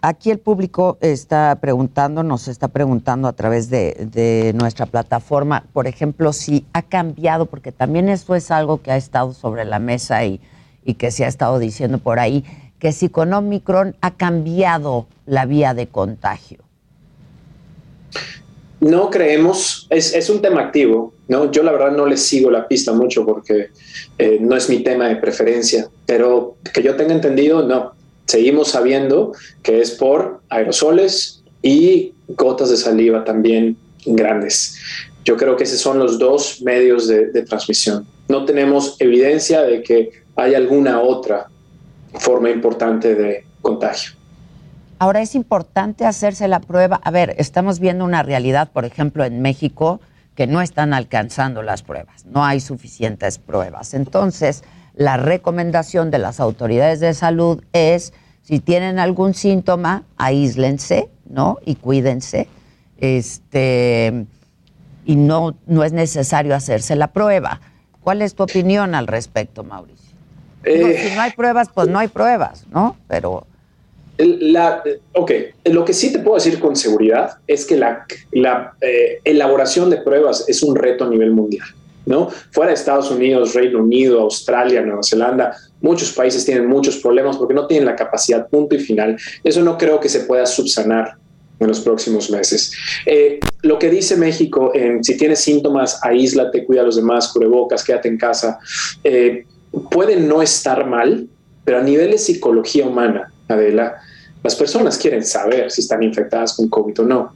aquí 0.00 0.30
el 0.30 0.38
público 0.38 0.96
está 1.00 1.58
preguntando, 1.60 2.22
nos 2.22 2.46
está 2.46 2.68
preguntando 2.68 3.26
a 3.26 3.32
través 3.32 3.68
de, 3.68 4.06
de, 4.12 4.52
nuestra 4.54 4.86
plataforma, 4.86 5.64
por 5.72 5.88
ejemplo, 5.88 6.32
si 6.32 6.64
ha 6.72 6.82
cambiado, 6.82 7.46
porque 7.46 7.72
también 7.72 8.08
esto 8.08 8.36
es 8.36 8.52
algo 8.52 8.80
que 8.80 8.92
ha 8.92 8.96
estado 8.96 9.32
sobre 9.32 9.64
la 9.64 9.80
mesa 9.80 10.24
y, 10.24 10.40
y 10.84 10.94
que 10.94 11.10
se 11.10 11.24
ha 11.24 11.28
estado 11.28 11.58
diciendo 11.58 11.98
por 11.98 12.20
ahí 12.20 12.44
que 12.78 12.92
si 12.92 13.08
con 13.08 13.32
Omicron 13.32 13.96
ha 14.00 14.14
cambiado 14.14 15.06
la 15.26 15.46
vía 15.46 15.74
de 15.74 15.88
contagio. 15.88 16.58
No 18.80 19.10
creemos, 19.10 19.88
es, 19.90 20.30
un 20.30 20.40
tema 20.40 20.60
activo, 20.62 21.12
¿no? 21.26 21.50
Yo 21.50 21.64
la 21.64 21.72
verdad 21.72 21.90
no 21.90 22.06
le 22.06 22.16
sigo 22.16 22.48
la 22.48 22.68
pista 22.68 22.92
mucho 22.92 23.26
porque 23.26 23.70
eh, 24.18 24.38
no 24.40 24.54
es 24.56 24.68
mi 24.68 24.84
tema 24.84 25.08
de 25.08 25.16
preferencia, 25.16 25.88
pero 26.06 26.56
que 26.72 26.82
yo 26.82 26.94
tenga 26.94 27.12
entendido, 27.12 27.66
no. 27.66 27.92
Seguimos 28.26 28.68
sabiendo 28.68 29.32
que 29.64 29.80
es 29.80 29.92
por 29.92 30.42
aerosoles 30.48 31.42
y 31.60 32.12
gotas 32.28 32.70
de 32.70 32.76
saliva 32.76 33.24
también 33.24 33.76
grandes. 34.06 34.78
Yo 35.24 35.36
creo 35.36 35.56
que 35.56 35.64
esos 35.64 35.80
son 35.80 35.98
los 35.98 36.18
dos 36.18 36.62
medios 36.62 37.08
de, 37.08 37.26
de 37.32 37.42
transmisión. 37.42 38.06
No 38.28 38.44
tenemos 38.44 38.96
evidencia 39.00 39.62
de 39.62 39.82
que 39.82 40.10
hay 40.36 40.54
alguna 40.54 41.00
otra 41.00 41.48
forma 42.14 42.50
importante 42.50 43.14
de 43.14 43.46
contagio. 43.60 44.12
Ahora 44.98 45.20
es 45.20 45.34
importante 45.34 46.04
hacerse 46.04 46.48
la 46.48 46.60
prueba. 46.60 47.00
A 47.04 47.10
ver, 47.10 47.34
estamos 47.38 47.78
viendo 47.78 48.04
una 48.04 48.22
realidad, 48.22 48.70
por 48.72 48.84
ejemplo, 48.84 49.24
en 49.24 49.40
México, 49.42 50.00
que 50.34 50.46
no 50.46 50.60
están 50.60 50.94
alcanzando 50.94 51.62
las 51.62 51.82
pruebas, 51.82 52.24
no 52.26 52.44
hay 52.44 52.60
suficientes 52.60 53.38
pruebas. 53.38 53.92
Entonces, 53.94 54.62
la 54.94 55.16
recomendación 55.16 56.10
de 56.10 56.18
las 56.18 56.40
autoridades 56.40 57.00
de 57.00 57.14
salud 57.14 57.62
es, 57.72 58.12
si 58.42 58.60
tienen 58.60 58.98
algún 58.98 59.34
síntoma, 59.34 60.04
aíslense, 60.16 61.08
¿no? 61.28 61.58
Y 61.64 61.76
cuídense. 61.76 62.48
Este, 62.98 64.26
y 65.04 65.16
no, 65.16 65.56
no 65.66 65.84
es 65.84 65.92
necesario 65.92 66.54
hacerse 66.54 66.96
la 66.96 67.12
prueba. 67.12 67.60
¿Cuál 68.00 68.22
es 68.22 68.34
tu 68.34 68.42
opinión 68.42 68.94
al 68.94 69.06
respecto, 69.06 69.64
Mauricio? 69.64 70.07
Eh, 70.64 71.08
si 71.08 71.14
no 71.14 71.22
hay 71.22 71.32
pruebas, 71.32 71.68
pues 71.72 71.88
no 71.88 71.98
hay 71.98 72.08
pruebas, 72.08 72.64
¿no? 72.70 72.96
Pero... 73.06 73.46
La, 74.18 74.82
ok, 75.14 75.30
lo 75.66 75.84
que 75.84 75.92
sí 75.92 76.12
te 76.12 76.18
puedo 76.18 76.34
decir 76.34 76.58
con 76.58 76.74
seguridad 76.74 77.38
es 77.46 77.64
que 77.64 77.76
la, 77.76 78.04
la 78.32 78.72
eh, 78.80 79.20
elaboración 79.22 79.90
de 79.90 79.98
pruebas 79.98 80.44
es 80.48 80.62
un 80.64 80.74
reto 80.74 81.04
a 81.04 81.08
nivel 81.08 81.30
mundial. 81.30 81.68
¿no? 82.04 82.28
Fuera 82.50 82.70
de 82.70 82.74
Estados 82.74 83.10
Unidos, 83.10 83.54
Reino 83.54 83.80
Unido, 83.80 84.20
Australia, 84.20 84.80
Nueva 84.80 85.02
Zelanda, 85.02 85.54
muchos 85.82 86.10
países 86.12 86.44
tienen 86.44 86.66
muchos 86.66 86.96
problemas 86.96 87.36
porque 87.36 87.54
no 87.54 87.66
tienen 87.66 87.86
la 87.86 87.94
capacidad 87.94 88.48
punto 88.48 88.74
y 88.74 88.78
final. 88.78 89.16
Eso 89.44 89.62
no 89.62 89.76
creo 89.76 90.00
que 90.00 90.08
se 90.08 90.20
pueda 90.20 90.46
subsanar 90.46 91.16
en 91.60 91.68
los 91.68 91.80
próximos 91.80 92.30
meses. 92.30 92.72
Eh, 93.04 93.38
lo 93.62 93.78
que 93.78 93.90
dice 93.90 94.16
México, 94.16 94.72
si 95.02 95.16
tienes 95.16 95.40
síntomas, 95.40 96.00
aíslate, 96.02 96.64
cuida 96.64 96.80
a 96.80 96.84
los 96.84 96.96
demás, 96.96 97.28
cubrebocas, 97.28 97.84
quédate 97.84 98.08
en 98.08 98.16
casa, 98.16 98.58
eh, 99.04 99.44
puede 99.90 100.16
no 100.16 100.42
estar 100.42 100.86
mal, 100.86 101.28
pero 101.64 101.78
a 101.78 101.82
nivel 101.82 102.12
de 102.12 102.18
psicología 102.18 102.86
humana, 102.86 103.32
Adela, 103.48 103.96
las 104.42 104.54
personas 104.56 104.98
quieren 104.98 105.24
saber 105.24 105.70
si 105.70 105.80
están 105.80 106.02
infectadas 106.02 106.54
con 106.54 106.68
COVID 106.68 107.00
o 107.00 107.04
no, 107.04 107.32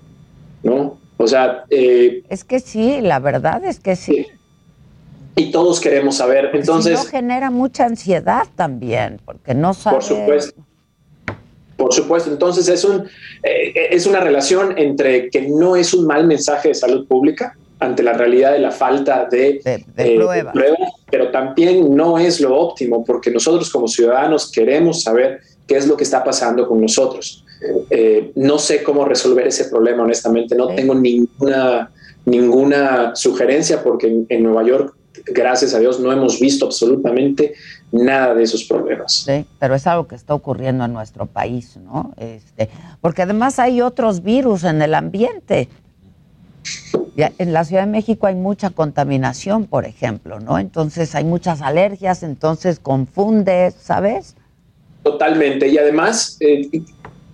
¿no? 0.62 0.98
O 1.16 1.26
sea... 1.26 1.64
Eh, 1.70 2.22
es 2.28 2.44
que 2.44 2.60
sí, 2.60 3.00
la 3.00 3.18
verdad 3.18 3.64
es 3.64 3.80
que 3.80 3.96
sí. 3.96 4.26
Y 5.36 5.50
todos 5.50 5.80
queremos 5.80 6.16
saber, 6.16 6.50
entonces... 6.54 7.00
Eso 7.00 7.08
genera 7.08 7.50
mucha 7.50 7.86
ansiedad 7.86 8.46
también, 8.54 9.20
porque 9.24 9.54
no 9.54 9.74
sabes... 9.74 10.08
Por 10.08 10.18
supuesto. 10.18 10.62
Por 11.76 11.92
supuesto, 11.92 12.30
entonces 12.30 12.68
es, 12.68 12.84
un, 12.84 13.08
eh, 13.42 13.88
es 13.90 14.06
una 14.06 14.20
relación 14.20 14.78
entre 14.78 15.30
que 15.30 15.48
no 15.48 15.74
es 15.74 15.92
un 15.94 16.06
mal 16.06 16.26
mensaje 16.26 16.68
de 16.68 16.74
salud 16.74 17.08
pública 17.08 17.56
ante 17.82 18.02
la 18.02 18.12
realidad 18.12 18.52
de 18.52 18.58
la 18.58 18.70
falta 18.70 19.26
de, 19.30 19.60
eh, 19.64 20.16
pruebas, 20.16 20.54
pero 21.10 21.30
también 21.30 21.94
no 21.94 22.18
es 22.18 22.40
lo 22.40 22.58
óptimo 22.58 23.04
porque 23.04 23.30
nosotros 23.30 23.70
como 23.70 23.88
ciudadanos 23.88 24.50
queremos 24.50 25.02
saber 25.02 25.40
qué 25.66 25.76
es 25.76 25.86
lo 25.86 25.96
que 25.96 26.04
está 26.04 26.22
pasando 26.22 26.66
con 26.66 26.80
nosotros. 26.80 27.44
Eh, 27.90 28.32
no 28.34 28.58
sé 28.58 28.82
cómo 28.82 29.04
resolver 29.04 29.46
ese 29.46 29.66
problema, 29.66 30.02
honestamente, 30.02 30.54
no 30.54 30.68
tengo 30.68 30.94
ninguna, 30.94 31.90
ninguna 32.24 33.14
sugerencia 33.14 33.82
porque 33.82 34.24
en 34.28 34.42
Nueva 34.42 34.64
York 34.64 34.94
gracias 35.26 35.74
a 35.74 35.78
Dios 35.78 36.00
no 36.00 36.12
hemos 36.12 36.40
visto 36.40 36.66
absolutamente 36.66 37.54
nada 37.90 38.34
de 38.34 38.42
esos 38.42 38.64
problemas. 38.64 39.24
Sí, 39.26 39.44
pero 39.58 39.74
es 39.74 39.86
algo 39.86 40.06
que 40.06 40.14
está 40.14 40.34
ocurriendo 40.34 40.84
en 40.84 40.92
nuestro 40.92 41.26
país, 41.26 41.76
¿no? 41.76 42.12
Este, 42.16 42.68
porque 43.00 43.22
además 43.22 43.58
hay 43.58 43.80
otros 43.80 44.22
virus 44.22 44.64
en 44.64 44.80
el 44.82 44.94
ambiente. 44.94 45.68
En 47.16 47.52
la 47.52 47.64
Ciudad 47.64 47.84
de 47.84 47.90
México 47.90 48.26
hay 48.26 48.34
mucha 48.34 48.70
contaminación, 48.70 49.66
por 49.66 49.84
ejemplo, 49.84 50.40
¿no? 50.40 50.58
Entonces 50.58 51.14
hay 51.14 51.24
muchas 51.24 51.60
alergias, 51.62 52.22
entonces 52.22 52.78
confunde, 52.78 53.72
¿sabes? 53.78 54.34
Totalmente. 55.02 55.68
Y 55.68 55.78
además 55.78 56.36
eh, 56.40 56.68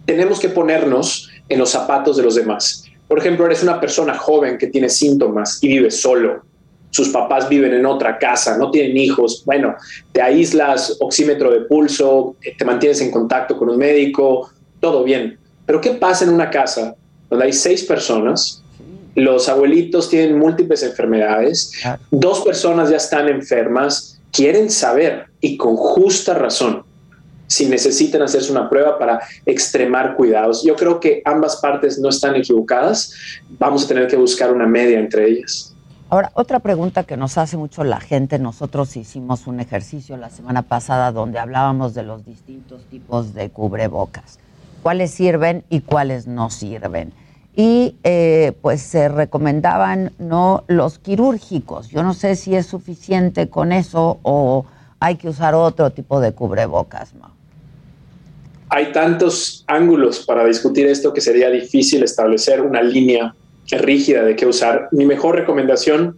tenemos 0.04 0.40
que 0.40 0.48
ponernos 0.48 1.28
en 1.48 1.58
los 1.58 1.70
zapatos 1.70 2.16
de 2.16 2.22
los 2.22 2.34
demás. 2.34 2.84
Por 3.06 3.18
ejemplo, 3.18 3.46
eres 3.46 3.62
una 3.62 3.80
persona 3.80 4.16
joven 4.16 4.58
que 4.58 4.66
tiene 4.66 4.88
síntomas 4.88 5.58
y 5.62 5.68
vive 5.68 5.90
solo 5.90 6.42
sus 6.90 7.08
papás 7.08 7.48
viven 7.48 7.74
en 7.74 7.86
otra 7.86 8.18
casa, 8.18 8.56
no 8.56 8.70
tienen 8.70 8.96
hijos, 8.96 9.42
bueno, 9.44 9.76
te 10.12 10.22
aíslas, 10.22 10.96
oxímetro 11.00 11.50
de 11.50 11.60
pulso, 11.62 12.36
eh, 12.42 12.54
te 12.56 12.64
mantienes 12.64 13.00
en 13.00 13.10
contacto 13.10 13.56
con 13.56 13.68
un 13.68 13.76
médico, 13.76 14.50
todo 14.80 15.04
bien. 15.04 15.38
Pero 15.66 15.80
¿qué 15.80 15.92
pasa 15.92 16.24
en 16.24 16.30
una 16.30 16.50
casa 16.50 16.94
donde 17.28 17.46
hay 17.46 17.52
seis 17.52 17.84
personas? 17.84 18.62
Los 19.18 19.48
abuelitos 19.48 20.08
tienen 20.08 20.38
múltiples 20.38 20.84
enfermedades, 20.84 21.72
dos 22.12 22.42
personas 22.42 22.88
ya 22.88 22.98
están 22.98 23.28
enfermas, 23.28 24.20
quieren 24.30 24.70
saber 24.70 25.26
y 25.40 25.56
con 25.56 25.74
justa 25.76 26.34
razón 26.34 26.84
si 27.48 27.66
necesitan 27.66 28.22
hacerse 28.22 28.52
una 28.52 28.70
prueba 28.70 28.96
para 28.96 29.18
extremar 29.44 30.14
cuidados. 30.14 30.62
Yo 30.62 30.76
creo 30.76 31.00
que 31.00 31.20
ambas 31.24 31.56
partes 31.56 31.98
no 31.98 32.10
están 32.10 32.36
equivocadas, 32.36 33.12
vamos 33.58 33.86
a 33.86 33.88
tener 33.88 34.06
que 34.06 34.14
buscar 34.14 34.52
una 34.52 34.66
media 34.66 35.00
entre 35.00 35.28
ellas. 35.28 35.74
Ahora, 36.10 36.30
otra 36.34 36.60
pregunta 36.60 37.02
que 37.02 37.16
nos 37.16 37.38
hace 37.38 37.56
mucho 37.56 37.82
la 37.82 37.98
gente, 37.98 38.38
nosotros 38.38 38.96
hicimos 38.96 39.48
un 39.48 39.58
ejercicio 39.58 40.16
la 40.16 40.30
semana 40.30 40.62
pasada 40.62 41.10
donde 41.10 41.40
hablábamos 41.40 41.92
de 41.92 42.04
los 42.04 42.24
distintos 42.24 42.84
tipos 42.84 43.34
de 43.34 43.50
cubrebocas, 43.50 44.38
cuáles 44.84 45.10
sirven 45.10 45.64
y 45.70 45.80
cuáles 45.80 46.28
no 46.28 46.50
sirven. 46.50 47.12
Y 47.60 47.96
eh, 48.04 48.52
pues 48.62 48.80
se 48.80 49.08
recomendaban 49.08 50.12
no 50.20 50.62
los 50.68 51.00
quirúrgicos. 51.00 51.88
Yo 51.88 52.04
no 52.04 52.14
sé 52.14 52.36
si 52.36 52.54
es 52.54 52.66
suficiente 52.66 53.48
con 53.48 53.72
eso 53.72 54.20
o 54.22 54.64
hay 55.00 55.16
que 55.16 55.28
usar 55.28 55.56
otro 55.56 55.90
tipo 55.90 56.20
de 56.20 56.30
cubrebocas. 56.30 57.14
¿no? 57.14 57.32
Hay 58.70 58.92
tantos 58.92 59.64
ángulos 59.66 60.20
para 60.24 60.44
discutir 60.44 60.86
esto 60.86 61.12
que 61.12 61.20
sería 61.20 61.50
difícil 61.50 62.04
establecer 62.04 62.60
una 62.60 62.80
línea 62.80 63.34
rígida 63.72 64.22
de 64.22 64.36
qué 64.36 64.46
usar. 64.46 64.88
Mi 64.92 65.04
mejor 65.04 65.34
recomendación, 65.34 66.16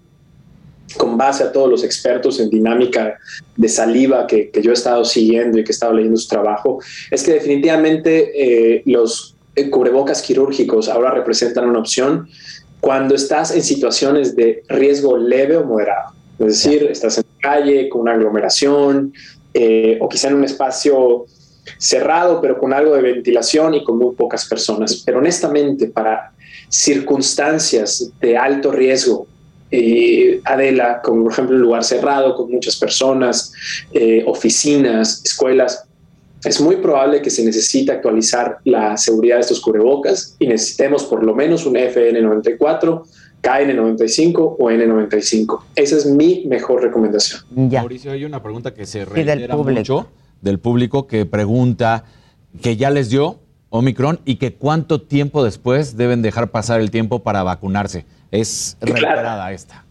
con 0.99 1.17
base 1.17 1.45
a 1.45 1.53
todos 1.53 1.71
los 1.71 1.85
expertos 1.85 2.39
en 2.39 2.51
dinámica 2.51 3.17
de 3.57 3.69
saliva 3.69 4.27
que, 4.27 4.51
yo 4.63 4.73
he 4.73 4.75
estado 4.75 5.07
siguiendo 5.07 5.59
y 5.59 5.65
que 5.65 5.71
he 5.71 5.73
estado 5.73 5.95
leyendo 5.95 6.19
su 6.19 6.29
trabajo, 6.29 6.81
es 7.11 7.23
que 7.23 7.33
definitivamente 7.33 8.77
eh, 8.77 8.83
los 8.85 9.37
cubrebocas 9.69 10.23
quirúrgicos 10.23 10.89
ahora 10.89 11.11
representan 11.11 11.69
una 11.69 11.81
opción 11.81 12.29
cuando 12.81 13.15
estás 13.15 13.51
en 13.55 13.63
situaciones 13.63 14.35
de 14.35 14.63
riesgo 14.69 15.19
leve 15.19 15.57
o 15.57 15.65
moderado. 15.65 16.15
Es 16.39 16.47
decir, 16.47 16.85
estás 16.85 17.19
en 17.19 17.25
la 17.37 17.51
calle 17.51 17.89
con 17.89 18.03
una 18.03 18.13
aglomeración 18.13 19.13
eh, 19.53 19.99
o 20.01 20.09
quizá 20.09 20.29
en 20.29 20.35
un 20.35 20.45
espacio 20.45 21.27
cerrado, 21.77 22.41
pero 22.41 22.59
con 22.59 22.73
algo 22.73 22.95
de 22.95 23.03
ventilación 23.03 23.75
y 23.75 23.85
con 23.85 23.99
muy 23.99 24.15
pocas 24.15 24.47
personas. 24.47 25.03
Pero 25.05 25.19
honestamente, 25.19 25.89
para 25.89 26.33
circunstancias 26.69 28.11
de 28.21 28.37
alto 28.37 28.73
riesgo, 28.73 29.27
eh, 29.71 30.41
Adela, 30.45 31.01
como 31.03 31.25
por 31.25 31.33
ejemplo 31.33 31.57
un 31.57 31.63
lugar 31.63 31.85
cerrado 31.85 32.35
con 32.35 32.51
muchas 32.51 32.77
personas, 32.77 33.53
eh, 33.93 34.25
oficinas, 34.27 35.23
escuelas, 35.25 35.85
es 36.45 36.61
muy 36.61 36.77
probable 36.77 37.21
que 37.23 37.31
se 37.31 37.45
necesite 37.45 37.93
actualizar 37.93 38.59
la 38.65 38.97
seguridad 38.97 39.37
de 39.37 39.43
estos 39.43 39.61
cubrebocas 39.61 40.37
y 40.39 40.47
necesitemos 40.47 41.05
por 41.05 41.25
lo 41.25 41.35
menos 41.35 41.67
un 41.67 41.75
FN94, 41.75 43.03
KN95 43.43 44.57
o 44.59 44.71
N95. 44.71 45.61
Esa 45.75 45.97
es 45.97 46.07
mi 46.07 46.45
mejor 46.47 46.83
recomendación. 46.83 47.43
Mauricio, 47.51 48.13
hay 48.13 48.25
una 48.25 48.43
pregunta 48.43 48.75
que 48.75 48.87
se 48.87 49.05
reitera 49.05 49.57
mucho 49.57 50.09
del 50.41 50.59
público 50.59 51.07
que 51.07 51.27
pregunta 51.27 52.05
que 52.63 52.77
ya 52.77 52.91
les 52.91 53.11
dio 53.11 53.39
Omicron 53.71 54.21
y 54.25 54.37
que 54.37 54.55
cuánto 54.55 55.01
tiempo 55.01 55.45
después 55.45 55.97
deben 55.97 56.23
dejar 56.23 56.51
pasar 56.51 56.81
el 56.81 56.91
tiempo 56.91 57.21
para 57.21 57.43
vacunarse. 57.43 58.05
Es 58.31 58.77
reiterada 58.81 59.53
esta. 59.53 59.85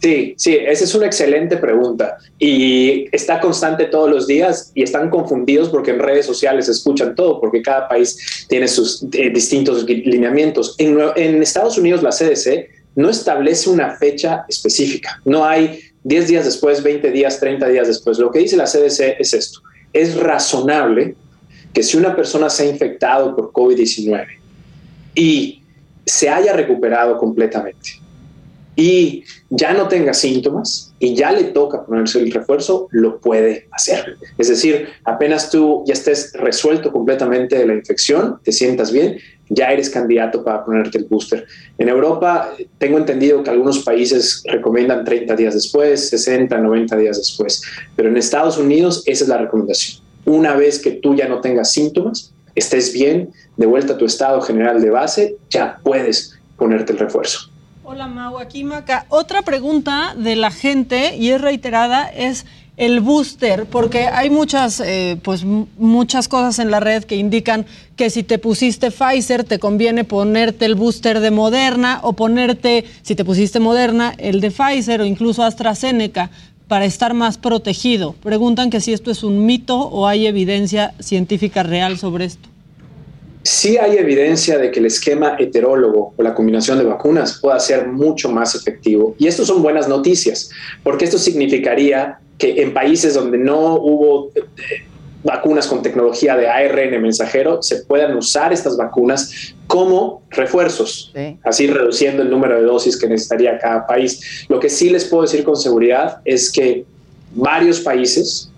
Sí, 0.00 0.34
sí, 0.36 0.58
esa 0.60 0.84
es 0.84 0.94
una 0.94 1.06
excelente 1.06 1.56
pregunta 1.56 2.18
y 2.38 3.06
está 3.12 3.40
constante 3.40 3.86
todos 3.86 4.10
los 4.10 4.26
días 4.26 4.72
y 4.74 4.82
están 4.82 5.08
confundidos 5.08 5.68
porque 5.68 5.92
en 5.92 6.00
redes 6.00 6.26
sociales 6.26 6.68
escuchan 6.68 7.14
todo, 7.14 7.40
porque 7.40 7.62
cada 7.62 7.88
país 7.88 8.46
tiene 8.48 8.68
sus 8.68 9.04
eh, 9.12 9.30
distintos 9.30 9.84
lineamientos. 9.84 10.74
En, 10.78 10.98
en 11.16 11.42
Estados 11.42 11.78
Unidos 11.78 12.02
la 12.02 12.10
CDC 12.10 12.68
no 12.96 13.08
establece 13.08 13.70
una 13.70 13.96
fecha 13.96 14.44
específica, 14.48 15.20
no 15.24 15.44
hay 15.44 15.80
10 16.02 16.28
días 16.28 16.44
después, 16.44 16.82
20 16.82 17.10
días, 17.12 17.40
30 17.40 17.68
días 17.68 17.86
después. 17.86 18.18
Lo 18.18 18.30
que 18.30 18.40
dice 18.40 18.56
la 18.56 18.64
CDC 18.64 19.16
es 19.18 19.32
esto, 19.32 19.60
es 19.92 20.16
razonable 20.16 21.14
que 21.72 21.82
si 21.82 21.96
una 21.96 22.14
persona 22.14 22.50
se 22.50 22.64
ha 22.64 22.66
infectado 22.66 23.34
por 23.34 23.52
COVID-19 23.52 24.26
y 25.14 25.62
se 26.04 26.28
haya 26.28 26.52
recuperado 26.52 27.16
completamente 27.16 28.03
y 28.76 29.24
ya 29.50 29.72
no 29.72 29.88
tenga 29.88 30.14
síntomas 30.14 30.92
y 30.98 31.14
ya 31.14 31.32
le 31.32 31.44
toca 31.44 31.84
ponerse 31.84 32.20
el 32.20 32.32
refuerzo, 32.32 32.88
lo 32.90 33.20
puede 33.20 33.68
hacer. 33.70 34.16
Es 34.38 34.48
decir, 34.48 34.88
apenas 35.04 35.50
tú 35.50 35.84
ya 35.86 35.94
estés 35.94 36.32
resuelto 36.34 36.92
completamente 36.92 37.56
de 37.56 37.66
la 37.66 37.74
infección, 37.74 38.38
te 38.42 38.52
sientas 38.52 38.90
bien, 38.90 39.18
ya 39.48 39.72
eres 39.72 39.90
candidato 39.90 40.42
para 40.42 40.64
ponerte 40.64 40.98
el 40.98 41.04
booster. 41.04 41.46
En 41.78 41.88
Europa 41.88 42.54
tengo 42.78 42.98
entendido 42.98 43.42
que 43.42 43.50
algunos 43.50 43.80
países 43.84 44.42
recomiendan 44.46 45.04
30 45.04 45.36
días 45.36 45.54
después, 45.54 46.08
60, 46.08 46.56
90 46.56 46.96
días 46.96 47.18
después, 47.18 47.62
pero 47.94 48.08
en 48.08 48.16
Estados 48.16 48.58
Unidos 48.58 49.02
esa 49.06 49.24
es 49.24 49.28
la 49.28 49.38
recomendación 49.38 50.04
una 50.24 50.54
vez 50.54 50.78
que 50.78 50.92
tú 50.92 51.14
ya 51.14 51.28
no 51.28 51.40
tengas 51.40 51.72
síntomas, 51.72 52.32
estés 52.54 52.92
bien, 52.92 53.30
de 53.56 53.66
vuelta 53.66 53.94
a 53.94 53.98
tu 53.98 54.06
estado 54.06 54.40
general 54.40 54.80
de 54.80 54.90
base, 54.90 55.36
ya 55.50 55.80
puedes 55.82 56.38
ponerte 56.56 56.92
el 56.92 56.98
refuerzo. 56.98 57.50
Hola 57.86 58.06
Mau, 58.06 58.38
aquí. 58.38 58.64
Otra 59.10 59.42
pregunta 59.42 60.14
de 60.16 60.36
la 60.36 60.50
gente, 60.50 61.16
y 61.18 61.28
es 61.28 61.40
reiterada, 61.42 62.08
es 62.08 62.46
el 62.78 63.00
booster, 63.00 63.66
porque 63.66 64.06
hay 64.06 64.30
muchas, 64.30 64.80
eh, 64.80 65.18
pues, 65.22 65.44
muchas 65.44 66.26
cosas 66.26 66.58
en 66.60 66.70
la 66.70 66.80
red 66.80 67.04
que 67.04 67.16
indican 67.16 67.66
que 67.94 68.08
si 68.08 68.22
te 68.22 68.38
pusiste 68.38 68.90
Pfizer, 68.90 69.44
te 69.44 69.58
conviene 69.58 70.04
ponerte 70.04 70.64
el 70.64 70.76
booster 70.76 71.20
de 71.20 71.30
Moderna 71.30 72.00
o 72.02 72.14
ponerte, 72.14 72.86
si 73.02 73.14
te 73.14 73.24
pusiste 73.24 73.60
Moderna, 73.60 74.14
el 74.16 74.40
de 74.40 74.50
Pfizer 74.50 75.02
o 75.02 75.04
incluso 75.04 75.42
AstraZeneca 75.42 76.30
para 76.66 76.86
estar 76.86 77.12
más 77.12 77.36
protegido. 77.36 78.14
Preguntan 78.14 78.70
que 78.70 78.80
si 78.80 78.94
esto 78.94 79.10
es 79.10 79.22
un 79.22 79.44
mito 79.44 79.78
o 79.78 80.08
hay 80.08 80.26
evidencia 80.26 80.94
científica 81.00 81.62
real 81.62 81.98
sobre 81.98 82.24
esto. 82.24 82.53
Sí 83.44 83.76
hay 83.76 83.98
evidencia 83.98 84.58
de 84.58 84.70
que 84.70 84.80
el 84.80 84.86
esquema 84.86 85.36
heterólogo 85.38 86.14
o 86.16 86.22
la 86.22 86.34
combinación 86.34 86.78
de 86.78 86.84
vacunas 86.84 87.38
pueda 87.40 87.60
ser 87.60 87.86
mucho 87.86 88.30
más 88.30 88.54
efectivo. 88.54 89.14
Y 89.18 89.26
esto 89.26 89.44
son 89.44 89.62
buenas 89.62 89.86
noticias, 89.86 90.48
porque 90.82 91.04
esto 91.04 91.18
significaría 91.18 92.18
que 92.38 92.62
en 92.62 92.72
países 92.72 93.14
donde 93.14 93.36
no 93.36 93.74
hubo 93.74 94.30
eh, 94.34 94.42
vacunas 95.24 95.66
con 95.66 95.82
tecnología 95.82 96.36
de 96.36 96.48
ARN 96.48 97.02
mensajero, 97.02 97.62
se 97.62 97.84
puedan 97.84 98.16
usar 98.16 98.52
estas 98.52 98.76
vacunas 98.76 99.54
como 99.66 100.22
refuerzos, 100.30 101.12
así 101.42 101.66
reduciendo 101.66 102.22
el 102.22 102.30
número 102.30 102.56
de 102.56 102.62
dosis 102.62 102.96
que 102.96 103.08
necesitaría 103.08 103.58
cada 103.58 103.86
país. 103.86 104.44
Lo 104.48 104.60
que 104.60 104.68
sí 104.68 104.90
les 104.90 105.06
puedo 105.06 105.22
decir 105.22 105.42
con 105.42 105.56
seguridad 105.56 106.18
es 106.24 106.52
que 106.52 106.84
varios 107.34 107.80
países, 107.80 108.50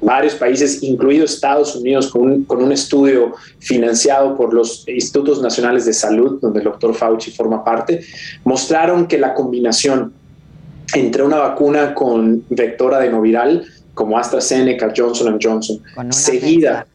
varios 0.00 0.34
países, 0.34 0.82
incluidos 0.82 1.34
Estados 1.34 1.74
Unidos, 1.74 2.08
con 2.08 2.22
un, 2.22 2.44
con 2.44 2.62
un, 2.62 2.72
estudio 2.72 3.34
financiado 3.58 4.36
por 4.36 4.52
los 4.52 4.86
Institutos 4.88 5.40
Nacionales 5.40 5.86
de 5.86 5.92
Salud, 5.92 6.38
donde 6.40 6.60
el 6.60 6.64
doctor 6.64 6.94
Fauci 6.94 7.30
forma 7.30 7.64
parte, 7.64 8.04
mostraron 8.44 9.06
que 9.06 9.18
la 9.18 9.34
combinación 9.34 10.12
entre 10.94 11.22
una 11.22 11.38
vacuna 11.38 11.94
con 11.94 12.44
vector 12.48 12.94
adenoviral 12.94 13.66
como 13.94 14.18
AstraZeneca, 14.18 14.92
Johnson 14.94 15.38
Johnson, 15.42 15.82
seguida, 16.10 16.86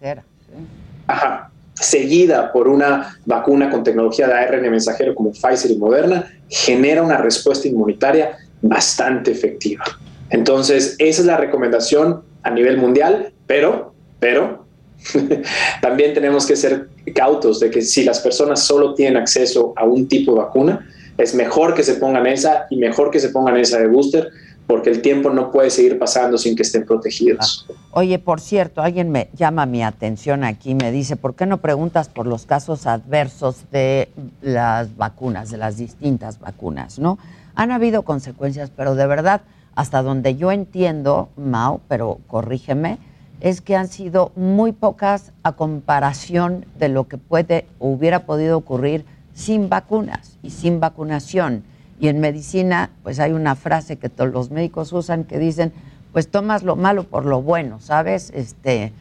seguida 1.73 2.51
por 2.51 2.67
una 2.67 3.17
vacuna 3.25 3.69
con 3.69 3.83
tecnología 3.83 4.27
de 4.27 4.33
ARN 4.33 4.69
mensajero 4.69 5.15
como 5.15 5.31
Pfizer 5.31 5.71
y 5.71 5.77
Moderna, 5.77 6.31
genera 6.47 7.01
una 7.01 7.17
respuesta 7.17 7.67
inmunitaria 7.67 8.37
bastante 8.61 9.31
efectiva. 9.31 9.83
Entonces, 10.29 10.95
esa 10.99 11.21
es 11.21 11.25
la 11.25 11.37
recomendación 11.37 12.21
a 12.43 12.51
nivel 12.51 12.77
mundial, 12.77 13.33
pero, 13.47 13.93
pero, 14.19 14.65
también 15.81 16.13
tenemos 16.13 16.45
que 16.45 16.55
ser 16.55 16.89
cautos 17.15 17.59
de 17.59 17.71
que 17.71 17.81
si 17.81 18.03
las 18.03 18.19
personas 18.19 18.61
solo 18.61 18.93
tienen 18.93 19.17
acceso 19.17 19.73
a 19.75 19.85
un 19.85 20.07
tipo 20.07 20.33
de 20.33 20.39
vacuna, 20.39 20.87
es 21.17 21.35
mejor 21.35 21.73
que 21.73 21.83
se 21.83 21.95
pongan 21.95 22.27
esa 22.27 22.67
y 22.69 22.77
mejor 22.77 23.11
que 23.11 23.19
se 23.19 23.29
pongan 23.29 23.57
esa 23.57 23.79
de 23.79 23.87
booster 23.87 24.29
porque 24.71 24.89
el 24.89 25.01
tiempo 25.01 25.29
no 25.29 25.51
puede 25.51 25.69
seguir 25.69 25.99
pasando 25.99 26.37
sin 26.37 26.55
que 26.55 26.61
estén 26.61 26.85
protegidos. 26.85 27.67
Ah. 27.69 27.73
Oye, 27.91 28.19
por 28.19 28.39
cierto, 28.39 28.81
alguien 28.81 29.09
me 29.09 29.27
llama 29.35 29.65
mi 29.65 29.83
atención 29.83 30.45
aquí, 30.45 30.75
me 30.75 30.93
dice, 30.93 31.17
¿por 31.17 31.35
qué 31.35 31.45
no 31.45 31.57
preguntas 31.57 32.07
por 32.07 32.25
los 32.25 32.45
casos 32.45 32.87
adversos 32.87 33.57
de 33.71 34.07
las 34.41 34.95
vacunas, 34.95 35.51
de 35.51 35.57
las 35.57 35.75
distintas 35.75 36.39
vacunas, 36.39 36.99
no? 36.99 37.19
Han 37.53 37.71
habido 37.71 38.03
consecuencias, 38.03 38.71
pero 38.73 38.95
de 38.95 39.07
verdad, 39.07 39.41
hasta 39.75 40.01
donde 40.01 40.35
yo 40.35 40.51
entiendo, 40.51 41.29
Mao, 41.37 41.81
pero 41.87 42.19
corrígeme, 42.27 42.97
es 43.39 43.61
que 43.61 43.75
han 43.75 43.87
sido 43.87 44.31
muy 44.35 44.71
pocas 44.71 45.31
a 45.43 45.53
comparación 45.53 46.65
de 46.77 46.89
lo 46.89 47.07
que 47.07 47.17
puede 47.17 47.65
o 47.79 47.89
hubiera 47.89 48.25
podido 48.25 48.57
ocurrir 48.57 49.03
sin 49.33 49.69
vacunas 49.69 50.37
y 50.43 50.51
sin 50.51 50.79
vacunación. 50.79 51.63
Y 51.99 52.07
en 52.07 52.19
medicina, 52.19 52.91
pues 53.03 53.19
hay 53.19 53.31
una 53.31 53.55
frase 53.55 53.97
que 53.97 54.09
todos 54.09 54.31
los 54.31 54.51
médicos 54.51 54.93
usan 54.93 55.23
que 55.23 55.39
dicen, 55.39 55.71
pues 56.13 56.27
tomas 56.27 56.63
lo 56.63 56.75
malo 56.75 57.03
por 57.03 57.25
lo 57.25 57.41
bueno, 57.41 57.79
¿sabes? 57.79 58.31
Este, 58.35 58.91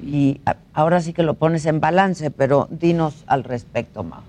y 0.00 0.40
ahora 0.74 1.00
sí 1.00 1.12
que 1.12 1.22
lo 1.22 1.34
pones 1.34 1.66
en 1.66 1.80
balance, 1.80 2.30
pero 2.30 2.68
dinos 2.70 3.24
al 3.26 3.44
respecto, 3.44 4.04
Mao. 4.04 4.22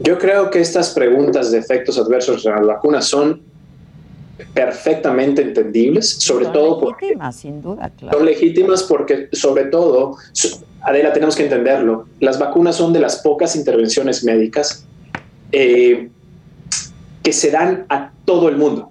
Yo 0.00 0.18
creo 0.18 0.50
que 0.50 0.60
estas 0.60 0.90
preguntas 0.90 1.52
de 1.52 1.58
efectos 1.58 1.98
adversos 1.98 2.42
de 2.42 2.50
las 2.50 2.66
vacunas 2.66 3.06
son 3.06 3.42
perfectamente 4.52 5.42
entendibles, 5.42 6.10
sobre 6.10 6.46
todo 6.46 6.80
porque... 6.80 7.06
Legítimas, 7.06 7.36
sin 7.36 7.62
duda, 7.62 7.90
claro. 7.96 8.18
Son 8.18 8.26
legítimas 8.26 8.82
porque, 8.82 9.28
sobre 9.32 9.66
todo, 9.66 10.16
Adela, 10.80 11.12
tenemos 11.12 11.36
que 11.36 11.44
entenderlo, 11.44 12.06
las 12.20 12.38
vacunas 12.38 12.76
son 12.76 12.92
de 12.92 13.00
las 13.00 13.16
pocas 13.16 13.56
intervenciones 13.56 14.24
médicas 14.24 14.84
eh, 15.52 16.08
que 17.22 17.32
se 17.32 17.50
dan 17.50 17.86
a 17.88 18.12
todo 18.24 18.48
el 18.48 18.56
mundo, 18.56 18.90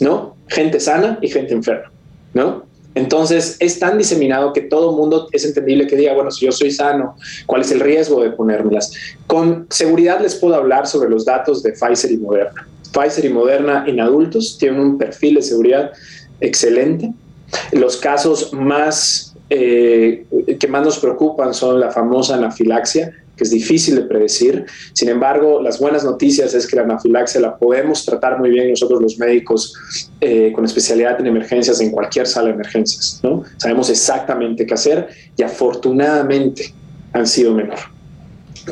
¿no? 0.00 0.36
Gente 0.48 0.78
sana 0.78 1.18
y 1.22 1.28
gente 1.28 1.54
enferma, 1.54 1.90
¿no? 2.34 2.64
Entonces 2.94 3.56
es 3.58 3.78
tan 3.78 3.96
diseminado 3.96 4.52
que 4.52 4.60
todo 4.60 4.90
el 4.90 4.96
mundo 4.96 5.28
es 5.32 5.44
entendible 5.44 5.86
que 5.86 5.96
diga, 5.96 6.12
bueno, 6.12 6.30
si 6.30 6.44
yo 6.44 6.52
soy 6.52 6.70
sano, 6.70 7.16
¿cuál 7.46 7.62
es 7.62 7.70
el 7.72 7.80
riesgo 7.80 8.22
de 8.22 8.30
ponérmelas? 8.30 8.92
Con 9.26 9.66
seguridad 9.70 10.20
les 10.20 10.34
puedo 10.34 10.54
hablar 10.54 10.86
sobre 10.86 11.08
los 11.08 11.24
datos 11.24 11.62
de 11.62 11.72
Pfizer 11.72 12.12
y 12.12 12.18
Moderna. 12.18 12.68
Pfizer 12.92 13.24
y 13.24 13.30
Moderna 13.30 13.84
en 13.86 14.00
adultos 14.00 14.56
tienen 14.58 14.80
un 14.80 14.98
perfil 14.98 15.36
de 15.36 15.42
seguridad 15.42 15.92
excelente. 16.40 17.12
Los 17.72 17.96
casos 17.96 18.52
más 18.52 19.34
eh, 19.50 20.24
que 20.58 20.68
más 20.68 20.84
nos 20.84 20.98
preocupan 20.98 21.52
son 21.52 21.78
la 21.78 21.90
famosa 21.90 22.36
anafilaxia, 22.36 23.12
que 23.36 23.44
es 23.44 23.50
difícil 23.50 23.96
de 23.96 24.02
predecir. 24.02 24.64
Sin 24.94 25.10
embargo, 25.10 25.60
las 25.60 25.78
buenas 25.78 26.04
noticias 26.04 26.54
es 26.54 26.66
que 26.66 26.76
la 26.76 26.82
anafilaxia 26.82 27.40
la 27.40 27.58
podemos 27.58 28.04
tratar 28.04 28.38
muy 28.38 28.50
bien 28.50 28.70
nosotros 28.70 29.02
los 29.02 29.18
médicos 29.18 29.74
eh, 30.20 30.52
con 30.54 30.64
especialidad 30.64 31.20
en 31.20 31.26
emergencias 31.26 31.80
en 31.80 31.90
cualquier 31.90 32.26
sala 32.26 32.48
de 32.48 32.54
emergencias. 32.54 33.20
¿no? 33.22 33.44
Sabemos 33.58 33.90
exactamente 33.90 34.64
qué 34.64 34.74
hacer 34.74 35.08
y 35.36 35.42
afortunadamente 35.42 36.72
han 37.12 37.26
sido 37.26 37.52
menor. 37.52 37.78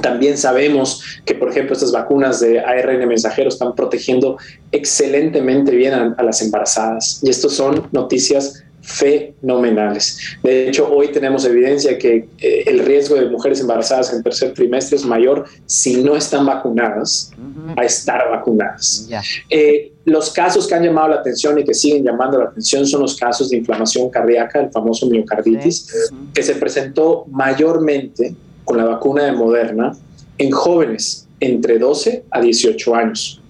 También 0.03 0.39
sabemos 0.39 1.21
que, 1.25 1.35
por 1.35 1.51
ejemplo, 1.51 1.75
estas 1.75 1.93
vacunas 1.93 2.41
de 2.41 2.61
ARN 2.61 3.07
mensajero 3.09 3.49
están 3.49 3.75
protegiendo 3.75 4.39
excelentemente 4.73 5.75
bien 5.75 5.95
a, 5.95 6.23
las 6.23 6.43
embarazadas. 6.43 7.21
Y 7.23 7.31
estas 7.31 7.53
son 7.53 7.89
noticias 7.93 8.63
fenomenales. 8.83 10.19
De 10.43 10.69
hecho, 10.69 10.91
hoy 10.91 11.09
tenemos 11.09 11.45
evidencia 11.45 11.99
que 11.99 12.29
eh, 12.39 12.65
el 12.67 12.81
riesgo 12.81 13.15
de 13.15 13.29
mujeres 13.29 13.61
embarazadas 13.61 14.13
en 14.13 14.23
tercer 14.23 14.55
trimestre 14.55 14.97
es 14.97 15.05
mayor 15.05 15.45
si 15.67 16.03
no 16.03 16.17
están 16.17 16.47
vacunadas 16.47 17.31
a 17.77 17.85
estar 17.85 18.31
vacunadas. 18.31 19.09
Eh, 19.49 19.93
los 20.05 20.31
casos 20.31 20.67
que 20.67 20.75
han 20.75 20.83
llamado 20.83 21.09
la 21.09 21.17
atención 21.17 21.59
y 21.59 21.65
que 21.65 21.75
siguen 21.75 22.05
llamando 22.05 22.39
la 22.39 22.47
atención 22.47 22.87
son 22.87 23.03
los 23.03 23.17
casos 23.17 23.51
de 23.51 23.59
inflamación 23.59 24.09
cardíaca, 24.11 24.61
el 24.61 24.71
famoso 24.71 25.07
miocarditis, 25.07 26.11
que 26.33 26.43
se 26.43 26.55
presentó 26.55 27.27
mayormente 27.31 28.35
con 28.71 28.79
la 28.79 28.85
vacuna 28.85 29.25
de 29.25 29.33
Moderna 29.33 29.97
en 30.39 30.53
jóvenes 30.53 31.27
entre 31.41 31.77
12 31.77 32.23
a 32.31 32.41
18 32.41 32.95
años. 32.95 33.43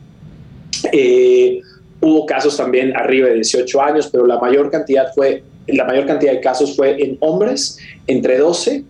Eh, 0.90 1.60
hubo 2.00 2.24
casos 2.24 2.56
también 2.56 2.96
arriba 2.96 3.28
de 3.28 3.34
18 3.34 3.82
años, 3.82 4.08
pero 4.10 4.26
la 4.26 4.38
mayor 4.38 4.70
cantidad 4.70 5.12
fue 5.14 5.42
la 5.66 5.84
mayor 5.84 6.06
cantidad 6.06 6.32
de 6.32 6.40
casos 6.40 6.74
fue 6.74 7.02
en 7.04 7.18
hombres 7.20 7.76
entre 8.06 8.38
12 8.38 8.82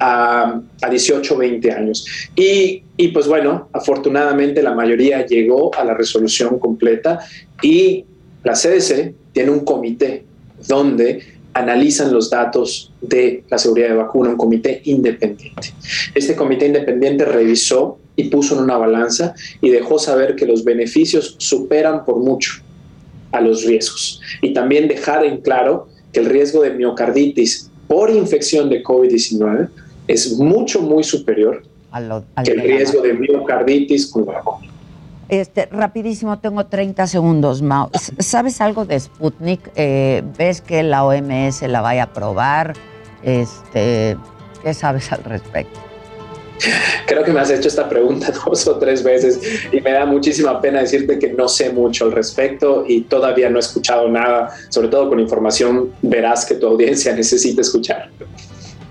a, 0.00 0.58
a 0.80 0.88
18 0.88 1.36
20 1.36 1.70
años. 1.70 2.06
Y, 2.34 2.82
y, 2.96 3.08
pues 3.08 3.28
bueno, 3.28 3.68
afortunadamente 3.70 4.62
la 4.62 4.72
mayoría 4.72 5.26
llegó 5.26 5.70
a 5.74 5.84
la 5.84 5.92
resolución 5.92 6.58
completa 6.58 7.18
y 7.60 8.06
la 8.42 8.54
CDC 8.54 9.12
tiene 9.34 9.50
un 9.50 9.66
comité 9.66 10.24
donde 10.66 11.33
analizan 11.54 12.12
los 12.12 12.30
datos 12.30 12.92
de 13.00 13.44
la 13.48 13.58
seguridad 13.58 13.88
de 13.88 13.94
vacuna, 13.94 14.30
un 14.30 14.36
comité 14.36 14.82
independiente. 14.84 15.72
Este 16.14 16.34
comité 16.34 16.66
independiente 16.66 17.24
revisó 17.24 17.98
y 18.16 18.24
puso 18.24 18.56
en 18.56 18.64
una 18.64 18.76
balanza 18.76 19.34
y 19.60 19.70
dejó 19.70 19.98
saber 19.98 20.36
que 20.36 20.46
los 20.46 20.64
beneficios 20.64 21.36
superan 21.38 22.04
por 22.04 22.18
mucho 22.18 22.54
a 23.32 23.40
los 23.40 23.64
riesgos. 23.64 24.20
Y 24.42 24.52
también 24.52 24.88
dejar 24.88 25.24
en 25.24 25.38
claro 25.38 25.88
que 26.12 26.20
el 26.20 26.26
riesgo 26.26 26.62
de 26.62 26.70
miocarditis 26.70 27.70
por 27.86 28.10
infección 28.10 28.68
de 28.68 28.82
COVID-19 28.82 29.68
es 30.08 30.32
mucho, 30.38 30.80
muy 30.82 31.04
superior 31.04 31.62
que 32.44 32.52
el 32.52 32.60
riesgo 32.60 33.00
de 33.00 33.14
miocarditis 33.14 34.08
con 34.08 34.24
vacuna. 34.24 34.73
Este, 35.28 35.66
rapidísimo, 35.66 36.38
tengo 36.38 36.66
30 36.66 37.06
segundos, 37.06 37.62
Mao. 37.62 37.90
¿Sabes 38.18 38.60
algo 38.60 38.84
de 38.84 39.00
Sputnik? 39.00 39.70
Eh, 39.76 40.22
¿Ves 40.36 40.60
que 40.60 40.82
la 40.82 41.04
OMS 41.04 41.62
la 41.62 41.80
vaya 41.80 42.02
a 42.02 42.04
aprobar? 42.06 42.74
Este, 43.22 44.16
¿Qué 44.62 44.74
sabes 44.74 45.10
al 45.12 45.24
respecto? 45.24 45.80
Creo 47.06 47.24
que 47.24 47.32
me 47.32 47.40
has 47.40 47.50
hecho 47.50 47.68
esta 47.68 47.88
pregunta 47.88 48.32
dos 48.46 48.66
o 48.66 48.76
tres 48.78 49.02
veces 49.02 49.40
y 49.72 49.80
me 49.80 49.92
da 49.92 50.06
muchísima 50.06 50.60
pena 50.60 50.80
decirte 50.80 51.18
que 51.18 51.32
no 51.32 51.48
sé 51.48 51.70
mucho 51.70 52.04
al 52.06 52.12
respecto 52.12 52.84
y 52.86 53.02
todavía 53.02 53.50
no 53.50 53.56
he 53.56 53.60
escuchado 53.60 54.08
nada, 54.08 54.50
sobre 54.68 54.88
todo 54.88 55.08
con 55.08 55.20
información 55.20 55.90
veraz 56.02 56.44
que 56.44 56.54
tu 56.54 56.66
audiencia 56.66 57.12
necesita 57.16 57.60
escuchar. 57.60 58.10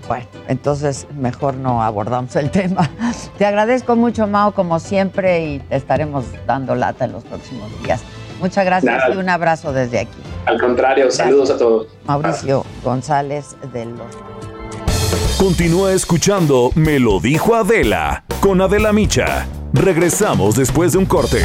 Bueno, 0.08 0.26
entonces 0.48 1.06
mejor 1.16 1.54
no 1.54 1.82
abordamos 1.82 2.34
el 2.36 2.50
tema. 2.52 2.90
Te 3.38 3.46
agradezco 3.46 3.96
mucho, 3.96 4.26
Mao, 4.26 4.52
como 4.52 4.78
siempre, 4.80 5.44
y 5.46 5.58
te 5.60 5.76
estaremos 5.76 6.24
dando 6.46 6.74
lata 6.74 7.04
en 7.06 7.12
los 7.12 7.24
próximos 7.24 7.70
días. 7.82 8.02
Muchas 8.40 8.64
gracias 8.64 9.02
y 9.12 9.16
un 9.16 9.28
abrazo 9.28 9.72
desde 9.72 10.00
aquí. 10.00 10.18
Al 10.46 10.60
contrario, 10.60 11.10
saludos 11.10 11.50
a 11.50 11.56
todos. 11.56 11.86
Mauricio 12.06 12.64
González 12.82 13.56
de 13.72 13.86
los. 13.86 14.06
Continúa 15.38 15.92
escuchando 15.92 16.70
Me 16.74 16.98
lo 16.98 17.20
dijo 17.20 17.54
Adela 17.54 18.24
con 18.40 18.60
Adela 18.60 18.92
Micha. 18.92 19.46
Regresamos 19.72 20.56
después 20.56 20.92
de 20.92 20.98
un 20.98 21.06
corte. 21.06 21.38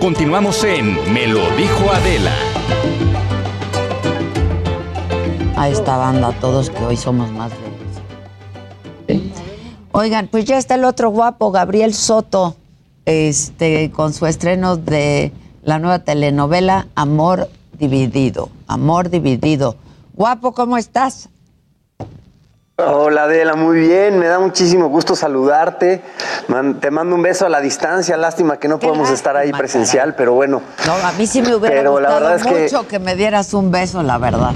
Continuamos 0.00 0.64
en 0.64 0.94
Me 1.12 1.26
lo 1.26 1.40
dijo 1.56 1.90
Adela. 1.92 2.32
A 5.56 5.68
esta 5.68 5.98
banda, 5.98 6.32
todos 6.40 6.70
que 6.70 6.82
hoy 6.82 6.96
somos 6.96 7.30
más 7.32 7.52
de 9.06 9.20
Oigan, 9.92 10.28
pues 10.28 10.46
ya 10.46 10.56
está 10.56 10.76
el 10.76 10.84
otro 10.84 11.10
guapo, 11.10 11.50
Gabriel 11.50 11.92
Soto, 11.92 12.56
este, 13.04 13.90
con 13.90 14.14
su 14.14 14.24
estreno 14.24 14.78
de 14.78 15.32
la 15.64 15.78
nueva 15.78 15.98
telenovela 15.98 16.86
Amor 16.94 17.50
Dividido. 17.78 18.48
Amor 18.68 19.10
Dividido. 19.10 19.76
Guapo, 20.14 20.52
¿cómo 20.52 20.78
estás? 20.78 21.28
Hola 22.86 23.24
Adela, 23.24 23.54
muy 23.54 23.78
bien, 23.78 24.18
me 24.18 24.26
da 24.26 24.38
muchísimo 24.38 24.88
gusto 24.88 25.14
saludarte. 25.14 26.02
te 26.80 26.90
mando 26.90 27.14
un 27.14 27.22
beso 27.22 27.46
a 27.46 27.48
la 27.48 27.60
distancia, 27.60 28.16
lástima 28.16 28.58
que 28.58 28.68
no 28.68 28.78
podemos 28.78 29.10
estar 29.10 29.36
ahí 29.36 29.52
presencial, 29.52 30.14
pero 30.14 30.32
bueno. 30.32 30.62
No, 30.86 30.94
a 30.94 31.12
mí 31.12 31.26
sí 31.26 31.42
me 31.42 31.54
hubiera 31.54 31.76
pero 31.76 31.92
gustado 31.92 32.20
la 32.20 32.30
verdad 32.30 32.46
es 32.46 32.72
mucho 32.72 32.82
que... 32.82 32.88
que 32.88 32.98
me 32.98 33.14
dieras 33.14 33.54
un 33.54 33.70
beso, 33.70 34.02
la 34.02 34.18
verdad. 34.18 34.52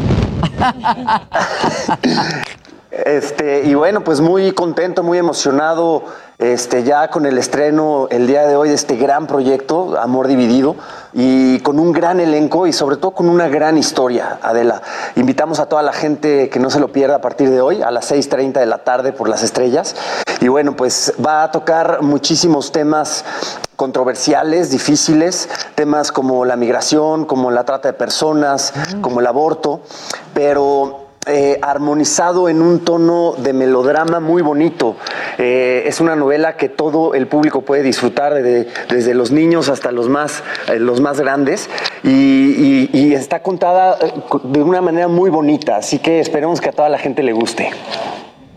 Este, 2.95 3.65
y 3.65 3.75
bueno, 3.75 4.05
pues 4.05 4.21
muy 4.21 4.53
contento, 4.53 5.03
muy 5.03 5.19
emocionado 5.19 6.05
este, 6.39 6.85
ya 6.85 7.09
con 7.09 7.27
el 7.27 7.39
estreno 7.39 8.07
el 8.09 8.29
día 8.29 8.47
de 8.47 8.55
hoy 8.55 8.69
de 8.69 8.77
este 8.77 8.95
gran 8.95 9.27
proyecto, 9.27 9.99
Amor 10.01 10.29
Dividido, 10.29 10.77
y 11.13 11.59
con 11.61 11.81
un 11.81 11.91
gran 11.91 12.21
elenco 12.21 12.69
y 12.69 12.73
sobre 12.73 12.97
todo 12.97 13.11
con 13.11 13.29
una 13.29 13.49
gran 13.49 13.77
historia, 13.79 14.39
Adela. 14.43 14.81
Invitamos 15.17 15.59
a 15.59 15.67
toda 15.67 15.83
la 15.83 15.93
gente 15.93 16.49
que 16.49 16.61
no 16.61 16.71
se 16.71 16.79
lo 16.79 16.93
pierda 16.93 17.17
a 17.17 17.21
partir 17.21 17.51
de 17.51 17.61
hoy, 17.61 17.83
a 17.83 17.91
las 17.91 18.13
6.30 18.13 18.61
de 18.61 18.67
la 18.67 18.79
tarde 18.79 19.13
por 19.13 19.29
las 19.29 19.43
estrellas. 19.43 19.97
Y 20.41 20.47
bueno, 20.47 20.77
pues 20.77 21.15
va 21.25 21.43
a 21.43 21.51
tocar 21.51 22.01
muchísimos 22.03 22.71
temas 22.71 23.25
controversiales, 23.75 24.71
difíciles, 24.71 25.49
temas 25.75 26.13
como 26.13 26.45
la 26.45 26.55
migración, 26.55 27.25
como 27.25 27.51
la 27.51 27.65
trata 27.65 27.89
de 27.89 27.95
personas, 27.95 28.73
como 29.01 29.19
el 29.19 29.27
aborto, 29.27 29.81
pero 30.33 31.04
eh, 31.27 31.59
armonizado 31.63 32.49
en 32.49 32.61
un 32.61 32.81
tono 32.81 33.35
de 33.39 33.53
melodrama 33.53 34.21
muy 34.21 34.43
bonito. 34.43 34.97
Eh, 35.39 35.85
es 35.87 36.01
una 36.01 36.17
novela 36.17 36.57
que 36.57 36.69
todo 36.69 37.15
el 37.15 37.27
público 37.27 37.63
puede 37.63 37.83
disfrutar, 37.83 38.35
desde 38.35 39.15
los 39.15 39.31
niños 39.31 39.69
hasta 39.69 39.91
los 39.91 40.09
más, 40.09 40.43
eh, 40.69 40.79
los 40.79 41.01
más 41.01 41.21
grandes, 41.21 41.71
y, 42.03 42.91
y, 42.93 43.15
está 43.15 43.43
contada 43.43 43.99
de 44.43 44.63
una 44.63 44.83
manera 44.83 45.09
muy 45.09 45.31
bonita, 45.31 45.77
así 45.77 45.99
que 45.99 46.21
esperemos 46.21 46.61
que 46.61 46.69
a 46.69 46.73
toda 46.73 46.89
la 46.89 46.99
gente 46.99 47.23
le 47.23 47.33
guste. 47.33 47.71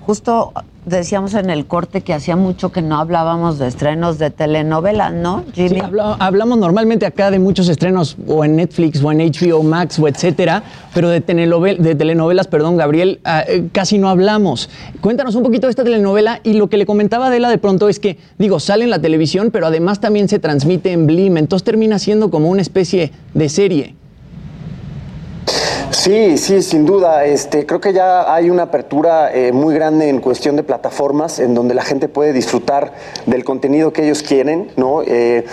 Justo 0.07 0.53
decíamos 0.85 1.33
en 1.33 1.49
el 1.49 1.65
corte 1.65 1.99
que 1.99 2.13
hacía 2.13 2.37
mucho 2.37 2.71
que 2.71 2.81
no 2.81 2.97
hablábamos 2.97 3.59
de 3.59 3.67
estrenos 3.67 4.17
de 4.17 4.29
telenovelas, 4.29 5.11
¿no, 5.11 5.43
Jimmy? 5.53 5.81
hablamos 6.19 6.57
normalmente 6.57 7.05
acá 7.05 7.29
de 7.29 7.39
muchos 7.39 7.67
estrenos 7.67 8.15
o 8.25 8.45
en 8.45 8.55
Netflix 8.55 9.03
o 9.03 9.11
en 9.11 9.17
HBO 9.17 9.63
Max 9.63 9.99
o 9.99 10.07
etcétera, 10.07 10.63
pero 10.93 11.09
de, 11.09 11.19
de 11.19 11.95
telenovelas, 11.95 12.47
perdón, 12.47 12.77
Gabriel, 12.77 13.19
ah, 13.25 13.43
eh, 13.45 13.67
casi 13.73 13.97
no 13.97 14.07
hablamos. 14.07 14.69
Cuéntanos 15.01 15.35
un 15.35 15.43
poquito 15.43 15.67
de 15.67 15.71
esta 15.71 15.83
telenovela 15.83 16.39
y 16.41 16.53
lo 16.53 16.69
que 16.69 16.77
le 16.77 16.85
comentaba 16.85 17.27
Adela 17.27 17.49
de 17.49 17.57
pronto 17.57 17.89
es 17.89 17.99
que, 17.99 18.17
digo, 18.37 18.61
sale 18.61 18.85
en 18.85 18.91
la 18.91 19.01
televisión, 19.01 19.49
pero 19.51 19.67
además 19.67 19.99
también 19.99 20.29
se 20.29 20.39
transmite 20.39 20.93
en 20.93 21.05
Blim, 21.05 21.35
entonces 21.35 21.65
termina 21.65 21.99
siendo 21.99 22.31
como 22.31 22.49
una 22.49 22.61
especie 22.61 23.11
de 23.33 23.49
serie. 23.49 23.95
Sí, 25.91 26.37
sí, 26.37 26.61
sin 26.61 26.85
duda. 26.85 27.25
Este, 27.25 27.65
creo 27.65 27.79
que 27.79 27.93
ya 27.93 28.33
hay 28.33 28.49
una 28.49 28.63
apertura 28.63 29.33
eh, 29.33 29.51
muy 29.51 29.73
grande 29.73 30.09
en 30.09 30.19
cuestión 30.19 30.55
de 30.55 30.63
plataformas 30.63 31.39
en 31.39 31.53
donde 31.53 31.73
la 31.73 31.83
gente 31.83 32.07
puede 32.09 32.33
disfrutar 32.33 32.93
del 33.25 33.43
contenido 33.43 33.93
que 33.93 34.03
ellos 34.03 34.21
quieren, 34.21 34.71
¿no? 34.75 35.01
Eh, 35.01 35.45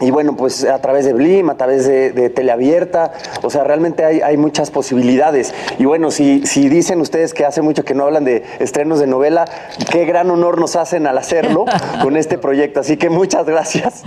y 0.00 0.10
bueno, 0.10 0.36
pues 0.36 0.64
a 0.64 0.80
través 0.80 1.04
de 1.04 1.12
Blim, 1.12 1.48
a 1.48 1.56
través 1.56 1.86
de, 1.86 2.28
Teleabierta, 2.30 3.12
o 3.42 3.50
sea, 3.50 3.62
realmente 3.62 4.04
hay, 4.04 4.36
muchas 4.36 4.72
posibilidades. 4.72 5.54
Y 5.78 5.84
bueno, 5.84 6.10
si, 6.10 6.44
si 6.44 6.68
dicen 6.68 7.00
ustedes 7.00 7.32
que 7.32 7.44
hace 7.44 7.62
mucho 7.62 7.84
que 7.84 7.94
no 7.94 8.04
hablan 8.04 8.24
de 8.24 8.42
estrenos 8.58 8.98
de 8.98 9.06
novela, 9.06 9.44
qué 9.90 10.04
gran 10.04 10.28
honor 10.30 10.58
nos 10.60 10.74
hacen 10.74 11.06
al 11.06 11.18
hacerlo 11.18 11.66
con 12.02 12.16
este 12.16 12.36
proyecto. 12.36 12.80
Así 12.80 12.96
que 12.96 13.10
muchas 13.10 13.46
gracias. 13.46 14.02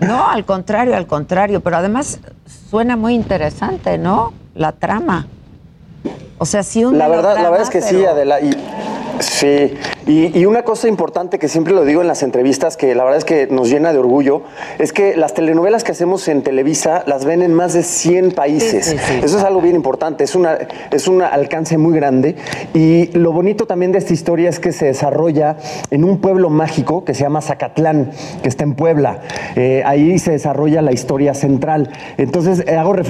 No, 0.00 0.26
al 0.30 0.46
contrario, 0.46 0.96
al 0.96 1.06
contrario, 1.06 1.60
pero 1.60 1.76
además 1.76 2.18
suena 2.70 2.96
muy 2.96 3.14
interesante, 3.14 3.98
¿no? 3.98 4.32
La 4.54 4.72
trama. 4.72 5.26
O 6.38 6.46
sea, 6.46 6.62
sí 6.62 6.84
un 6.84 6.96
La 6.96 7.06
verdad, 7.06 7.34
la 7.34 7.50
verdad 7.50 7.62
es 7.62 7.70
que 7.70 7.82
sí, 7.82 8.02
Adela. 8.02 8.40
Y, 8.40 8.50
sí, 9.20 9.74
y, 10.06 10.46
una 10.46 10.62
cosa 10.62 10.88
importante 10.88 11.38
que 11.38 11.48
siempre 11.48 11.74
lo 11.74 11.84
digo 11.84 12.00
en 12.00 12.08
las 12.08 12.22
entrevistas, 12.22 12.78
que 12.78 12.94
la 12.94 13.04
verdad 13.04 13.18
es 13.18 13.26
que 13.26 13.46
nos 13.46 13.68
llena 13.68 13.92
de 13.92 13.98
orgullo, 13.98 14.42
es 14.78 14.94
que 14.94 15.16
las 15.16 15.34
telenovelas 15.34 15.84
que 15.84 15.92
hacemos 15.92 16.26
en 16.28 16.42
Televisa 16.42 17.04
las 17.06 17.26
ven 17.26 17.42
en 17.42 17.52
más 17.52 17.74
de 17.74 17.82
100 17.82 18.32
países. 18.32 18.96
Eso 19.22 19.36
es 19.36 19.44
algo 19.44 19.60
bien 19.60 19.76
importante, 19.76 20.24
es, 20.24 20.34
una, 20.34 20.56
es 20.90 21.08
un 21.08 21.20
alcance 21.20 21.76
muy 21.76 21.94
grande. 21.94 22.36
Y 22.72 23.08
lo 23.18 23.32
bonito 23.32 23.66
también 23.66 23.92
de 23.92 23.98
esta 23.98 24.14
historia 24.14 24.48
es 24.48 24.58
que 24.60 24.72
se 24.72 24.86
desarrolla 24.86 25.58
en 25.90 26.04
un 26.04 26.22
pueblo 26.22 26.48
mágico 26.48 27.04
que 27.04 27.12
se 27.12 27.20
llama 27.20 27.42
Zacatlán, 27.42 28.12
que 28.42 28.48
está 28.48 28.64
en 28.64 28.74
Puebla. 28.74 29.20
Eh, 29.56 29.82
ahí 29.84 30.18
se 30.18 30.30
desarrolla 30.30 30.80
la 30.80 30.92
historia 30.92 31.34
central. 31.34 31.90
Entonces, 32.16 32.64
eh, 32.66 32.76
hago 32.76 32.94
referencia 32.94 33.09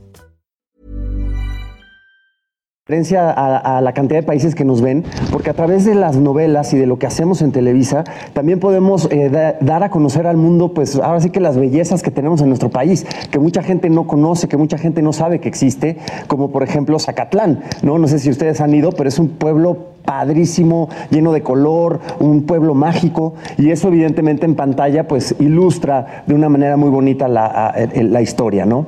A, 2.91 3.77
a, 3.77 3.79
la 3.79 3.93
cantidad 3.93 4.19
de 4.19 4.25
países 4.25 4.53
que 4.53 4.65
nos 4.65 4.81
ven, 4.81 5.05
porque 5.31 5.49
a 5.49 5.53
través 5.53 5.85
de 5.85 5.95
las 5.95 6.17
novelas 6.17 6.73
y 6.73 6.77
de 6.77 6.85
lo 6.85 6.99
que 6.99 7.07
hacemos 7.07 7.41
en 7.41 7.53
Televisa, 7.53 8.03
también 8.33 8.59
podemos 8.59 9.07
eh, 9.11 9.29
dar 9.61 9.83
a 9.83 9.89
conocer 9.89 10.27
al 10.27 10.35
mundo, 10.35 10.73
pues 10.73 10.97
ahora 10.97 11.21
sí 11.21 11.29
que 11.29 11.39
las 11.39 11.57
bellezas 11.57 12.03
que 12.03 12.11
tenemos 12.11 12.41
en 12.41 12.49
nuestro 12.49 12.69
país, 12.69 13.05
que 13.31 13.39
mucha 13.39 13.63
gente 13.63 13.89
no 13.89 14.07
conoce, 14.07 14.49
que 14.49 14.57
mucha 14.57 14.77
gente 14.77 15.01
no 15.01 15.13
sabe 15.13 15.39
que 15.39 15.47
existe, 15.47 15.99
como 16.27 16.51
por 16.51 16.63
ejemplo 16.63 16.99
Zacatlán, 16.99 17.61
¿no? 17.81 17.97
No 17.97 18.09
sé 18.09 18.19
si 18.19 18.29
ustedes 18.29 18.59
han 18.59 18.73
ido, 18.73 18.91
pero 18.91 19.07
es 19.07 19.19
un 19.19 19.29
pueblo 19.29 19.77
padrísimo, 20.03 20.89
lleno 21.11 21.31
de 21.31 21.43
color, 21.43 22.01
un 22.19 22.43
pueblo 22.45 22.73
mágico, 22.73 23.35
y 23.57 23.71
eso 23.71 23.87
evidentemente 23.87 24.45
en 24.45 24.55
pantalla 24.55 25.07
pues 25.07 25.33
ilustra 25.39 26.25
de 26.27 26.35
una 26.35 26.49
manera 26.49 26.75
muy 26.75 26.89
bonita 26.89 27.29
la, 27.29 27.73
la 27.95 28.21
historia, 28.21 28.65
¿no? 28.65 28.87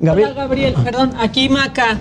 Gabriel. 0.00 0.34
Gabriel, 0.34 0.74
perdón, 0.82 1.12
aquí 1.20 1.48
Maca. 1.48 2.00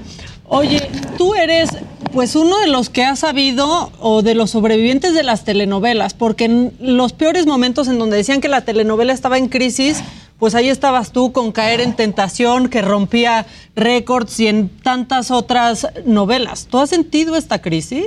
Oye, 0.56 0.88
tú 1.18 1.34
eres 1.34 1.72
pues 2.12 2.36
uno 2.36 2.60
de 2.60 2.68
los 2.68 2.92
que 2.92 3.04
ha 3.04 3.16
sabido 3.16 3.90
o 4.00 4.22
de 4.22 4.36
los 4.36 4.52
sobrevivientes 4.52 5.16
de 5.16 5.24
las 5.24 5.46
telenovelas, 5.46 6.14
porque 6.14 6.46
en 6.46 6.74
los 6.80 7.12
peores 7.12 7.48
momentos 7.48 7.88
en 7.88 7.98
donde 7.98 8.18
decían 8.18 8.40
que 8.40 8.50
la 8.50 8.62
telenovela 8.62 9.14
estaba 9.14 9.40
en 9.40 9.50
crisis, 9.50 10.04
pues 10.38 10.54
ahí 10.54 10.70
estabas 10.70 11.12
tú 11.12 11.32
con 11.32 11.52
Caer 11.52 11.82
en 11.82 11.96
Tentación, 11.96 12.70
que 12.70 12.84
rompía 12.84 13.48
récords 13.76 14.40
y 14.40 14.48
en 14.48 14.70
tantas 14.70 15.32
otras 15.32 15.88
novelas. 16.06 16.68
¿Tú 16.70 16.78
has 16.78 16.92
sentido 16.92 17.36
esta 17.36 17.60
crisis? 17.60 18.06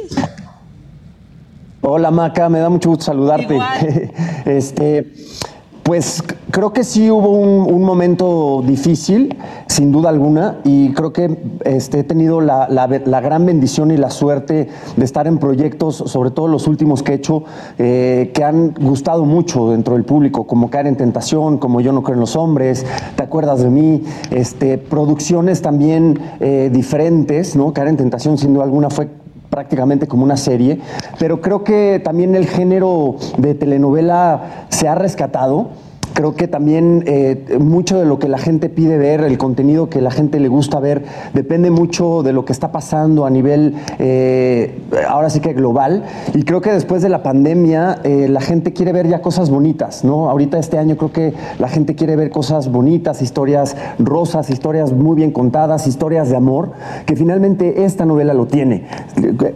Hola 1.80 2.12
Maca, 2.12 2.48
me 2.48 2.60
da 2.60 2.68
mucho 2.68 2.90
gusto 2.90 3.06
saludarte. 3.06 3.58
este, 4.46 5.12
pues 5.86 6.20
creo 6.50 6.72
que 6.72 6.82
sí 6.82 7.12
hubo 7.12 7.30
un, 7.30 7.84
momento 7.84 8.60
difícil, 8.66 9.36
sin 9.68 9.92
duda 9.92 10.08
alguna, 10.08 10.58
y 10.64 10.92
creo 10.94 11.12
que 11.12 11.38
este, 11.64 12.00
he 12.00 12.02
tenido 12.02 12.40
la, 12.40 12.66
gran 13.22 13.46
bendición 13.46 13.92
y 13.92 13.96
la 13.96 14.10
suerte 14.10 14.68
de 14.96 15.04
estar 15.04 15.28
en 15.28 15.38
proyectos, 15.38 15.94
sobre 15.94 16.32
todo 16.32 16.48
los 16.48 16.66
últimos 16.66 17.04
que 17.04 17.12
he 17.12 17.14
hecho, 17.14 17.44
eh, 17.78 18.32
que 18.34 18.42
han 18.42 18.74
gustado 18.74 19.24
mucho 19.24 19.70
dentro 19.70 19.94
del 19.94 20.04
público, 20.04 20.44
como 20.44 20.70
Caer 20.70 20.88
en 20.88 20.96
Tentación, 20.96 21.58
como 21.58 21.80
Yo 21.80 21.92
no 21.92 22.02
creo 22.02 22.14
en 22.14 22.20
los 22.20 22.34
hombres, 22.34 22.84
Te 23.14 23.22
acuerdas 23.22 23.62
de 23.62 23.70
mí, 23.70 24.02
este, 24.32 24.78
producciones 24.78 25.62
también 25.62 26.18
eh, 26.40 26.68
diferentes, 26.72 27.54
¿no? 27.54 27.72
Caer 27.72 27.88
en 27.88 27.96
Tentación, 27.96 28.38
sin 28.38 28.54
duda 28.54 28.64
alguna, 28.64 28.90
fue 28.90 29.08
prácticamente 29.56 30.06
como 30.06 30.22
una 30.22 30.36
serie, 30.36 30.82
pero 31.18 31.40
creo 31.40 31.64
que 31.64 31.98
también 32.04 32.34
el 32.34 32.46
género 32.46 33.16
de 33.38 33.54
telenovela 33.54 34.66
se 34.68 34.86
ha 34.86 34.94
rescatado 34.94 35.70
Creo 36.16 36.34
que 36.34 36.48
también 36.48 37.04
eh, 37.04 37.58
mucho 37.60 37.98
de 37.98 38.06
lo 38.06 38.18
que 38.18 38.26
la 38.26 38.38
gente 38.38 38.70
pide 38.70 38.96
ver, 38.96 39.20
el 39.20 39.36
contenido 39.36 39.90
que 39.90 40.00
la 40.00 40.10
gente 40.10 40.40
le 40.40 40.48
gusta 40.48 40.80
ver, 40.80 41.04
depende 41.34 41.70
mucho 41.70 42.22
de 42.22 42.32
lo 42.32 42.46
que 42.46 42.54
está 42.54 42.72
pasando 42.72 43.26
a 43.26 43.30
nivel, 43.30 43.74
eh, 43.98 44.80
ahora 45.06 45.28
sí 45.28 45.40
que 45.40 45.52
global. 45.52 46.04
Y 46.32 46.44
creo 46.44 46.62
que 46.62 46.72
después 46.72 47.02
de 47.02 47.10
la 47.10 47.22
pandemia, 47.22 47.98
eh, 48.02 48.28
la 48.30 48.40
gente 48.40 48.72
quiere 48.72 48.92
ver 48.92 49.08
ya 49.08 49.20
cosas 49.20 49.50
bonitas, 49.50 50.04
¿no? 50.04 50.30
Ahorita 50.30 50.58
este 50.58 50.78
año 50.78 50.96
creo 50.96 51.12
que 51.12 51.34
la 51.58 51.68
gente 51.68 51.94
quiere 51.94 52.16
ver 52.16 52.30
cosas 52.30 52.72
bonitas, 52.72 53.20
historias 53.20 53.76
rosas, 53.98 54.48
historias 54.48 54.94
muy 54.94 55.16
bien 55.16 55.32
contadas, 55.32 55.86
historias 55.86 56.30
de 56.30 56.36
amor, 56.36 56.70
que 57.04 57.14
finalmente 57.14 57.84
esta 57.84 58.06
novela 58.06 58.32
lo 58.32 58.46
tiene. 58.46 58.86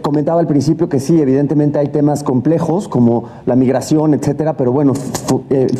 Comentaba 0.03 0.39
al 0.39 0.47
principio 0.47 0.89
que 0.89 0.99
sí, 0.99 1.19
evidentemente 1.19 1.79
hay 1.79 1.87
temas 1.87 2.21
complejos 2.21 2.87
como 2.87 3.23
la 3.47 3.55
migración, 3.55 4.13
etcétera, 4.13 4.57
pero 4.57 4.71
bueno, 4.71 4.93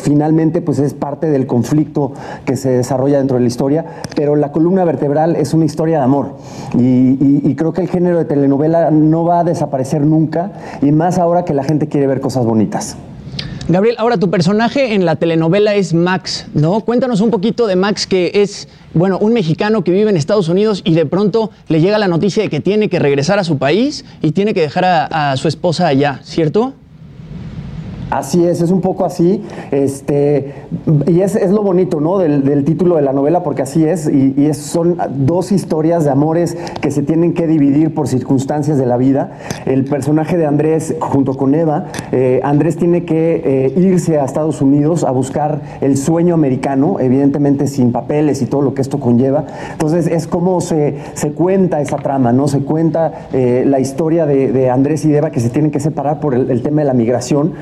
finalmente 0.01 0.63
pues 0.70 0.70
es 0.79 0.93
parte 0.93 1.27
del 1.29 1.47
conflicto 1.47 2.13
que 2.45 2.55
se 2.55 2.69
desarrolla 2.69 3.17
dentro 3.17 3.37
de 3.37 3.41
la 3.41 3.47
historia, 3.47 3.85
pero 4.15 4.35
la 4.35 4.51
columna 4.51 4.83
vertebral 4.85 5.35
es 5.35 5.53
una 5.53 5.65
historia 5.65 5.97
de 5.97 6.03
amor 6.03 6.35
y, 6.77 7.55
creo 7.55 7.73
que 7.73 7.81
el 7.81 7.89
género 7.89 8.17
de 8.17 8.25
telenovela 8.25 8.89
no 8.91 9.23
va 9.23 9.39
a 9.39 9.43
desaparecer 9.43 10.01
nunca 10.01 10.53
y 10.81 10.91
más 10.91 11.19
ahora 11.19 11.45
que 11.45 11.53
la 11.53 11.63
gente 11.63 11.87
quiere 11.87 12.07
ver 12.07 12.21
cosas 12.21 12.45
bonitas. 12.45 12.97
Gabriel, 13.67 13.95
ahora 13.99 14.17
tu 14.17 14.29
personaje 14.29 14.95
en 14.95 15.05
la 15.05 15.15
telenovela 15.15 15.75
es 15.75 15.93
Max, 15.93 16.47
¿no? 16.53 16.81
Cuéntanos 16.81 17.21
un 17.21 17.29
poquito 17.29 17.67
de 17.67 17.75
Max, 17.75 18.07
que 18.07 18.31
es, 18.33 18.67
bueno, 18.93 19.19
un 19.19 19.33
mexicano 19.33 19.83
que 19.83 19.91
vive 19.91 20.09
en 20.09 20.17
Estados 20.17 20.49
Unidos 20.49 20.81
y 20.83 20.95
de 20.95 21.05
pronto 21.05 21.51
le 21.67 21.79
llega 21.79 21.99
la 21.99 22.07
noticia 22.07 22.41
de 22.41 22.49
que 22.49 22.59
tiene 22.59 22.89
que 22.89 22.99
regresar 22.99 23.37
a 23.37 23.43
su 23.43 23.57
país 23.57 24.03
y 24.21 24.31
tiene 24.31 24.53
que 24.53 24.61
dejar 24.61 24.85
a 24.85 25.37
su 25.37 25.47
esposa 25.47 25.87
allá, 25.87 26.19
¿cierto? 26.23 26.73
Así 28.11 28.45
es, 28.45 28.61
es 28.61 28.71
un 28.71 28.81
poco 28.81 29.05
así. 29.05 29.43
Este, 29.71 30.53
y 31.07 31.21
es, 31.21 31.35
lo 31.49 31.63
bonito 31.63 31.99
¿no? 31.99 32.19
Del, 32.19 32.63
título 32.63 32.97
de 32.97 33.01
la 33.01 33.13
novela, 33.13 33.43
porque 33.43 33.63
así 33.63 33.83
es. 33.85 34.07
Y, 34.07 34.51
son 34.53 34.97
dos 35.09 35.51
historias 35.51 36.03
de 36.03 36.11
amores 36.11 36.57
que 36.81 36.91
se 36.91 37.03
tienen 37.03 37.33
que 37.33 37.47
dividir 37.47 37.93
por 37.93 38.07
circunstancias 38.07 38.77
de 38.77 38.85
la 38.85 38.97
vida. 38.97 39.39
El 39.65 39.85
personaje 39.85 40.37
de 40.37 40.45
Andrés, 40.45 40.95
junto 40.99 41.35
con 41.35 41.55
Eva, 41.55 41.85
eh, 42.11 42.41
Andrés 42.43 42.75
tiene 42.75 43.05
que 43.05 43.41
eh, 43.43 43.79
irse 43.79 44.19
a 44.19 44.25
Estados 44.25 44.61
Unidos 44.61 45.03
a 45.03 45.11
buscar 45.11 45.61
el 45.79 45.97
sueño 45.97 46.33
americano, 46.33 46.99
evidentemente 46.99 47.67
sin 47.67 47.91
papeles 47.91 48.41
y 48.41 48.45
todo 48.45 48.61
lo 48.61 48.73
que 48.73 48.81
esto 48.81 48.99
conlleva. 48.99 49.45
Entonces, 49.71 50.07
es 50.07 50.27
como 50.27 50.59
se, 50.59 50.95
se 51.13 51.31
cuenta 51.31 51.79
esa 51.79 51.97
trama, 51.97 52.33
¿no? 52.33 52.47
Se 52.47 52.59
cuenta 52.59 53.27
eh, 53.33 53.63
la 53.65 53.79
historia 53.79 54.25
de, 54.25 54.69
Andrés 54.69 55.05
y 55.05 55.13
Eva 55.13 55.31
que 55.31 55.39
se 55.39 55.49
tienen 55.49 55.71
que 55.71 55.79
separar 55.79 56.19
por 56.19 56.33
el, 56.33 56.61
tema 56.61 56.81
de 56.81 56.87
la 56.87 56.93
migración. 56.93 57.53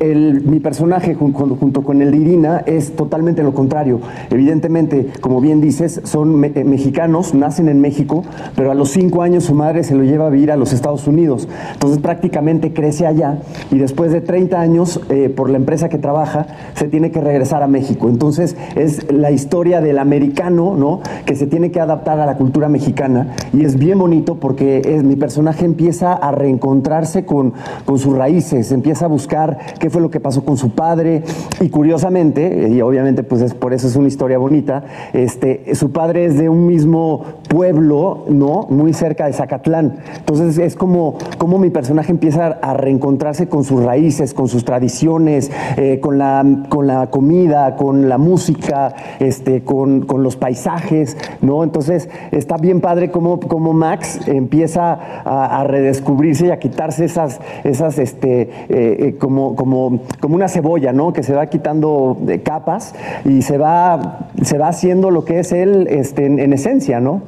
El, 0.00 0.42
mi 0.44 0.60
personaje 0.60 1.14
junto, 1.14 1.82
con 1.82 2.02
el 2.02 2.10
de 2.10 2.16
Irina 2.16 2.62
es 2.66 2.94
totalmente 2.94 3.42
lo 3.42 3.54
contrario. 3.54 4.00
Evidentemente, 4.30 5.08
como 5.20 5.40
bien 5.40 5.60
dices, 5.60 6.00
son 6.04 6.44
eh, 6.44 6.64
mexicanos, 6.64 7.34
nacen 7.34 7.68
en 7.68 7.80
México, 7.80 8.24
pero 8.54 8.70
a 8.70 8.74
los 8.74 8.90
cinco 8.90 9.22
años 9.22 9.44
su 9.44 9.54
madre 9.54 9.84
se 9.84 9.94
lo 9.94 10.04
lleva 10.04 10.26
a 10.26 10.30
vivir 10.30 10.50
a 10.50 10.56
los 10.56 10.72
Estados 10.72 11.06
Unidos. 11.06 11.48
Entonces 11.72 11.98
prácticamente 11.98 12.72
crece 12.72 13.06
allá 13.06 13.38
y 13.70 13.78
después 13.78 14.12
de 14.12 14.20
30 14.20 14.60
años, 14.60 15.00
eh, 15.08 15.28
por 15.28 15.50
la 15.50 15.56
empresa 15.56 15.88
que 15.88 15.98
trabaja, 15.98 16.46
se 16.74 16.88
tiene 16.88 17.10
que 17.10 17.20
regresar 17.20 17.62
a 17.62 17.66
México. 17.66 18.08
Entonces 18.08 18.56
es 18.74 19.10
la 19.12 19.30
historia 19.30 19.80
del 19.80 19.98
americano, 19.98 20.74
¿no? 20.76 21.00
Que 21.24 21.36
se 21.36 21.46
tiene 21.46 21.70
que 21.70 21.80
adaptar 21.80 22.20
a 22.20 22.26
la 22.26 22.36
cultura 22.36 22.68
mexicana 22.68 23.34
y 23.52 23.64
es 23.64 23.76
bien 23.76 23.98
bonito 23.98 24.36
porque 24.36 24.82
es, 24.84 25.02
mi 25.02 25.16
personaje 25.16 25.64
empieza 25.64 26.12
a 26.12 26.32
reencontrarse 26.32 27.24
con, 27.24 27.54
con 27.84 27.98
sus 27.98 28.16
raíces, 28.16 28.72
empieza 28.72 29.06
a 29.06 29.08
buscar 29.08 29.55
qué 29.78 29.90
fue 29.90 30.00
lo 30.00 30.10
que 30.10 30.20
pasó 30.20 30.44
con 30.44 30.56
su 30.56 30.70
padre. 30.70 31.22
Y 31.60 31.68
curiosamente, 31.68 32.68
y 32.68 32.80
obviamente 32.80 33.22
pues 33.22 33.42
es, 33.42 33.54
por 33.54 33.72
eso 33.72 33.86
es 33.86 33.96
una 33.96 34.08
historia 34.08 34.38
bonita, 34.38 34.84
este, 35.12 35.74
su 35.74 35.90
padre 35.90 36.26
es 36.26 36.38
de 36.38 36.48
un 36.48 36.66
mismo 36.66 37.24
pueblo, 37.48 38.24
¿no? 38.28 38.66
Muy 38.70 38.92
cerca 38.92 39.26
de 39.26 39.32
Zacatlán. 39.32 39.98
Entonces 40.16 40.58
es 40.58 40.76
como, 40.76 41.16
como 41.38 41.58
mi 41.58 41.70
personaje 41.70 42.10
empieza 42.10 42.46
a 42.46 42.74
reencontrarse 42.74 43.48
con 43.48 43.64
sus 43.64 43.82
raíces, 43.82 44.34
con 44.34 44.48
sus 44.48 44.64
tradiciones, 44.64 45.50
eh, 45.76 46.00
con, 46.00 46.18
la, 46.18 46.44
con 46.68 46.86
la 46.86 47.08
comida, 47.08 47.76
con 47.76 48.08
la 48.08 48.18
música, 48.18 48.94
este, 49.20 49.62
con, 49.62 50.02
con, 50.02 50.22
los 50.22 50.36
paisajes, 50.36 51.16
¿no? 51.40 51.62
Entonces 51.62 52.08
está 52.32 52.56
bien 52.56 52.80
padre 52.80 53.10
como, 53.10 53.38
como 53.38 53.72
Max 53.72 54.20
empieza 54.26 54.94
a, 55.24 55.62
redescubrirse 55.64 56.46
y 56.46 56.50
a 56.50 56.58
quitarse 56.58 57.04
esas, 57.04 57.40
esas 57.64 57.98
este, 57.98 58.42
eh, 58.42 58.48
eh, 58.68 59.16
como 59.18 59.36
como, 59.54 60.00
como, 60.20 60.34
una 60.34 60.48
cebolla, 60.48 60.92
¿no? 60.92 61.12
Que 61.12 61.22
se 61.22 61.34
va 61.34 61.46
quitando 61.46 62.16
capas 62.42 62.94
y 63.24 63.42
se 63.42 63.58
va, 63.58 64.30
se 64.42 64.58
va 64.58 64.68
haciendo 64.68 65.10
lo 65.10 65.24
que 65.24 65.40
es 65.40 65.52
él 65.52 65.86
este, 65.90 66.26
en, 66.26 66.52
esencia, 66.52 67.00
¿no? 67.00 67.22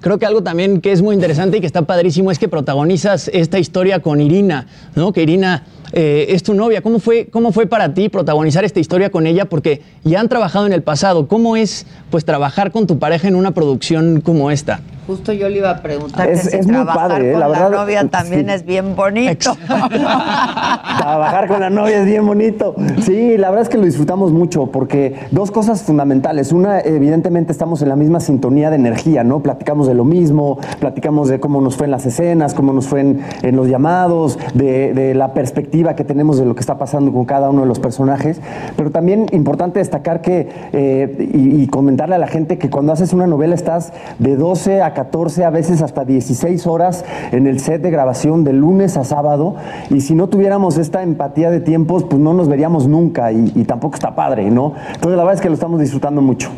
Creo 0.00 0.18
que 0.18 0.26
algo 0.26 0.42
también 0.42 0.80
que 0.80 0.92
es 0.92 1.02
muy 1.02 1.14
interesante 1.14 1.56
y 1.56 1.60
que 1.60 1.66
está 1.66 1.82
padrísimo 1.82 2.30
es 2.30 2.38
que 2.38 2.48
protagonizas 2.48 3.28
esta 3.32 3.58
historia 3.58 4.00
con 4.00 4.20
Irina, 4.20 4.66
¿no? 4.94 5.12
Que 5.12 5.22
Irina 5.22 5.64
eh, 5.92 6.26
es 6.30 6.42
tu 6.42 6.54
novia. 6.54 6.82
¿Cómo 6.82 6.98
fue, 6.98 7.26
¿Cómo 7.26 7.52
fue 7.52 7.66
para 7.66 7.94
ti 7.94 8.08
protagonizar 8.08 8.64
esta 8.64 8.80
historia 8.80 9.10
con 9.10 9.26
ella? 9.26 9.46
Porque 9.46 9.82
ya 10.04 10.20
han 10.20 10.28
trabajado 10.28 10.66
en 10.66 10.72
el 10.72 10.82
pasado. 10.82 11.28
¿Cómo 11.28 11.56
es 11.56 11.86
pues 12.10 12.24
trabajar 12.24 12.72
con 12.72 12.86
tu 12.86 12.98
pareja 12.98 13.28
en 13.28 13.36
una 13.36 13.52
producción 13.52 14.20
como 14.20 14.50
esta? 14.50 14.80
Justo 15.06 15.32
yo 15.32 15.48
le 15.48 15.58
iba 15.58 15.70
a 15.70 15.82
preguntar 15.82 16.28
es, 16.28 16.48
que 16.48 16.56
es 16.56 16.66
muy 16.66 16.84
padre, 16.84 17.30
con 17.30 17.38
la, 17.38 17.46
verdad, 17.46 17.70
la 17.70 17.76
novia 17.76 18.08
también 18.08 18.50
es 18.50 18.66
bien 18.66 18.96
bonito. 18.96 19.56
trabajar 19.66 21.46
con 21.46 21.60
la 21.60 21.70
novia 21.70 22.00
es 22.00 22.06
bien 22.06 22.26
bonito. 22.26 22.74
Sí, 23.02 23.36
la 23.36 23.50
verdad 23.50 23.62
es 23.62 23.68
que 23.68 23.78
lo 23.78 23.84
disfrutamos 23.84 24.32
mucho 24.32 24.66
porque 24.72 25.14
dos 25.30 25.52
cosas 25.52 25.82
fundamentales. 25.82 26.50
Una, 26.50 26.80
evidentemente 26.80 27.52
estamos 27.52 27.82
en 27.82 27.88
la 27.90 27.94
misma 27.94 28.18
sintonía 28.18 28.68
de 28.70 28.76
energía, 28.76 29.22
¿no? 29.22 29.40
Platicamos 29.40 29.86
de 29.86 29.94
lo 29.94 30.04
mismo, 30.04 30.58
platicamos 30.80 31.28
de 31.28 31.38
cómo 31.38 31.60
nos 31.60 31.76
fue 31.76 31.84
en 31.84 31.92
las 31.92 32.04
escenas, 32.04 32.52
cómo 32.52 32.72
nos 32.72 32.88
fue 32.88 33.00
en, 33.00 33.56
los 33.56 33.68
llamados, 33.68 34.40
de, 34.54 35.14
la 35.14 35.34
perspectiva 35.34 35.75
que 35.94 36.04
tenemos 36.04 36.38
de 36.38 36.44
lo 36.44 36.54
que 36.54 36.60
está 36.60 36.78
pasando 36.78 37.12
con 37.12 37.24
cada 37.24 37.50
uno 37.50 37.62
de 37.62 37.66
los 37.66 37.78
personajes. 37.78 38.40
Pero 38.76 38.90
también 38.90 39.26
importante 39.32 39.78
destacar 39.78 40.20
que, 40.20 40.48
eh, 40.72 41.30
y, 41.32 41.62
y 41.62 41.66
comentarle 41.68 42.14
a 42.14 42.18
la 42.18 42.26
gente 42.26 42.58
que 42.58 42.70
cuando 42.70 42.92
haces 42.92 43.12
una 43.12 43.26
novela 43.26 43.54
estás 43.54 43.92
de 44.18 44.36
12 44.36 44.82
a 44.82 44.94
14, 44.94 45.44
a 45.44 45.50
veces 45.50 45.82
hasta 45.82 46.04
16 46.04 46.66
horas 46.66 47.04
en 47.32 47.46
el 47.46 47.60
set 47.60 47.82
de 47.82 47.90
grabación 47.90 48.44
de 48.44 48.52
lunes 48.52 48.96
a 48.96 49.04
sábado. 49.04 49.56
Y 49.90 50.00
si 50.00 50.14
no 50.14 50.28
tuviéramos 50.28 50.78
esta 50.78 51.02
empatía 51.02 51.50
de 51.50 51.60
tiempos, 51.60 52.04
pues 52.04 52.20
no 52.20 52.34
nos 52.34 52.48
veríamos 52.48 52.88
nunca 52.88 53.32
y, 53.32 53.64
tampoco 53.66 53.96
está 53.96 54.14
padre, 54.14 54.50
¿no? 54.50 54.74
Entonces 54.94 55.16
la 55.16 55.24
verdad 55.24 55.34
es 55.34 55.40
que 55.40 55.48
lo 55.48 55.54
estamos 55.54 55.80
disfrutando 55.80 56.22
mucho. 56.22 56.50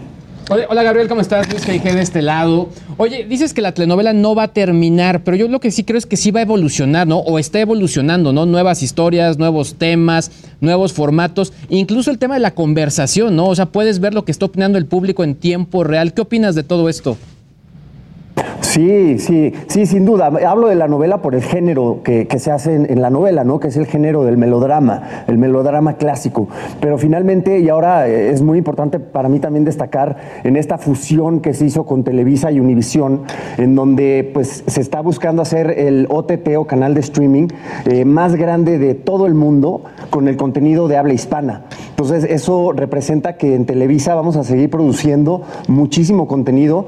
Hola, 0.51 0.82
Gabriel, 0.82 1.09
¿cómo 1.09 1.20
estás? 1.20 1.46
Luis 1.51 1.66
dije 1.66 1.92
de 1.92 2.01
este 2.01 2.22
lado. 2.22 2.70
Oye, 2.96 3.26
dices 3.26 3.53
que 3.53 3.61
la 3.61 3.72
telenovela 3.72 4.14
no 4.14 4.34
va 4.34 4.44
a 4.44 4.49
terminar, 4.49 5.22
pero 5.22 5.36
yo 5.36 5.46
lo 5.46 5.61
que 5.61 5.70
sí 5.70 5.84
creo 5.84 5.99
es 5.99 6.07
que 6.07 6.16
sí 6.16 6.30
va 6.30 6.40
a 6.40 6.44
evolucionar, 6.44 7.07
¿no? 7.07 7.18
O 7.18 7.38
está 7.38 7.61
evolucionando, 7.61 8.32
¿no? 8.32 8.46
Nuevas 8.46 8.82
historias, 8.82 9.36
nuevos 9.36 9.74
temas, 9.74 10.30
nuevos 10.62 10.94
formatos, 10.94 11.53
incluso 11.68 12.11
el 12.11 12.18
tema 12.18 12.32
de 12.32 12.40
la 12.40 12.55
conversación, 12.55 13.36
¿no? 13.36 13.46
O 13.49 13.55
sea, 13.55 13.66
puedes 13.66 14.01
ver 14.01 14.14
lo 14.14 14.24
que 14.24 14.32
está 14.32 14.46
opinando 14.46 14.78
el 14.78 14.86
público 14.86 15.22
en 15.22 15.34
tiempo 15.34 15.84
real. 15.84 16.14
¿Qué 16.14 16.22
opinas 16.22 16.55
de 16.55 16.62
todo 16.62 16.88
esto? 16.88 17.18
Sí, 18.61 19.18
sí, 19.18 19.53
sí, 19.66 19.86
sin 19.86 20.05
duda. 20.05 20.26
Hablo 20.47 20.68
de 20.68 20.74
la 20.74 20.89
novela 20.89 21.22
por 21.22 21.34
el 21.34 21.43
género 21.43 22.01
que, 22.05 22.28
se 22.39 22.51
hace 22.53 22.74
en, 22.74 23.01
la 23.01 23.11
novela, 23.11 23.43
¿no? 23.43 23.59
Que 23.59 23.68
es 23.68 23.76
el 23.76 23.86
género 23.86 24.24
del 24.24 24.36
melodrama, 24.36 25.24
el 25.26 25.39
melodrama 25.39 25.95
clásico. 25.95 26.49
Pero 26.80 26.99
finalmente, 26.99 27.61
y 27.61 27.68
ahora 27.70 28.07
eh, 28.07 28.30
es 28.30 28.43
muy 28.43 28.59
importante 28.59 29.01
para 29.01 29.28
mí 29.28 29.41
también 29.41 29.64
destacar 29.64 30.16
en 30.45 30.57
esta 30.57 30.78
fusión 30.78 31.41
que 31.41 31.55
se 31.55 31.64
hizo 31.64 31.86
con 31.86 32.05
Televisa 32.05 32.53
y 32.53 32.61
Univisión, 32.61 33.22
en 33.57 33.74
donde 33.74 34.30
pues 34.34 34.64
se 34.66 34.80
está 34.80 35.01
buscando 35.01 35.43
hacer 35.43 35.70
el 35.70 36.07
OTT 36.09 36.57
o 36.59 36.66
canal 36.66 36.95
de 36.95 37.01
streaming 37.01 37.49
eh, 37.86 38.05
más 38.05 38.36
grande 38.36 38.78
de 38.78 38.95
todo 38.95 39.26
el 39.26 39.34
mundo 39.34 39.82
con 40.11 40.28
el 40.28 40.36
contenido 40.36 40.89
de 40.89 40.99
habla 40.99 41.14
hispana. 41.14 41.62
Entonces, 41.91 42.24
eso 42.24 42.72
representa 42.72 43.36
que 43.36 43.55
en 43.55 43.66
Televisa 43.66 44.14
vamos 44.14 44.36
a 44.36 44.45
seguir 44.45 44.70
produciendo 44.70 45.43
muchísimo 45.68 46.28
contenido 46.28 46.86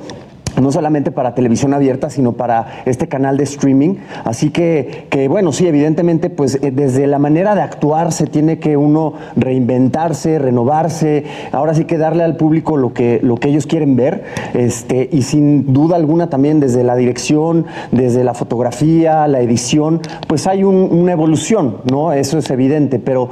no 0.60 0.72
solamente 0.72 1.10
para 1.10 1.34
televisión 1.34 1.74
abierta, 1.74 2.10
sino 2.10 2.32
para 2.32 2.82
este 2.84 3.08
canal 3.08 3.36
de 3.36 3.44
streaming. 3.44 3.96
Así 4.24 4.50
que, 4.50 5.06
que 5.10 5.28
bueno, 5.28 5.52
sí, 5.52 5.66
evidentemente, 5.66 6.30
pues 6.30 6.58
eh, 6.62 6.70
desde 6.70 7.06
la 7.06 7.18
manera 7.18 7.54
de 7.54 7.62
actuar 7.62 8.12
se 8.12 8.26
tiene 8.26 8.58
que 8.58 8.76
uno 8.76 9.14
reinventarse, 9.36 10.38
renovarse, 10.38 11.24
ahora 11.52 11.74
sí 11.74 11.84
que 11.84 11.98
darle 11.98 12.24
al 12.24 12.36
público 12.36 12.76
lo 12.76 12.92
que, 12.92 13.20
lo 13.22 13.36
que 13.36 13.48
ellos 13.48 13.66
quieren 13.66 13.96
ver, 13.96 14.24
este, 14.54 15.08
y 15.12 15.22
sin 15.22 15.72
duda 15.72 15.96
alguna 15.96 16.30
también 16.30 16.60
desde 16.60 16.84
la 16.84 16.96
dirección, 16.96 17.66
desde 17.92 18.24
la 18.24 18.34
fotografía, 18.34 19.26
la 19.28 19.40
edición, 19.40 20.00
pues 20.26 20.46
hay 20.46 20.64
una 20.64 21.12
evolución, 21.12 21.78
¿no? 21.90 22.12
Eso 22.12 22.38
es 22.38 22.50
evidente, 22.50 22.98
pero 22.98 23.30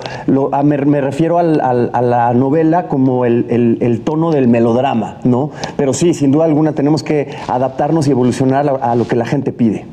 me, 0.65 0.77
refiero 0.77 1.39
al, 1.39 1.61
a 1.61 2.03
la 2.03 2.35
novela 2.35 2.89
como 2.89 3.25
el, 3.25 3.47
el, 3.49 3.79
el 3.81 4.01
tono 4.01 4.31
del 4.31 4.49
melodrama, 4.49 5.19
¿no? 5.25 5.51
Pero 5.77 5.93
sí, 5.93 6.15
sin 6.15 6.33
duda 6.33 6.45
alguna 6.45 6.73
tenemos 6.73 7.03
que 7.03 7.08
adaptarnos 7.47 8.07
y 8.09 8.11
evolucionar 8.11 8.79
a, 8.81 8.95
lo 8.95 9.07
que 9.07 9.17
la 9.17 9.27
gente 9.27 9.53
pide. 9.53 9.87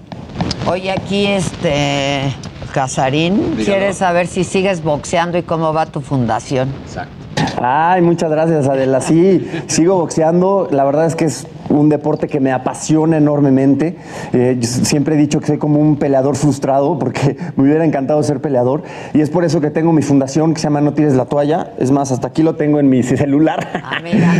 Oye, 0.67 0.91
aquí 0.91 1.25
este 1.27 2.33
Casarín 2.73 3.55
quiere 3.63 3.93
saber 3.93 4.27
si 4.27 4.43
sigues 4.43 4.83
boxeando 4.83 5.37
y 5.37 5.43
cómo 5.43 5.73
va 5.73 5.85
tu 5.85 6.01
fundación. 6.01 6.69
Exacto. 6.85 7.13
Ay, 7.61 8.01
muchas 8.01 8.29
gracias, 8.29 8.67
Adela. 8.67 9.01
Sí, 9.01 9.49
sigo 9.67 9.95
boxeando. 9.95 10.67
La 10.71 10.83
verdad 10.83 11.05
es 11.05 11.15
que 11.15 11.25
es 11.25 11.47
un 11.69 11.89
deporte 11.89 12.27
que 12.27 12.39
me 12.39 12.51
apasiona 12.51 13.17
enormemente. 13.17 13.97
Eh, 14.33 14.57
siempre 14.61 15.15
he 15.15 15.17
dicho 15.17 15.39
que 15.39 15.47
soy 15.47 15.57
como 15.57 15.79
un 15.79 15.97
peleador 15.97 16.35
frustrado 16.35 16.99
porque 16.99 17.37
me 17.55 17.63
hubiera 17.63 17.85
encantado 17.85 18.21
ser 18.23 18.41
peleador 18.41 18.83
y 19.13 19.21
es 19.21 19.29
por 19.29 19.43
eso 19.43 19.61
que 19.61 19.71
tengo 19.71 19.91
mi 19.91 20.01
fundación 20.01 20.53
que 20.53 20.59
se 20.59 20.65
llama 20.65 20.81
No 20.81 20.93
tires 20.93 21.15
la 21.15 21.25
toalla. 21.25 21.73
Es 21.79 21.91
más, 21.91 22.11
hasta 22.11 22.27
aquí 22.27 22.43
lo 22.43 22.55
tengo 22.55 22.79
en 22.79 22.89
mi 22.89 23.03
celular. 23.03 23.67
Ah, 23.83 23.99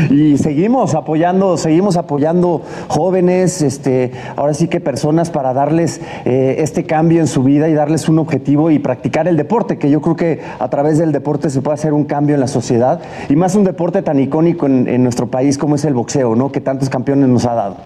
y 0.10 0.38
seguimos 0.38 0.94
apoyando, 0.96 1.58
seguimos 1.58 1.98
apoyando 1.98 2.62
jóvenes, 2.88 3.62
este, 3.62 4.12
ahora 4.36 4.54
sí 4.54 4.68
que 4.68 4.80
personas 4.80 5.30
para 5.30 5.54
darles 5.54 6.02
eh, 6.26 6.58
este 6.60 6.84
cambio 6.84 7.22
en 7.22 7.28
su 7.28 7.44
vida 7.44 7.68
y 7.70 7.74
darles 7.74 8.10
un 8.10 8.20
objetivo 8.20 8.72
y 8.72 8.80
practicar 8.80 9.28
el 9.28 9.38
deporte, 9.38 9.78
que 9.78 9.90
yo 9.90 10.02
creo 10.02 10.16
que 10.16 10.42
a 10.60 10.70
través 10.70 10.98
del 10.98 11.12
deporte 11.12 11.50
se 11.50 11.62
puede 11.62 11.76
hacer 11.76 11.94
un 11.94 12.06
cambio 12.06 12.36
en 12.36 12.42
la 12.42 12.48
sociedad 12.48 12.85
y 13.30 13.36
más 13.36 13.56
un 13.56 13.64
deporte 13.64 14.02
tan 14.02 14.20
icónico 14.20 14.66
en, 14.66 14.88
en 14.88 15.04
nuestro 15.04 15.28
país 15.28 15.58
como 15.58 15.76
es 15.76 15.86
el 15.86 15.94
boxeo, 15.94 16.36
¿no? 16.36 16.52
Que 16.52 16.62
tantos 16.62 16.90
campeones 16.90 17.30
nos 17.30 17.46
ha 17.46 17.54
dado. 17.54 17.78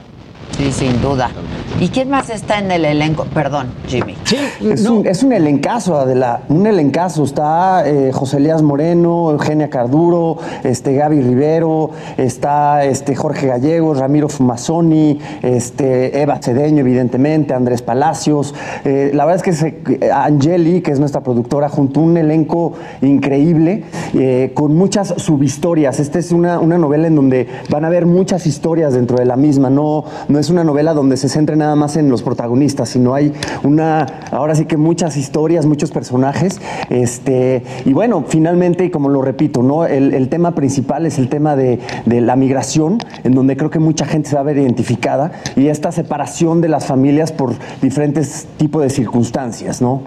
Sí, 0.60 0.74
sin 0.74 1.02
duda. 1.02 1.30
¿Y 1.80 1.88
quién 1.88 2.10
más 2.10 2.30
está 2.30 2.60
en 2.60 2.70
el 2.70 2.84
elenco? 2.84 3.26
Perdón, 3.34 3.68
Jimmy. 3.88 4.18
Sí, 4.26 4.36
es, 4.70 4.86
un, 4.86 5.08
es 5.08 5.24
un 5.24 5.32
elencazo, 5.32 5.98
Adela, 5.98 6.42
un 6.50 6.68
elencazo. 6.68 7.24
Está 7.24 7.88
eh, 7.88 8.12
José 8.12 8.38
Elías 8.38 8.62
Moreno, 8.62 9.32
Eugenia 9.32 9.70
Carduro, 9.70 10.38
este, 10.66 10.96
Gaby 10.96 11.22
Rivero, 11.22 11.92
está 12.18 12.84
este, 12.84 13.16
Jorge 13.16 13.48
Gallegos, 13.48 14.00
Ramiro 14.00 14.28
Fumazoni, 14.28 15.20
este, 15.42 16.22
Eva 16.22 16.40
Cedeño, 16.42 16.80
evidentemente, 16.82 17.54
Andrés 17.54 17.82
Palacios. 17.82 18.54
Eh, 18.84 19.12
la 19.14 19.24
verdad 19.24 19.48
es 19.48 19.64
que 19.64 20.12
Angeli, 20.12 20.82
que 20.82 20.92
es 20.92 21.00
nuestra 21.00 21.22
productora, 21.22 21.70
junto 21.70 22.02
a 22.02 22.04
un 22.04 22.18
elenco 22.18 22.74
increíble, 23.02 23.86
eh, 24.14 24.52
con 24.54 24.76
muchas 24.76 25.14
subhistorias. 25.16 26.02
Esta 26.02 26.20
es 26.20 26.34
una, 26.34 26.60
una 26.60 26.78
novela 26.78 27.08
en 27.08 27.16
donde 27.16 27.48
van 27.70 27.86
a 27.86 27.88
haber 27.88 28.06
muchas 28.06 28.46
historias 28.46 28.96
dentro 28.96 29.18
de 29.18 29.26
la 29.26 29.38
misma, 29.38 29.70
no, 29.70 30.04
no 30.28 30.40
es 30.40 30.49
una 30.50 30.64
novela 30.64 30.94
donde 30.94 31.18
se 31.18 31.30
centre 31.30 31.56
nada 31.56 31.76
más 31.76 31.98
en 31.98 32.10
los 32.10 32.24
protagonistas, 32.24 32.90
sino 32.90 33.14
hay 33.14 33.34
una, 33.64 34.06
ahora 34.32 34.56
sí 34.56 34.66
que 34.66 34.78
muchas 34.78 35.18
historias, 35.18 35.66
muchos 35.66 35.92
personajes. 35.92 36.60
Este, 36.90 37.64
y 37.86 37.94
bueno, 37.94 38.26
finalmente, 38.28 38.86
y 38.86 38.90
como 38.90 39.10
lo 39.10 39.22
repito, 39.22 39.64
¿no? 39.64 39.86
el, 39.86 40.30
tema 40.30 40.54
principal 40.54 41.06
es 41.06 41.18
el 41.18 41.28
tema 41.28 41.56
de, 41.56 41.80
de, 42.06 42.22
la 42.22 42.36
migración, 42.36 43.00
en 43.24 43.34
donde 43.34 43.58
creo 43.58 43.70
que 43.70 43.80
mucha 43.80 44.06
gente 44.06 44.30
se 44.30 44.36
va 44.36 44.42
a 44.42 44.44
ver 44.44 44.58
identificada, 44.58 45.32
y 45.56 45.68
esta 45.68 45.92
separación 45.92 46.62
de 46.62 46.70
las 46.70 46.86
familias 46.86 47.32
por 47.32 47.54
diferentes 47.82 48.48
tipos 48.58 48.84
de 48.84 48.90
circunstancias, 48.90 49.82
¿no? 49.82 50.02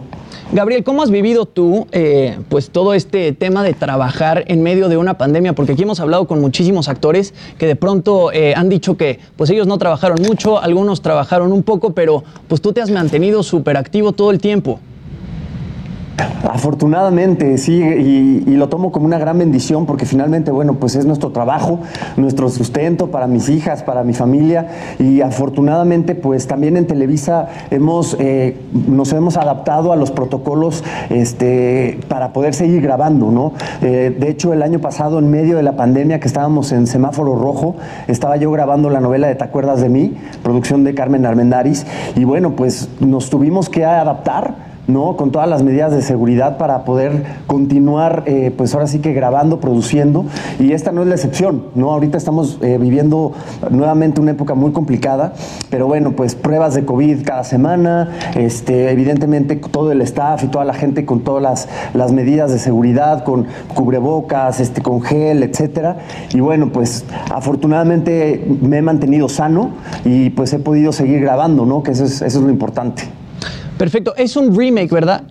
Gabriel, 0.54 0.84
¿cómo 0.84 1.02
has 1.02 1.10
vivido 1.10 1.46
tú 1.46 1.86
eh, 1.92 2.36
pues 2.50 2.68
todo 2.68 2.92
este 2.92 3.32
tema 3.32 3.62
de 3.62 3.72
trabajar 3.72 4.44
en 4.48 4.62
medio 4.62 4.90
de 4.90 4.98
una 4.98 5.16
pandemia? 5.16 5.54
Porque 5.54 5.72
aquí 5.72 5.84
hemos 5.84 5.98
hablado 5.98 6.26
con 6.26 6.42
muchísimos 6.42 6.90
actores 6.90 7.32
que 7.56 7.66
de 7.66 7.74
pronto 7.74 8.30
eh, 8.32 8.52
han 8.54 8.68
dicho 8.68 8.98
que 8.98 9.18
pues 9.36 9.48
ellos 9.48 9.66
no 9.66 9.78
trabajaron 9.78 10.20
mucho, 10.20 10.60
algunos 10.60 11.00
trabajaron 11.00 11.54
un 11.54 11.62
poco, 11.62 11.94
pero 11.94 12.22
pues 12.48 12.60
tú 12.60 12.74
te 12.74 12.82
has 12.82 12.90
mantenido 12.90 13.42
súper 13.42 13.78
activo 13.78 14.12
todo 14.12 14.30
el 14.30 14.40
tiempo. 14.40 14.78
Afortunadamente, 16.48 17.56
sí, 17.58 17.80
y, 17.80 18.52
lo 18.56 18.68
tomo 18.68 18.92
como 18.92 19.06
una 19.06 19.18
gran 19.18 19.38
bendición 19.38 19.86
porque 19.86 20.06
finalmente, 20.06 20.50
bueno, 20.50 20.74
pues 20.74 20.94
es 20.94 21.06
nuestro 21.06 21.30
trabajo, 21.30 21.80
nuestro 22.16 22.48
sustento 22.48 23.10
para 23.10 23.26
mis 23.26 23.48
hijas, 23.48 23.82
para 23.82 24.04
mi 24.04 24.12
familia 24.12 24.68
y 24.98 25.20
afortunadamente, 25.20 26.14
pues 26.14 26.46
también 26.46 26.76
en 26.76 26.86
Televisa 26.86 27.48
hemos, 27.70 28.16
eh, 28.20 28.60
nos 28.86 29.12
hemos 29.12 29.36
adaptado 29.36 29.92
a 29.92 29.96
los 29.96 30.10
protocolos 30.10 30.84
este, 31.10 31.98
para 32.08 32.32
poder 32.32 32.54
seguir 32.54 32.82
grabando, 32.82 33.30
¿no? 33.30 33.52
Eh, 33.80 34.14
de 34.16 34.28
hecho, 34.28 34.52
el 34.52 34.62
año 34.62 34.80
pasado, 34.80 35.18
en 35.18 35.30
medio 35.30 35.56
de 35.56 35.62
la 35.62 35.76
pandemia 35.76 36.20
que 36.20 36.28
estábamos 36.28 36.72
en 36.72 36.86
semáforo 36.86 37.36
rojo, 37.36 37.76
estaba 38.08 38.36
yo 38.36 38.50
grabando 38.50 38.90
la 38.90 39.00
novela 39.00 39.28
de 39.28 39.34
Te 39.34 39.44
acuerdas 39.44 39.80
de 39.80 39.88
mí, 39.88 40.14
producción 40.42 40.84
de 40.84 40.94
Carmen 40.94 41.24
Armendaris, 41.24 41.86
y 42.14 42.24
bueno, 42.24 42.54
pues 42.54 42.88
nos 43.00 43.30
tuvimos 43.30 43.68
que 43.68 43.84
adaptar 43.84 44.71
¿no? 44.92 45.16
Con 45.16 45.30
todas 45.32 45.48
las 45.48 45.62
medidas 45.62 45.92
de 45.92 46.02
seguridad 46.02 46.58
para 46.58 46.84
poder 46.84 47.24
continuar, 47.46 48.24
eh, 48.26 48.52
pues 48.56 48.74
ahora 48.74 48.86
sí 48.86 49.00
que 49.00 49.12
grabando, 49.12 49.60
produciendo. 49.60 50.24
Y 50.58 50.72
esta 50.72 50.92
no 50.92 51.02
es 51.02 51.08
la 51.08 51.14
excepción, 51.14 51.64
¿no? 51.74 51.90
Ahorita 51.92 52.18
estamos 52.18 52.58
eh, 52.62 52.78
viviendo 52.80 53.32
nuevamente 53.70 54.20
una 54.20 54.32
época 54.32 54.54
muy 54.54 54.72
complicada, 54.72 55.32
pero 55.70 55.86
bueno, 55.86 56.12
pues 56.12 56.34
pruebas 56.34 56.74
de 56.74 56.84
COVID 56.84 57.24
cada 57.24 57.44
semana, 57.44 58.10
este, 58.36 58.90
evidentemente 58.90 59.56
todo 59.56 59.92
el 59.92 60.00
staff 60.02 60.44
y 60.44 60.48
toda 60.48 60.64
la 60.64 60.74
gente 60.74 61.04
con 61.04 61.20
todas 61.20 61.42
las, 61.42 61.68
las 61.94 62.12
medidas 62.12 62.52
de 62.52 62.58
seguridad, 62.58 63.24
con 63.24 63.46
cubrebocas, 63.74 64.60
este, 64.60 64.82
con 64.82 65.02
gel, 65.02 65.42
etcétera. 65.42 65.98
Y 66.34 66.40
bueno, 66.40 66.70
pues 66.72 67.04
afortunadamente 67.32 68.46
me 68.60 68.78
he 68.78 68.82
mantenido 68.82 69.28
sano 69.28 69.70
y 70.04 70.30
pues 70.30 70.52
he 70.52 70.58
podido 70.58 70.92
seguir 70.92 71.20
grabando, 71.20 71.64
¿no? 71.66 71.82
Que 71.82 71.92
eso 71.92 72.04
es, 72.04 72.22
eso 72.22 72.38
es 72.38 72.44
lo 72.44 72.50
importante. 72.50 73.21
Perfecto. 73.82 74.14
Es 74.16 74.36
un 74.36 74.56
remake, 74.56 74.92
¿verdad? 74.92 75.24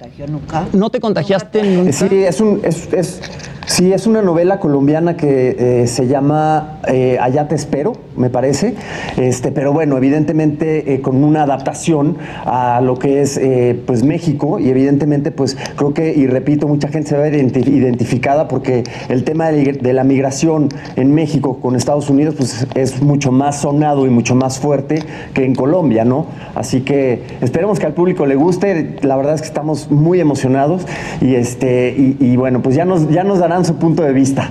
¿No 0.74 0.89
te 0.89 0.99
contagiaste 0.99 1.64
nunca? 1.64 1.93
Sí, 1.93 2.08
es 2.12 2.41
un. 2.41 2.60
Es, 2.66 2.91
es, 2.91 3.22
sí, 3.66 3.93
es 3.93 4.07
una 4.07 4.22
novela 4.22 4.59
colombiana 4.59 5.18
que 5.18 5.55
eh, 5.84 5.88
se 5.88 6.07
llama 6.07 6.80
eh, 6.88 7.18
Allá 7.22 7.47
te 7.47 7.55
espero, 7.55 7.93
me 8.18 8.30
parece. 8.30 8.76
Este, 9.18 9.51
pero 9.51 9.74
bueno, 9.74 9.97
evidentemente 9.97 10.93
eh, 10.93 11.01
con 11.01 11.24
una 11.24 11.43
adaptación 11.43 12.18
a 12.45 12.82
lo 12.82 12.97
que 12.97 13.22
es 13.22 13.39
pues 13.86 14.03
México, 14.03 14.59
y 14.59 14.70
evidentemente, 14.70 15.32
pues 15.32 15.57
creo 15.76 15.93
que, 15.93 16.14
y 16.14 16.28
repito, 16.28 16.68
mucha 16.68 16.88
gente 16.88 17.09
se 17.09 17.18
ve 17.18 17.30
identificada 17.38 18.47
porque 18.47 18.84
el 19.09 19.24
tema 19.24 19.51
de, 19.51 19.93
la 19.93 20.03
migración 20.03 20.70
en 20.95 21.14
México 21.14 21.59
con 21.62 21.76
Estados 21.76 22.09
Unidos, 22.09 22.36
pues 22.38 22.68
es 22.76 23.01
mucho 23.01 23.32
más 23.32 23.62
sonado 23.62 24.05
y 24.05 24.09
mucho 24.09 24.36
más 24.36 24.59
fuerte 24.59 25.03
que 25.34 25.43
en 25.43 25.55
Colombia, 25.55 26.05
¿no? 26.05 26.26
Así 26.55 26.82
que 26.82 27.24
esperemos 27.41 27.80
que 27.80 27.86
al 27.86 27.93
público 27.93 28.26
le 28.26 28.36
guste. 28.36 28.97
La 29.01 29.16
verdad 29.16 29.36
es 29.36 29.41
que 29.41 29.47
estamos 29.47 29.91
muy 29.91 30.20
emocionados 30.20 30.86
y 31.20 31.36
este 31.36 31.93
y, 32.20 32.36
bueno, 32.38 32.62
pues 32.62 32.76
ya 32.76 32.86
nos 32.86 33.09
ya 33.09 33.24
nos 33.24 33.39
darán 33.39 33.51
su 33.66 33.76
punto 33.76 34.04
de 34.04 34.14
vista. 34.14 34.49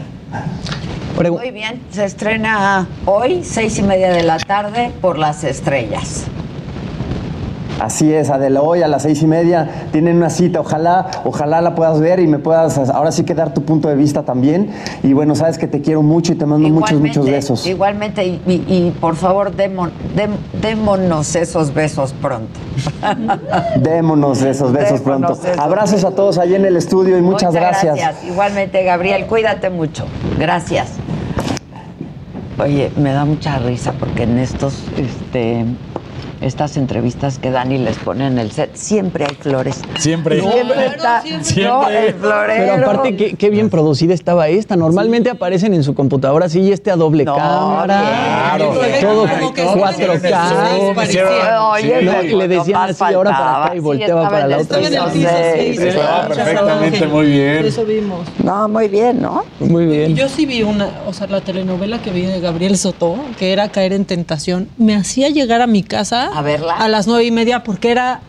Muy 1.17 1.51
bien, 1.51 1.83
se 1.91 2.05
estrena 2.05 2.87
hoy, 3.05 3.43
seis 3.45 3.79
y 3.79 3.83
media 3.83 4.11
de 4.11 4.23
la 4.23 4.39
tarde, 4.39 4.91
por 5.03 5.19
las 5.19 5.45
estrellas. 5.45 6.25
Así 7.81 8.13
es, 8.13 8.29
Adela, 8.29 8.61
hoy 8.61 8.83
a 8.83 8.89
las 8.89 9.03
seis 9.03 9.23
y 9.23 9.27
media 9.27 9.87
tienen 9.91 10.19
una 10.19 10.29
cita, 10.29 10.61
ojalá, 10.61 11.11
ojalá 11.25 11.63
la 11.63 11.75
puedas 11.75 11.99
ver 11.99 12.21
y 12.21 12.27
me 12.27 12.39
puedas 12.39 12.77
ahora 12.91 13.11
sí 13.11 13.25
que 13.25 13.35
dar 13.35 13.55
tu 13.55 13.65
punto 13.65 13.89
de 13.89 13.97
vista 13.97 14.23
también. 14.23 14.71
Y 15.03 15.15
bueno, 15.15 15.35
sabes 15.35 15.57
que 15.57 15.67
te 15.67 15.81
quiero 15.81 16.03
mucho 16.03 16.33
y 16.33 16.37
te 16.37 16.45
mando 16.45 16.69
muchos, 16.69 17.01
muchos 17.01 17.25
besos. 17.25 17.67
Igualmente, 17.67 18.23
y, 18.27 18.95
por 19.01 19.17
favor, 19.17 19.53
démonos 20.61 21.35
esos 21.37 21.73
besos 21.73 22.13
pronto. 22.13 22.59
démonos 23.77 24.43
esos 24.43 24.73
besos 24.73 25.01
pronto. 25.01 25.39
Abrazos 25.59 26.05
a 26.05 26.11
todos 26.13 26.39
allí 26.39 26.55
en 26.55 26.65
el 26.65 26.77
estudio 26.77 27.19
y 27.19 27.23
muchas, 27.23 27.53
muchas 27.53 27.83
gracias. 27.83 28.25
Igualmente, 28.25 28.83
Gabriel, 28.85 29.27
cuídate 29.27 29.71
mucho. 29.71 30.07
Gracias. 30.39 30.89
Oye, 32.59 32.91
me 32.97 33.13
da 33.13 33.25
mucha 33.25 33.59
risa 33.59 33.93
porque 33.99 34.25
en 34.25 34.39
estos, 34.39 34.75
este, 34.99 35.65
estas 36.41 36.77
entrevistas 36.77 37.39
que 37.39 37.51
Dani 37.51 37.79
les 37.79 37.99
pone 37.99 38.27
en 38.27 38.39
el 38.39 38.51
set, 38.51 38.71
siempre 38.75 39.27
hay 39.29 39.35
flores. 39.35 39.83
Siempre. 39.99 40.41
siempre 40.41 40.87
está 40.87 41.23
siempre. 41.43 42.09
el 42.09 42.15
florero. 42.15 42.73
Pero 42.75 42.91
aparte, 42.91 43.17
qué, 43.17 43.35
qué, 43.35 43.51
bien 43.51 43.69
producida 43.69 44.15
estaba 44.15 44.49
esta. 44.49 44.77
Normalmente 44.77 45.29
aparecen 45.31 45.75
en 45.75 45.85
su 45.85 45.95
computadora 45.95 46.47
así 46.47 46.61
y 46.61 46.73
este 46.73 46.91
a 46.91 46.97
doble 46.97 47.25
cámara. 47.25 48.55
Claro. 48.57 48.75
Todo 49.01 49.27
4K. 49.27 51.01
Oye, 51.73 52.03
le 52.35 52.49
decían 52.49 52.91
así 52.91 53.05
ahora 53.05 53.31
para 53.31 53.65
acá 53.65 53.77
y 53.77 53.81
volteaba 53.81 54.31
para 54.31 54.47
la 54.47 54.59
otra. 54.59 54.81
Estaba 54.81 56.29
perfectamente 56.29 57.07
muy 57.07 57.27
bien. 57.27 57.67
Eso 57.67 57.85
vimos. 57.85 58.27
No, 58.43 58.69
muy 58.69 58.89
bien, 58.89 59.21
¿no? 59.21 59.45
Muy 59.61 59.87
bien. 59.87 60.17
Yo 60.17 60.29
sí 60.29 60.47
vi 60.47 60.63
una, 60.63 60.89
o 61.07 61.13
sea, 61.13 61.27
la 61.27 61.41
telenovela 61.41 62.01
que 62.01 62.11
vi 62.11 62.23
de 62.23 62.41
Gabriel 62.41 62.79
Soto, 62.79 63.17
que 63.39 63.53
era 63.53 63.69
Caer 63.69 63.93
en 63.93 64.05
Tentación. 64.05 64.69
Me 64.79 64.95
hacía 64.95 65.29
llegar 65.29 65.61
a 65.61 65.67
mi 65.67 65.83
casa 65.83 66.30
a 66.33 66.43
verla. 66.43 66.75
A 66.77 66.89
las 66.89 67.07
nueve 67.07 67.25
y 67.25 67.31
media 67.31 67.63
porque 67.63 67.91
era 67.91 68.21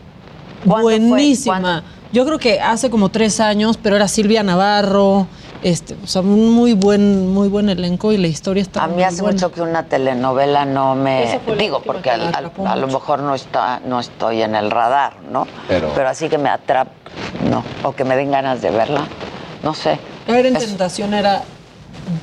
buenísima. 0.65 1.83
Yo 2.13 2.25
creo 2.25 2.39
que 2.39 2.59
hace 2.59 2.89
como 2.89 3.09
tres 3.09 3.39
años, 3.39 3.77
pero 3.81 3.95
era 3.95 4.07
Silvia 4.07 4.43
Navarro. 4.43 5.27
Este, 5.63 5.95
o 6.03 6.07
sea, 6.07 6.23
un 6.23 6.51
muy 6.51 6.73
buen, 6.73 7.31
muy 7.31 7.47
buen 7.47 7.69
elenco 7.69 8.11
y 8.11 8.17
la 8.17 8.27
historia 8.27 8.63
está. 8.63 8.83
A 8.83 8.87
mí 8.87 9.03
hace 9.03 9.21
mucho 9.21 9.51
que 9.51 9.61
una 9.61 9.83
telenovela 9.83 10.65
no 10.65 10.95
me 10.95 11.39
digo 11.57 11.83
porque 11.83 12.09
a 12.09 12.75
lo 12.75 12.87
mejor 12.87 13.19
no 13.19 13.35
está, 13.35 13.79
no 13.85 13.99
estoy 13.99 14.41
en 14.41 14.55
el 14.55 14.71
radar, 14.71 15.17
¿no? 15.31 15.47
Pero, 15.67 15.91
Pero 15.95 16.09
así 16.09 16.29
que 16.29 16.39
me 16.39 16.49
atrapa, 16.49 16.91
no, 17.47 17.63
o 17.83 17.93
que 17.93 18.03
me 18.03 18.15
den 18.15 18.31
ganas 18.31 18.63
de 18.63 18.71
verla, 18.71 19.05
no 19.61 19.75
sé. 19.75 19.99
Caer 20.25 20.47
en 20.47 20.55
tentación 20.55 21.13
era 21.13 21.43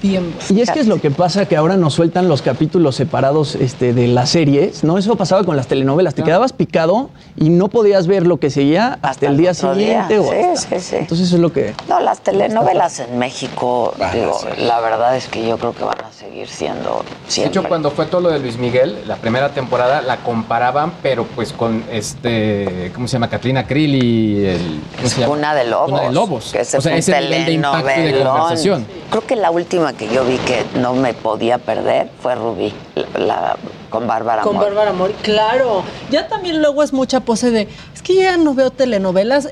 bien 0.03 0.35
Y 0.51 0.61
es 0.61 0.71
que 0.71 0.81
es 0.81 0.87
lo 0.87 1.01
que 1.01 1.11
pasa 1.11 1.47
que 1.47 1.57
ahora 1.57 1.77
nos 1.77 1.95
sueltan 1.95 2.29
los 2.29 2.43
capítulos 2.43 2.97
separados 2.97 3.55
este, 3.55 3.93
de 3.93 4.09
las 4.09 4.31
series, 4.31 4.85
¿no? 4.85 4.99
Eso 4.99 5.17
pasaba 5.17 5.45
con 5.45 5.57
las 5.57 5.67
telenovelas, 5.67 6.15
te 6.15 6.23
quedabas 6.23 6.53
picado 6.53 7.11
y 7.37 7.51
no 7.51 7.69
podías 7.69 8.07
ver 8.07 8.27
lo 8.27 8.39
que 8.39 8.51
seguía 8.51 8.99
hasta, 9.03 9.27
el 9.27 9.37
día 9.37 9.55
siguiente. 9.55 10.19
o 10.19 10.25
Sí, 10.31 10.37
hasta- 10.37 10.79
sí, 10.81 10.85
sí. 10.91 10.97
Entonces 10.97 11.27
eso 11.29 11.37
es 11.37 11.43
lo 11.43 11.53
que... 11.53 11.75
No, 11.89 12.01
las 12.01 12.21
telenovelas 12.21 13.01
en 13.01 13.19
México, 13.19 13.95
digo, 14.13 14.39
la 14.59 14.81
verdad 14.81 15.17
es 15.17 15.27
que 15.29 15.47
yo 15.47 15.59
creo 15.59 15.73
que 15.75 15.85
van 15.85 15.99
a 16.05 16.13
seguir 16.13 16.49
siendo 16.49 17.05
De 17.27 17.31
siempre. 17.31 17.61
hecho, 17.61 17.69
cuando 17.69 17.91
fue 17.91 18.07
todo 18.07 18.21
lo 18.23 18.31
de 18.31 18.39
Luis 18.39 18.59
Miguel, 18.59 18.97
la 19.07 19.17
primera 19.17 19.51
temporada 19.51 20.03
la 20.03 20.19
comparaban, 20.19 20.93
pero 21.03 21.25
pues 21.35 21.53
con 21.53 21.85
este, 21.91 22.91
¿cómo 22.95 23.07
se 23.09 23.15
llama? 23.15 23.29
Catrina 23.29 23.67
Krill 23.67 23.95
y 24.03 24.47
el 24.47 24.81
¿cómo 24.97 25.09
se 25.09 25.21
llama? 25.21 25.35
Cuna 25.35 25.55
de 25.55 25.65
Lobos. 25.65 25.91
Cuna 25.91 26.03
de 26.03 26.13
Lobos. 26.13 26.53
Que 26.53 26.61
ese 26.61 26.79
o 26.79 26.81
sea, 26.81 26.93
fue 26.93 26.99
ese 26.99 27.13
un 27.13 27.21
nivel 27.21 27.45
de 27.47 27.53
impacto 27.53 27.79
y 27.79 27.83
de 27.89 27.95
telenovelón. 27.95 28.37
conversación. 28.39 28.87
Creo 29.11 29.27
que 29.27 29.37
la 29.37 29.51
última 29.51 29.68
que 29.69 30.09
yo 30.09 30.25
vi 30.25 30.39
que 30.39 30.65
no 30.75 30.95
me 30.95 31.13
podía 31.15 31.59
perder 31.59 32.11
fue 32.23 32.35
Rubí, 32.35 32.73
la, 32.95 33.19
la- 33.19 33.57
con 33.91 34.07
Bárbara 34.07 34.43
Con 34.43 34.55
Mori. 34.57 34.67
Bárbara 34.67 34.93
Mori, 34.93 35.13
claro. 35.23 35.83
Ya 36.11 36.29
también 36.29 36.61
luego 36.61 36.83
es 36.83 36.93
mucha 36.93 37.21
pose 37.21 37.51
de, 37.51 37.69
es 37.95 38.03
que 38.03 38.15
ya 38.15 38.37
no 38.37 38.55
veo 38.55 38.71
telenovelas 38.71 39.51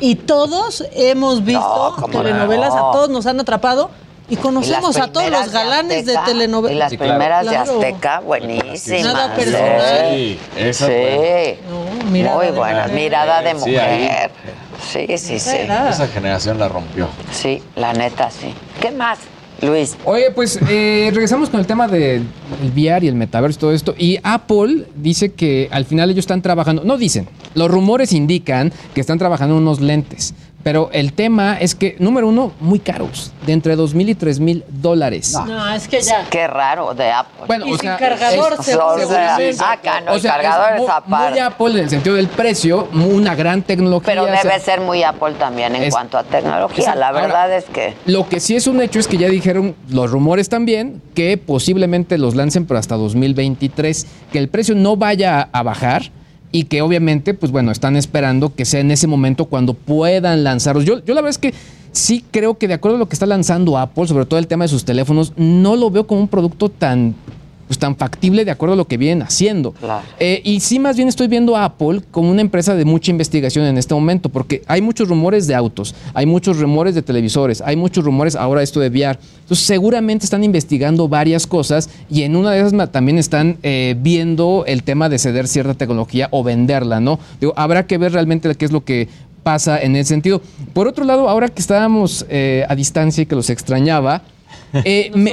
y 0.00 0.14
todos 0.16 0.84
hemos 0.94 1.44
visto 1.44 1.94
cómo 1.98 2.22
telenovelas, 2.22 2.74
no. 2.74 2.88
a 2.90 2.92
todos 2.92 3.08
nos 3.10 3.26
han 3.26 3.40
atrapado 3.40 3.90
y 4.28 4.36
conocemos 4.36 4.96
Y 4.96 5.00
a 5.00 5.08
todos 5.08 5.28
los 5.30 5.46
de 5.46 5.52
galanes 5.52 6.06
de, 6.06 6.12
Azteca, 6.16 6.24
telenovelas. 6.24 6.92
Y 6.92 6.96
las 6.96 7.08
primeras 7.08 7.48
de 7.50 7.56
Azteca, 7.56 8.20
buenísimas. 8.20 9.04
Nada 9.04 9.34
personal. 9.34 10.10
Sí, 10.10 10.38
esa 10.56 10.86
sí. 10.86 10.92
fue. 10.92 11.58
mirada 12.10 12.36
Muy 12.36 12.46
de 12.46 12.52
buena, 12.52 12.86
mirada 12.88 13.42
de 13.42 13.50
Sí, 13.50 13.56
mujer. 13.70 14.30
Sí, 14.90 15.18
sí, 15.18 15.38
sí. 15.38 15.56
Esa 15.88 16.06
generación 16.08 16.58
la 16.58 16.68
rompió. 16.68 17.08
Sí, 17.32 17.62
la 17.76 17.92
neta, 17.92 18.30
sí. 18.30 18.54
¿Qué 18.80 18.90
más, 18.90 19.18
Luis? 19.62 19.96
Oye, 20.04 20.30
pues 20.32 20.58
eh, 20.68 21.10
regresamos 21.12 21.48
con 21.48 21.60
el 21.60 21.66
tema 21.66 21.86
del 21.86 22.26
VR 22.74 23.04
y 23.04 23.08
el 23.08 23.14
metaverso 23.14 23.58
y 23.58 23.60
todo 23.60 23.72
esto. 23.72 23.94
Y 23.96 24.18
Apple 24.22 24.86
dice 24.96 25.32
que 25.32 25.68
al 25.70 25.84
final 25.84 26.10
ellos 26.10 26.24
están 26.24 26.42
trabajando, 26.42 26.84
no 26.84 26.98
dicen, 26.98 27.28
los 27.54 27.70
rumores 27.70 28.12
indican 28.12 28.72
que 28.94 29.00
están 29.00 29.18
trabajando 29.18 29.56
unos 29.56 29.80
lentes. 29.80 30.34
Pero 30.62 30.90
el 30.92 31.12
tema 31.12 31.56
es 31.58 31.74
que, 31.74 31.96
número 31.98 32.28
uno, 32.28 32.52
muy 32.60 32.78
caros, 32.78 33.32
de 33.46 33.52
entre 33.52 33.74
dos 33.74 33.94
mil 33.94 34.08
y 34.08 34.14
tres 34.14 34.38
mil 34.38 34.62
dólares. 34.68 35.34
No, 35.46 35.74
es 35.74 35.88
que 35.88 36.00
ya. 36.00 36.24
Qué 36.30 36.46
raro 36.46 36.94
de 36.94 37.10
Apple. 37.10 37.46
Bueno, 37.48 37.66
y 37.66 37.72
o 37.72 37.78
sin 37.78 37.88
sea, 37.88 37.96
cargador 37.96 38.52
es- 38.58 38.64
se 38.66 38.76
o 38.76 38.98
sea, 39.08 39.72
acá 39.72 40.00
no, 40.02 40.12
O 40.12 40.14
el 40.14 40.20
sea, 40.20 40.32
cargador 40.34 40.72
es 40.74 40.80
muy, 40.82 40.88
aparte. 40.90 41.30
muy 41.30 41.38
Apple 41.40 41.70
en 41.72 41.78
el 41.78 41.90
sentido 41.90 42.14
del 42.14 42.28
precio, 42.28 42.88
una 42.92 43.34
gran 43.34 43.62
tecnología. 43.62 44.06
Pero 44.06 44.22
o 44.22 44.26
sea, 44.28 44.42
debe 44.42 44.60
ser 44.60 44.80
muy 44.80 45.02
Apple 45.02 45.32
también 45.38 45.74
en 45.74 45.82
Es- 45.82 45.92
cuanto 45.92 46.16
a 46.16 46.22
tecnología. 46.22 46.94
La 46.94 47.08
Ahora, 47.08 47.22
verdad 47.22 47.56
es 47.56 47.64
que 47.64 47.94
Lo 48.06 48.28
que 48.28 48.38
sí 48.38 48.54
es 48.54 48.66
un 48.68 48.80
hecho 48.80 49.00
es 49.00 49.08
que 49.08 49.16
ya 49.16 49.28
dijeron 49.28 49.74
los 49.90 50.10
rumores 50.10 50.48
también 50.48 51.02
que 51.14 51.38
posiblemente 51.38 52.18
los 52.18 52.36
lancen 52.36 52.66
por 52.66 52.76
hasta 52.76 52.96
2023, 52.96 54.06
que 54.30 54.38
el 54.38 54.48
precio 54.48 54.74
no 54.74 54.96
vaya 54.96 55.48
a 55.52 55.62
bajar 55.62 56.10
y 56.52 56.64
que 56.64 56.82
obviamente, 56.82 57.34
pues 57.34 57.50
bueno, 57.50 57.72
están 57.72 57.96
esperando 57.96 58.54
que 58.54 58.66
sea 58.66 58.80
en 58.80 58.90
ese 58.90 59.06
momento 59.06 59.46
cuando 59.46 59.74
puedan 59.74 60.44
lanzarlos. 60.44 60.84
Yo, 60.84 61.02
yo 61.04 61.14
la 61.14 61.22
verdad 61.22 61.30
es 61.30 61.38
que 61.38 61.54
sí 61.92 62.24
creo 62.30 62.58
que 62.58 62.68
de 62.68 62.74
acuerdo 62.74 62.96
a 62.96 62.98
lo 62.98 63.08
que 63.08 63.14
está 63.14 63.26
lanzando 63.26 63.78
Apple, 63.78 64.06
sobre 64.06 64.26
todo 64.26 64.38
el 64.38 64.46
tema 64.46 64.64
de 64.64 64.68
sus 64.68 64.84
teléfonos, 64.84 65.32
no 65.36 65.76
lo 65.76 65.90
veo 65.90 66.06
como 66.06 66.20
un 66.20 66.28
producto 66.28 66.68
tan 66.68 67.14
pues 67.72 67.78
tan 67.78 67.96
factible 67.96 68.44
de 68.44 68.50
acuerdo 68.50 68.74
a 68.74 68.76
lo 68.76 68.86
que 68.86 68.98
vienen 68.98 69.22
haciendo. 69.22 69.72
Eh, 70.20 70.42
y 70.44 70.60
sí, 70.60 70.78
más 70.78 70.94
bien 70.94 71.08
estoy 71.08 71.26
viendo 71.26 71.56
a 71.56 71.64
Apple 71.64 72.02
como 72.10 72.30
una 72.30 72.42
empresa 72.42 72.74
de 72.74 72.84
mucha 72.84 73.10
investigación 73.10 73.64
en 73.64 73.78
este 73.78 73.94
momento, 73.94 74.28
porque 74.28 74.62
hay 74.66 74.82
muchos 74.82 75.08
rumores 75.08 75.46
de 75.46 75.54
autos, 75.54 75.94
hay 76.12 76.26
muchos 76.26 76.58
rumores 76.58 76.94
de 76.94 77.00
televisores, 77.00 77.62
hay 77.62 77.76
muchos 77.76 78.04
rumores 78.04 78.36
ahora 78.36 78.62
esto 78.62 78.78
de 78.78 78.90
VR. 78.90 79.18
Entonces, 79.40 79.64
seguramente 79.64 80.26
están 80.26 80.44
investigando 80.44 81.08
varias 81.08 81.46
cosas 81.46 81.88
y 82.10 82.24
en 82.24 82.36
una 82.36 82.50
de 82.50 82.60
esas 82.60 82.90
también 82.90 83.16
están 83.16 83.56
eh, 83.62 83.96
viendo 83.98 84.64
el 84.66 84.82
tema 84.82 85.08
de 85.08 85.18
ceder 85.18 85.48
cierta 85.48 85.72
tecnología 85.72 86.28
o 86.30 86.44
venderla, 86.44 87.00
¿no? 87.00 87.18
Digo, 87.40 87.54
habrá 87.56 87.86
que 87.86 87.96
ver 87.96 88.12
realmente 88.12 88.54
qué 88.54 88.66
es 88.66 88.72
lo 88.72 88.84
que 88.84 89.08
pasa 89.42 89.80
en 89.80 89.96
ese 89.96 90.10
sentido. 90.10 90.42
Por 90.74 90.88
otro 90.88 91.06
lado, 91.06 91.26
ahora 91.26 91.48
que 91.48 91.62
estábamos 91.62 92.26
eh, 92.28 92.66
a 92.68 92.74
distancia 92.76 93.22
y 93.22 93.26
que 93.26 93.34
los 93.34 93.48
extrañaba, 93.48 94.20
eh, 94.84 95.10
me, 95.14 95.30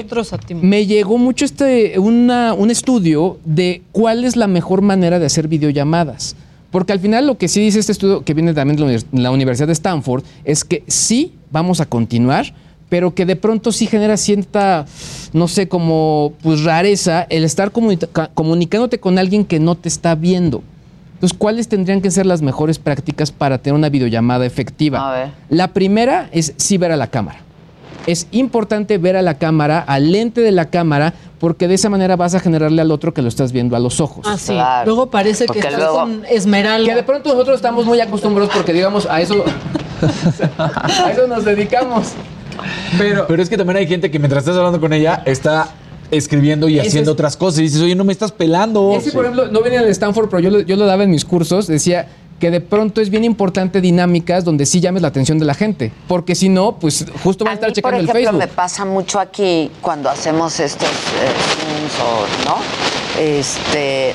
me 0.61 0.85
llegó 0.85 1.17
mucho 1.17 1.45
este 1.45 1.97
una, 1.99 2.53
un 2.53 2.69
estudio 2.71 3.39
de 3.45 3.81
cuál 3.91 4.25
es 4.25 4.35
la 4.35 4.47
mejor 4.47 4.81
manera 4.81 5.19
de 5.19 5.25
hacer 5.25 5.47
videollamadas. 5.47 6.35
Porque 6.71 6.93
al 6.93 6.99
final 6.99 7.25
lo 7.25 7.37
que 7.37 7.47
sí 7.47 7.59
dice 7.61 7.79
este 7.79 7.93
estudio, 7.93 8.23
que 8.23 8.33
viene 8.35 8.53
también 8.53 8.75
de 8.77 8.83
la 8.85 8.91
univers- 8.91 9.05
la 9.11 9.31
Universidad 9.31 9.67
de 9.67 9.73
Stanford, 9.73 10.23
es 10.43 10.63
que 10.63 10.83
sí 10.87 11.33
vamos 11.51 11.81
a 11.81 11.87
continuar, 11.87 12.53
pero 12.89 13.15
que 13.15 13.25
de 13.25 13.35
pronto 13.35 13.71
sí 13.71 13.87
genera 13.87 14.17
cierta, 14.17 14.85
no 15.33 15.47
sé, 15.47 15.67
como 15.67 16.33
pues 16.43 16.63
rareza 16.63 17.23
el 17.29 17.43
estar 17.43 17.71
comunica- 17.71 18.29
comunicándote 18.35 18.99
con 18.99 19.17
alguien 19.17 19.45
que 19.45 19.59
no 19.59 19.75
te 19.75 19.89
está 19.89 20.13
viendo. 20.13 20.61
Entonces, 21.15 21.37
¿cuáles 21.37 21.67
tendrían 21.67 22.01
que 22.01 22.11
ser 22.11 22.25
las 22.25 22.41
mejores 22.41 22.79
prácticas 22.79 23.31
para 23.31 23.57
tener 23.57 23.75
una 23.75 23.89
videollamada 23.89 24.45
efectiva? 24.45 25.09
A 25.09 25.13
ver. 25.19 25.29
La 25.49 25.69
primera 25.73 26.29
es 26.31 26.53
sí 26.57 26.77
ver 26.77 26.91
a 26.91 26.97
la 26.97 27.07
cámara. 27.07 27.41
Es 28.07 28.27
importante 28.31 28.97
ver 28.97 29.15
a 29.17 29.21
la 29.21 29.37
cámara, 29.37 29.79
al 29.79 30.11
lente 30.11 30.41
de 30.41 30.51
la 30.51 30.69
cámara, 30.69 31.13
porque 31.39 31.67
de 31.67 31.75
esa 31.75 31.89
manera 31.89 32.15
vas 32.15 32.33
a 32.35 32.39
generarle 32.39 32.81
al 32.81 32.91
otro 32.91 33.13
que 33.13 33.21
lo 33.21 33.27
estás 33.27 33.51
viendo 33.51 33.75
a 33.75 33.79
los 33.79 33.99
ojos. 34.01 34.25
Ah, 34.27 34.37
sí. 34.37 34.53
Luego 34.85 35.09
parece 35.09 35.45
que 35.45 35.59
estás 35.59 35.85
con 35.89 36.23
esmeralda. 36.29 36.87
Que 36.89 36.95
de 36.95 37.03
pronto 37.03 37.29
nosotros 37.31 37.55
estamos 37.57 37.85
muy 37.85 37.99
acostumbrados 38.01 38.51
porque, 38.53 38.73
digamos, 38.73 39.05
a 39.05 39.21
eso, 39.21 39.43
a 40.57 41.11
eso 41.11 41.27
nos 41.27 41.45
dedicamos. 41.45 42.09
Pero, 42.97 43.25
Pero 43.27 43.41
es 43.41 43.49
que 43.49 43.57
también 43.57 43.77
hay 43.77 43.87
gente 43.87 44.11
que 44.11 44.19
mientras 44.19 44.41
estás 44.43 44.57
hablando 44.57 44.79
con 44.81 44.91
ella 44.91 45.21
está 45.25 45.69
escribiendo 46.11 46.67
y 46.67 46.79
haciendo 46.79 47.11
es- 47.11 47.13
otras 47.13 47.37
cosas. 47.37 47.59
Y 47.59 47.63
dices, 47.63 47.81
oye, 47.81 47.95
no 47.95 48.03
me 48.03 48.11
estás 48.11 48.31
pelando. 48.31 48.93
Ese, 48.97 49.11
por 49.11 49.25
ejemplo, 49.25 49.47
no 49.49 49.61
venía 49.61 49.81
de 49.81 49.91
Stanford, 49.91 50.29
pero 50.29 50.39
yo 50.41 50.49
lo, 50.49 50.59
yo 50.61 50.75
lo 50.75 50.85
daba 50.85 51.03
en 51.03 51.11
mis 51.11 51.23
cursos. 51.25 51.67
Decía 51.67 52.07
que 52.39 52.49
de 52.51 52.61
pronto 52.61 53.01
es 53.01 53.09
bien 53.09 53.23
importante 53.23 53.81
dinámicas 53.81 54.43
donde 54.45 54.65
sí 54.65 54.79
llames 54.79 55.01
la 55.01 55.09
atención 55.09 55.37
de 55.39 55.45
la 55.45 55.53
gente. 55.53 55.91
Porque 56.07 56.35
si 56.35 56.49
no, 56.49 56.77
pues 56.79 57.05
justo 57.23 57.43
van 57.45 57.51
a 57.51 57.53
estar 57.55 57.69
Por 57.69 57.75
checando 57.75 57.97
el 57.97 58.03
ejemplo, 58.05 58.23
Facebook. 58.23 58.39
me 58.39 58.47
pasa 58.47 58.85
mucho 58.85 59.19
aquí 59.19 59.69
cuando 59.81 60.09
hacemos 60.09 60.59
estos 60.59 60.87
eh, 60.87 61.33
Zooms 61.59 61.99
o, 61.99 62.49
¿no? 62.49 63.21
Este, 63.21 64.13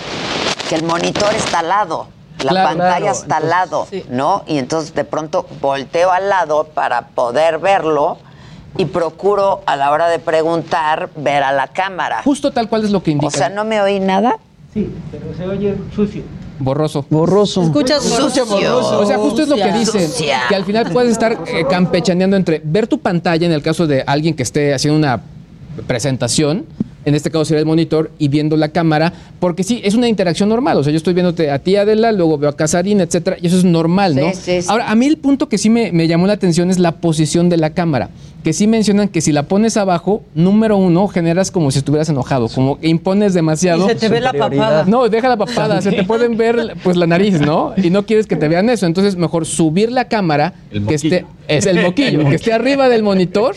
que 0.68 0.74
el 0.74 0.84
monitor 0.84 1.32
está 1.34 1.58
al 1.60 1.68
lado, 1.68 2.06
la 2.42 2.50
Claro, 2.50 2.68
pantalla 2.70 2.98
claro. 2.98 3.12
está 3.18 3.36
al 3.36 3.48
lado, 3.50 3.86
¿no? 4.10 4.42
Y 4.46 4.58
entonces 4.58 4.94
de 4.94 5.04
pronto 5.04 5.46
volteo 5.60 6.10
al 6.10 6.28
lado 6.28 6.64
para 6.74 7.08
poder 7.08 7.58
verlo 7.58 8.18
y 8.76 8.86
procuro 8.86 9.62
a 9.66 9.76
la 9.76 9.90
hora 9.92 10.08
de 10.08 10.18
preguntar 10.18 11.10
ver 11.16 11.42
a 11.42 11.52
la 11.52 11.68
cámara. 11.68 12.22
Justo 12.24 12.50
tal 12.52 12.68
cual 12.68 12.84
es 12.84 12.90
lo 12.90 13.02
que 13.02 13.12
indica. 13.12 13.28
O 13.28 13.30
sea, 13.30 13.48
¿no 13.48 13.64
me 13.64 13.80
oí 13.80 14.00
nada? 14.00 14.38
Sí, 14.72 14.90
pero 15.12 15.34
se 15.36 15.46
oye 15.46 15.76
sucio. 15.94 16.22
Borroso. 16.58 17.04
Borroso. 17.10 17.62
Escuchas 17.62 18.04
Sucio. 18.04 18.46
borroso. 18.46 19.00
O 19.00 19.06
sea, 19.06 19.18
justo 19.18 19.42
es 19.42 19.48
lo 19.48 19.56
que 19.56 19.72
dicen. 19.72 20.08
Sucia. 20.08 20.42
Que 20.48 20.54
al 20.54 20.64
final 20.64 20.90
puedes 20.92 21.12
estar 21.12 21.32
eh, 21.46 21.64
campechaneando 21.68 22.36
entre 22.36 22.60
ver 22.64 22.86
tu 22.86 22.98
pantalla 22.98 23.46
en 23.46 23.52
el 23.52 23.62
caso 23.62 23.86
de 23.86 24.02
alguien 24.06 24.34
que 24.34 24.42
esté 24.42 24.74
haciendo 24.74 24.98
una 24.98 25.20
presentación, 25.86 26.66
en 27.04 27.14
este 27.14 27.30
caso 27.30 27.44
sería 27.44 27.60
el 27.60 27.66
monitor, 27.66 28.10
y 28.18 28.28
viendo 28.28 28.56
la 28.56 28.68
cámara, 28.68 29.12
porque 29.40 29.62
sí, 29.62 29.80
es 29.84 29.94
una 29.94 30.08
interacción 30.08 30.48
normal. 30.48 30.78
O 30.78 30.84
sea, 30.84 30.92
yo 30.92 30.96
estoy 30.96 31.14
viéndote 31.14 31.50
a 31.50 31.58
ti, 31.58 31.76
Adela, 31.76 32.12
luego 32.12 32.38
veo 32.38 32.50
a 32.50 32.56
Casarín, 32.56 33.00
etcétera, 33.00 33.36
y 33.40 33.46
eso 33.46 33.56
es 33.56 33.64
normal, 33.64 34.16
¿no? 34.16 34.30
Sí, 34.30 34.40
sí, 34.42 34.62
sí. 34.62 34.68
Ahora, 34.70 34.90
a 34.90 34.94
mí 34.94 35.06
el 35.06 35.18
punto 35.18 35.48
que 35.48 35.58
sí 35.58 35.70
me, 35.70 35.92
me 35.92 36.06
llamó 36.08 36.26
la 36.26 36.34
atención 36.34 36.70
es 36.70 36.78
la 36.78 36.92
posición 36.92 37.48
de 37.48 37.56
la 37.56 37.70
cámara. 37.70 38.10
Que 38.42 38.52
sí 38.52 38.66
mencionan 38.66 39.08
que 39.08 39.22
si 39.22 39.32
la 39.32 39.44
pones 39.44 39.78
abajo, 39.78 40.22
número 40.34 40.76
uno, 40.76 41.08
generas 41.08 41.50
como 41.50 41.70
si 41.70 41.78
estuvieras 41.78 42.10
enojado, 42.10 42.48
como 42.48 42.78
que 42.78 42.88
impones 42.88 43.32
demasiado. 43.32 43.86
Y 43.86 43.88
se 43.88 43.94
te 43.94 44.10
ve 44.10 44.20
la 44.20 44.34
papada. 44.34 44.84
No, 44.86 45.08
deja 45.08 45.30
la 45.30 45.38
papada, 45.38 45.80
se 45.80 45.92
te 45.92 46.04
pueden 46.04 46.36
ver 46.36 46.76
pues 46.82 46.98
la 46.98 47.06
nariz, 47.06 47.40
¿no? 47.40 47.72
Y 47.76 47.88
no 47.88 48.04
quieres 48.04 48.26
que 48.26 48.36
te 48.36 48.48
vean 48.48 48.68
eso, 48.68 48.84
entonces 48.84 49.16
mejor 49.16 49.46
subir 49.46 49.90
la 49.90 50.08
cámara 50.08 50.52
que 50.86 50.94
esté 50.94 51.24
es 51.48 51.64
el 51.64 51.80
moquillo, 51.80 52.28
que 52.28 52.34
esté 52.34 52.52
arriba 52.52 52.90
del 52.90 53.02
monitor 53.02 53.56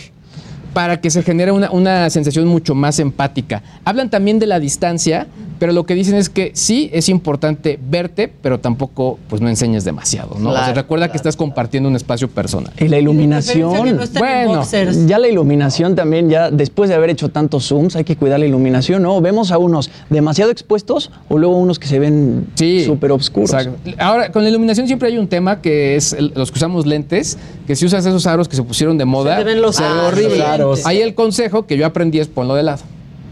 para 0.78 1.02
que 1.02 1.10
se 1.10 1.24
genere 1.24 1.52
una, 1.52 1.72
una 1.72 2.08
sensación 2.12 2.46
mucho 2.48 2.76
más 2.76 3.00
empática. 3.00 3.64
Hablan 3.84 4.12
también 4.12 4.38
de 4.38 4.46
la 4.46 4.60
distancia, 4.60 5.26
pero 5.58 5.74
lo 5.74 5.88
que 5.88 5.96
dicen 5.96 6.14
es 6.14 6.30
que 6.30 6.52
sí 6.54 6.92
es 6.94 7.10
importante 7.10 7.80
verte, 7.90 8.32
pero 8.44 8.60
tampoco 8.60 9.18
pues 9.28 9.42
no 9.42 9.50
enseñes 9.50 9.84
demasiado, 9.86 10.36
¿no? 10.40 10.50
o 10.52 10.54
sea, 10.54 10.66
Claro, 10.66 10.76
recuerda 10.82 11.10
que 11.10 11.18
estás 11.18 11.36
compartiendo 11.36 11.90
un 11.90 11.96
espacio 11.96 12.28
personal. 12.28 12.72
Y 12.80 12.90
la 12.90 13.00
iluminación. 13.00 13.72
no 13.96 14.04
Bueno. 14.20 14.62
Ya 15.08 15.18
la 15.18 15.28
iluminación 15.28 15.96
también, 15.96 16.30
ya 16.30 16.52
después 16.52 16.92
de 16.92 16.96
haber 16.96 17.10
hecho 17.10 17.30
tantos 17.30 17.66
zooms, 17.70 17.96
hay 17.96 18.04
que 18.04 18.16
cuidar 18.16 18.40
la 18.40 18.46
iluminación, 18.46 19.02
¿no? 19.02 19.20
Vemos 19.20 19.52
a 19.52 19.58
unos 19.58 19.90
demasiado 20.12 20.52
expuestos 20.52 21.10
o 21.28 21.40
luego 21.40 21.58
unos 21.58 21.80
que 21.80 21.88
se 21.88 21.98
ven 21.98 22.46
súper 22.86 23.12
oscuros. 23.14 23.52
Exacto. 23.52 23.80
Ahora, 23.98 24.32
con 24.32 24.44
la 24.44 24.50
iluminación 24.50 24.86
siempre 24.86 25.10
hay 25.10 25.18
un 25.18 25.28
tema 25.28 25.60
que 25.60 25.96
es 25.96 26.14
el- 26.14 26.34
los 26.36 26.52
que 26.52 26.58
usamos 26.60 26.86
lentes, 26.86 27.36
que 27.66 27.76
si 27.76 27.84
usas 27.88 28.06
esos 28.06 28.28
aros 28.28 28.48
que 28.48 28.56
se 28.56 28.62
pusieron 28.62 28.96
de 29.00 29.06
moda, 29.06 29.38
te 29.40 29.44
ven 29.44 29.60
los 29.60 29.76
se 29.76 29.84
horrible. 29.84 30.36
Claro. 30.36 30.67
Ahí 30.86 31.02
el 31.02 31.14
consejo 31.16 31.66
que 31.66 31.78
yo 31.78 31.86
aprendí 31.86 32.20
es 32.20 32.28
ponlo 32.28 32.56
de 32.56 32.64
lado. 32.64 32.84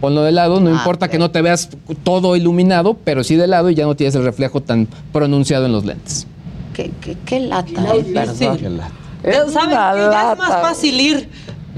Ponlo 0.01 0.23
de 0.23 0.31
lado, 0.31 0.59
no 0.59 0.69
Ah, 0.69 0.73
importa 0.73 1.07
que 1.07 1.17
no 1.17 1.31
te 1.31 1.41
veas 1.41 1.69
todo 2.03 2.35
iluminado, 2.35 2.95
pero 3.03 3.23
sí 3.23 3.35
de 3.35 3.47
lado 3.47 3.69
y 3.69 3.75
ya 3.75 3.85
no 3.85 3.95
tienes 3.95 4.13
el 4.15 4.23
reflejo 4.23 4.61
tan 4.61 4.87
pronunciado 5.13 5.65
en 5.65 5.71
los 5.71 5.85
lentes. 5.85 6.27
¿Qué, 6.73 6.91
qué, 7.01 7.15
qué 7.25 7.39
lata, 7.39 7.71
eh, 7.95 8.03
perdón. 8.13 8.79
Ya 9.23 9.47
¿Saben 9.49 9.69
que 9.69 9.75
ya 10.11 10.31
es 10.33 10.37
más 10.37 10.61
fácil 10.61 10.99
ir 11.01 11.29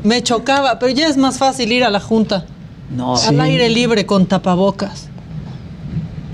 Me 0.04 0.22
chocaba, 0.24 0.80
pero 0.80 0.92
ya 0.94 1.08
es 1.08 1.18
más 1.18 1.38
fácil 1.38 1.72
ir 1.72 1.84
a 1.84 1.90
la 1.90 2.00
junta. 2.00 2.46
No. 2.96 3.14
Al 3.16 3.20
Sí. 3.36 3.40
aire 3.40 3.70
libre 3.70 4.06
con 4.06 4.26
tapabocas. 4.26 5.07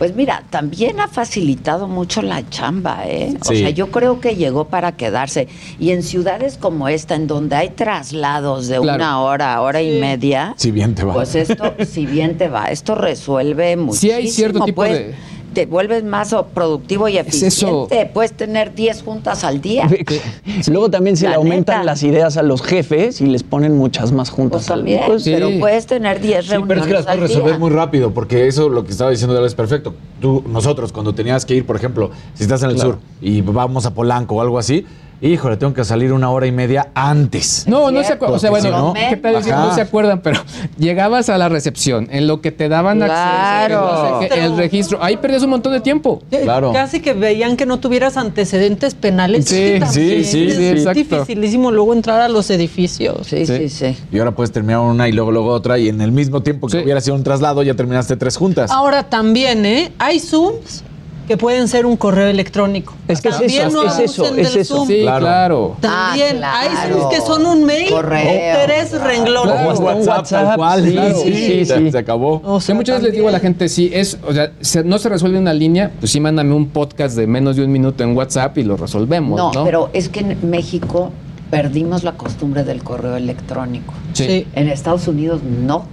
Pues 0.04 0.18
mira, 0.18 0.44
también 0.50 1.00
ha 1.00 1.08
facilitado 1.08 1.88
mucho 1.88 2.22
la 2.22 2.44
chamba, 2.50 3.04
¿eh? 3.08 3.38
O 3.40 3.46
sea, 3.46 3.70
yo 3.70 3.90
creo 3.90 4.20
que 4.20 4.36
llegó 4.36 4.66
para 4.66 4.92
quedarse. 4.98 5.48
Y 5.80 5.92
en 5.92 6.04
ciudades 6.04 6.58
como 6.58 6.90
esta, 6.90 7.16
en 7.16 7.26
donde 7.26 7.56
hay 7.56 7.70
traslados 7.70 8.68
de 8.68 8.82
Claro. 8.82 8.98
una 8.98 9.22
hora, 9.22 9.62
hora 9.62 9.82
y 9.82 10.02
media, 10.02 10.56
Si 10.58 10.72
bien 10.72 10.94
te 10.94 11.06
va. 11.06 11.14
pues 11.14 11.36
esto, 11.36 11.74
si 11.88 12.06
bien 12.06 12.38
te 12.38 12.50
va, 12.50 12.66
esto 12.66 12.96
resuelve 12.96 13.78
muchísimo. 13.78 14.02
Sí 14.02 14.12
hay 14.12 14.28
cierto 14.30 14.66
tipo 14.66 14.82
pues, 14.82 14.92
de- 14.92 15.16
Te 15.54 15.66
vuelves 15.66 16.04
más 16.04 16.36
productivo 16.54 17.08
y 17.08 17.18
Es 17.18 17.42
eso. 17.44 17.86
eficiente. 17.88 18.12
Puedes 18.14 18.34
tener 18.34 18.74
10 18.74 19.04
juntas 19.04 19.44
al 19.44 19.62
día. 19.62 19.88
Luego 20.68 20.90
también 20.90 21.16
se 21.18 21.26
la 21.26 21.32
le 21.32 21.36
aumentan 21.38 21.78
neta. 21.78 21.84
las 21.86 22.04
ideas 22.04 22.38
a 22.38 22.44
los 22.44 22.62
jefes 22.62 23.22
y 23.22 23.26
les 23.28 23.44
ponen 23.44 23.78
muchas 23.78 24.12
más 24.12 24.30
juntas. 24.30 24.62
Pues 24.62 24.66
también, 24.68 25.02
Pues, 25.06 25.24
pero 25.26 25.50
puedes 25.60 25.86
tener 25.86 26.20
10 26.20 26.46
Sí, 26.46 26.50
pero 26.52 26.60
reuniones 26.62 26.82
es 26.84 26.88
que 26.88 26.94
las 26.94 27.04
puedes 27.06 27.22
al 27.22 27.28
resolver 27.28 27.52
día. 27.52 27.60
muy 27.60 27.70
rápido, 27.70 28.12
porque 28.14 28.48
eso 28.48 28.70
lo 28.70 28.84
que 28.84 28.92
estaba 28.92 29.12
diciendo 29.12 29.34
Adela 29.34 29.48
es 29.48 29.56
perfecto. 29.56 29.94
Tú, 30.22 30.44
nosotros, 30.48 30.92
cuando 30.92 31.14
tenías 31.14 31.46
que 31.46 31.56
ir, 31.56 31.66
por 31.66 31.76
ejemplo, 31.76 32.10
si 32.34 32.44
estás 32.44 32.64
en 32.64 32.70
el 32.72 32.76
Claro. 32.76 32.92
sur 32.94 33.00
y 33.22 33.42
vamos 33.42 33.86
a 33.86 33.94
Polanco 33.94 34.36
o 34.36 34.42
algo 34.42 34.58
así, 34.58 34.86
híjole, 35.32 35.58
tengo 35.58 35.74
que 35.74 35.84
salir 35.86 36.12
una 36.14 36.30
hora 36.30 36.45
y 36.45 36.52
media 36.52 36.90
antes. 36.94 37.66
No, 37.68 37.90
no 37.91 38.04
se 38.04 38.14
acuerdan. 38.14 38.36
O 38.36 38.40
sea, 38.40 38.50
bueno, 38.50 38.66
si 38.66 38.72
no- 38.72 38.94
¿qué 38.94 39.18
tal 39.18 39.36
Ajá. 39.38 39.66
no 39.66 39.74
se 39.76 39.82
acuerdan? 39.82 40.22
Pero 40.22 40.40
llegabas 40.78 41.30
a 41.30 41.38
la 41.38 41.50
recepción, 41.50 42.08
en 42.12 42.28
lo 42.28 42.41
que 42.41 42.52
te 42.52 42.68
daban 42.70 43.00
Claro. 43.00 43.80
acceso, 43.80 44.04
que 44.04 44.12
no 44.12 44.22
sé 44.22 44.30
qué, 44.36 44.45
el 44.45 44.58
registro, 44.58 45.04
ahí 45.04 45.18
perdías 45.18 45.44
un 45.44 45.52
montón 45.52 45.74
de 45.74 45.80
tiempo. 45.82 46.22
Claro. 46.30 46.74
Casi 46.74 47.00
que 47.00 47.14
veían 47.14 47.56
que 47.58 47.66
no 47.66 47.80
tuvieras 47.80 48.18
antecedentes 48.18 48.95
penales. 48.95 49.45
Sí, 49.45 49.56
Es 49.82 49.91
sí, 49.94 50.24
sí, 50.26 50.48
es 50.48 50.56
sí, 50.58 50.68
exacto. 50.68 51.00
dificilísimo 51.00 51.72
luego 51.72 51.94
entrar 51.94 52.20
a 52.22 52.30
los 52.30 52.50
edificios. 52.50 53.28
Sí, 53.28 53.45
sí, 53.45 53.70
sí. 53.70 53.98
Y 54.12 54.20
ahora 54.20 54.32
puedes 54.32 54.52
terminar 54.52 54.80
una 54.82 55.08
y 55.08 55.12
luego, 55.14 55.32
luego 55.32 55.50
otra, 55.50 55.78
y 55.78 55.90
en 55.90 56.02
el 56.02 56.12
mismo 56.12 56.41
tiempo 56.44 56.68
que 56.68 56.78
hubiera 56.84 57.00
sido 57.02 57.16
un 57.16 57.24
traslado, 57.24 57.64
ya 57.64 57.74
terminaste 57.76 58.18
tres 58.18 58.36
juntas. 58.38 58.72
Ahora 58.72 59.04
también, 59.04 59.66
¿eh? 59.66 59.91
Hay 60.00 60.20
Zooms 60.20 60.84
que 61.28 61.38
pueden 61.38 61.68
ser 61.68 61.86
un 61.86 61.95
correo 61.95 62.28
electrónico. 62.28 62.94
Es 63.08 63.22
que 63.22 63.30
es 63.30 63.38
También 63.38 63.68
eso, 63.68 63.84
no 63.84 63.90
es 63.90 64.00
eso, 64.00 64.26
es 64.36 64.56
eso. 64.56 64.76
Zoom. 64.76 64.88
Sí, 64.88 65.02
claro. 65.02 65.78
También 65.80 66.44
Ah, 66.44 66.60
hay 66.60 66.70
claro. 66.70 66.95
Zooms 67.02 67.16
que 67.16 67.22
son 67.22 67.45
un 67.45 67.64
mail 67.66 67.90
Correo. 67.91 68.56
o 68.56 68.66
tres 68.66 68.91
renglones. 69.02 69.54
Claro. 69.54 69.70
O 69.70 69.95
un 69.98 70.08
WhatsApp, 70.08 70.56
cual. 70.56 70.84
sí, 70.84 70.91
claro. 70.91 71.16
sí, 71.16 71.34
sí, 71.34 71.66
Se- 71.66 71.78
sí. 71.78 71.91
Se 71.91 71.98
acabó. 71.98 72.41
O 72.44 72.60
Sí, 72.60 72.74
muchas 72.74 72.95
veces 72.98 73.04
les 73.10 73.14
digo 73.14 73.30
a 73.30 73.32
la 73.32 73.40
gente, 73.40 73.70
si 73.70 73.90
es, 73.94 74.18
o 74.28 74.34
sea, 74.34 74.52
se- 74.62 74.84
no 74.84 74.98
se 74.98 75.08
resuelve 75.10 75.40
una 75.40 75.54
línea, 75.54 75.91
pues 76.00 76.12
sí, 76.12 76.20
mándame 76.20 76.54
un 76.54 76.68
podcast 76.70 77.16
de 77.16 77.26
menos 77.28 77.56
de 77.56 77.64
un 77.64 77.72
minuto 77.72 78.04
en 78.04 78.16
WhatsApp 78.18 78.58
y 78.58 78.64
lo 78.64 78.76
resolvemos, 78.76 79.38
No, 79.38 79.52
¿no? 79.54 79.64
pero 79.64 79.90
es 79.94 80.10
que 80.10 80.20
en 80.22 80.38
México 80.50 81.12
perdimos 81.50 82.04
la 82.04 82.14
costumbre 82.14 82.64
del 82.64 82.84
correo 82.84 83.16
electrónico. 83.16 83.94
Sí. 84.14 84.26
Sí. 84.26 84.48
En 84.56 84.68
Estados 84.68 85.08
Unidos 85.08 85.41
no. 85.44 85.86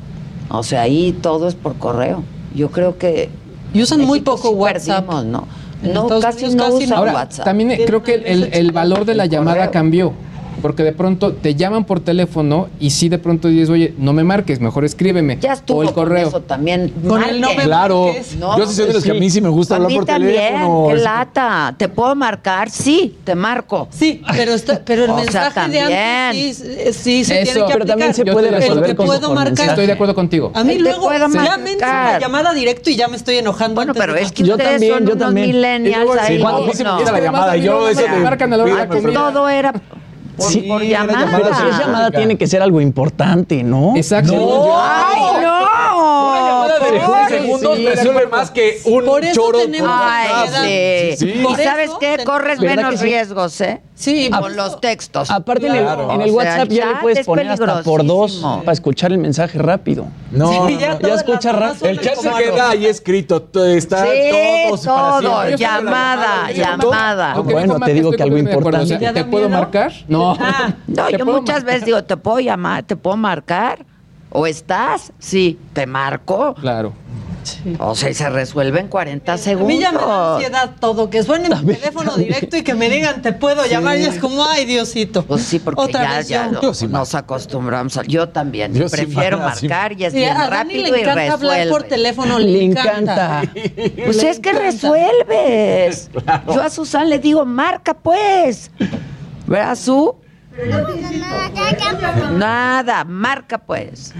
O 0.48 0.62
sea, 0.64 0.82
ahí 0.82 1.12
todo 1.22 1.46
es 1.46 1.54
por 1.54 1.76
correo. 1.76 2.22
Yo 2.54 2.70
creo 2.70 2.98
que 2.98 3.28
Y 3.72 3.82
usan 3.82 4.00
muy 4.02 4.20
poco 4.20 4.48
sí 4.48 4.54
WhatsApp. 4.54 5.06
perdimos, 5.06 5.24
¿no? 5.26 5.48
En 5.82 5.94
No, 5.94 6.08
casi 6.20 6.48
no 6.54 6.64
casi 6.64 6.84
usan. 6.84 6.98
Ahora, 6.98 7.12
WhatsApp. 7.14 7.44
también 7.44 7.70
creo 7.86 8.02
que 8.02 8.14
el, 8.14 8.26
el- 8.26 8.50
el 8.52 8.72
valor 8.72 9.04
de 9.04 9.14
la 9.14 9.26
llamada 9.26 9.70
cambió. 9.70 10.12
Porque 10.60 10.82
de 10.82 10.92
pronto 10.92 11.32
te 11.32 11.54
llaman 11.54 11.84
por 11.84 12.00
teléfono 12.00 12.68
y 12.78 12.90
sí 12.90 13.08
de 13.08 13.18
pronto 13.18 13.48
dices, 13.48 13.70
oye, 13.70 13.94
no 13.98 14.12
me 14.12 14.24
marques, 14.24 14.60
mejor 14.60 14.84
escríbeme. 14.84 15.38
ya 15.40 15.54
estuvo 15.54 15.78
o 15.78 15.82
el 15.82 15.88
con 15.92 16.04
correo. 16.04 16.28
eso 16.28 16.40
también. 16.42 16.92
Con 17.06 17.22
el 17.22 17.40
no 17.40 17.54
me. 17.54 17.62
Claro. 17.64 18.12
No, 18.38 18.58
Yo 18.58 18.66
sí 18.66 18.74
soy 18.74 18.86
de 18.88 18.92
los 18.94 19.04
que 19.04 19.10
a 19.12 19.14
mí 19.14 19.30
sí 19.30 19.40
me 19.40 19.48
gusta 19.48 19.74
A 19.74 19.76
hablar 19.76 19.90
mí 19.90 19.96
por 19.96 20.04
también, 20.06 20.34
teléfono. 20.54 20.86
qué 20.88 20.94
Es- 20.96 21.02
lata. 21.02 21.74
¿Te 21.76 21.88
puedo 21.88 22.14
marcar? 22.14 22.70
Sí, 22.70 23.16
te 23.24 23.34
marco. 23.34 23.88
Sí, 23.90 24.22
pero, 24.32 24.52
está, 24.52 24.80
pero 24.84 25.04
el 25.04 25.10
O 25.10 25.14
sea, 25.16 25.24
mensaje 25.24 25.48
de 25.70 25.78
también. 25.78 25.92
antes 25.98 26.56
sí, 26.56 26.92
sí, 26.92 27.24
se 27.24 27.42
Eso. 27.42 27.52
tiene 27.52 27.66
que 27.66 27.72
Pero 27.72 27.86
también 27.86 28.10
aplicar. 28.10 28.14
se 28.14 28.24
Yo 28.24 28.32
puede 28.32 28.50
resolver 28.50 28.86
que 28.90 28.96
con, 28.96 29.06
puedo 29.06 29.20
con 29.26 29.34
marcar. 29.34 29.50
mensaje. 29.50 29.70
Estoy 29.70 29.86
de 29.86 29.92
acuerdo 29.92 30.14
contigo. 30.14 30.52
A 30.54 30.64
mí 30.64 30.74
te 30.74 30.80
luego 30.80 31.08
marcar. 31.10 32.12
la 32.14 32.18
llamada 32.18 32.52
directo 32.54 32.90
y 32.90 32.96
ya 32.96 33.08
me 33.08 33.16
estoy 33.16 33.36
enojando. 33.38 33.74
Bueno, 33.74 33.94
pero 33.94 34.14
es 34.16 34.32
que 34.32 34.42
Yo 34.42 34.54
ustedes 34.54 34.72
también, 34.72 34.92
son 34.94 35.06
yo 35.06 35.12
unos 35.14 35.26
también. 35.26 35.46
millennials 35.48 36.18
ahí. 36.18 36.40
cuando 36.40 36.72
se 36.72 36.84
la 36.84 37.20
llamada, 37.20 37.56
yo 37.56 37.86
me 38.10 38.18
marcan 38.20 38.52
a 38.52 38.56
la 38.56 38.64
hora. 38.64 38.88
Todo 38.88 39.48
era 39.48 39.72
por, 40.40 40.50
Sí, 40.52 40.60
por 40.62 40.82
era 40.82 41.06
llamada. 41.06 41.38
Pero 41.38 41.54
si 41.54 41.66
es 41.68 41.78
llamada 41.78 42.10
tiene 42.10 42.36
que 42.36 42.46
ser 42.46 42.62
algo 42.62 42.80
importante, 42.80 43.62
¿no? 43.62 43.94
Exacto. 43.96 44.74
¡Ay, 44.80 45.42
no! 45.42 45.49
De 46.90 47.00
Por 47.00 47.14
20 47.16 47.38
segundos 47.40 47.76
sí, 47.76 47.86
resuelve 47.86 48.26
más 48.26 48.50
que 48.50 48.80
un 48.84 49.04
Por 49.04 49.24
eso 49.24 49.34
choro. 49.40 49.58
tenemos 49.60 49.90
por 49.90 50.00
Ay, 50.02 51.16
sí. 51.16 51.26
¿Y 51.28 51.42
Por 51.42 51.56
sabes 51.56 51.90
qué? 52.00 52.18
Corres 52.24 52.58
¿Verdad 52.58 52.76
menos 52.76 53.00
riesgos, 53.00 53.60
¿eh? 53.60 53.80
Sí, 53.94 54.30
Con 54.30 54.56
los 54.56 54.80
textos. 54.80 55.30
Aparte 55.30 55.66
en 55.66 55.74
el- 55.74 55.82
Claro. 55.84 56.10
en 56.10 56.20
el, 56.22 56.30
O 56.30 56.32
sea, 56.32 56.32
WhatsApp 56.52 56.68
ya 56.70 56.86
le 56.86 56.94
puedes 56.96 57.18
es 57.18 57.26
poner 57.26 57.48
hasta 57.50 57.82
por 57.82 58.04
dos 58.06 58.42
para 58.60 58.72
escuchar 58.72 59.12
el 59.12 59.18
mensaje 59.18 59.58
rápido. 59.58 60.06
No, 60.30 60.66
Sí, 60.68 60.78
ya 60.78 60.98
no. 60.98 61.08
escucha 61.14 61.74
son 61.78 61.88
El 61.90 62.00
chat 62.00 62.14
se 62.16 62.30
queda 62.30 62.70
ahí 62.70 62.86
escrito. 62.86 63.42
to- 63.42 63.64
Está 63.66 64.04
Sí, 64.06 64.10
todos 64.68 64.86
para 64.86 65.20
todo. 65.20 65.42
siempre. 65.46 65.56
Llamada, 65.58 66.50
llamada. 66.52 67.32
Aunque 67.32 67.52
Bueno, 67.52 67.78
te 67.80 67.92
digo 67.94 68.10
que 68.12 68.22
algo 68.22 68.36
completamente 68.36 68.50
de 68.50 68.56
acuerdo. 68.56 68.82
O 68.82 68.86
sea, 68.86 68.96
importante. 68.96 69.06
¿Te 69.06 69.12
¿Te 69.12 69.24
da 69.24 69.30
puedo 69.30 69.48
miedo? 69.48 69.60
marcar? 69.60 69.92
No. 70.08 70.36
Ah, 70.40 70.72
No, 70.86 71.06
¿Te 71.06 71.18
yo 71.18 71.26
muchas 71.26 71.64
veces 71.64 71.84
digo, 71.84 72.02
¿te 72.04 72.16
puedo 72.16 72.40
llamar? 72.40 72.82
¿Te 72.84 72.96
puedo 72.96 73.16
marcar? 73.18 73.84
¿O 74.30 74.46
estás? 74.46 75.12
Sí, 75.18 75.58
te 75.72 75.86
marco. 75.86 76.54
Claro. 76.54 76.92
O 77.78 77.94
sea, 77.94 78.10
y 78.10 78.14
se 78.14 78.28
resuelve 78.28 78.80
en 78.80 78.88
40 78.88 79.32
A 79.32 79.38
segundos. 79.38 79.66
mí 79.68 79.78
ya 79.80 79.90
me 79.92 79.98
da 79.98 80.34
ansiedad 80.34 80.70
todo, 80.78 81.08
que 81.10 81.22
suene 81.22 81.48
mi 81.48 81.74
teléfono 81.74 82.14
directo 82.16 82.56
y 82.58 82.62
que 82.62 82.74
me 82.74 82.88
digan 82.90 83.22
te 83.22 83.32
puedo 83.32 83.64
llamar 83.66 83.98
y 83.98 84.04
es 84.04 84.18
como, 84.18 84.44
ay 84.44 84.66
Diosito. 84.66 85.24
Pues 85.24 85.42
sí, 85.42 85.58
porque 85.58 85.80
Otra 85.80 86.20
ya, 86.20 86.50
ya 86.50 86.60
yo. 86.60 86.72
nos 86.88 87.14
acostumbramos. 87.14 87.96
a- 87.96 88.02
yo 88.04 88.28
también. 88.28 88.74
Yo 88.74 88.88
prefiero 88.88 89.38
marcar 89.38 89.92
y 89.98 90.04
es 90.04 90.12
Sí, 90.12 90.18
bien 90.20 90.36
a 90.36 90.48
Dani 90.48 90.74
rápido 90.74 90.92
le 90.92 90.98
y 90.98 91.00
encanta 91.02 91.32
hablar 91.32 91.40
por 91.68 91.82
resuelve. 91.82 91.88
teléfono, 91.88 92.38
le, 92.38 92.46
Le 92.52 92.64
encanta. 92.66 93.42
encanta. 93.42 93.52
Pues 94.04 94.22
es 94.22 94.38
que 94.38 94.52
resuelves. 94.52 96.10
Yo 96.54 96.62
a 96.62 96.70
Susan 96.70 97.08
le 97.08 97.18
digo, 97.18 97.44
marca 97.46 97.94
pues. 97.94 98.70
¿Verdad, 99.46 99.76
Su? 99.76 100.14
Nada, 102.36 103.04
marca 103.04 103.58
pues. 103.58 104.12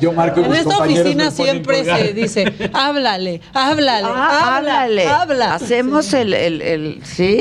Yo 0.00 0.12
marco 0.12 0.40
y 0.40 0.44
En 0.44 0.54
esta 0.54 0.78
oficina 0.78 1.30
siempre 1.30 1.84
se 1.84 2.12
dice, 2.12 2.70
háblale, 2.72 3.40
háblale, 3.54 4.06
Ah, 4.08 4.56
háblale. 4.58 5.06
habla. 5.08 5.54
Hacemos 5.54 6.12
el, 6.12 6.34
el, 6.34 6.62
el, 6.62 7.00
¿sí? 7.04 7.40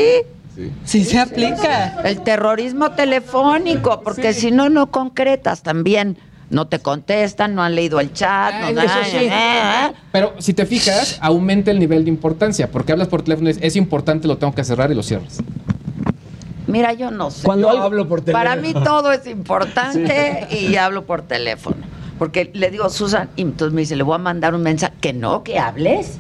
Sí 0.85 1.03
se 1.05 1.19
aplica. 1.19 2.01
El 2.03 2.21
terrorismo 2.21 2.91
telefónico, 2.91 4.01
porque 4.01 4.33
si 4.33 4.51
no, 4.51 4.69
no 4.69 4.89
concretas 4.89 5.61
también. 5.63 6.17
No 6.49 6.65
te 6.65 6.79
contestan, 6.79 7.55
no 7.55 7.61
han 7.61 7.75
leído 7.75 7.99
el 7.99 8.13
chat, 8.13 8.53
no 8.61 8.67
Ah, 8.67 8.71
dan- 8.71 8.85
eso 8.85 8.97
sí. 9.11 9.17
eh, 9.29 9.91
Pero 10.13 10.33
si 10.39 10.53
te 10.53 10.65
fijas, 10.65 11.17
aumenta 11.19 11.71
el 11.71 11.77
nivel 11.79 12.05
de 12.05 12.09
importancia. 12.09 12.71
Porque 12.71 12.93
hablas 12.93 13.09
por 13.09 13.21
teléfono, 13.21 13.49
es, 13.49 13.57
es 13.61 13.75
importante, 13.75 14.29
lo 14.29 14.37
tengo 14.37 14.55
que 14.55 14.63
cerrar 14.63 14.89
y 14.89 14.95
lo 14.95 15.03
cierras. 15.03 15.39
Mira, 16.67 16.93
yo 16.93 17.11
no 17.11 17.31
sé. 17.31 17.43
Cuando 17.43 17.73
Yo 17.73 17.81
hablo 17.81 18.07
por 18.07 18.21
teléfono. 18.21 18.43
Para 18.43 18.55
mí 18.61 18.73
todo 18.73 19.11
es 19.11 19.25
importante 19.27 20.47
y 20.51 20.75
hablo 20.75 21.05
por 21.05 21.21
teléfono. 21.21 21.77
Porque 22.19 22.49
le 22.53 22.71
digo, 22.71 22.89
Susan, 22.89 23.29
y 23.35 23.43
entonces 23.43 23.73
me 23.73 23.81
dice, 23.81 23.95
le 23.95 24.03
voy 24.03 24.15
a 24.15 24.19
mandar 24.19 24.53
un 24.55 24.63
mensaje. 24.63 24.93
Que 24.99 25.13
no, 25.13 25.43
que 25.43 25.59
hables. 25.59 26.17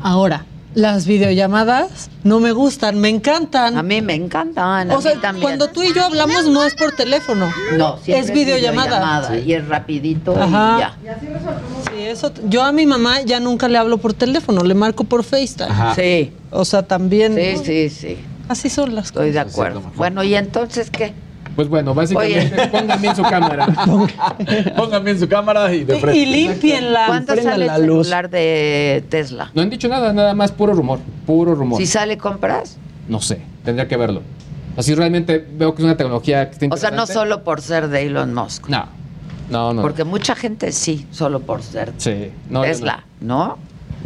Ahora, 0.00 0.44
las 0.74 1.06
videollamadas 1.06 2.10
no 2.24 2.40
me 2.40 2.52
gustan, 2.52 3.00
me 3.00 3.08
encantan. 3.08 3.78
A 3.78 3.82
mí 3.82 4.02
me 4.02 4.14
encantan. 4.14 4.90
a 4.90 4.96
o 4.96 5.00
sea, 5.00 5.14
mí 5.14 5.20
también. 5.20 5.42
cuando 5.42 5.68
tú 5.70 5.82
y 5.82 5.94
yo 5.94 6.04
hablamos 6.04 6.46
no 6.48 6.62
es 6.64 6.74
por 6.74 6.92
teléfono. 6.92 7.48
No, 7.76 7.96
siempre 7.98 8.26
es 8.26 8.32
videollamada. 8.32 9.38
Y 9.38 9.52
es 9.54 9.66
rapidito 9.66 10.36
Ajá. 10.36 10.76
y 10.76 10.80
ya. 10.80 10.96
Sí, 11.90 12.02
eso, 12.02 12.32
yo 12.48 12.62
a 12.62 12.72
mi 12.72 12.86
mamá 12.86 13.22
ya 13.22 13.40
nunca 13.40 13.68
le 13.68 13.78
hablo 13.78 13.98
por 13.98 14.14
teléfono, 14.14 14.62
le 14.62 14.74
marco 14.74 15.04
por 15.04 15.24
FaceTime. 15.24 15.70
Ajá. 15.70 15.94
Sí, 15.94 16.32
O 16.50 16.64
sea, 16.64 16.82
también. 16.82 17.34
sí, 17.34 17.64
sí, 17.64 17.88
sí. 17.90 18.18
Así 18.48 18.68
son 18.68 18.94
las 18.94 19.06
Estoy 19.06 19.30
cosas. 19.30 19.44
de 19.46 19.50
acuerdo. 19.52 19.82
Bueno, 19.96 20.22
¿y 20.22 20.34
entonces 20.34 20.90
qué? 20.90 21.12
Pues 21.56 21.68
bueno, 21.68 21.94
básicamente, 21.94 22.54
Oye. 22.60 22.66
pónganme 22.72 23.08
en 23.08 23.16
su 23.16 23.22
cámara. 23.22 23.66
Pónganme 24.76 25.10
en 25.12 25.20
su 25.20 25.28
cámara 25.28 25.72
y 25.72 25.84
de 25.84 25.98
frente. 25.98 26.18
Y 26.18 26.26
límpienla. 26.26 27.04
¿Cuánto 27.06 27.36
sale 27.36 27.52
el 27.52 27.66
la 27.68 27.78
luz. 27.78 28.06
celular 28.08 28.28
de 28.28 29.04
Tesla? 29.08 29.50
No 29.54 29.62
han 29.62 29.70
dicho 29.70 29.88
nada, 29.88 30.12
nada 30.12 30.34
más 30.34 30.50
puro 30.52 30.74
rumor. 30.74 30.98
Puro 31.26 31.54
rumor. 31.54 31.78
Si 31.80 31.86
sale, 31.86 32.18
compras. 32.18 32.76
No 33.08 33.20
sé, 33.20 33.40
tendría 33.64 33.86
que 33.86 33.96
verlo. 33.96 34.22
Así 34.76 34.94
realmente 34.94 35.46
veo 35.56 35.74
que 35.74 35.82
es 35.82 35.84
una 35.84 35.96
tecnología 35.96 36.50
que 36.50 36.54
está 36.54 36.74
O 36.74 36.76
sea, 36.76 36.90
no 36.90 37.06
solo 37.06 37.44
por 37.44 37.60
ser 37.60 37.88
de 37.88 38.02
Elon 38.06 38.34
Musk. 38.34 38.68
No, 38.68 38.86
no, 39.48 39.72
no. 39.72 39.82
Porque 39.82 40.02
mucha 40.02 40.34
gente 40.34 40.72
sí, 40.72 41.06
solo 41.12 41.38
por 41.40 41.62
ser 41.62 41.92
Sí, 41.98 42.32
no, 42.50 42.62
Tesla, 42.62 43.04
¿no? 43.20 43.58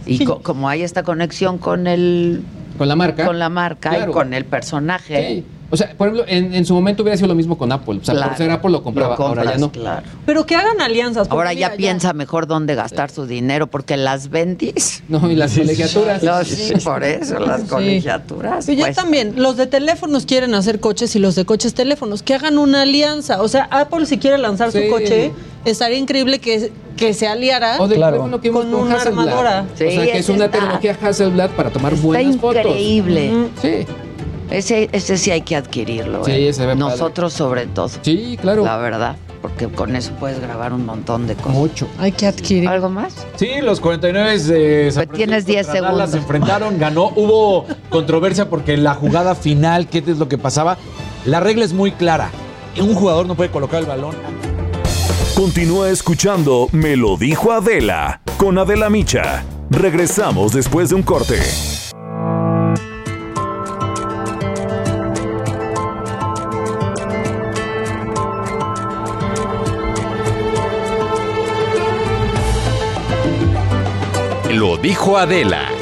Y 0.04 0.24
co- 0.26 0.42
como 0.42 0.68
hay 0.68 0.82
esta 0.82 1.02
conexión 1.02 1.56
con 1.56 1.86
el 1.86 2.42
no. 2.42 2.57
Con 2.78 2.88
la 2.88 2.96
marca. 2.96 3.26
con 3.26 3.38
la 3.38 3.48
marca 3.48 3.90
Claro. 3.90 4.10
y 4.10 4.14
con 4.14 4.32
el 4.34 4.44
personaje, 4.44 5.28
Sí. 5.28 5.44
O 5.70 5.76
sea, 5.76 5.92
por 5.98 6.08
ejemplo, 6.08 6.24
en, 6.28 6.54
en 6.54 6.64
su 6.64 6.72
momento 6.72 7.02
hubiera 7.02 7.16
sido 7.18 7.28
lo 7.28 7.34
mismo 7.34 7.58
con 7.58 7.70
Apple. 7.72 7.98
O 8.00 8.04
sea, 8.04 8.14
Claro. 8.14 8.30
por 8.30 8.38
ser 8.38 8.50
Apple 8.50 8.70
lo 8.70 8.82
compraba, 8.82 9.16
Lo 9.18 9.26
ahora 9.26 9.44
ya 9.44 9.58
no. 9.58 9.70
claro. 9.70 10.06
Pero 10.24 10.46
que 10.46 10.56
hagan 10.56 10.80
alianzas. 10.80 11.28
porque 11.28 11.38
Ahora 11.38 11.52
ya 11.52 11.74
piensa 11.76 12.14
mejor 12.14 12.46
dónde 12.46 12.74
gastar 12.74 13.10
su 13.10 13.26
dinero, 13.26 13.66
porque 13.66 13.98
las 13.98 14.30
vendis. 14.30 15.02
No, 15.08 15.30
y 15.30 15.34
las 15.36 15.54
colegiaturas. 15.56 16.22
No, 16.22 16.42
sí, 16.44 16.72
por 16.82 17.04
eso, 17.04 17.38
las 17.38 17.62
Sí. 17.62 17.66
colegiaturas. 17.68 18.68
Y 18.68 18.76
ya 18.76 18.84
pues. 18.86 18.96
también, 18.96 19.34
los 19.36 19.56
de 19.58 19.66
teléfonos 19.66 20.24
quieren 20.24 20.54
hacer 20.54 20.80
coches 20.80 21.14
y 21.16 21.18
los 21.18 21.34
de 21.34 21.44
coches 21.44 21.74
teléfonos, 21.74 22.22
que 22.22 22.34
hagan 22.34 22.56
una 22.58 22.82
alianza. 22.82 23.42
O 23.42 23.48
sea, 23.48 23.68
Apple 23.70 24.06
si 24.06 24.16
quiere 24.18 24.38
lanzar 24.38 24.72
Sí. 24.72 24.84
su 24.84 24.90
coche, 24.90 25.32
estaría 25.66 25.98
increíble 25.98 26.38
que, 26.38 26.72
que 26.96 27.12
se 27.12 27.26
aliara 27.28 27.76
O 27.78 27.88
que 28.40 28.50
con, 28.50 28.74
una 28.74 28.96
Hasselblad. 28.96 29.28
armadora. 29.28 29.66
o 29.74 29.76
sea, 29.76 29.88
que 29.88 30.18
es 30.18 30.28
una 30.30 30.50
tecnología 30.50 30.96
Hasselblad 31.00 31.50
para 31.50 31.68
tomar 31.70 31.94
buenas 31.96 32.36
fotos. 32.38 32.56
increíble. 32.64 33.48
Sí. 33.60 33.86
Ese, 34.50 34.88
ese 34.92 35.16
sí 35.18 35.30
hay 35.30 35.42
que 35.42 35.56
adquirirlo. 35.56 36.24
Sí, 36.24 36.30
¿eh? 36.32 36.48
ese 36.48 36.62
ve 36.62 36.74
padre. 36.74 36.80
Nosotros 36.80 37.32
sobre 37.32 37.66
todo. 37.66 37.90
Sí, 38.02 38.38
claro. 38.40 38.64
La 38.64 38.78
verdad, 38.78 39.16
porque 39.42 39.68
con 39.68 39.94
eso 39.94 40.12
puedes 40.18 40.40
grabar 40.40 40.72
un 40.72 40.86
montón 40.86 41.26
de 41.26 41.34
cosas. 41.34 41.52
Mucho. 41.52 41.88
Hay 41.98 42.12
que 42.12 42.26
adquirir. 42.26 42.68
¿Algo 42.68 42.88
más? 42.88 43.26
Sí, 43.36 43.50
los 43.62 43.80
49 43.80 44.38
de 44.38 44.90
San 44.90 45.06
Pues 45.06 45.16
tienes 45.16 45.46
10 45.46 45.66
contra 45.66 45.82
Dallas 45.82 45.90
segundos. 45.98 46.10
se 46.10 46.16
enfrentaron, 46.18 46.78
ganó. 46.78 47.12
Hubo 47.14 47.66
controversia 47.90 48.48
porque 48.48 48.76
la 48.76 48.94
jugada 48.94 49.34
final, 49.34 49.88
¿qué 49.88 49.98
es 49.98 50.18
lo 50.18 50.28
que 50.28 50.38
pasaba? 50.38 50.78
La 51.24 51.40
regla 51.40 51.64
es 51.64 51.72
muy 51.72 51.92
clara. 51.92 52.30
Un 52.80 52.94
jugador 52.94 53.26
no 53.26 53.34
puede 53.34 53.50
colocar 53.50 53.80
el 53.80 53.86
balón. 53.86 54.14
Continúa 55.34 55.90
escuchando 55.90 56.68
Me 56.72 56.96
lo 56.96 57.16
dijo 57.16 57.52
Adela 57.52 58.20
con 58.38 58.58
Adela 58.58 58.88
Micha. 58.90 59.44
Regresamos 59.70 60.52
después 60.52 60.88
de 60.88 60.94
un 60.96 61.02
corte. 61.02 61.38
Lo 74.58 74.76
dijo 74.76 75.16
Adela. 75.16 75.77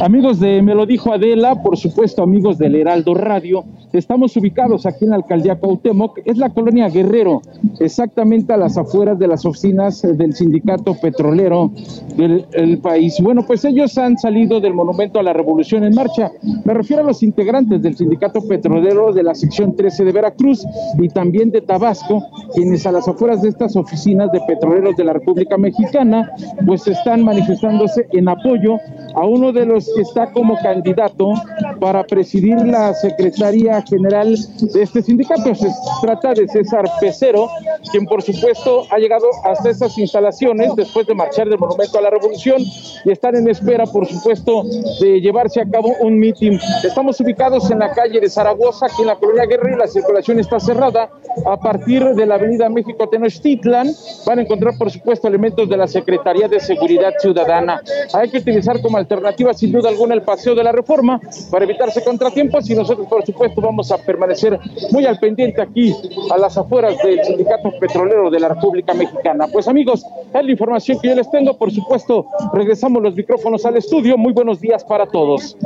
Amigos 0.00 0.40
de 0.40 0.62
Me 0.62 0.74
lo 0.74 0.86
dijo 0.86 1.12
Adela, 1.12 1.62
por 1.62 1.76
supuesto 1.76 2.22
amigos 2.22 2.56
del 2.56 2.74
Heraldo 2.74 3.12
Radio, 3.12 3.64
estamos 3.92 4.34
ubicados 4.34 4.86
aquí 4.86 5.04
en 5.04 5.10
la 5.10 5.16
alcaldía 5.16 5.56
Cuauhtémoc, 5.56 6.20
es 6.24 6.38
la 6.38 6.48
colonia 6.48 6.88
Guerrero, 6.88 7.42
exactamente 7.80 8.54
a 8.54 8.56
las 8.56 8.78
afueras 8.78 9.18
de 9.18 9.28
las 9.28 9.44
oficinas 9.44 10.02
eh, 10.02 10.14
del 10.14 10.32
sindicato 10.32 10.94
petrolero 10.94 11.70
del 12.16 12.46
el 12.52 12.78
país. 12.78 13.20
Bueno, 13.20 13.44
pues 13.46 13.62
ellos 13.66 13.98
han 13.98 14.16
salido 14.16 14.58
del 14.58 14.72
Monumento 14.72 15.20
a 15.20 15.22
la 15.22 15.34
Revolución 15.34 15.84
en 15.84 15.94
marcha. 15.94 16.32
Me 16.64 16.72
refiero 16.72 17.02
a 17.02 17.06
los 17.06 17.22
integrantes 17.22 17.82
del 17.82 17.94
sindicato 17.94 18.40
petrolero 18.48 19.12
de 19.12 19.22
la 19.22 19.34
sección 19.34 19.76
13 19.76 20.06
de 20.06 20.12
Veracruz 20.12 20.64
y 20.98 21.08
también 21.08 21.50
de 21.50 21.60
Tabasco, 21.60 22.22
quienes 22.54 22.86
a 22.86 22.92
las 22.92 23.06
afueras 23.06 23.42
de 23.42 23.50
estas 23.50 23.76
oficinas 23.76 24.32
de 24.32 24.40
petroleros 24.46 24.96
de 24.96 25.04
la 25.04 25.12
República 25.12 25.58
Mexicana, 25.58 26.30
pues 26.66 26.88
están 26.88 27.22
manifestándose 27.22 28.06
en 28.12 28.30
apoyo 28.30 28.78
a 29.14 29.26
uno 29.26 29.52
de 29.52 29.66
los 29.66 29.89
que 29.94 30.02
está 30.02 30.30
como 30.32 30.56
candidato 30.62 31.32
para 31.80 32.04
presidir 32.04 32.56
la 32.66 32.92
Secretaría 32.94 33.82
General 33.82 34.36
de 34.60 34.82
este 34.82 35.02
sindicato. 35.02 35.54
Se 35.54 35.68
trata 36.02 36.34
de 36.34 36.48
César 36.48 36.84
Pecero, 37.00 37.48
quien 37.90 38.06
por 38.06 38.22
supuesto 38.22 38.84
ha 38.90 38.98
llegado 38.98 39.26
hasta 39.44 39.70
estas 39.70 39.96
instalaciones 39.98 40.74
después 40.76 41.06
de 41.06 41.14
marchar 41.14 41.48
del 41.48 41.58
Monumento 41.58 41.98
a 41.98 42.02
la 42.02 42.10
Revolución 42.10 42.62
y 43.04 43.10
están 43.10 43.36
en 43.36 43.48
espera, 43.48 43.86
por 43.86 44.06
supuesto, 44.06 44.64
de 45.00 45.20
llevarse 45.20 45.60
a 45.60 45.68
cabo 45.68 45.94
un 46.00 46.18
mitin. 46.18 46.58
Estamos 46.84 47.20
ubicados 47.20 47.70
en 47.70 47.78
la 47.78 47.92
calle 47.92 48.20
de 48.20 48.28
Zaragoza, 48.28 48.86
aquí 48.86 49.02
en 49.02 49.08
la 49.08 49.16
colonia 49.16 49.46
Guerrero, 49.46 49.78
la 49.78 49.86
circulación 49.86 50.38
está 50.38 50.60
cerrada. 50.60 51.10
A 51.46 51.56
partir 51.58 52.04
de 52.04 52.26
la 52.26 52.34
avenida 52.34 52.68
México 52.68 53.08
Tenochtitlan 53.08 53.88
van 54.26 54.38
a 54.38 54.42
encontrar, 54.42 54.76
por 54.76 54.90
supuesto, 54.90 55.28
elementos 55.28 55.68
de 55.68 55.76
la 55.76 55.86
Secretaría 55.86 56.48
de 56.48 56.60
Seguridad 56.60 57.12
Ciudadana. 57.20 57.80
Hay 58.12 58.28
que 58.30 58.38
utilizar 58.38 58.80
como 58.80 58.96
alternativa, 58.96 59.54
sin 59.54 59.72
duda 59.80 59.88
alguna, 59.88 60.14
el 60.14 60.22
paseo 60.22 60.54
de 60.54 60.62
la 60.62 60.72
reforma 60.72 61.20
para 61.50 61.64
evitarse 61.64 62.04
contratiempos 62.04 62.68
y 62.70 62.74
nosotros, 62.74 63.06
por 63.08 63.24
supuesto, 63.24 63.60
vamos 63.60 63.90
a 63.90 63.98
permanecer 63.98 64.58
muy 64.90 65.06
al 65.06 65.18
pendiente 65.18 65.62
aquí 65.62 65.94
a 66.30 66.38
las 66.38 66.56
afueras 66.56 66.96
del 67.02 67.24
Sindicato 67.24 67.72
Petrolero 67.80 68.30
de 68.30 68.40
la 68.40 68.48
República 68.48 68.94
Mexicana. 68.94 69.46
Pues 69.52 69.68
amigos, 69.68 70.04
es 70.34 70.44
la 70.44 70.50
información 70.50 70.98
que 71.00 71.08
yo 71.08 71.14
les 71.14 71.30
tengo. 71.30 71.56
Por 71.56 71.70
supuesto, 71.70 72.26
regresamos 72.52 73.02
los 73.02 73.14
micrófonos 73.14 73.64
al 73.64 73.76
estudio. 73.76 74.16
Muy 74.16 74.32
buenos 74.32 74.60
días 74.60 74.84
para 74.84 75.06
todos. 75.06 75.56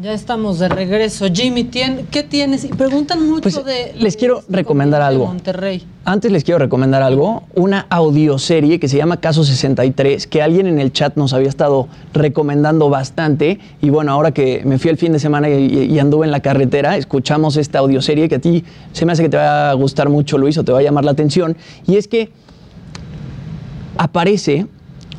Ya 0.00 0.12
estamos 0.12 0.60
de 0.60 0.68
regreso. 0.68 1.26
Jimmy, 1.32 1.64
¿tien- 1.64 2.06
¿qué 2.10 2.22
tienes? 2.22 2.64
Y 2.64 2.68
preguntan 2.68 3.28
mucho 3.28 3.64
de 3.64 3.94
Les 3.98 4.16
quiero 4.16 4.44
recomendar 4.48 5.02
algo. 5.02 5.26
Monterrey. 5.26 5.84
Antes 6.04 6.30
les 6.30 6.44
quiero 6.44 6.58
recomendar 6.58 7.02
algo, 7.02 7.42
una 7.56 7.86
audioserie 7.90 8.78
que 8.78 8.86
se 8.86 8.96
llama 8.96 9.16
Caso 9.16 9.42
63, 9.42 10.28
que 10.28 10.40
alguien 10.40 10.68
en 10.68 10.78
el 10.78 10.92
chat 10.92 11.16
nos 11.16 11.32
había 11.32 11.48
estado 11.48 11.88
recomendando 12.12 12.88
bastante. 12.90 13.58
Y 13.82 13.90
bueno, 13.90 14.12
ahora 14.12 14.30
que 14.32 14.62
me 14.64 14.78
fui 14.78 14.90
el 14.90 14.98
fin 14.98 15.12
de 15.12 15.18
semana 15.18 15.50
y, 15.50 15.66
y 15.92 15.98
anduve 15.98 16.26
en 16.26 16.30
la 16.32 16.40
carretera, 16.40 16.96
escuchamos 16.96 17.56
esta 17.56 17.80
audioserie 17.80 18.28
que 18.28 18.36
a 18.36 18.40
ti 18.40 18.64
se 18.92 19.04
me 19.04 19.12
hace 19.12 19.24
que 19.24 19.28
te 19.30 19.36
va 19.36 19.70
a 19.70 19.74
gustar 19.74 20.08
mucho, 20.10 20.38
Luis, 20.38 20.56
o 20.58 20.64
te 20.64 20.70
va 20.70 20.78
a 20.78 20.82
llamar 20.82 21.04
la 21.04 21.10
atención. 21.10 21.56
Y 21.88 21.96
es 21.96 22.06
que 22.06 22.30
aparece 23.96 24.66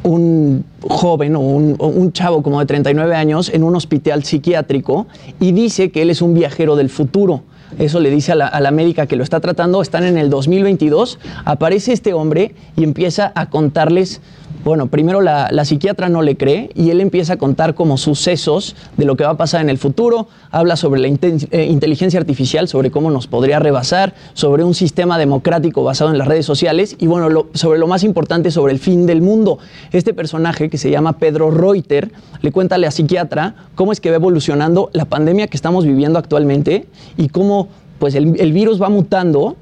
un 0.10 0.66
joven 0.88 1.36
o 1.36 1.40
un, 1.40 2.12
chavo 2.14 2.42
como 2.42 2.60
de 2.60 2.66
39 2.66 3.16
años 3.16 3.50
en 3.54 3.64
un 3.64 3.76
hospital 3.76 4.24
psiquiátrico 4.24 5.08
y 5.40 5.52
dice 5.52 5.92
que 5.92 6.02
él 6.02 6.10
es 6.10 6.22
un 6.22 6.34
viajero 6.34 6.76
del 6.76 6.90
futuro. 6.90 7.44
Eso 7.78 8.00
le 8.00 8.10
dice 8.10 8.32
a 8.32 8.36
la, 8.36 8.48
a 8.48 8.60
la 8.62 8.72
médica 8.72 9.06
que 9.06 9.16
lo 9.16 9.24
está 9.24 9.40
tratando. 9.40 9.82
Están 9.84 10.04
en 10.04 10.18
el 10.18 10.32
2022. 10.32 11.20
Aparece 11.46 11.94
este 11.94 12.14
hombre 12.14 12.56
y 12.76 12.84
empieza 12.84 13.32
a 13.36 13.52
contarles. 13.52 14.22
Bueno, 14.62 14.88
primero 14.88 15.22
la, 15.22 15.50
psiquiatra 15.64 16.10
no 16.10 16.22
le 16.22 16.36
cree 16.36 16.70
y 16.76 16.90
él 16.90 17.00
empieza 17.00 17.34
a 17.34 17.38
contar 17.38 17.76
como 17.76 17.98
sucesos 17.98 18.76
de 18.98 19.06
lo 19.06 19.16
que 19.16 19.24
va 19.24 19.32
a 19.32 19.38
pasar 19.38 19.62
en 19.62 19.70
el 19.70 19.78
futuro. 19.78 20.28
Habla 20.52 20.76
sobre 20.76 21.00
la 21.00 21.08
eh, 21.08 21.66
inteligencia 21.70 22.20
artificial, 22.20 22.68
sobre 22.68 22.92
cómo 22.92 23.10
nos 23.10 23.28
podría 23.28 23.60
rebasar, 23.60 24.14
sobre 24.34 24.66
un 24.66 24.74
sistema 24.74 25.18
democrático 25.18 25.84
basado 25.86 26.12
en 26.12 26.18
las 26.18 26.28
redes 26.28 26.46
sociales 26.46 26.98
y 27.00 27.08
bueno, 27.08 27.30
lo- 27.30 27.48
sobre 27.54 27.80
lo 27.80 27.88
más 27.88 28.04
importante, 28.04 28.52
sobre 28.52 28.74
el 28.74 28.80
fin 28.80 29.06
del 29.06 29.22
mundo. 29.22 29.60
Este 29.94 30.14
personaje 30.14 30.70
que 30.70 30.78
se 30.78 30.92
llama 30.92 31.14
Pedro 31.14 31.52
Reuter 31.52 32.12
le 32.42 32.52
cuenta 32.52 32.76
a 32.76 32.80
la 32.80 32.92
psiquiatra 32.92 33.56
cómo 33.76 33.94
es 33.94 34.02
que 34.02 34.10
va 34.10 34.18
evolucionando 34.18 34.90
la 34.92 35.06
pandemia 35.06 35.48
que 35.48 35.56
estamos 35.56 35.86
viviendo 35.86 36.20
actualmente 36.20 36.86
y 37.16 37.30
cómo 37.30 37.70
pues 37.98 38.14
el 38.16 38.54
virus 38.54 38.82
va 38.82 38.90
mutando 38.90 39.56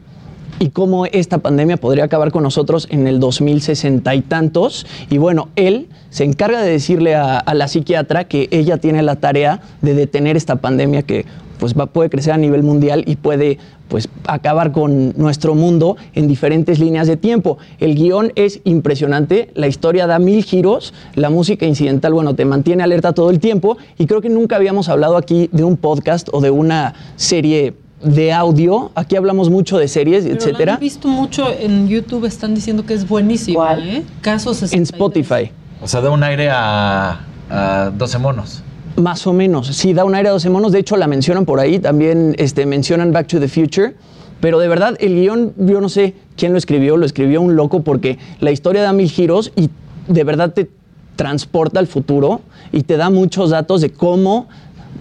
y 0.60 0.70
cómo 0.70 1.06
esta 1.06 1.40
pandemia 1.40 1.78
podría 1.78 2.06
acabar 2.06 2.32
con 2.32 2.44
nosotros 2.44 2.88
en 2.90 3.08
el 3.08 3.20
2060 3.20 4.14
y 4.16 4.22
tantos. 4.22 4.86
Y 5.10 5.18
bueno, 5.18 5.50
él 5.56 5.88
se 6.10 6.24
encarga 6.24 6.62
de 6.62 6.72
decirle 6.72 7.16
a, 7.16 7.44
la 7.54 7.68
psiquiatra 7.68 8.26
que 8.26 8.48
ella 8.52 8.78
tiene 8.78 9.02
la 9.04 9.18
tarea 9.18 9.62
de 9.82 9.94
detener 9.94 10.38
esta 10.38 10.58
pandemia 10.58 11.04
que 11.04 11.26
pues 11.60 11.74
va, 11.74 11.88
puede 11.88 12.10
crecer 12.10 12.34
a 12.34 12.38
nivel 12.38 12.62
mundial 12.62 13.04
y 13.08 13.16
puede 13.16 13.58
pues 13.88 14.10
acabar 14.28 14.72
con 14.72 15.14
nuestro 15.18 15.56
mundo 15.56 15.98
en 16.14 16.28
diferentes 16.28 16.80
líneas 16.80 17.08
de 17.08 17.18
tiempo. 17.18 17.58
El 17.80 17.96
guion 17.96 18.32
es 18.36 18.60
impresionante, 18.64 19.50
la 19.56 19.68
historia 19.68 20.08
da 20.08 20.20
mil 20.20 20.44
giros, 20.44 20.94
la 21.16 21.30
música 21.30 21.66
incidental, 21.66 22.14
bueno, 22.14 22.36
te 22.36 22.46
mantiene 22.46 22.84
alerta 22.84 23.14
todo 23.14 23.30
el 23.30 23.40
tiempo 23.40 23.78
y 23.98 24.06
creo 24.06 24.22
que 24.22 24.30
nunca 24.30 24.58
habíamos 24.58 24.90
hablado 24.90 25.18
aquí 25.18 25.50
de 25.52 25.64
un 25.64 25.78
podcast 25.78 26.30
o 26.32 26.42
de 26.42 26.52
una 26.52 26.94
serie 27.16 27.74
de 28.04 28.32
audio. 28.32 28.92
Aquí 28.96 29.16
hablamos 29.16 29.50
mucho 29.50 29.78
de 29.78 29.88
series, 29.88 30.24
Pero 30.24 30.36
etcétera. 30.36 30.74
han 30.76 30.80
visto 30.80 31.08
mucho 31.08 31.48
en 31.52 31.88
YouTube, 31.88 32.26
están 32.26 32.54
diciendo 32.56 32.86
que 32.86 32.94
es 32.94 33.08
buenísima, 33.08 33.78
¿eh? 33.80 34.04
Casos 34.22 34.72
En 34.74 34.84
Spotify. 34.84 35.52
O 35.82 35.88
sea, 35.88 36.02
da 36.02 36.10
un 36.10 36.24
aire 36.24 36.50
a, 36.50 37.22
a 37.50 37.92
12 37.96 38.18
monos. 38.20 38.64
Más 38.96 39.28
o 39.28 39.34
menos. 39.34 39.68
Sí, 39.68 39.94
da 39.94 40.06
un 40.06 40.16
aire 40.16 40.30
a 40.30 40.32
12 40.32 40.50
monos. 40.50 40.72
De 40.72 40.80
hecho, 40.80 40.98
la 40.98 41.08
mencionan 41.08 41.46
por 41.46 41.60
ahí. 41.60 41.80
También 41.80 42.36
este, 42.40 42.66
mencionan 42.66 43.12
Back 43.12 43.28
to 43.28 43.40
the 43.40 43.48
Future. 43.48 43.96
Pero 44.40 44.60
de 44.60 44.68
verdad, 44.68 44.96
el 45.00 45.16
guion, 45.16 45.54
yo 45.58 45.82
no 45.82 45.90
sé 45.90 46.16
quién 46.36 46.52
lo 46.52 46.58
escribió. 46.58 46.98
Lo 46.98 47.06
escribió 47.06 47.42
un 47.42 47.56
loco 47.56 47.84
porque 47.84 48.18
la 48.40 48.52
historia 48.52 48.82
da 48.82 48.94
mil 48.94 49.10
giros 49.10 49.52
y 49.56 49.70
de 50.08 50.24
verdad 50.24 50.54
te 50.54 50.70
transporta 51.16 51.80
al 51.80 51.88
futuro 51.88 52.42
y 52.72 52.84
te 52.84 52.96
da 52.98 53.10
muchos 53.10 53.50
datos 53.50 53.82
de 53.82 53.92
cómo, 53.92 54.48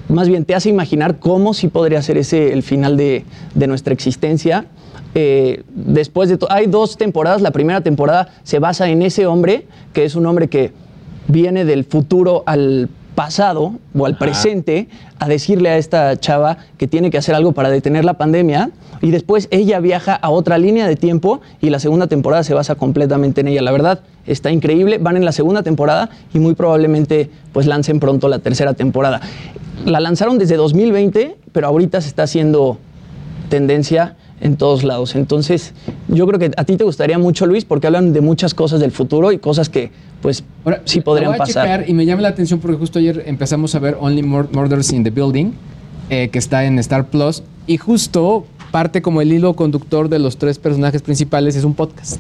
más 0.09 0.29
bien 0.29 0.45
te 0.45 0.55
hace 0.55 0.69
imaginar 0.69 1.19
cómo 1.19 1.55
sí 1.55 1.69
podría 1.69 2.03
ser 2.03 2.19
ese 2.19 2.53
el 2.53 2.63
final 2.63 2.97
de, 2.97 3.25
de 3.55 3.67
nuestra 3.67 3.93
existencia. 3.93 4.67
Eh, 5.15 5.63
después 5.69 6.29
de 6.29 6.39
hay 6.51 6.67
dos 6.67 6.97
temporadas. 6.97 7.41
La 7.41 7.51
primera 7.51 7.81
temporada 7.81 8.29
se 8.43 8.59
basa 8.59 8.89
en 8.89 9.03
ese 9.03 9.27
hombre, 9.27 9.67
que 9.93 10.05
es 10.05 10.15
un 10.15 10.27
hombre 10.27 10.49
que 10.49 10.73
viene 11.29 11.65
del 11.65 11.85
futuro 11.85 12.43
al 12.47 12.89
pasado 13.15 13.73
o 13.99 14.07
al 14.07 14.19
presente 14.19 14.89
a 15.19 15.27
decirle 15.27 15.71
a 15.71 15.79
esta 15.79 16.21
chava 16.21 16.59
que 16.77 16.87
tiene 16.87 17.11
que 17.11 17.19
hacer 17.19 17.35
algo 17.35 17.53
para 17.53 17.71
detener 17.71 18.05
la 18.05 18.15
pandemia 18.15 18.71
y 19.03 19.11
después 19.11 19.49
ella 19.51 19.81
viaja 19.81 20.15
a 20.15 20.31
otra 20.31 20.59
línea 20.59 20.87
de 20.87 20.97
tiempo 20.97 21.41
y 21.61 21.71
la 21.71 21.79
segunda 21.79 22.07
temporada 22.07 22.43
se 22.45 22.55
basa 22.55 22.75
completamente 22.75 23.41
en 23.41 23.49
ella. 23.49 23.63
La 23.63 23.73
verdad, 23.73 24.01
está 24.27 24.51
increíble. 24.51 24.99
Van 24.99 25.17
en 25.17 25.25
la 25.25 25.33
segunda 25.33 25.63
temporada 25.63 26.11
y 26.35 26.39
muy 26.39 26.55
probablemente 26.55 27.31
pues 27.53 27.67
lancen 27.67 28.01
pronto 28.01 28.29
la 28.29 28.39
tercera 28.41 28.75
temporada. 28.75 29.21
La 29.85 30.01
lanzaron 30.01 30.39
desde 30.39 30.57
2020, 30.57 31.37
pero 31.53 31.67
ahorita 31.67 32.01
se 32.01 32.09
está 32.09 32.23
haciendo 32.25 32.79
tendencia 33.49 34.17
en 34.41 34.57
todos 34.57 34.85
lados. 34.85 35.15
Entonces, 35.15 35.73
yo 36.09 36.27
creo 36.27 36.39
que 36.39 36.51
a 36.57 36.65
ti 36.65 36.77
te 36.77 36.85
gustaría 36.85 37.19
mucho, 37.19 37.47
Luis, 37.47 37.65
porque 37.65 37.87
hablan 37.87 38.13
de 38.13 38.21
muchas 38.21 38.53
cosas 38.55 38.81
del 38.81 38.91
futuro 38.93 39.33
y 39.33 39.39
cosas 39.39 39.69
que, 39.69 39.91
pues, 40.21 40.45
sí 40.85 41.01
podrían 41.01 41.31
voy 41.31 41.37
a 41.37 41.39
pasar. 41.39 41.65
checar 41.65 41.89
y 41.89 41.95
me 41.95 42.05
llama 42.05 42.23
la 42.23 42.29
atención 42.29 42.61
porque 42.61 42.77
justo 42.77 42.99
ayer 42.99 43.23
empezamos 43.27 43.75
a 43.75 43.79
ver 43.79 43.97
Only 44.01 44.23
Mur- 44.23 44.49
Murders 44.53 44.93
in 44.93 45.05
the 45.05 45.11
Building, 45.11 45.53
eh, 46.11 46.29
que 46.31 46.39
está 46.39 46.65
en 46.67 46.79
Star 46.81 47.07
Plus, 47.07 47.43
y 47.67 47.79
justo 47.79 48.45
parte 48.77 49.01
como 49.01 49.23
el 49.23 49.33
hilo 49.33 49.55
conductor 49.57 50.11
de 50.11 50.19
los 50.19 50.37
tres 50.37 50.59
personajes 50.59 51.01
principales 51.01 51.57
es 51.57 51.65
un 51.65 51.73
podcast. 51.73 52.19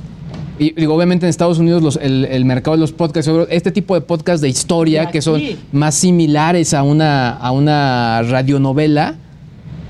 Y 0.58 0.72
digo, 0.72 0.94
obviamente 0.94 1.26
en 1.26 1.28
Estados 1.30 1.58
Unidos 1.58 1.82
los- 1.82 1.98
el, 2.00 2.24
el 2.24 2.46
mercado 2.46 2.78
de 2.78 2.80
los 2.80 2.92
podcasts, 2.92 3.30
este 3.50 3.70
tipo 3.70 3.94
de 3.94 4.00
podcasts 4.00 4.40
de 4.40 4.48
historia 4.48 5.10
que 5.10 5.20
son 5.20 5.38
más 5.72 5.94
similares 5.96 6.72
a 6.72 6.82
una, 6.82 7.28
a 7.36 7.50
una 7.52 8.22
radionovela, 8.22 9.16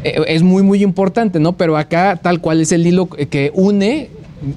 eh, 0.02 0.20
es 0.26 0.42
muy, 0.42 0.64
muy 0.64 0.82
importante, 0.82 1.38
¿no? 1.38 1.52
Pero 1.56 1.76
acá 1.76 2.18
tal 2.20 2.40
cual 2.40 2.60
es 2.60 2.72
el 2.72 2.84
hilo 2.84 3.06
que 3.06 3.52
une 3.54 4.10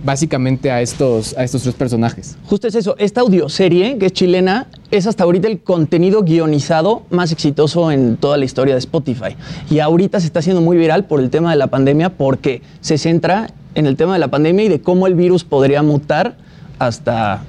básicamente 0.04 0.72
a 0.72 0.82
estos, 0.82 1.38
a 1.38 1.44
estos 1.44 1.64
tres 1.64 1.76
personajes. 1.76 2.38
Justo 2.46 2.68
es 2.68 2.76
eso, 2.76 2.96
esta 2.98 3.22
audioserie, 3.22 3.98
que 3.98 4.08
es 4.08 4.14
chilena, 4.14 4.68
es 4.92 5.08
hasta 5.08 5.24
ahorita 5.24 5.48
el 5.48 5.60
contenido 5.62 6.24
guionizado 6.24 7.04
más 7.10 7.32
exitoso 7.32 7.92
en 7.92 8.18
toda 8.18 8.38
la 8.38 8.46
historia 8.46 8.74
de 8.74 8.80
Spotify. 8.80 9.36
Y 9.70 9.80
ahorita 9.80 10.20
se 10.20 10.28
está 10.28 10.40
haciendo 10.40 10.62
muy 10.62 10.78
viral 10.78 11.06
por 11.06 11.20
el 11.20 11.30
tema 11.30 11.52
de 11.52 11.58
la 11.58 11.68
pandemia 11.68 12.10
porque 12.10 12.62
se 12.82 12.98
centra 12.98 13.52
en 13.76 13.86
el 13.86 13.96
tema 13.96 14.14
de 14.14 14.20
la 14.20 14.28
pandemia 14.30 14.66
y 14.66 14.70
de 14.70 14.82
cómo 14.82 15.08
el 15.08 15.16
virus 15.16 15.44
podría 15.44 15.82
mutar 15.84 16.36
hasta 16.80 17.44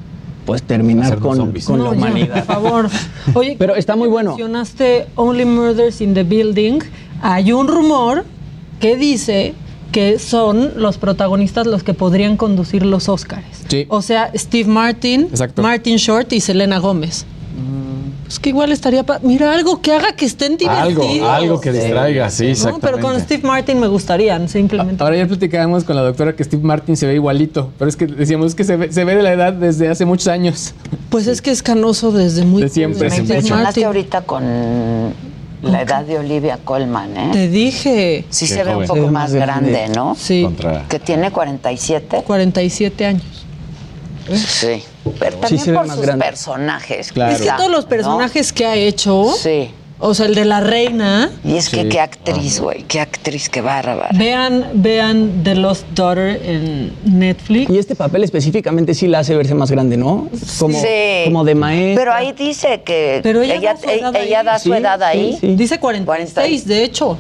pues 0.47 0.63
terminar 0.63 1.19
con, 1.19 1.53
con 1.65 1.85
la 1.85 1.91
ya, 1.91 1.97
humanidad. 1.97 2.35
por 2.35 2.45
favor. 2.45 2.89
Oye, 3.35 3.57
Pero 3.59 3.75
está 3.77 3.97
muy 3.97 4.09
bueno. 4.09 4.31
mencionaste 4.31 5.07
Only 5.17 5.45
Murders 5.45 6.01
in 6.01 6.15
the 6.15 6.25
Building. 6.25 6.81
Hay 7.23 7.53
un 7.53 7.69
rumor 7.69 8.25
que 8.81 8.97
dice 8.97 9.55
que 9.93 10.19
son 10.19 10.73
los 10.77 10.99
protagonistas 10.99 11.67
los 11.67 11.83
que 11.83 11.95
podrían 11.95 12.37
conducir 12.37 12.85
los 12.87 13.09
Oscars. 13.09 13.45
Sí. 13.69 13.87
O 13.89 14.03
sea, 14.03 14.31
Steve 14.37 14.69
Martin, 14.69 15.23
Exacto. 15.31 15.63
Martin 15.63 15.97
Short 15.97 16.33
y 16.33 16.41
Selena 16.41 16.79
Gómez. 16.79 17.25
Es 18.29 18.39
que 18.39 18.51
igual 18.51 18.71
estaría... 18.71 19.03
pa- 19.03 19.19
Mira, 19.25 19.53
algo 19.53 19.83
que 19.83 19.93
haga 19.93 20.13
que 20.13 20.25
estén 20.25 20.57
Algo, 20.69 21.03
divertidos. 21.03 21.29
algo 21.31 21.61
que 21.61 21.73
distraiga, 21.73 22.31
sí, 22.31 22.45
¿no? 22.45 22.51
exactamente. 22.51 22.87
Pero 22.87 23.01
con 23.01 23.21
Steve 23.21 23.43
Martin 23.43 23.81
me 23.81 23.89
gustarían, 23.89 24.49
simplemente. 24.49 25.03
Ahora 25.03 25.17
ya 25.17 25.27
platicábamos 25.27 25.83
con 25.83 25.97
la 25.97 26.03
doctora 26.03 26.37
que 26.37 26.45
Steve 26.45 26.63
Martin 26.63 26.97
se 26.97 27.09
ve 27.09 27.15
igualito, 27.17 27.73
pero 27.77 27.89
es 27.89 27.97
que 27.97 28.07
decíamos 28.07 28.55
que 28.55 28.63
se 28.63 28.77
ve, 28.77 28.93
se 28.93 29.05
ve 29.05 29.17
de 29.17 29.25
la 29.25 29.33
edad 29.33 29.53
desde 29.53 29.89
hace 29.89 30.05
muchos 30.05 30.29
años. 30.29 30.75
Pues 31.09 31.27
es 31.27 31.43
que 31.43 31.51
es 31.51 31.61
canoso 31.61 32.13
desde 32.13 32.45
muy 32.45 32.63
De 32.63 32.69
siempre. 32.69 33.09
Me 33.09 33.17
Steve 33.17 33.23
impresionaste 33.23 33.65
Martin. 33.65 33.85
ahorita 33.87 34.21
con 34.23 34.45
la 35.63 35.83
edad 35.83 36.05
de 36.05 36.19
Olivia 36.19 36.59
Colman, 36.65 37.17
¿eh? 37.17 37.31
Te 37.33 37.49
dije. 37.49 38.25
Sí 38.31 38.47
Qué 38.49 38.55
se 38.55 38.65
ve 38.65 38.75
un 38.77 38.87
poco 38.87 38.95
ve 39.01 39.01
más 39.07 39.13
más 39.13 39.33
grande, 39.35 39.73
grande. 39.73 39.95
¿no? 39.95 40.15
Sí. 40.15 40.43
Contra- 40.43 40.87
Que 40.89 40.99
tiene 40.99 41.31
47. 41.31 42.23
47 42.27 43.07
años. 43.07 43.23
Sí. 44.35 44.83
Pero 45.19 45.37
Sí 45.49 45.57
también 45.57 45.75
por 45.75 45.89
sus 45.89 46.01
grande. 46.01 46.25
personajes. 46.25 47.13
Claro. 47.13 47.33
Es 47.35 47.43
que 47.43 47.51
todos 47.57 47.71
los 47.71 47.85
¿no? 47.85 47.89
personajes 47.89 48.53
que 48.53 48.67
ha 48.67 48.75
hecho, 48.77 49.27
Sí. 49.37 49.71
O 50.01 50.15
sea, 50.15 50.27
el 50.27 50.35
de 50.35 50.45
la 50.47 50.61
reina, 50.61 51.31
Y 51.45 51.57
es 51.57 51.69
que 51.69 51.83
Sí. 51.83 51.89
qué 51.89 52.01
actriz, 52.01 52.61
güey. 52.61 52.85
Qué 52.85 53.01
actriz, 53.01 53.49
qué 53.49 53.61
bárbara. 53.61 54.09
vean, 54.15 54.65
vean 54.75 55.43
The 55.45 55.55
Lost 55.55 55.87
Daughter 55.95 56.41
en 56.45 56.93
Netflix. 57.05 57.71
Y 57.71 57.79
este 57.79 57.95
papel 57.95 58.25
específicamente 58.25 58.95
sí 58.95 59.07
la 59.07 59.21
hace 59.21 59.37
verse 59.37 59.55
más 59.55 59.71
grande, 59.71 59.97
¿no? 59.97 60.29
Como, 60.59 60.81
Sí. 60.81 60.87
como 61.25 61.45
de 61.45 61.55
maestra. 61.55 62.01
Pero 62.03 62.13
ahí 62.15 62.33
dice 62.33 62.83
que 62.85 63.21
Pero 63.23 63.43
ella 63.43 63.55
ella, 63.57 63.75
da 63.75 63.79
su 63.81 63.91
edad 63.91 64.17
ella 64.17 64.39
ahí. 64.41 64.45
da 64.47 64.59
su 64.59 64.71
Sí, 64.73 64.77
edad 64.79 64.99
sí, 64.99 65.05
ahí. 65.05 65.39
sí. 65.41 65.55
Dice 65.57 65.79
46, 65.79 66.67
de 66.67 66.85
hecho. 66.85 67.19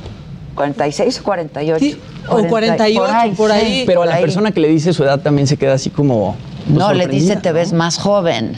46 0.55 1.21
o 1.21 1.23
48. 1.23 1.79
Sí, 1.85 1.97
o 2.29 2.43
48, 2.47 3.35
por 3.37 3.53
ahí. 3.53 3.85
Pero 3.87 4.03
a 4.03 4.07
la 4.07 4.15
ahí. 4.17 4.21
persona 4.23 4.51
que 4.53 4.61
le 4.61 4.69
dice 4.69 4.93
su 4.93 5.05
edad 5.05 5.21
también 5.21 5.47
se 5.47 5.57
queda 5.57 5.75
así 5.75 5.91
como. 5.91 6.37
pues, 6.67 6.79
No, 6.79 6.93
le 6.93 7.07
dice 7.07 7.37
te 7.37 7.51
¿no? 7.51 7.55
ves 7.55 7.73
más 7.73 7.99
joven. 7.99 8.53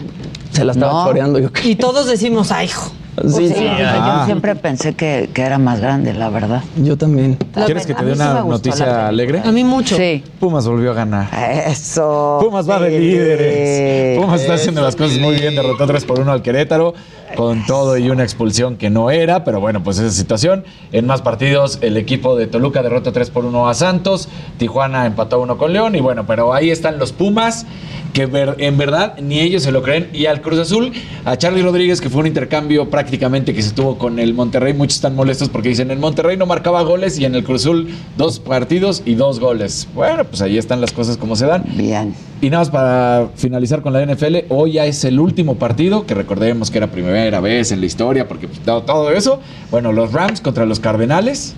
Se 0.52 0.64
la 0.64 0.72
estaba 0.72 0.92
No. 1.12 1.38
yo 1.38 1.52
creo. 1.52 1.70
Y 1.70 1.76
todos 1.76 2.06
decimos, 2.06 2.50
ay, 2.50 2.66
hijo. 2.66 2.90
Sí, 3.28 3.48
Sí, 3.48 3.54
sí. 3.54 3.64
yo 3.64 4.24
siempre 4.26 4.54
pensé 4.56 4.94
que, 4.94 5.30
que 5.32 5.42
era 5.42 5.58
más 5.58 5.80
grande, 5.80 6.12
la 6.14 6.28
verdad. 6.28 6.62
Yo 6.76 6.96
también. 6.96 7.36
¿Quieres 7.66 7.86
que 7.86 7.92
A 7.92 7.96
te 7.98 8.04
dé 8.04 8.12
una 8.14 8.42
noticia 8.42 9.08
alegre? 9.08 9.40
A 9.44 9.52
mí 9.52 9.64
mucho. 9.64 9.96
Sí. 9.96 10.22
Pumas 10.40 10.66
volvió 10.66 10.90
a 10.90 10.94
ganar. 10.94 11.28
Eso. 11.66 12.38
Pumas 12.42 12.68
va 12.68 12.80
de 12.80 12.90
Sí. 12.90 12.98
líderes. 12.98 14.18
Pumas 14.18 14.40
está 14.40 14.54
haciendo 14.54 14.82
las 14.82 14.96
cosas 14.96 15.18
muy 15.18 15.36
bien. 15.36 15.54
Derrotó 15.54 15.86
3 15.86 16.04
por 16.04 16.20
1 16.20 16.32
al 16.32 16.42
Querétaro 16.42 16.94
con 17.36 17.64
todo 17.66 17.96
y 17.96 18.10
una 18.10 18.22
expulsión 18.24 18.76
que 18.76 18.90
no 18.90 19.10
era. 19.10 19.44
Pero 19.44 19.60
bueno, 19.60 19.82
pues 19.82 19.98
esa 19.98 20.10
situación. 20.10 20.64
En 20.92 21.06
más 21.06 21.22
partidos, 21.22 21.78
el 21.82 21.96
equipo 21.96 22.36
de 22.36 22.46
Toluca 22.46 22.82
derrota 22.82 23.12
3 23.12 23.30
por 23.30 23.44
1 23.44 23.68
a 23.68 23.74
Santos. 23.74 24.28
Tijuana 24.58 25.06
empató 25.06 25.40
1 25.40 25.56
con 25.58 25.72
León. 25.72 25.94
Y 25.94 26.00
bueno, 26.00 26.26
pero 26.26 26.52
ahí 26.54 26.70
están 26.70 26.98
los 26.98 27.12
Pumas 27.12 27.66
que 28.12 28.26
ver- 28.26 28.56
en 28.58 28.76
verdad 28.76 29.14
ni 29.22 29.40
ellos 29.40 29.62
se 29.62 29.72
lo 29.72 29.82
creen. 29.82 30.10
Y 30.12 30.26
al 30.26 30.40
Cruz 30.42 30.58
Azul, 30.58 30.92
a 31.24 31.36
Charlie 31.36 31.62
Rodríguez, 31.62 32.00
que 32.00 32.10
fue 32.10 32.20
un 32.20 32.26
intercambio 32.26 32.90
prácticamente 33.12 33.52
que 33.52 33.60
se 33.60 33.72
tuvo 33.72 33.98
con 33.98 34.18
el 34.18 34.32
Monterrey. 34.32 34.72
Muchos 34.72 34.94
están 34.94 35.14
molestos 35.14 35.50
porque 35.50 35.68
dicen, 35.68 35.90
en 35.90 36.00
Monterrey 36.00 36.38
no 36.38 36.46
marcaba 36.46 36.80
goles 36.80 37.18
y 37.18 37.26
en 37.26 37.34
el 37.34 37.44
Cruz 37.44 37.66
Azul 37.66 37.90
dos 38.16 38.38
partidos 38.38 39.02
y 39.04 39.16
dos 39.16 39.38
goles. 39.38 39.86
Bueno, 39.94 40.24
pues 40.24 40.40
ahí 40.40 40.56
están 40.56 40.80
las 40.80 40.92
cosas 40.92 41.18
como 41.18 41.36
se 41.36 41.44
dan. 41.44 41.62
Bien. 41.76 42.14
Y 42.40 42.48
nada 42.48 42.62
más 42.62 42.70
para 42.70 43.28
finalizar 43.34 43.82
con 43.82 43.92
la 43.92 44.02
NFL, 44.06 44.46
hoy 44.48 44.72
ya 44.72 44.86
es 44.86 45.04
el 45.04 45.20
último 45.20 45.56
partido, 45.56 46.06
que 46.06 46.14
recordemos 46.14 46.70
que 46.70 46.78
era 46.78 46.86
primera 46.86 47.38
vez 47.40 47.70
en 47.70 47.80
la 47.80 47.86
historia, 47.86 48.26
porque 48.26 48.48
pues, 48.48 48.60
todo, 48.60 49.10
eso. 49.10 49.40
Bueno, 49.70 49.92
los 49.92 50.10
Rams 50.10 50.40
contra 50.40 50.64
los 50.64 50.80
Cardenales 50.80 51.52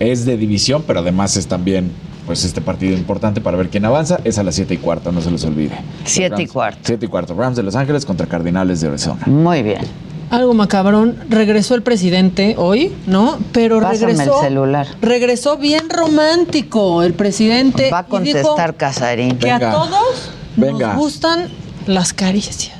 es 0.00 0.24
de 0.24 0.36
división, 0.36 0.82
pero 0.84 0.98
además 0.98 1.36
es 1.36 1.46
también 1.46 1.92
pues 2.26 2.44
este 2.44 2.60
partido 2.60 2.96
importante 2.96 3.40
para 3.40 3.56
ver 3.56 3.68
quién 3.68 3.84
avanza. 3.84 4.18
Es 4.24 4.38
a 4.38 4.42
las 4.42 4.56
7 4.56 4.74
y 4.74 4.78
cuarto, 4.78 5.12
no 5.12 5.20
se 5.20 5.30
les 5.30 5.44
olvide. 5.44 5.76
Siete 6.02 6.42
y 6.42 6.46
cuarto. 6.48 6.80
7 6.82 7.06
y 7.06 7.08
cuarto. 7.08 7.34
Rams 7.34 7.56
de 7.56 7.62
Los 7.62 7.76
Ángeles 7.76 8.04
contra 8.04 8.26
Cardenales 8.26 8.80
de 8.80 8.88
Arizona. 8.88 9.20
Muy 9.26 9.62
bien. 9.62 10.09
Algo 10.30 10.54
macabrón. 10.54 11.16
Regresó 11.28 11.74
el 11.74 11.82
presidente 11.82 12.54
hoy, 12.56 12.94
¿no? 13.06 13.38
Pero 13.52 13.80
Pásame 13.80 14.12
regresó. 14.12 14.40
el 14.40 14.46
celular. 14.48 14.86
Regresó 15.02 15.56
bien 15.56 15.90
romántico 15.90 17.02
el 17.02 17.14
presidente. 17.14 17.90
Va 17.90 17.98
a 17.98 18.00
y 18.02 18.22
dijo 18.22 18.40
contestar 18.42 18.76
Casarín. 18.76 19.38
que 19.38 19.50
a 19.50 19.58
todos 19.58 20.30
Venga. 20.56 20.88
nos 20.88 20.96
gustan 20.96 21.48
las 21.86 22.12
caricias. 22.12 22.78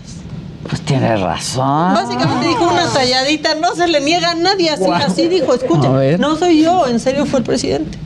Pues 0.69 0.83
tiene 0.83 1.17
razón. 1.17 1.95
Básicamente 1.95 2.47
dijo 2.47 2.69
una 2.69 2.87
talladita, 2.87 3.57
no 3.57 3.75
se 3.75 3.89
le 3.89 4.01
niega 4.01 4.31
a 4.31 4.35
nadie, 4.37 4.71
así, 4.71 4.85
así 4.85 5.27
dijo, 5.27 5.53
escucha, 5.53 5.89
no 6.19 6.37
soy 6.37 6.63
yo, 6.63 6.87
en 6.87 7.01
serio 7.01 7.27
fue 7.27 7.41
el 7.41 7.45
presidente. 7.45 7.99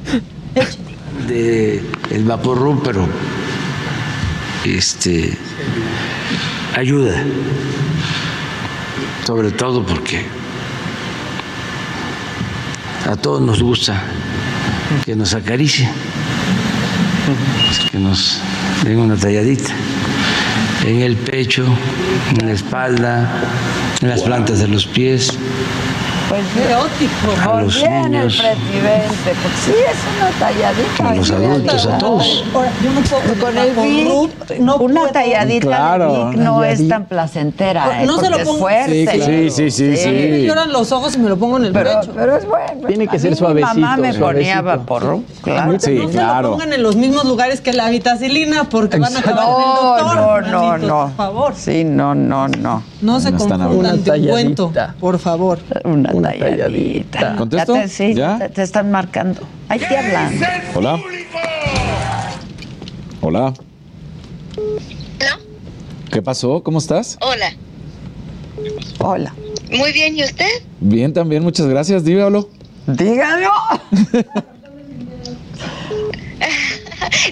de 1.28 1.82
el 2.10 2.24
vaporrum, 2.24 2.80
pero 2.82 3.06
este 4.64 5.36
ayuda, 6.76 7.22
sobre 9.24 9.50
todo 9.50 9.84
porque 9.84 10.26
a 13.10 13.16
todos 13.16 13.40
nos 13.40 13.62
gusta 13.62 14.02
que 15.04 15.16
nos 15.16 15.34
acaricie, 15.34 15.88
que 17.90 17.98
nos 17.98 18.40
den 18.84 18.98
una 18.98 19.16
talladita 19.16 19.72
en 20.84 21.00
el 21.00 21.16
pecho, 21.16 21.64
en 22.38 22.46
la 22.46 22.52
espalda, 22.52 23.42
en 24.02 24.10
las 24.10 24.22
plantas 24.22 24.58
de 24.58 24.68
los 24.68 24.86
pies. 24.86 25.32
Pues 26.34 26.66
Erótico. 26.68 27.50
A 27.52 27.62
los 27.62 27.76
bien 27.76 27.92
el 27.92 28.10
niños. 28.10 28.36
presidente. 28.38 29.14
Pues 29.24 29.54
sí, 29.64 29.70
es 29.70 29.98
una 30.18 30.30
talladita. 30.40 31.08
A 31.10 31.14
los 31.14 31.30
adultos, 31.30 31.86
a 31.86 31.98
todos. 31.98 32.44
Ahora, 32.54 32.70
yo 32.82 32.90
no 32.90 33.00
puedo 33.02 33.40
Con 33.44 33.58
el 33.58 33.70
Vic, 33.74 34.58
no 34.60 34.76
una 34.76 35.08
talladita 35.12 35.66
Claro. 35.66 36.12
de 36.12 36.24
Vic 36.30 36.38
no 36.38 36.64
es 36.64 36.88
tan 36.88 37.04
placentera, 37.06 38.02
¿eh? 38.02 38.06
No 38.06 38.14
se 38.14 38.20
porque 38.22 38.30
lo 38.30 38.36
es 38.38 38.48
pongo- 38.48 38.58
fuerte. 38.58 39.06
Sí, 39.12 39.50
sí, 39.50 39.70
sí, 39.70 39.96
sí. 39.96 40.08
Me 40.10 40.42
lloran 40.42 40.72
los 40.72 40.90
ojos 40.92 41.14
y 41.14 41.18
me 41.18 41.28
lo 41.28 41.36
pongo 41.36 41.58
en 41.58 41.66
el 41.66 41.72
Pero, 41.72 42.00
pecho. 42.00 42.12
pero 42.16 42.36
es 42.36 42.46
bueno. 42.46 42.86
Tiene 42.88 43.06
que 43.06 43.16
A 43.16 43.20
ser 43.20 43.36
suavecito, 43.36 43.74
Mi 43.74 43.80
mamá 43.82 43.96
me 43.96 44.14
ponía 44.14 44.60
vaporru, 44.60 45.22
claro. 45.42 45.78
Sí, 45.78 45.94
no 45.94 46.06
se 46.08 46.14
claro. 46.14 46.42
lo 46.48 46.50
pongan 46.54 46.72
en 46.72 46.82
los 46.82 46.96
mismos 46.96 47.24
lugares 47.26 47.60
que 47.60 47.72
la 47.72 47.88
vitacilina 47.90 48.64
porque 48.64 48.98
van 48.98 49.14
a 49.14 49.18
acabar 49.20 49.44
No, 49.44 49.54
en 49.54 49.60
el 49.60 50.08
doctor. 50.10 50.46
no, 50.48 50.50
no, 50.50 50.78
no. 50.78 51.06
Por 51.06 51.16
favor. 51.16 51.54
Sí, 51.56 51.84
no, 51.84 52.14
no, 52.16 52.48
no. 52.48 52.82
No 53.02 53.20
se 53.20 53.32
confundan 53.32 54.02
de 54.02 54.28
cuento, 54.28 54.72
por 54.98 55.18
favor. 55.18 55.58
Una, 55.84 56.10
Una 56.30 56.38
talladita. 56.38 57.36
¿Contesto? 57.36 57.74
Ya 57.74 57.82
te, 57.82 57.88
sí, 57.88 58.14
¿Ya? 58.14 58.38
Te, 58.38 58.48
te 58.48 58.62
están 58.62 58.90
marcando. 58.90 59.42
Ahí 59.68 59.78
te 59.78 59.96
hablan. 59.96 60.40
Hola. 60.74 61.02
Hola. 63.20 63.54
¿Qué 66.14 66.22
pasó? 66.22 66.62
¿Cómo 66.62 66.78
estás? 66.78 67.18
Hola, 67.20 67.52
Hola. 69.00 69.34
Muy 69.76 69.92
bien, 69.92 70.16
¿y 70.16 70.22
usted? 70.22 70.48
Bien, 70.78 71.12
también, 71.12 71.42
muchas 71.42 71.66
gracias. 71.66 72.04
Dígalo. 72.04 72.48
Dígalo. 72.86 73.50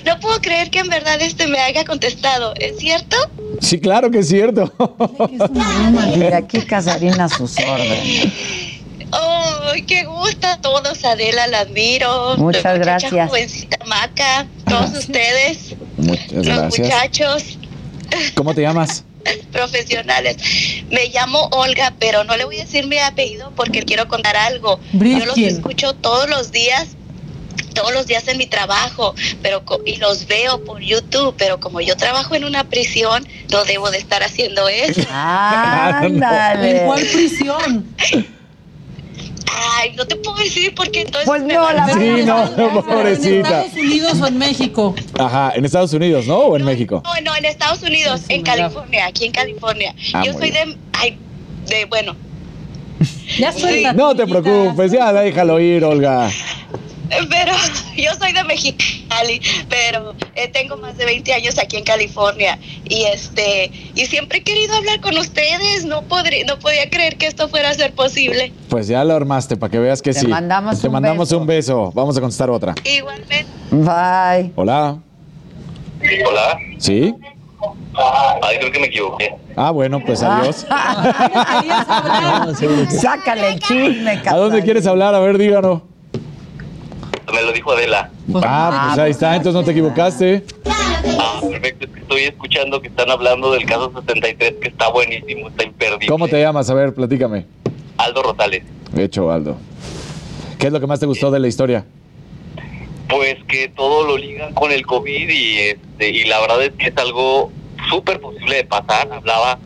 no 0.05 0.20
puedo 0.20 0.40
creer 0.40 0.70
que 0.70 0.81
en 0.81 0.89
verdad 0.89 1.20
este 1.20 1.47
me 1.47 1.59
haya 1.59 1.85
contestado. 1.85 2.55
¿Es 2.56 2.78
cierto? 2.78 3.16
Sí, 3.60 3.78
claro 3.78 4.10
que 4.10 4.19
es 4.20 4.28
cierto. 4.28 4.73
Y 6.16 6.24
aquí 6.24 6.62
Casarín 6.62 7.20
a 7.20 7.28
sus 7.28 7.56
órdenes. 7.59 8.32
¡Oh, 9.12 9.72
qué 9.86 10.05
gusto 10.05 10.47
a 10.47 10.56
todos! 10.60 11.05
Adela, 11.05 11.47
la 11.47 11.60
admiro. 11.60 12.36
Muchas 12.39 12.78
gracias. 12.78 13.12
jovencita 13.28 13.78
Maca, 13.86 14.47
todos 14.68 14.90
ustedes, 14.98 15.74
Muchas 15.97 16.32
los 16.32 16.47
gracias. 16.47 16.78
muchachos 16.78 17.59
¿Cómo 18.34 18.55
te 18.55 18.62
llamas? 18.62 19.05
profesionales. 19.52 20.36
Me 20.90 21.09
llamo 21.09 21.48
Olga, 21.52 21.93
pero 21.98 22.24
no 22.24 22.36
le 22.36 22.44
voy 22.44 22.56
a 22.59 22.64
decir 22.64 22.86
mi 22.86 22.98
apellido 22.98 23.52
porque 23.56 23.82
quiero 23.82 24.09
contar 24.09 24.36
algo. 24.36 24.80
Yo 24.93 25.24
los 25.26 25.39
escucho 25.39 25.94
todos 25.94 26.28
los 26.28 26.51
días 26.52 26.89
todos 27.74 27.93
los 27.94 28.06
días 28.06 28.28
en 28.28 28.36
mi 28.36 28.47
trabajo 28.47 29.14
pero 29.40 29.64
co- 29.64 29.80
y 29.86 29.97
los 29.97 30.26
veo 30.26 30.62
por 30.62 30.82
YouTube 30.82 31.34
pero 31.39 31.59
como 31.59 31.80
yo 31.80 31.97
trabajo 31.97 32.34
en 32.34 32.44
una 32.44 32.64
prisión 32.64 33.26
no 33.51 33.64
debo 33.64 33.90
de 33.90 33.97
estar 33.97 34.22
haciendo 34.22 34.68
eso 34.68 35.01
Ándale. 35.10 36.80
¿En 36.80 36.86
cuál 36.86 37.01
prisión? 37.06 37.86
ay 39.51 39.93
no 39.97 40.06
te 40.06 40.16
puedo 40.16 40.36
decir 40.39 40.74
porque 40.74 41.01
entonces 41.02 41.27
Pues 41.27 41.43
me 41.43 41.55
no, 41.55 41.66
a- 41.66 41.73
la 41.73 41.89
Sí, 41.93 42.23
no, 42.24 42.44
¿En 42.44 42.82
pobrecita. 42.82 43.62
Estados 43.62 43.74
Unidos 43.85 44.20
o 44.20 44.27
en 44.27 44.39
México? 44.39 44.94
Ajá, 45.19 45.52
en 45.55 45.64
Estados 45.64 45.93
Unidos, 45.93 46.27
¿no? 46.27 46.39
¿O 46.39 46.56
en 46.56 46.64
México? 46.64 47.02
no 47.05 47.20
no 47.23 47.36
en 47.36 47.44
Estados 47.44 47.82
Unidos 47.82 48.23
en 48.28 48.43
California 48.43 49.06
aquí 49.06 49.24
en 49.27 49.32
California 49.32 49.94
Ah, 50.14 50.23
yo 50.24 50.32
soy 50.32 50.51
de 50.51 50.77
ay 50.93 51.19
de 51.69 51.85
bueno 51.86 52.14
Ya 53.39 53.51
suelta. 53.52 53.93
No 53.94 54.14
te 54.14 54.27
preocupes, 54.27 54.93
ya 54.93 55.12
déjalo 55.12 55.59
ir, 55.59 55.85
Olga. 55.85 56.31
Pero 57.30 57.52
yo 57.97 58.10
soy 58.18 58.32
de 58.32 58.43
Mexicali, 58.44 59.40
pero 59.68 60.14
eh, 60.34 60.48
tengo 60.48 60.76
más 60.78 60.97
de 60.97 61.05
20 61.05 61.32
años 61.34 61.59
aquí 61.59 61.76
en 61.76 61.84
California 61.84 62.59
y 62.89 63.05
este 63.05 63.70
y 63.94 64.06
siempre 64.06 64.39
he 64.39 64.43
querido 64.43 64.74
hablar 64.74 65.01
con 65.01 65.16
ustedes. 65.18 65.84
No 65.84 66.02
podría, 66.02 66.44
no 66.47 66.59
podía 66.59 66.89
creer 66.89 67.16
que 67.16 67.26
esto 67.26 67.48
fuera 67.48 67.70
a 67.70 67.74
ser 67.74 67.93
posible. 67.93 68.52
Pues 68.68 68.89
ya 68.89 69.05
lo 69.05 69.14
armaste 69.14 69.56
para 69.56 69.70
que 69.70 69.78
veas 69.78 70.01
que 70.02 70.12
Te 70.12 70.20
sí. 70.20 70.26
mandamos 70.26 70.80
Te 70.80 70.86
un 70.86 70.93
mandamos 70.94 71.28
beso. 71.28 71.40
un 71.40 71.47
beso. 71.47 71.93
Vamos 71.94 72.16
a 72.16 72.20
contestar 72.20 72.51
otra. 72.51 72.74
Igualmente. 72.84 73.47
Bye. 73.70 74.52
Hola. 74.56 74.98
Hola. 76.26 76.59
¿Sí? 76.78 77.14
Ay, 78.43 78.59
creo 78.59 78.72
que 78.72 78.80
me 78.80 78.86
equivoqué. 78.86 79.34
Ah, 79.55 79.70
bueno, 79.70 80.01
pues 80.05 80.22
adiós. 80.22 80.66
Sácale 83.01 83.48
el 83.52 83.59
chisme, 83.60 84.20
¿A 84.26 84.36
dónde 84.36 84.62
quieres 84.62 84.86
hablar? 84.86 85.14
A 85.14 85.20
ver, 85.20 85.39
díganos. 85.39 85.82
Me 87.32 87.42
lo 87.42 87.52
dijo 87.52 87.72
Adela. 87.72 88.10
Ah, 88.42 88.88
pues 88.88 88.98
ahí 88.98 89.10
está, 89.10 89.36
entonces 89.36 89.54
no 89.54 89.64
te 89.64 89.70
equivocaste. 89.70 90.44
Ah, 91.18 91.40
perfecto. 91.40 91.86
Es 91.86 91.90
que 91.90 92.00
estoy 92.00 92.22
escuchando 92.22 92.80
que 92.80 92.88
están 92.88 93.10
hablando 93.10 93.52
del 93.52 93.64
caso 93.64 93.92
73, 93.94 94.54
que 94.60 94.68
está 94.68 94.88
buenísimo, 94.90 95.48
está 95.48 95.64
imperdible. 95.64 96.06
¿Cómo 96.06 96.28
te 96.28 96.40
llamas? 96.40 96.68
A 96.70 96.74
ver, 96.74 96.94
platícame. 96.94 97.46
Aldo 97.96 98.22
Rosales. 98.22 98.64
Hecho, 98.96 99.30
Aldo. 99.30 99.56
¿Qué 100.59 100.66
es 100.66 100.72
lo 100.72 100.80
que 100.80 100.86
más 100.86 101.00
te 101.00 101.06
gustó 101.06 101.30
de 101.30 101.40
la 101.40 101.48
historia? 101.48 101.84
Pues 103.09 103.36
que 103.48 103.68
todo 103.68 104.06
lo 104.06 104.16
ligan 104.16 104.52
con 104.54 104.70
el 104.70 104.86
COVID 104.86 105.28
y, 105.28 105.59
este, 105.59 106.10
y 106.10 106.24
la 106.24 106.40
verdad 106.40 106.62
es 106.62 106.72
que 106.72 106.88
es 106.88 106.96
algo 106.96 107.50
súper 107.88 108.20
posible 108.20 108.56
de 108.56 108.64
pasar. 108.64 109.10
Hablaba 109.12 109.59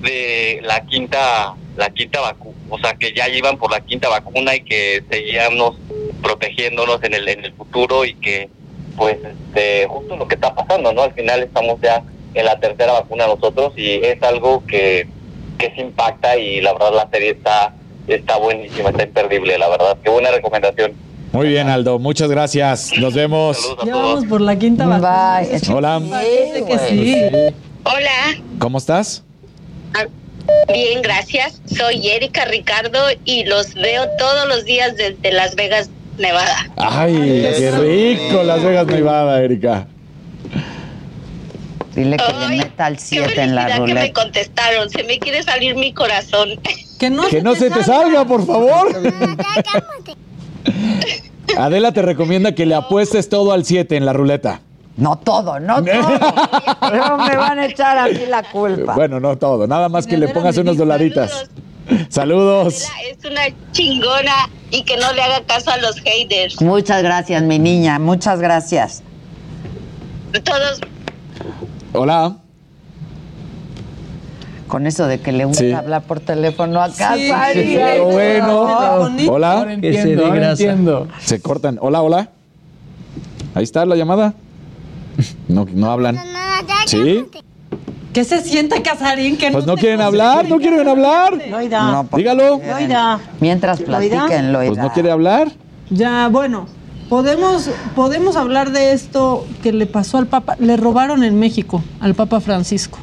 de 0.00 0.60
la 0.62 0.84
quinta 0.86 1.54
la 1.76 1.90
quinta 1.90 2.20
vacuna, 2.20 2.56
o 2.70 2.78
sea, 2.78 2.94
que 2.94 3.12
ya 3.12 3.28
iban 3.28 3.58
por 3.58 3.70
la 3.70 3.80
quinta 3.80 4.08
vacuna 4.08 4.54
y 4.54 4.60
que 4.62 5.02
seguíamos 5.10 5.76
protegiéndonos 6.24 7.02
en 7.04 7.14
el, 7.14 7.28
en 7.28 7.44
el 7.44 7.52
futuro 7.52 8.04
y 8.04 8.14
que, 8.14 8.48
pues, 8.96 9.18
este, 9.22 9.86
justo 9.86 10.16
lo 10.16 10.26
que 10.26 10.34
está 10.34 10.54
pasando, 10.54 10.92
¿no? 10.92 11.02
Al 11.02 11.12
final 11.12 11.42
estamos 11.42 11.78
ya 11.80 12.02
en 12.32 12.44
la 12.46 12.58
tercera 12.58 12.92
vacuna 12.94 13.26
nosotros 13.26 13.74
y 13.76 14.04
es 14.04 14.20
algo 14.22 14.64
que, 14.66 15.06
que 15.58 15.70
se 15.74 15.82
impacta 15.82 16.36
y 16.36 16.60
la 16.60 16.72
verdad 16.72 16.92
la 16.94 17.08
serie 17.10 17.30
está, 17.30 17.74
está 18.08 18.38
buenísima, 18.38 18.90
está 18.90 19.04
imperdible, 19.04 19.58
la 19.58 19.68
verdad. 19.68 19.98
Qué 20.02 20.10
buena 20.10 20.30
recomendación. 20.30 20.94
Muy 21.32 21.48
bien, 21.48 21.68
Aldo. 21.68 21.98
Muchas 21.98 22.30
gracias. 22.30 22.92
Nos 22.98 23.14
vemos. 23.14 23.76
Ya 23.84 23.94
vamos 23.94 24.24
por 24.26 24.40
la 24.40 24.56
quinta 24.56 24.86
vacuna. 24.86 25.42
Hola. 25.72 26.00
Parece 26.08 26.64
que 26.64 26.78
sí. 26.78 27.22
Hola. 27.84 28.40
¿Cómo 28.58 28.78
estás? 28.78 29.24
Ah, 29.94 30.06
Bien, 30.72 31.02
gracias. 31.02 31.60
Soy 31.66 32.08
Erika 32.08 32.44
Ricardo 32.44 32.98
y 33.24 33.44
los 33.44 33.74
veo 33.74 34.08
todos 34.18 34.48
los 34.48 34.64
días 34.64 34.96
desde 34.96 35.32
Las 35.32 35.54
Vegas, 35.54 35.90
Nevada. 36.18 36.70
Ay, 36.76 37.14
qué 37.58 37.70
rico 37.72 38.42
Las 38.44 38.62
Vegas, 38.62 38.86
Nevada, 38.86 39.42
Erika. 39.42 39.86
Dile 41.94 42.16
que 42.16 42.32
le 42.32 42.56
meta 42.56 42.86
al 42.86 42.94
Qué 42.96 43.00
7 43.02 43.40
en 43.42 43.54
la 43.54 43.62
felicidad 43.62 43.84
que 43.86 43.94
me 43.94 44.00
ruleta. 44.00 44.20
contestaron. 44.22 44.90
Se 44.90 45.04
me 45.04 45.18
quiere 45.18 45.42
salir 45.44 45.76
mi 45.76 45.92
corazón. 45.92 46.50
Que 46.98 47.08
no, 47.10 47.22
Que 47.28 47.40
no 47.42 47.54
se 47.54 47.70
te 47.70 47.84
salga, 47.84 48.24
por 48.24 48.44
favor. 48.46 48.88
Adela 51.56 51.92
te 51.92 52.02
recomienda 52.02 52.52
que 52.52 52.66
le 52.66 52.74
apuestes 52.74 53.28
todo 53.28 53.52
al 53.52 53.64
7 53.64 53.96
en 53.96 54.06
la 54.06 54.12
ruleta. 54.12 54.60
No 54.96 55.16
todo, 55.18 55.58
no 55.60 55.76
todo. 55.84 56.08
Luego 56.90 57.18
me 57.18 57.36
van 57.36 57.58
a 57.58 57.66
echar 57.66 57.98
a 57.98 58.06
mí 58.06 58.18
la 58.28 58.42
culpa. 58.44 58.94
Bueno, 58.94 59.20
no 59.20 59.36
todo, 59.36 59.66
nada 59.66 59.88
más 59.88 60.06
que 60.06 60.16
le 60.16 60.28
pongas 60.28 60.56
unos 60.56 60.76
dolaritas. 60.76 61.48
Saludos. 62.08 62.84
Es 63.10 63.24
una 63.30 63.42
chingona 63.72 64.32
y 64.70 64.82
que 64.84 64.96
no 64.96 65.12
le 65.12 65.22
haga 65.22 65.44
caso 65.46 65.70
a 65.70 65.76
los 65.78 65.96
haters. 66.00 66.60
Muchas 66.62 67.02
gracias, 67.02 67.42
mi 67.42 67.58
niña. 67.58 67.98
Muchas 67.98 68.40
gracias. 68.40 69.02
Todos 70.44 70.80
Hola. 71.92 72.36
Con 74.66 74.86
eso 74.86 75.06
de 75.06 75.20
que 75.20 75.30
le 75.30 75.44
gusta 75.44 75.62
Sí. 75.62 75.72
hablar 75.72 76.02
por 76.02 76.18
teléfono 76.20 76.80
a 76.82 76.88
casa. 76.88 77.14
Sí, 77.52 77.74
pero 77.76 78.06
bueno. 78.06 78.62
Hola. 79.30 79.76
Que 79.80 79.92
se 79.92 80.16
desgrasa. 80.16 81.06
Se 81.20 81.40
cortan. 81.40 81.78
Hola, 81.80 82.02
hola. 82.02 82.30
Ahí 83.54 83.62
está 83.62 83.84
la 83.86 83.94
llamada. 83.94 84.34
No, 85.46 85.66
no 85.72 85.90
hablan. 85.92 86.18
¿Sí? 86.86 87.24
¿Qué 88.14 88.24
se 88.24 88.40
siente, 88.42 88.80
Casarín? 88.80 89.36
Que 89.36 89.50
Pues 89.50 89.66
no 89.66 89.76
quieren 89.76 90.00
hablar, 90.00 90.48
no 90.48 90.58
quieren 90.58 90.88
hablar. 90.88 91.34
No, 91.70 92.06
porque 92.08 92.22
Dígalo. 92.22 92.60
Loida. 92.64 93.20
Mientras 93.40 93.80
platiquen, 93.82 94.52
Loida. 94.52 94.68
Pues 94.70 94.78
no 94.78 94.92
quiere 94.92 95.10
hablar. 95.10 95.50
Ya, 95.90 96.28
bueno, 96.28 96.66
podemos, 97.08 97.68
podemos 97.96 98.36
hablar 98.36 98.70
de 98.70 98.92
esto 98.92 99.44
que 99.64 99.72
le 99.72 99.86
pasó 99.86 100.18
al 100.18 100.28
Papa. 100.28 100.56
Le 100.60 100.76
robaron 100.76 101.24
en 101.24 101.38
México 101.38 101.82
al 102.00 102.14
Papa 102.14 102.40
Francisco. 102.40 102.98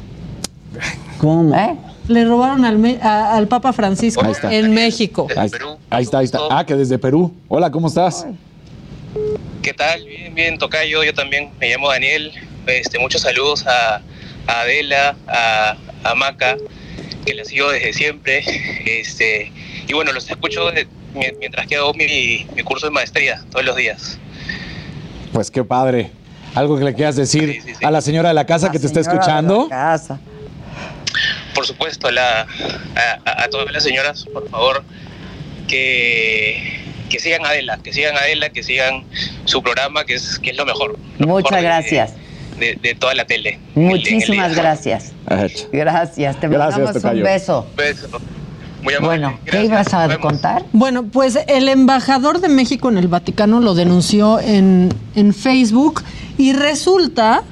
¿Cómo? 1.18 1.54
¿Eh? 1.54 1.76
Le 2.08 2.24
robaron 2.24 2.64
al, 2.64 2.78
me- 2.78 2.98
a- 3.02 3.34
al 3.36 3.46
Papa 3.48 3.72
Francisco 3.72 4.24
Ahí 4.24 4.32
está. 4.32 4.52
en 4.52 4.72
México. 4.74 5.28
Ahí, 5.36 5.50
ahí 5.90 6.02
está, 6.04 6.18
ahí 6.18 6.24
está. 6.24 6.38
Ah, 6.50 6.64
que 6.66 6.74
desde 6.74 6.98
Perú. 6.98 7.32
Hola, 7.48 7.70
¿cómo 7.70 7.88
estás? 7.88 8.26
¿Qué 9.60 9.72
tal? 9.74 10.04
Bien, 10.06 10.34
bien, 10.34 10.58
Tocayo. 10.58 11.04
Yo 11.04 11.12
también 11.14 11.50
me 11.60 11.68
llamo 11.70 11.90
Daniel. 11.90 12.32
Este, 12.66 12.98
muchos 12.98 13.20
saludos 13.22 13.64
a, 13.66 14.00
a 14.46 14.60
Adela, 14.60 15.16
a, 15.28 15.76
a 16.04 16.14
Maca, 16.14 16.56
que 17.26 17.34
la 17.34 17.44
sigo 17.44 17.70
desde 17.70 17.92
siempre. 17.92 18.44
Este, 18.86 19.52
y 19.86 19.92
bueno, 19.92 20.12
los 20.12 20.28
escucho 20.30 20.70
de- 20.70 20.86
mientras 21.38 21.66
que 21.66 21.76
hago 21.76 21.92
mi, 21.94 22.46
mi 22.56 22.62
curso 22.62 22.86
de 22.86 22.92
maestría 22.92 23.42
todos 23.50 23.64
los 23.64 23.76
días. 23.76 24.18
Pues 25.32 25.50
qué 25.50 25.62
padre. 25.64 26.10
Algo 26.54 26.78
que 26.78 26.84
le 26.84 26.94
quieras 26.94 27.16
decir 27.16 27.62
a 27.82 27.90
la 27.90 28.00
señora 28.02 28.28
de 28.28 28.34
la 28.34 28.44
casa 28.46 28.70
que 28.70 28.78
te 28.78 28.86
está 28.86 29.02
señora 29.02 29.18
de 29.18 29.20
escuchando. 29.20 29.62
la 29.70 29.76
casa. 29.76 30.20
Por 31.54 31.66
supuesto, 31.66 32.08
a, 32.08 32.12
la, 32.12 32.46
a, 33.24 33.48
todas 33.50 33.70
las 33.72 33.82
señoras, 33.82 34.24
por 34.32 34.48
favor, 34.50 34.82
que, 35.68 36.80
que 37.10 37.18
sigan 37.20 37.44
a 37.44 37.50
Adela, 37.50 37.78
que 37.82 37.92
sigan 37.92 38.16
a 38.16 38.20
Adela, 38.20 38.50
que 38.50 38.62
sigan 38.62 39.04
su 39.44 39.62
programa, 39.62 40.04
que 40.04 40.14
es, 40.14 40.38
que 40.38 40.50
es 40.50 40.56
lo 40.56 40.64
mejor. 40.66 40.98
lo 41.18 41.26
Muchas 41.26 41.52
mejor 41.52 41.64
gracias. 41.64 42.14
De, 42.14 42.21
de 42.58 42.96
toda 42.98 43.14
la 43.14 43.24
tele. 43.24 43.58
Muchísimas 43.74 44.54
gracias. 44.54 45.12
Hecho. 45.30 45.68
Gracias. 45.72 46.40
Te 46.40 46.48
Gracias, 46.48 46.78
mandamos 46.78 47.04
un 47.04 47.22
beso. 47.22 47.66
Beso. 47.76 48.08
Muy 48.82 48.94
amable. 48.94 49.18
Bueno, 49.18 49.38
¿qué 49.44 49.64
ibas 49.64 49.94
a 49.94 50.18
contar? 50.18 50.64
Bueno, 50.72 51.04
pues 51.04 51.38
el 51.46 51.68
embajador 51.68 52.40
de 52.40 52.48
México 52.48 52.88
en 52.88 52.98
el 52.98 53.08
Vaticano 53.08 53.60
lo 53.60 53.74
denunció 53.74 54.40
en, 54.40 54.88
en 55.14 55.32
Facebook 55.32 56.02
y 56.36 56.52
resulta 56.52 57.44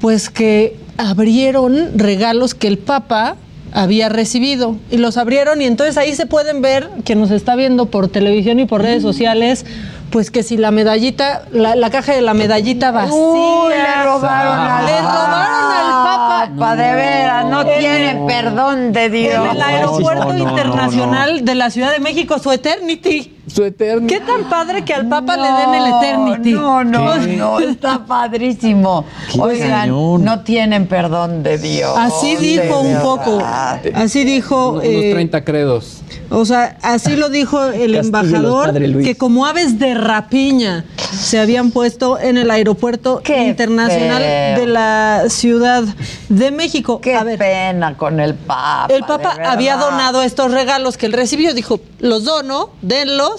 pues 0.00 0.28
que 0.28 0.76
abrieron 0.98 1.98
regalos 1.98 2.54
que 2.54 2.66
el 2.66 2.78
Papa 2.78 3.36
había 3.72 4.08
recibido 4.08 4.76
y 4.90 4.96
los 4.96 5.16
abrieron 5.16 5.60
y 5.60 5.66
entonces 5.66 5.96
ahí 5.98 6.14
se 6.14 6.26
pueden 6.26 6.62
ver, 6.62 6.88
quien 7.04 7.20
nos 7.20 7.30
está 7.30 7.54
viendo 7.56 7.86
por 7.86 8.08
televisión 8.08 8.58
y 8.58 8.66
por 8.66 8.82
redes 8.82 9.02
sociales, 9.02 9.66
pues 10.10 10.30
que 10.30 10.42
si 10.42 10.56
la 10.56 10.70
medallita, 10.70 11.44
la, 11.50 11.74
la 11.74 11.90
caja 11.90 12.12
de 12.14 12.22
la 12.22 12.34
medallita 12.34 12.90
vacía. 12.90 13.14
Uy, 13.14 13.72
le 13.74 14.04
robaron 14.04 14.58
al 14.58 14.86
Le 14.86 15.00
robaron 15.00 15.72
al 15.72 15.90
Papa. 16.04 16.50
Papa, 16.56 16.76
de 16.76 16.94
veras, 16.94 17.46
no 17.46 17.64
tiene 17.64 18.24
perdón 18.26 18.92
de 18.92 19.10
Dios. 19.10 19.44
En 19.44 19.56
el 19.56 19.62
aeropuerto 19.62 20.24
No, 20.24 20.32
no, 20.32 20.44
no, 20.44 20.48
internacional 20.50 21.44
de 21.44 21.54
la 21.54 21.70
Ciudad 21.70 21.92
de 21.92 22.00
México, 22.00 22.38
su 22.38 22.52
Eternity. 22.52 23.35
Su 23.46 23.62
Eternity. 23.64 24.12
¿Qué 24.12 24.20
tan 24.20 24.48
padre 24.50 24.84
que 24.84 24.92
al 24.92 25.08
Papa 25.08 25.36
le 25.36 25.42
den 25.48 25.74
el 25.74 25.94
Eternity? 25.94 26.52
No, 26.52 26.82
no, 26.82 27.16
no, 27.16 27.60
está 27.60 28.04
padrísimo. 28.04 29.04
Oigan, 29.38 29.88
no 29.88 30.40
tienen 30.42 30.86
perdón 30.88 31.42
de 31.42 31.58
Dios. 31.58 31.94
Así 31.96 32.36
dijo 32.36 32.80
un 32.80 33.00
poco. 33.00 33.40
Así 33.94 34.24
dijo. 34.24 34.72
Unos 34.72 34.84
eh, 34.84 35.10
30 35.12 35.44
credos. 35.44 36.02
O 36.28 36.44
sea, 36.44 36.76
así 36.82 37.14
lo 37.14 37.28
dijo 37.28 37.64
el 37.66 37.94
embajador, 37.94 38.72
que 39.02 39.16
como 39.16 39.46
aves 39.46 39.78
de 39.78 39.94
rapiña 39.94 40.84
se 41.12 41.38
habían 41.38 41.70
puesto 41.70 42.18
en 42.18 42.36
el 42.36 42.50
aeropuerto 42.50 43.20
Qué 43.22 43.44
internacional 43.44 44.22
feo. 44.22 44.58
de 44.58 44.66
la 44.66 45.24
Ciudad 45.28 45.84
de 46.28 46.50
México. 46.50 47.00
Qué 47.00 47.14
A 47.14 47.22
ver, 47.22 47.38
pena 47.38 47.96
con 47.96 48.18
el 48.18 48.34
Papa. 48.34 48.92
el 48.92 49.04
Papa 49.04 49.36
había 49.44 49.76
donado 49.76 50.22
estos 50.22 50.50
regalos 50.50 50.96
que 50.96 51.06
él 51.06 51.12
recibió, 51.12 51.54
dijo, 51.54 51.78
los 52.00 52.24
dono, 52.24 52.70
denlos, 52.82 53.35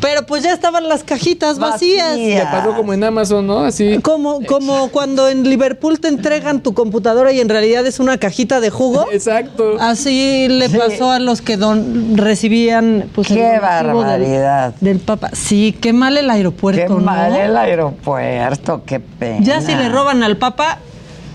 pero 0.00 0.26
pues 0.26 0.42
ya 0.42 0.52
estaban 0.52 0.88
las 0.88 1.02
cajitas 1.04 1.58
vacías. 1.58 2.16
Le 2.18 2.42
pasó 2.42 2.74
como 2.74 2.92
en 2.92 3.02
Amazon, 3.02 3.46
¿no? 3.46 3.60
Así. 3.60 3.98
Como, 4.02 4.44
como 4.44 4.88
cuando 4.90 5.28
en 5.28 5.48
Liverpool 5.48 5.98
te 6.00 6.08
entregan 6.08 6.62
tu 6.62 6.74
computadora 6.74 7.32
y 7.32 7.40
en 7.40 7.48
realidad 7.48 7.86
es 7.86 7.98
una 7.98 8.18
cajita 8.18 8.60
de 8.60 8.70
jugo. 8.70 9.06
Exacto. 9.12 9.76
Así 9.80 10.48
le 10.48 10.68
pasó 10.68 11.10
a 11.10 11.18
los 11.18 11.40
que 11.40 11.56
don, 11.56 12.16
recibían 12.16 13.08
pues, 13.14 13.28
Qué 13.28 13.34
donativo 13.34 13.54
del- 13.54 13.60
barbaridad. 14.04 14.74
Del, 14.80 14.98
Papa. 14.98 15.30
Sí, 15.32 15.76
qué 15.80 15.92
mal 15.92 16.16
el 16.18 16.28
aeropuerto, 16.30 16.82
Qué 16.82 16.88
¿no? 16.88 16.98
mal 16.98 17.34
el 17.34 17.56
aeropuerto, 17.56 18.82
qué 18.84 19.00
pena. 19.00 19.38
Ya 19.44 19.60
si 19.60 19.74
le 19.74 19.88
roban 19.88 20.22
al 20.22 20.36
Papa, 20.36 20.78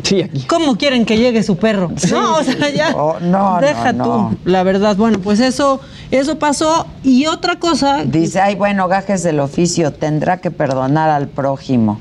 Sí, 0.03 0.21
aquí. 0.21 0.41
¿cómo 0.47 0.77
quieren 0.77 1.05
que 1.05 1.17
llegue 1.17 1.43
su 1.43 1.57
perro? 1.57 1.91
No, 2.11 2.37
o 2.37 2.43
sea, 2.43 2.69
ya. 2.69 2.93
Oh, 2.95 3.19
no, 3.19 3.59
deja 3.61 3.93
no, 3.93 4.03
tú. 4.03 4.09
no. 4.09 4.35
La 4.45 4.63
verdad, 4.63 4.95
bueno, 4.95 5.19
pues 5.19 5.39
eso, 5.39 5.79
eso 6.11 6.37
pasó. 6.39 6.85
Y 7.03 7.27
otra 7.27 7.57
cosa. 7.57 8.03
Dice, 8.05 8.39
ay, 8.41 8.55
bueno, 8.55 8.87
gajes 8.87 9.23
del 9.23 9.39
oficio, 9.39 9.91
tendrá 9.93 10.37
que 10.37 10.51
perdonar 10.51 11.09
al 11.09 11.27
prójimo. 11.27 11.99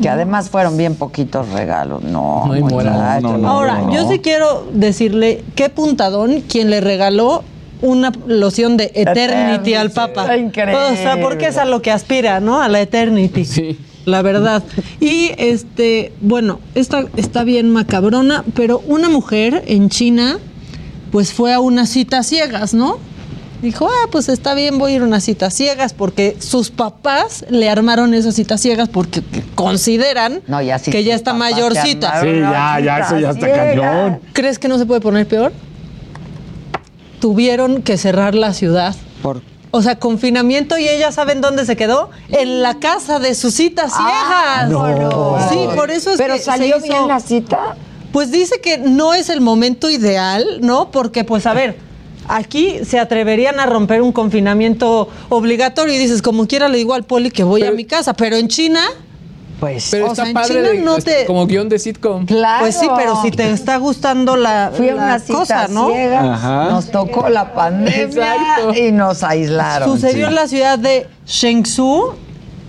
Que 0.00 0.10
además 0.10 0.50
fueron 0.50 0.76
bien 0.76 0.94
poquitos 0.94 1.48
regalos. 1.50 2.02
No, 2.02 2.44
No 2.46 2.52
hay 2.52 2.62
moral. 2.62 2.92
muchacho, 2.92 3.20
No, 3.22 3.32
no, 3.32 3.38
no. 3.38 3.48
Ahora, 3.48 3.80
yo 3.90 4.08
sí 4.10 4.18
quiero 4.18 4.66
decirle 4.72 5.42
qué 5.54 5.70
puntadón 5.70 6.42
quien 6.42 6.68
le 6.68 6.82
regaló 6.82 7.42
una 7.80 8.12
loción 8.26 8.76
de 8.76 8.90
Eternity, 8.94 9.10
Eternity, 9.22 9.74
al 9.74 9.90
Papa. 9.90 10.36
increíble. 10.36 10.82
O 10.92 10.96
sea, 10.96 11.18
porque 11.22 11.46
es 11.46 11.56
a 11.56 11.64
lo 11.64 11.80
que 11.80 11.90
aspira, 11.92 12.40
¿no? 12.40 12.60
A 12.60 12.68
la 12.68 12.80
Eternity. 12.80 13.44
Sí. 13.46 13.78
La 14.06 14.22
verdad. 14.22 14.62
Y 15.00 15.32
este, 15.36 16.12
bueno, 16.20 16.60
esta 16.74 17.04
está 17.16 17.42
bien 17.44 17.70
macabrona, 17.70 18.44
pero 18.54 18.78
una 18.86 19.08
mujer 19.08 19.64
en 19.66 19.90
China, 19.90 20.38
pues 21.10 21.32
fue 21.32 21.52
a 21.52 21.58
una 21.60 21.86
cita 21.86 22.22
ciegas, 22.22 22.72
¿no? 22.72 22.98
Dijo, 23.62 23.88
ah, 23.88 24.08
pues 24.12 24.28
está 24.28 24.54
bien, 24.54 24.78
voy 24.78 24.92
a 24.92 24.96
ir 24.96 25.02
a 25.02 25.06
una 25.06 25.18
cita 25.18 25.50
ciegas, 25.50 25.92
porque 25.92 26.36
sus 26.38 26.70
papás 26.70 27.44
le 27.50 27.68
armaron 27.68 28.14
esa 28.14 28.30
cita 28.30 28.58
ciegas 28.58 28.88
porque 28.88 29.22
consideran 29.56 30.40
No, 30.46 30.62
ya 30.62 30.78
sí, 30.78 30.92
que 30.92 31.02
ya 31.02 31.14
está 31.14 31.34
mayorcita. 31.34 32.20
Sí, 32.20 32.28
ya, 32.38 32.78
ya, 32.80 32.98
eso 32.98 33.18
ya 33.18 33.30
está 33.30 33.50
cañón. 33.52 34.20
¿Crees 34.34 34.58
que 34.60 34.68
no 34.68 34.78
se 34.78 34.86
puede 34.86 35.00
poner 35.00 35.26
peor? 35.26 35.52
Tuvieron 37.20 37.82
que 37.82 37.96
cerrar 37.96 38.34
la 38.36 38.52
ciudad. 38.52 38.94
Por- 39.22 39.42
O 39.76 39.82
sea, 39.82 39.98
confinamiento 39.98 40.78
y 40.78 40.88
ella 40.88 41.12
saben 41.12 41.40
dónde 41.40 41.64
se 41.66 41.76
quedó 41.76 42.10
en 42.28 42.62
la 42.62 42.74
casa 42.80 43.18
de 43.18 43.34
sus 43.34 43.54
citas 43.54 43.92
ciegas. 43.94 44.68
no. 44.70 45.36
Sí, 45.50 45.58
por 45.76 45.90
eso 45.90 46.10
es 46.10 46.16
Pero 46.16 46.34
que 46.34 46.38
se 46.40 46.44
salió 46.46 46.78
hizo- 46.78 46.86
bien 46.86 47.06
la 47.08 47.20
cita. 47.20 47.76
Pues 48.12 48.30
dice 48.30 48.60
que 48.62 48.78
no 48.78 49.12
es 49.12 49.28
el 49.28 49.40
momento 49.42 49.90
ideal, 49.90 50.44
¿no? 50.62 50.90
Porque, 50.90 51.24
pues, 51.24 51.44
a 51.46 51.52
ver, 51.52 51.76
aquí 52.28 52.78
se 52.84 52.98
atreverían 52.98 53.60
a 53.60 53.66
romper 53.66 54.00
un 54.00 54.12
confinamiento 54.12 55.08
obligatorio 55.28 55.92
y 55.94 55.98
dices, 55.98 56.22
como 56.22 56.46
quiera 56.46 56.68
le 56.68 56.78
digo 56.78 56.94
al 56.94 57.04
poli 57.04 57.30
que 57.30 57.44
voy 57.44 57.64
a 57.64 57.70
mi 57.72 57.84
casa, 57.84 58.14
pero 58.14 58.36
en 58.36 58.48
China, 58.48 58.80
Pues, 59.60 59.88
Pero 59.90 60.06
O 60.06 60.08
está 60.10 60.22
sea, 60.24 60.28
en 60.28 60.34
padre 60.34 60.54
China 60.54 60.68
de- 60.68 60.78
no 60.82 60.98
te- 60.98 61.24
como 61.24 61.46
guion 61.46 61.68
de 61.70 61.78
sitcom. 61.78 62.26
claro. 62.26 62.60
pues 62.64 62.76
sí, 62.76 62.86
pero 62.96 63.20
si 63.22 63.30
te 63.30 63.50
está 63.52 63.78
gustando 63.78 64.36
la, 64.36 64.70
Fui 64.76 64.88
a 64.90 64.94
la 64.94 65.02
una 65.04 65.18
cita 65.18 65.38
cosa, 65.38 65.68
¿no? 65.68 65.88
ciega, 65.88 66.34
Ajá. 66.34 66.64
nos 66.70 66.90
tocó 66.90 67.28
la 67.30 67.54
pandemia 67.54 68.02
Exacto. 68.02 68.74
y 68.74 68.92
nos 68.92 69.22
aislaron. 69.22 69.90
Sucedió 69.90 70.28
en 70.28 70.34
la 70.34 70.46
ciudad 70.46 70.78
de 70.78 71.06
Shenzhou. 71.26 72.14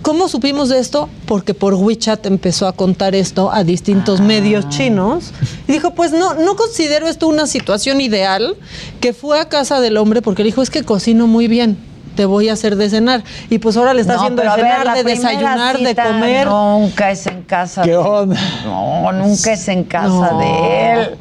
¿Cómo 0.00 0.28
supimos 0.28 0.68
de 0.68 0.78
esto? 0.78 1.08
Porque 1.26 1.52
por 1.54 1.74
WeChat 1.74 2.24
empezó 2.24 2.68
a 2.68 2.72
contar 2.72 3.14
esto 3.16 3.50
a 3.52 3.64
distintos 3.64 4.20
medios 4.20 4.68
chinos. 4.68 5.32
Y 5.66 5.72
dijo, 5.72 5.90
pues 5.92 6.12
no, 6.12 6.34
no 6.34 6.54
considero 6.56 7.08
esto 7.08 7.26
una 7.26 7.46
situación 7.48 8.00
ideal, 8.00 8.56
que 9.00 9.12
fue 9.12 9.40
a 9.40 9.48
casa 9.48 9.80
del 9.80 9.96
hombre 9.96 10.22
porque 10.22 10.44
le 10.44 10.46
dijo, 10.46 10.62
es 10.62 10.70
que 10.70 10.84
cocino 10.84 11.26
muy 11.26 11.48
bien, 11.48 11.76
te 12.18 12.26
voy 12.26 12.48
a 12.48 12.54
hacer 12.54 12.74
de 12.74 12.90
cenar. 12.90 13.22
Y 13.48 13.60
pues 13.60 13.76
ahora 13.76 13.94
le 13.94 14.00
está 14.00 14.14
No, 14.14 14.18
haciendo 14.22 14.42
de 14.42 14.48
ver, 14.48 14.56
cenar, 14.56 14.84
la 14.86 14.94
de 14.94 15.04
desayunar, 15.04 15.78
de 15.78 15.94
comer. 15.94 16.48
Nunca 16.48 17.12
es 17.12 17.24
en 17.28 17.42
casa. 17.42 17.82
¿Qué 17.82 17.90
de- 17.90 17.96
onda? 17.96 18.36
No, 18.64 19.12
nunca 19.12 19.52
es 19.52 19.68
en 19.68 19.84
casa 19.84 20.08
No. 20.32 20.38
de 20.40 20.92
él. 20.94 21.18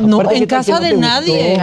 No, 0.00 0.20
Aparte, 0.20 0.36
en 0.36 0.40
¿qué 0.40 0.46
tal 0.46 0.58
casa 0.64 0.80
de 0.80 0.92
no 0.94 1.00
nadie. 1.00 1.60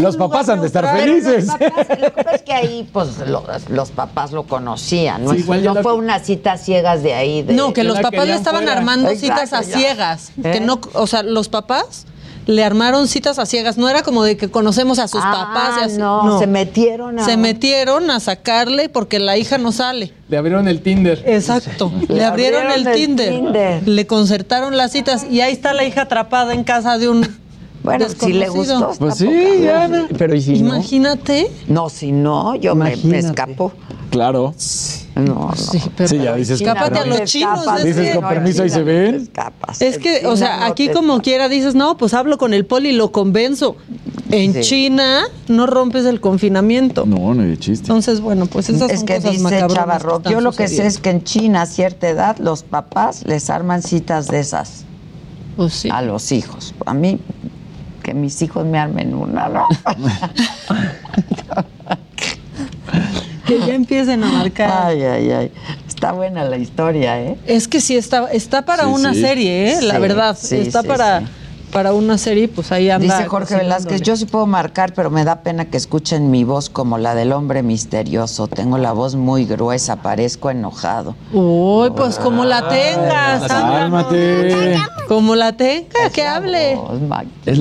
Los 0.00 0.16
papás 0.16 0.48
han 0.48 0.62
de 0.62 0.66
estar 0.66 0.96
felices. 0.96 1.44
Los 1.46 1.56
papás, 1.58 1.88
lo 2.00 2.14
que 2.14 2.22
pasa 2.22 2.36
es 2.36 2.42
que 2.42 2.52
ahí, 2.54 2.88
pues, 2.90 3.18
los, 3.28 3.42
los 3.68 3.90
papás 3.90 4.32
lo 4.32 4.44
conocían. 4.44 5.22
No, 5.24 5.32
Sí, 5.32 5.40
igual 5.40 5.62
no 5.62 5.74
la- 5.74 5.82
fue 5.82 5.92
una 5.92 6.20
cita 6.20 6.56
ciegas 6.56 7.02
de 7.02 7.12
ahí. 7.12 7.42
De, 7.42 7.52
No, 7.52 7.74
que 7.74 7.84
los 7.84 8.00
papás 8.00 8.26
le 8.26 8.34
estaban 8.34 8.62
fuera. 8.62 8.78
armando 8.78 9.10
Exacto, 9.10 9.42
citas 9.44 9.52
a 9.52 9.60
ya. 9.62 9.76
ciegas. 9.76 10.32
¿Eh? 10.42 10.52
Que 10.52 10.60
no, 10.60 10.80
o 10.94 11.06
sea, 11.06 11.22
los 11.22 11.50
papás 11.50 12.06
le 12.46 12.62
armaron 12.64 13.08
citas 13.08 13.38
a 13.38 13.46
ciegas. 13.46 13.78
No 13.78 13.88
era 13.88 14.02
como 14.02 14.22
de 14.22 14.36
que 14.36 14.50
conocemos 14.50 14.98
a 14.98 15.08
sus 15.08 15.20
Ah, 15.24 15.48
papás 15.54 15.78
y 15.80 15.84
así. 15.86 15.98
no, 15.98 16.38
se 16.38 16.46
metieron 16.46 17.18
a... 17.18 17.24
Se 17.24 17.36
metieron 17.36 18.10
a 18.10 18.20
sacarle 18.20 18.88
porque 18.88 19.18
la 19.18 19.36
hija 19.36 19.58
no 19.58 19.72
sale. 19.72 20.12
Le 20.28 20.36
abrieron 20.36 20.68
el 20.68 20.80
Tinder. 20.82 21.22
Exacto. 21.26 21.90
Le, 22.08 22.16
Le 22.16 22.24
abrieron, 22.24 22.62
abrieron 22.62 22.86
el, 22.86 22.86
el 22.86 22.94
Tinder. 23.06 23.30
Tinder. 23.30 23.88
Le 23.88 24.06
concertaron 24.06 24.76
las 24.76 24.92
citas 24.92 25.26
y 25.30 25.40
ahí 25.40 25.52
está 25.52 25.72
la 25.74 25.84
hija 25.84 26.02
atrapada 26.02 26.52
en 26.54 26.64
casa 26.64 26.98
de 26.98 27.08
un 27.08 27.26
Bueno, 27.82 28.06
si 28.08 28.32
le 28.32 28.40
desconocido. 28.46 28.86
gustó. 28.88 28.98
Pues 28.98 29.14
sí, 29.16 29.30
ya. 29.62 30.06
Pero 30.18 30.34
¿y 30.34 30.40
si 30.42 30.52
no? 30.62 30.74
Imagínate. 30.74 31.50
No, 31.68 31.88
si 31.88 32.12
no, 32.12 32.54
yo 32.56 32.74
me, 32.74 32.96
me 32.96 33.18
escapo. 33.18 33.72
Claro. 34.10 34.54
No, 35.16 35.22
no. 35.24 35.52
Sí, 35.56 35.80
pero 35.96 36.08
Sí, 36.08 36.18
ya 36.18 36.34
dices. 36.34 36.60
Escápate 36.60 36.98
a 36.98 37.06
los 37.06 37.22
chinos, 37.24 37.60
Escapas, 37.60 37.78
es 37.80 37.84
Dices 37.84 38.08
que- 38.10 38.14
con 38.20 38.28
permiso, 38.28 38.62
ahí 38.62 38.70
se 38.70 38.80
no 38.80 38.84
ven. 38.84 39.14
escapas. 39.14 39.80
Es 39.82 39.98
que, 39.98 40.26
o 40.26 40.36
sea, 40.36 40.58
no 40.60 40.64
aquí 40.66 40.88
como 40.88 41.14
escapas. 41.14 41.24
quiera 41.24 41.48
dices, 41.48 41.74
no, 41.74 41.96
pues 41.96 42.14
hablo 42.14 42.38
con 42.38 42.54
el 42.54 42.66
poli 42.66 42.90
y 42.90 42.92
lo 42.92 43.12
convenzo. 43.12 43.76
En 44.30 44.54
Sí. 44.54 44.60
China 44.62 45.22
no 45.48 45.66
rompes 45.66 46.04
el 46.06 46.20
confinamiento. 46.20 47.04
No, 47.06 47.34
no 47.34 47.42
hay 47.42 47.50
de 47.50 47.58
chiste. 47.58 47.84
Entonces, 47.84 48.20
bueno, 48.20 48.46
pues 48.46 48.68
esas 48.70 48.90
Es 48.90 48.98
son 49.00 49.06
que 49.06 49.16
cosas 49.16 49.32
dice 49.32 49.64
Chavarro, 49.68 50.22
yo 50.22 50.40
lo 50.40 50.50
que 50.52 50.66
sé 50.66 50.86
es 50.86 50.98
que 50.98 51.10
en 51.10 51.22
China 51.22 51.62
a 51.62 51.66
cierta 51.66 52.08
edad 52.08 52.38
los 52.38 52.62
papás 52.64 53.24
les 53.26 53.50
arman 53.50 53.82
citas 53.82 54.26
de 54.26 54.40
esas 54.40 54.84
Pues 55.56 55.74
sí. 55.74 55.88
a 55.92 56.02
los 56.02 56.32
hijos. 56.32 56.74
A 56.86 56.94
mí, 56.94 57.20
que 58.02 58.14
mis 58.14 58.40
hijos 58.42 58.66
me 58.66 58.78
armen 58.78 59.14
una, 59.14 59.48
¿no? 59.48 59.66
Que 63.46 63.58
ya 63.60 63.74
empiecen 63.74 64.22
a 64.24 64.26
marcar. 64.30 64.86
Ay, 64.86 65.02
ay, 65.02 65.30
ay. 65.30 65.52
Está 65.86 66.12
buena 66.12 66.44
la 66.44 66.56
historia, 66.56 67.20
¿eh? 67.20 67.36
Es 67.46 67.68
que 67.68 67.80
sí 67.80 67.96
está, 67.96 68.30
está 68.32 68.64
para 68.64 68.84
Sí, 68.84 68.90
una 68.90 69.12
sí. 69.14 69.20
serie, 69.20 69.72
¿eh? 69.72 69.82
La 69.82 69.98
verdad. 69.98 70.36
sí, 70.40 70.56
está 70.56 70.82
sí, 70.82 70.88
para, 70.88 71.20
sí. 71.20 71.26
para 71.72 71.92
una 71.92 72.16
serie, 72.18 72.48
pues 72.48 72.72
ahí 72.72 72.88
anda. 72.90 73.16
Dice 73.18 73.28
Jorge 73.28 73.56
Velázquez, 73.56 74.00
yo 74.02 74.16
sí 74.16 74.26
puedo 74.26 74.46
marcar, 74.46 74.92
pero 74.94 75.10
me 75.10 75.24
da 75.24 75.42
pena 75.42 75.66
que 75.66 75.76
escuchen 75.76 76.30
mi 76.30 76.44
voz 76.44 76.70
como 76.70 76.98
la 76.98 77.14
del 77.14 77.32
hombre 77.32 77.62
misterioso. 77.62 78.48
Tengo 78.48 78.78
la 78.78 78.92
voz 78.92 79.14
muy 79.14 79.44
gruesa, 79.44 79.96
parezco 79.96 80.50
enojado. 80.50 81.14
Uy, 81.32 81.90
pues 81.90 82.18
como 82.18 82.44
la 82.44 82.68
tengas, 82.68 83.46
Sandra. 83.46 83.78
Cálmate. 83.80 84.76
Como 85.08 85.34
la 85.36 85.52
tenga, 85.52 86.08
que 86.12 86.22
hable. 86.24 86.76
Voz, 86.76 86.98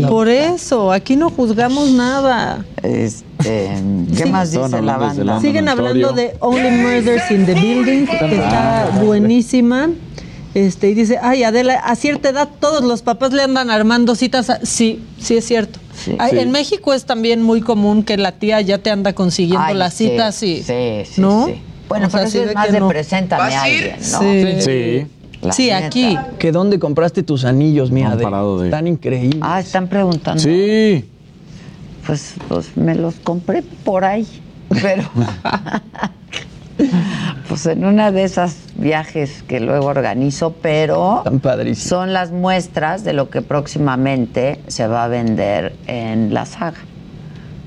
Por 0.10 0.30
eso, 0.30 0.92
aquí 0.94 1.18
no 1.18 1.30
juzgamos 1.30 1.90
nada. 1.90 2.64
Este, 2.82 3.26
¿qué 3.44 4.26
más 4.26 4.52
dice 4.52 4.82
la 4.82 4.98
banda? 4.98 5.24
la- 5.24 5.40
Siguen 5.42 5.68
hablando 5.68 6.12
de 6.14 6.36
Only 6.40 6.70
Murders 6.72 7.30
in 7.32 7.46
the 7.46 7.54
Building, 7.54 8.06
que 8.08 8.36
está 8.36 8.90
buenísima. 9.04 9.90
Este, 10.54 10.90
y 10.92 10.94
dice, 10.94 11.18
ay, 11.20 11.44
Adela, 11.44 11.74
a 11.80 11.96
cierta 11.96 12.30
edad 12.30 12.48
todos 12.60 12.84
los 12.84 13.02
papás 13.02 13.34
le 13.34 13.42
andan 13.42 13.72
armando 13.72 14.14
citas. 14.14 14.52
a-". 14.52 14.60
Sí, 14.64 15.02
sí 15.20 15.36
es 15.38 15.46
cierto. 15.46 15.80
Sí. 15.96 16.16
Ay, 16.20 16.32
Sí. 16.34 16.40
En 16.40 16.52
México 16.52 16.94
es 16.94 17.06
también 17.06 17.42
muy 17.42 17.62
común 17.62 18.04
que 18.04 18.18
la 18.18 18.34
tía 18.34 18.62
ya 18.62 18.78
te 18.78 18.92
anda 18.92 19.14
consiguiendo 19.14 19.66
Ay, 19.66 19.76
las 19.76 19.96
sí, 19.96 20.10
citas 20.10 20.44
y. 20.44 20.62
Sí, 20.62 21.04
sí, 21.12 21.22
¿no? 21.22 21.48
sí. 21.48 21.56
Bueno, 21.90 22.08
O 22.08 22.10
sea, 22.12 22.20
pero 22.22 22.32
sí 22.32 22.38
eso 22.38 22.46
ve 22.46 22.52
es 22.52 22.56
más 22.56 22.66
que 22.68 22.72
de 22.72 22.80
no. 22.80 22.88
preséntame 22.88 23.56
a 23.56 23.64
alguien, 23.64 23.96
¿no? 24.12 24.20
Sí. 24.20 24.62
Sí. 24.62 25.06
La 25.42 25.52
Sí, 25.54 25.66
neta. 25.66 25.86
aquí. 25.88 26.18
¿Que 26.40 26.52
dónde 26.52 26.78
compraste 26.80 27.22
tus 27.24 27.44
anillos, 27.46 27.92
mía? 27.92 28.16
de- 28.16 28.70
Tan 28.70 28.88
increíbles. 28.88 29.40
Ah, 29.42 29.60
están 29.60 29.88
preguntando. 29.88 30.42
Sí. 30.42 31.04
Pues, 32.06 32.34
pues 32.48 32.76
me 32.78 32.96
los 32.96 33.16
compré 33.16 33.62
por 33.62 34.04
ahí. 34.06 34.28
Pero. 34.70 35.04
Pues 37.48 37.68
en 37.68 37.86
una 37.86 38.12
de 38.12 38.24
esas 38.24 38.56
viajes 38.76 39.44
que 39.48 39.60
luego 39.60 39.86
organizo, 39.86 40.54
pero 40.62 41.24
son 41.76 42.14
las 42.14 42.32
muestras 42.32 43.04
de 43.04 43.14
lo 43.14 43.30
que 43.30 43.44
próximamente 43.44 44.60
se 44.68 44.88
va 44.88 45.04
a 45.04 45.08
vender 45.08 45.76
en 45.86 46.34
la 46.34 46.46
saga. 46.48 46.80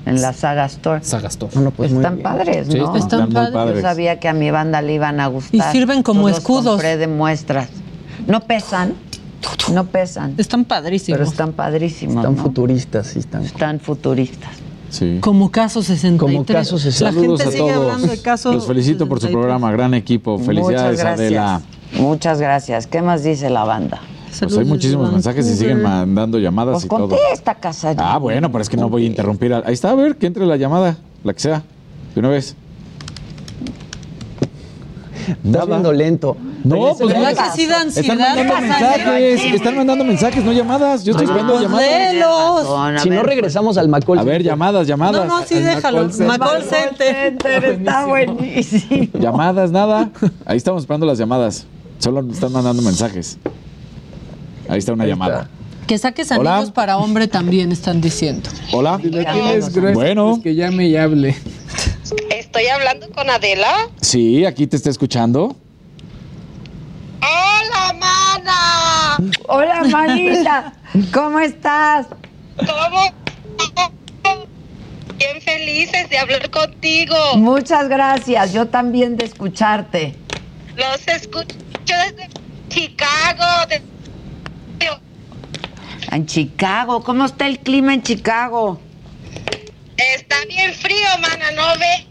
En 0.05 0.21
la 0.21 0.33
Saga 0.33 0.65
Store. 0.65 1.03
Saga 1.03 1.29
Store. 1.29 1.51
Están 1.85 2.19
padres, 2.19 2.67
Sí, 2.69 2.77
¿no? 2.77 2.95
están 2.95 2.97
Están 2.97 3.21
muy 3.25 3.33
padres. 3.33 3.53
padres. 3.53 3.75
Yo 3.75 3.81
sabía 3.81 4.19
que 4.19 4.27
a 4.27 4.33
mi 4.33 4.51
banda 4.51 4.81
le 4.81 4.93
iban 4.93 5.19
a 5.21 5.27
gustar. 5.27 5.55
Y 5.55 5.61
sirven 5.71 6.03
como 6.03 6.21
Yo 6.23 6.27
los 6.29 6.37
escudos. 6.39 6.65
compré 6.65 6.97
de 6.97 7.07
muestras. 7.07 7.69
No 8.25 8.41
pesan. 8.41 8.93
No 9.73 9.85
pesan. 9.91 10.35
Están 10.37 10.65
padrísimos. 10.65 11.17
Pero 11.19 11.29
están 11.29 11.53
padrísimos. 11.53 12.15
Están 12.17 12.35
¿no? 12.35 12.41
futuristas, 12.43 13.07
sí 13.07 13.19
están. 13.19 13.43
Están 13.43 13.79
futuristas. 13.79 14.51
Sí. 14.89 15.17
Como 15.19 15.51
caso 15.51 15.81
63. 15.83 16.19
Como 16.19 16.45
caso 16.45 16.77
63. 16.79 17.01
La 17.01 17.11
Saludos 17.11 17.41
gente 17.41 17.55
a 17.55 17.59
sigue 17.59 17.73
todos. 17.73 17.91
hablando 17.91 18.07
de 18.07 18.21
caso 18.21 18.53
Los 18.53 18.65
felicito 18.67 19.07
por 19.07 19.19
su 19.19 19.27
63. 19.27 19.33
programa, 19.33 19.71
gran 19.71 19.93
equipo. 19.93 20.39
Felicidades, 20.39 20.91
Muchas 20.97 20.97
gracias. 20.97 21.19
Adela. 21.19 21.61
Muchas 21.99 22.39
gracias. 22.39 22.87
¿Qué 22.87 23.01
más 23.01 23.23
dice 23.23 23.49
la 23.49 23.63
banda? 23.65 24.01
Pues 24.39 24.55
hay 24.57 24.65
muchísimos 24.65 25.11
mensajes 25.11 25.47
y 25.47 25.55
siguen 25.55 25.81
mandando 25.81 26.37
llamadas 26.37 26.73
Pues 26.73 26.85
y 26.85 26.87
todo. 26.89 27.09
contesta, 27.09 27.55
casa. 27.55 27.95
Ah, 27.97 28.17
bueno, 28.17 28.51
pero 28.51 28.61
es 28.61 28.69
que 28.69 28.77
no 28.77 28.87
voy 28.87 29.03
a 29.03 29.07
interrumpir. 29.07 29.53
Ahí 29.53 29.73
está, 29.73 29.89
a 29.91 29.95
ver, 29.95 30.15
que 30.17 30.27
entre 30.27 30.45
la 30.45 30.57
llamada, 30.57 30.97
la 31.23 31.33
que 31.33 31.39
sea. 31.39 31.63
De 32.13 32.19
una 32.19 32.29
vez. 32.29 32.55
Estás 35.27 35.67
viendo 35.67 35.91
lento. 35.91 36.37
No, 36.63 36.95
pues 36.97 37.13
¿Verdad 37.13 37.35
que 37.35 37.61
sí 37.61 37.65
da 37.67 37.83
Están 37.83 38.17
mandando 38.17 38.53
mensajes, 38.61 39.53
están 39.53 39.75
mandando 39.75 40.03
mensajes, 40.03 40.43
no 40.43 40.51
llamadas. 40.53 41.03
Yo 41.03 41.11
estoy 41.11 41.25
esperando 41.25 41.53
Pues 41.53 41.63
llamadas. 42.13 43.01
Si 43.03 43.09
no 43.09 43.23
regresamos 43.23 43.77
al 43.77 43.87
Macol. 43.89 44.19
A 44.19 44.23
ver, 44.23 44.43
llamadas, 44.43 44.87
llamadas. 44.87 45.27
No, 45.27 45.39
no, 45.39 45.45
sí, 45.45 45.55
Al 45.55 45.63
déjalo. 45.63 46.09
Macol 46.25 46.63
Center. 46.63 47.37
Está 47.65 48.05
buenísimo. 48.05 49.07
Llamadas, 49.19 49.71
nada. 49.71 50.09
Ahí 50.45 50.57
estamos 50.57 50.83
esperando 50.83 51.05
las 51.05 51.17
llamadas. 51.17 51.65
Solo 51.99 52.25
están 52.31 52.51
mandando 52.51 52.81
mensajes. 52.81 53.37
Ahí 54.69 54.79
está 54.79 54.93
una 54.93 55.05
llamada. 55.05 55.49
Que 55.87 55.97
saques 55.97 56.29
Hola. 56.31 56.57
anillos 56.57 56.71
para 56.71 56.97
hombre 56.97 57.27
también, 57.29 57.71
están 57.71 58.01
diciendo. 58.01 58.49
Hola. 58.73 58.99
Tienes 59.01 59.73
grueso, 59.73 59.97
Bueno. 59.97 60.29
pues 60.31 60.43
que 60.43 60.55
llame 60.55 60.87
y 60.87 60.97
hable. 60.97 61.35
Estoy 62.57 62.71
hablando 62.71 63.07
con 63.11 63.29
Adela. 63.29 63.87
Sí, 64.01 64.43
aquí 64.43 64.65
te 64.65 64.77
está 64.77 64.89
escuchando. 64.89 65.55
¡Hola, 67.21 67.93
mana! 67.99 69.17
Hola, 69.47 69.83
manita. 69.83 70.73
¿Cómo 71.13 71.39
estás? 71.39 72.07
¿Cómo? 72.57 73.13
Bien 75.19 75.39
felices 75.39 76.09
de 76.09 76.17
hablar 76.17 76.49
contigo. 76.49 77.15
Muchas 77.35 77.89
gracias. 77.89 78.53
Yo 78.53 78.65
también 78.67 79.17
de 79.17 79.25
escucharte. 79.25 80.15
Los 80.75 81.07
escucho 81.07 81.53
desde 81.85 82.27
Chicago. 82.69 83.67
de- 83.69 83.83
En 86.11 86.25
Chicago. 86.25 87.03
¿Cómo 87.03 87.25
está 87.25 87.45
el 87.45 87.59
clima 87.59 87.93
en 87.93 88.01
Chicago? 88.01 88.81
Está 89.95 90.37
bien 90.49 90.73
frío, 90.73 91.05
mana, 91.21 91.51
¿no 91.51 91.77
ve? 91.79 92.07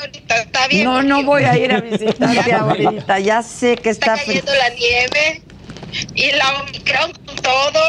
Ahorita 0.00 0.36
está 0.42 0.68
bien 0.68 0.84
No, 0.84 1.02
no 1.02 1.22
voy 1.24 1.44
a 1.44 1.56
ir 1.56 1.72
a 1.72 1.80
visitarte 1.80 2.52
ahorita. 2.52 3.18
Ya 3.20 3.42
sé 3.42 3.76
que 3.76 3.90
está 3.90 4.14
Está 4.14 4.26
cayendo 4.26 4.52
la 4.54 4.68
nieve 4.70 5.42
y 6.14 6.30
la 6.32 6.62
Omicron 6.62 7.12
con 7.26 7.36
todo. 7.36 7.80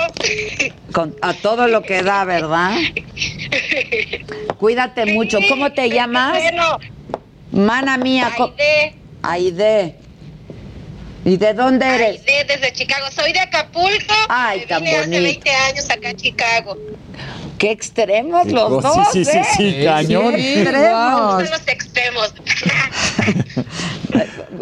Con- 0.91 1.15
a 1.22 1.34
todo 1.34 1.68
lo 1.68 1.82
que 1.84 2.03
da, 2.03 2.26
¿verdad? 2.26 2.72
Cuídate 4.60 5.06
mucho. 5.07 5.40
¿Cómo 5.49 5.72
te 5.72 5.90
llamas? 5.90 6.34
Bueno, 6.38 6.80
Mana 7.52 7.98
mía. 7.98 8.32
Aide, 8.38 8.95
Aide. 9.22 9.95
¿Y 11.26 11.38
de 11.38 11.53
dónde 11.53 11.86
eres? 11.88 12.22
Aide, 12.28 12.45
desde 12.45 12.74
Chicago. 12.74 13.06
Soy 13.11 13.32
de 13.32 13.40
Acapulco. 13.40 14.14
Ay, 14.28 14.61
Me 14.61 14.65
tan 14.65 14.84
vine 14.84 14.95
hace 14.98 15.06
bonito. 15.07 15.24
20 15.24 15.49
años 15.52 15.90
acá 15.90 16.10
en 16.10 16.18
Chicago. 16.18 16.78
Qué 17.64 17.72
extremos 17.72 18.45
los 18.48 18.84
Sí, 18.84 18.90
dos, 18.90 19.07
sí, 19.14 19.23
sí, 19.23 19.38
¿eh? 19.38 19.44
sí, 19.56 19.85
cañón. 19.85 20.35
Qué 20.35 20.64
extremos. 20.64 21.44
Son 21.44 21.52
los 21.52 21.68
extremos. 21.68 22.34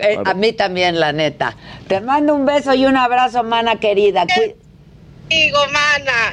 Eh, 0.04 0.18
a 0.26 0.34
mí 0.34 0.54
también, 0.54 1.00
la 1.00 1.12
neta. 1.12 1.56
Te 1.88 2.00
mando 2.00 2.34
un 2.34 2.46
beso 2.46 2.74
y 2.74 2.86
un 2.86 2.96
abrazo, 2.96 3.44
mana 3.44 3.76
querida. 3.76 4.26
Digo, 5.30 5.60
mana. 5.72 6.32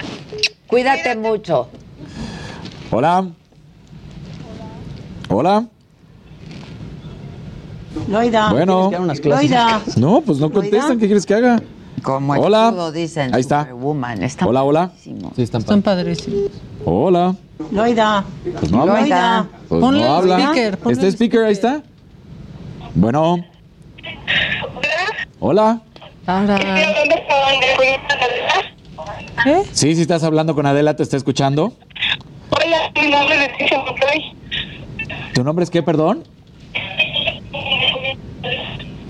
cuídate 0.68 1.16
mucho. 1.16 1.68
Hola. 2.90 3.26
Hola. 5.28 5.66
Loida. 8.08 8.50
Bueno. 8.52 8.88
¿Quieres 8.88 8.88
que 8.90 8.94
haga 8.94 9.04
unas 9.04 9.20
clases? 9.20 9.50
Loida. 9.50 9.82
No, 9.96 10.20
pues 10.22 10.38
no 10.38 10.50
contestan. 10.50 10.98
¿Qué 10.98 11.06
quieres 11.06 11.26
que 11.26 11.34
haga? 11.34 11.60
Como 12.02 12.32
Hola. 12.34 12.66
escudo, 12.66 12.92
dicen. 12.92 13.34
Ahí 13.34 13.40
está. 13.40 13.68
Hola, 14.44 14.62
hola. 14.62 14.90
Sí, 15.02 15.14
están 15.38 15.60
Están 15.62 15.82
padrísimos. 15.82 16.50
Hola. 16.84 17.34
Loida. 17.70 18.24
Pues 18.60 18.70
no 18.70 18.82
habla. 18.82 19.00
Loida. 19.00 19.46
Pues 19.68 19.80
Ponle 19.80 20.00
no 20.00 20.06
el 20.06 20.12
habla. 20.12 20.38
speaker, 20.38 20.78
ponle 20.78 20.92
¿Este 20.94 21.08
speaker 21.08 21.44
ahí 21.44 21.52
está? 21.52 21.82
Bueno. 22.94 23.44
Hola. 25.40 25.80
Ahora. 26.26 26.58
Sí, 29.72 29.94
sí 29.94 30.02
estás 30.02 30.24
hablando 30.24 30.54
con 30.54 30.66
Adela, 30.66 30.94
te 30.96 31.02
está 31.02 31.16
escuchando. 31.16 31.72
Hola, 32.50 32.90
mi 33.00 33.10
nombre 33.10 33.34
es 33.36 33.40
Leticia 33.52 33.78
Monroy. 33.78 34.36
¿Tu 35.32 35.44
nombre 35.44 35.62
es 35.64 35.70
qué, 35.70 35.82
perdón? 35.82 36.24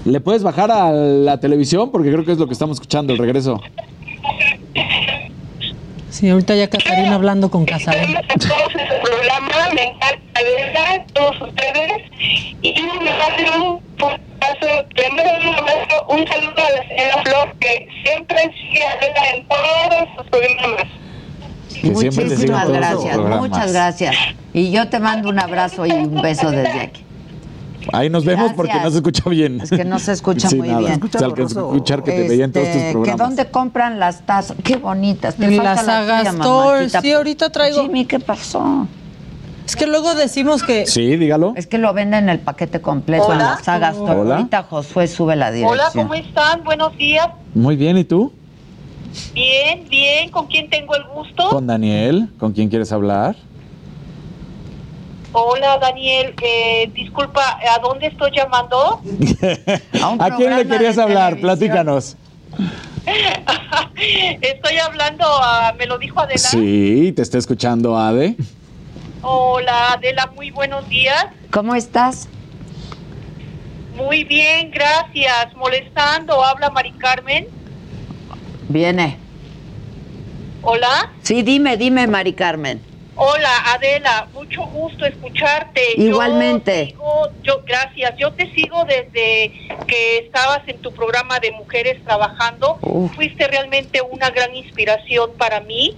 ¿Le 0.09 0.21
puedes 0.21 0.43
bajar 0.43 0.71
a 0.71 0.91
la 0.91 1.39
televisión? 1.39 1.91
Porque 1.91 2.11
creo 2.11 2.25
que 2.25 2.33
es 2.33 2.39
lo 2.39 2.47
que 2.47 2.55
estamos 2.55 2.77
escuchando, 2.77 3.13
el 3.13 3.19
regreso. 3.19 3.61
Sí, 6.09 6.31
ahorita 6.31 6.55
ya 6.55 6.71
Catarina 6.71 7.15
hablando 7.15 7.51
con 7.51 7.67
Casarín. 7.67 8.15
todos 8.15 8.75
en 8.75 8.89
su 8.89 9.03
programa, 9.05 9.69
me 9.75 9.83
encanta 9.85 10.41
verla, 10.43 11.05
todos 11.13 11.43
ustedes. 11.43 12.03
Y 12.63 12.75
me 13.03 13.11
hacen 13.11 13.61
un 13.61 13.89
un 16.09 16.27
saludo 16.27 16.55
a 16.57 16.71
la 16.71 16.89
señora 16.89 17.23
Flor, 17.23 17.55
que 17.61 17.89
siempre 18.03 18.51
sigue 18.55 18.83
a 18.83 18.97
verla 18.97 19.31
en 19.35 19.47
todos 19.47 20.09
sus 20.17 20.27
programas. 20.29 20.85
Que 21.81 21.91
Muchísimas 21.91 22.69
gracias, 22.71 23.19
muchas 23.19 23.73
gracias. 23.73 24.17
Y 24.55 24.71
yo 24.71 24.89
te 24.89 24.99
mando 25.01 25.29
un 25.29 25.39
abrazo 25.39 25.85
y 25.85 25.93
un 25.93 26.23
beso 26.23 26.51
desde 26.51 26.81
aquí. 26.81 27.05
Ahí 27.93 28.11
nos 28.11 28.25
vemos 28.25 28.53
porque 28.55 28.75
no 28.83 28.91
se 28.91 28.97
escucha 28.99 29.29
bien. 29.31 29.61
Es 29.61 29.71
que 29.71 29.85
no 29.85 29.99
se 29.99 30.13
escucha 30.13 30.49
Sí, 30.49 30.57
muy 30.57 30.69
nada. 30.69 30.81
bien. 30.81 31.01
Se 31.11 31.25
alcanza 31.25 31.61
a 31.61 31.63
escuchar 31.65 32.03
que 32.03 32.13
te 32.13 32.29
veía 32.29 32.45
en 32.45 32.53
todos 32.53 32.67
tus 32.67 32.77
Este, 32.77 32.87
¿Que 32.89 32.93
programas. 32.93 33.19
dónde 33.29 33.51
compran 33.51 33.99
las 33.99 34.27
tazas? 34.27 34.57
Qué 34.63 34.77
bonitas. 34.77 35.37
Te 35.37 35.47
En 35.47 35.57
falta 35.57 35.75
la 35.75 35.83
Saga 35.83 36.19
tuya, 36.19 36.31
Store, 36.31 36.77
mamacita. 36.79 37.01
sí, 37.01 37.13
ahorita 37.13 37.51
traigo. 37.51 37.83
Jimmy, 37.83 38.05
¿qué 38.05 38.19
pasó? 38.21 38.87
Es 39.67 39.77
que 39.77 39.87
luego 39.87 40.15
decimos 40.15 40.63
que. 40.63 40.87
Sí, 40.87 41.17
dígalo. 41.17 41.53
Es 41.57 41.67
que 41.67 41.79
lo 41.79 41.93
venden 41.93 42.29
el 42.29 42.39
paquete 42.41 42.81
completo 42.81 43.27
en 43.33 43.41
Hola. 43.41 43.57
la 43.59 43.65
Saga 43.65 43.91
Store. 43.91 44.21
Hola. 44.21 44.37
Ahorita 44.37 44.63
Josué 44.65 45.07
sube 45.07 45.37
la 45.37 45.51
dirección. 45.51 45.79
Hola, 45.81 45.91
¿cómo 45.95 46.15
están? 46.15 46.65
Buenos 46.65 46.97
días. 46.97 47.29
Muy 47.55 47.77
bien, 47.77 47.99
¿y 47.99 48.05
tú? 48.05 48.33
Bien, 49.35 49.87
bien. 49.89 50.31
¿Con 50.31 50.47
quién 50.47 50.69
tengo 50.71 50.95
el 50.95 51.05
gusto? 51.15 51.49
Con 51.51 51.67
Daniel, 51.67 52.29
¿con 52.39 52.53
quién 52.53 52.69
quieres 52.69 52.93
hablar? 52.93 53.37
Hola, 55.33 55.79
Daniel. 55.79 56.35
Eh, 56.43 56.91
disculpa, 56.95 57.59
¿a 57.75 57.79
dónde 57.81 58.07
estoy 58.07 58.31
llamando? 58.35 59.01
¿A 60.21 60.37
quién 60.37 60.57
le 60.57 60.67
querías 60.67 60.99
hablar? 60.99 61.39
Platícanos. 61.39 62.17
Estoy 64.41 64.79
hablando 64.79 65.25
a... 65.27 65.73
¿Me 65.79 65.87
lo 65.87 65.99
dijo 65.99 66.21
Adela? 66.21 66.39
Sí, 66.39 67.13
te 67.15 67.23
está 67.23 67.39
escuchando 67.39 67.97
Ade. 67.99 68.37
Hola, 69.23 69.93
Adela. 69.93 70.31
Muy 70.35 70.51
buenos 70.51 70.89
días. 70.89 71.27
¿Cómo 71.51 71.75
estás? 71.75 72.29
Muy 73.97 74.25
bien, 74.25 74.71
gracias. 74.71 75.55
Molestando. 75.57 76.45
Habla 76.45 76.71
Mari 76.71 76.93
Carmen. 76.93 77.49
Viene. 78.69 79.19
Hola. 80.63 81.13
Sí, 81.23 81.43
dime, 81.43 81.77
dime, 81.77 82.07
Mari 82.07 82.33
Carmen. 82.33 82.88
Hola, 83.21 83.51
Adela, 83.75 84.29
mucho 84.33 84.63
gusto 84.69 85.05
escucharte. 85.05 85.81
Igualmente. 85.97 86.91
Yo, 86.93 86.95
sigo- 86.95 87.33
yo, 87.43 87.63
gracias. 87.67 88.15
Yo 88.17 88.33
te 88.35 88.49
sigo 88.53 88.85
desde 88.85 89.51
que 89.89 90.19
estabas 90.19 90.61
en 90.69 90.81
tu 90.81 90.93
programa 90.95 91.41
de 91.41 91.51
Mujeres 91.51 91.97
Trabajando. 92.05 92.79
Uf. 92.81 93.13
Fuiste 93.17 93.49
realmente 93.49 94.01
una 94.03 94.31
gran 94.31 94.55
inspiración 94.55 95.33
para 95.37 95.59
mí, 95.63 95.97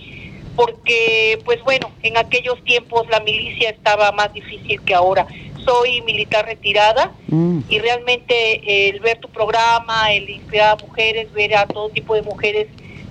porque, 0.56 1.38
pues 1.44 1.59
bueno, 1.62 1.90
en 2.02 2.16
aquellos 2.16 2.64
tiempos 2.64 3.06
la 3.10 3.20
milicia 3.20 3.68
estaba 3.68 4.12
más 4.12 4.32
difícil 4.32 4.80
que 4.82 4.94
ahora. 4.94 5.26
Soy 5.62 6.01
militar 6.01 6.47
retirada 6.47 7.12
Mm. 7.26 7.60
y 7.68 7.78
realmente 7.80 8.88
el 8.88 8.98
ver 9.01 9.18
tu 9.18 9.28
programa, 9.28 10.10
el 10.10 10.26
inspirar 10.30 10.78
a 10.78 10.86
mujeres, 10.86 11.30
ver 11.34 11.55
a 11.55 11.66
todo 11.66 11.90
tipo 11.90 12.14
de 12.14 12.22
mujeres, 12.22 12.68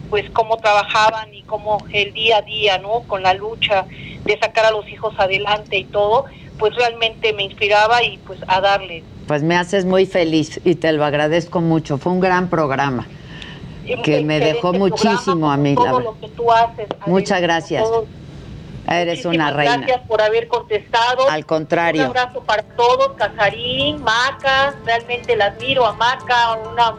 pues 0.09 0.29
cómo 0.31 0.57
trabajaban 0.57 1.33
y 1.33 1.43
cómo 1.43 1.77
el 1.91 2.13
día 2.13 2.37
a 2.37 2.41
día, 2.41 2.77
¿no? 2.77 3.01
Con 3.07 3.23
la 3.23 3.33
lucha 3.33 3.85
de 4.25 4.37
sacar 4.39 4.65
a 4.65 4.71
los 4.71 4.87
hijos 4.89 5.13
adelante 5.17 5.77
y 5.77 5.85
todo, 5.85 6.25
pues 6.57 6.75
realmente 6.75 7.33
me 7.33 7.43
inspiraba 7.43 8.03
y 8.03 8.17
pues 8.19 8.39
a 8.47 8.61
darle. 8.61 9.03
Pues 9.27 9.43
me 9.43 9.55
haces 9.55 9.85
muy 9.85 10.05
feliz 10.05 10.59
y 10.65 10.75
te 10.75 10.91
lo 10.91 11.05
agradezco 11.05 11.61
mucho. 11.61 11.97
Fue 11.97 12.11
un 12.11 12.19
gran 12.19 12.49
programa 12.49 13.07
que 14.03 14.21
me 14.21 14.39
dejó 14.39 14.73
muchísimo 14.73 15.51
a 15.51 15.57
mí. 15.57 15.75
Todo 15.75 15.99
la 15.99 16.05
lo 16.05 16.19
que 16.19 16.29
tú 16.29 16.51
haces. 16.51 16.87
Muchas 17.05 17.41
gracias. 17.41 17.83
todo. 17.83 18.05
Eres 18.87 19.23
una 19.25 19.51
reina. 19.51 19.77
Gracias 19.77 20.07
por 20.07 20.21
haber 20.21 20.47
contestado. 20.47 21.29
Al 21.29 21.45
contrario. 21.45 22.01
Un 22.01 22.07
abrazo 22.07 22.41
para 22.41 22.63
todos, 22.63 23.11
Casarín, 23.17 24.01
Maca, 24.03 24.73
realmente 24.83 25.35
la 25.35 25.45
admiro 25.47 25.85
a 25.85 25.93
Maca, 25.93 26.53
una, 26.71 26.95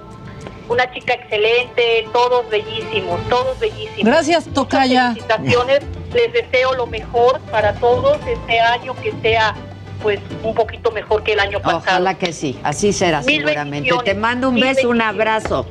una 0.70 0.90
chica 0.92 1.14
excelente, 1.14 2.06
todos 2.12 2.48
bellísimos, 2.48 3.20
todos 3.28 3.58
bellísimos. 3.58 4.04
Gracias, 4.04 4.44
Tocaya. 4.54 5.14
Felicitaciones, 5.14 5.80
les 6.14 6.32
deseo 6.32 6.74
lo 6.74 6.86
mejor 6.86 7.40
para 7.50 7.74
todos 7.74 8.18
este 8.24 8.60
año, 8.60 8.94
que 8.94 9.12
sea 9.20 9.54
pues 10.00 10.20
un 10.44 10.54
poquito 10.54 10.92
mejor 10.92 11.24
que 11.24 11.32
el 11.32 11.40
año 11.40 11.60
pasado. 11.60 11.78
Ojalá 11.78 12.14
que 12.14 12.32
sí, 12.32 12.58
así 12.62 12.92
será 12.92 13.20
Mil 13.22 13.42
seguramente. 13.42 13.90
Te 14.04 14.14
mando 14.14 14.48
un 14.48 14.54
mil 14.54 14.64
beso, 14.64 14.88
un 14.88 15.02
abrazo. 15.02 15.66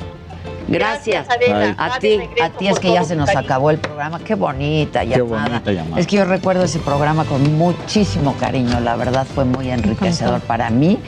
Gracias. 0.67 1.27
A 1.29 1.97
ti, 1.99 2.19
a 2.39 2.49
ti 2.51 2.67
es 2.67 2.79
que 2.79 2.91
ya 2.91 3.03
se 3.03 3.15
nos 3.15 3.27
cariño. 3.27 3.45
acabó 3.45 3.71
el 3.71 3.79
programa. 3.79 4.19
Qué 4.19 4.35
bonita 4.35 5.01
Qué 5.01 5.17
llamada. 5.17 5.47
bonita 5.47 5.71
llamada. 5.71 5.99
Es 5.99 6.05
que 6.05 6.17
yo 6.17 6.25
recuerdo 6.25 6.63
ese 6.63 6.77
programa 6.77 7.23
con 7.25 7.57
muchísimo 7.57 8.35
cariño. 8.37 8.79
La 8.81 8.95
verdad 8.95 9.25
fue 9.25 9.45
muy 9.45 9.71
enriquecedor 9.71 10.41
para 10.41 10.69
mí 10.69 10.99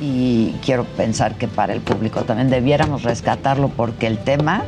y 0.00 0.52
quiero 0.64 0.84
pensar 0.84 1.36
que 1.36 1.48
para 1.48 1.72
el 1.72 1.80
público 1.80 2.22
también 2.22 2.50
debiéramos 2.50 3.02
rescatarlo 3.02 3.68
porque 3.68 4.06
el 4.06 4.18
tema, 4.18 4.64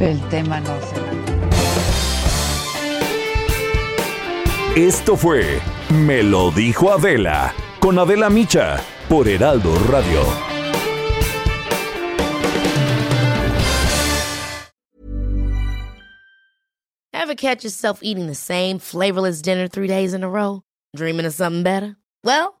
el 0.00 0.20
tema 0.28 0.60
no 0.60 0.74
se 0.80 1.04
Esto 4.76 5.16
fue 5.16 5.60
Me 5.90 6.22
lo 6.24 6.50
dijo 6.50 6.90
Adela 6.90 7.54
con 7.78 7.98
Adela 7.98 8.28
Micha 8.28 8.80
por 9.08 9.28
Heraldo 9.28 9.72
Radio. 9.88 10.20
Ever 17.12 17.34
catch 17.36 17.64
yourself 17.64 18.00
eating 18.02 18.26
the 18.26 18.34
same 18.34 18.78
flavorless 18.78 19.40
dinner 19.40 19.68
three 19.68 19.86
days 19.86 20.12
in 20.12 20.22
a 20.22 20.28
row? 20.28 20.62
Dreaming 20.94 21.24
of 21.26 21.32
something 21.34 21.62
better? 21.62 21.96
Well, 22.22 22.60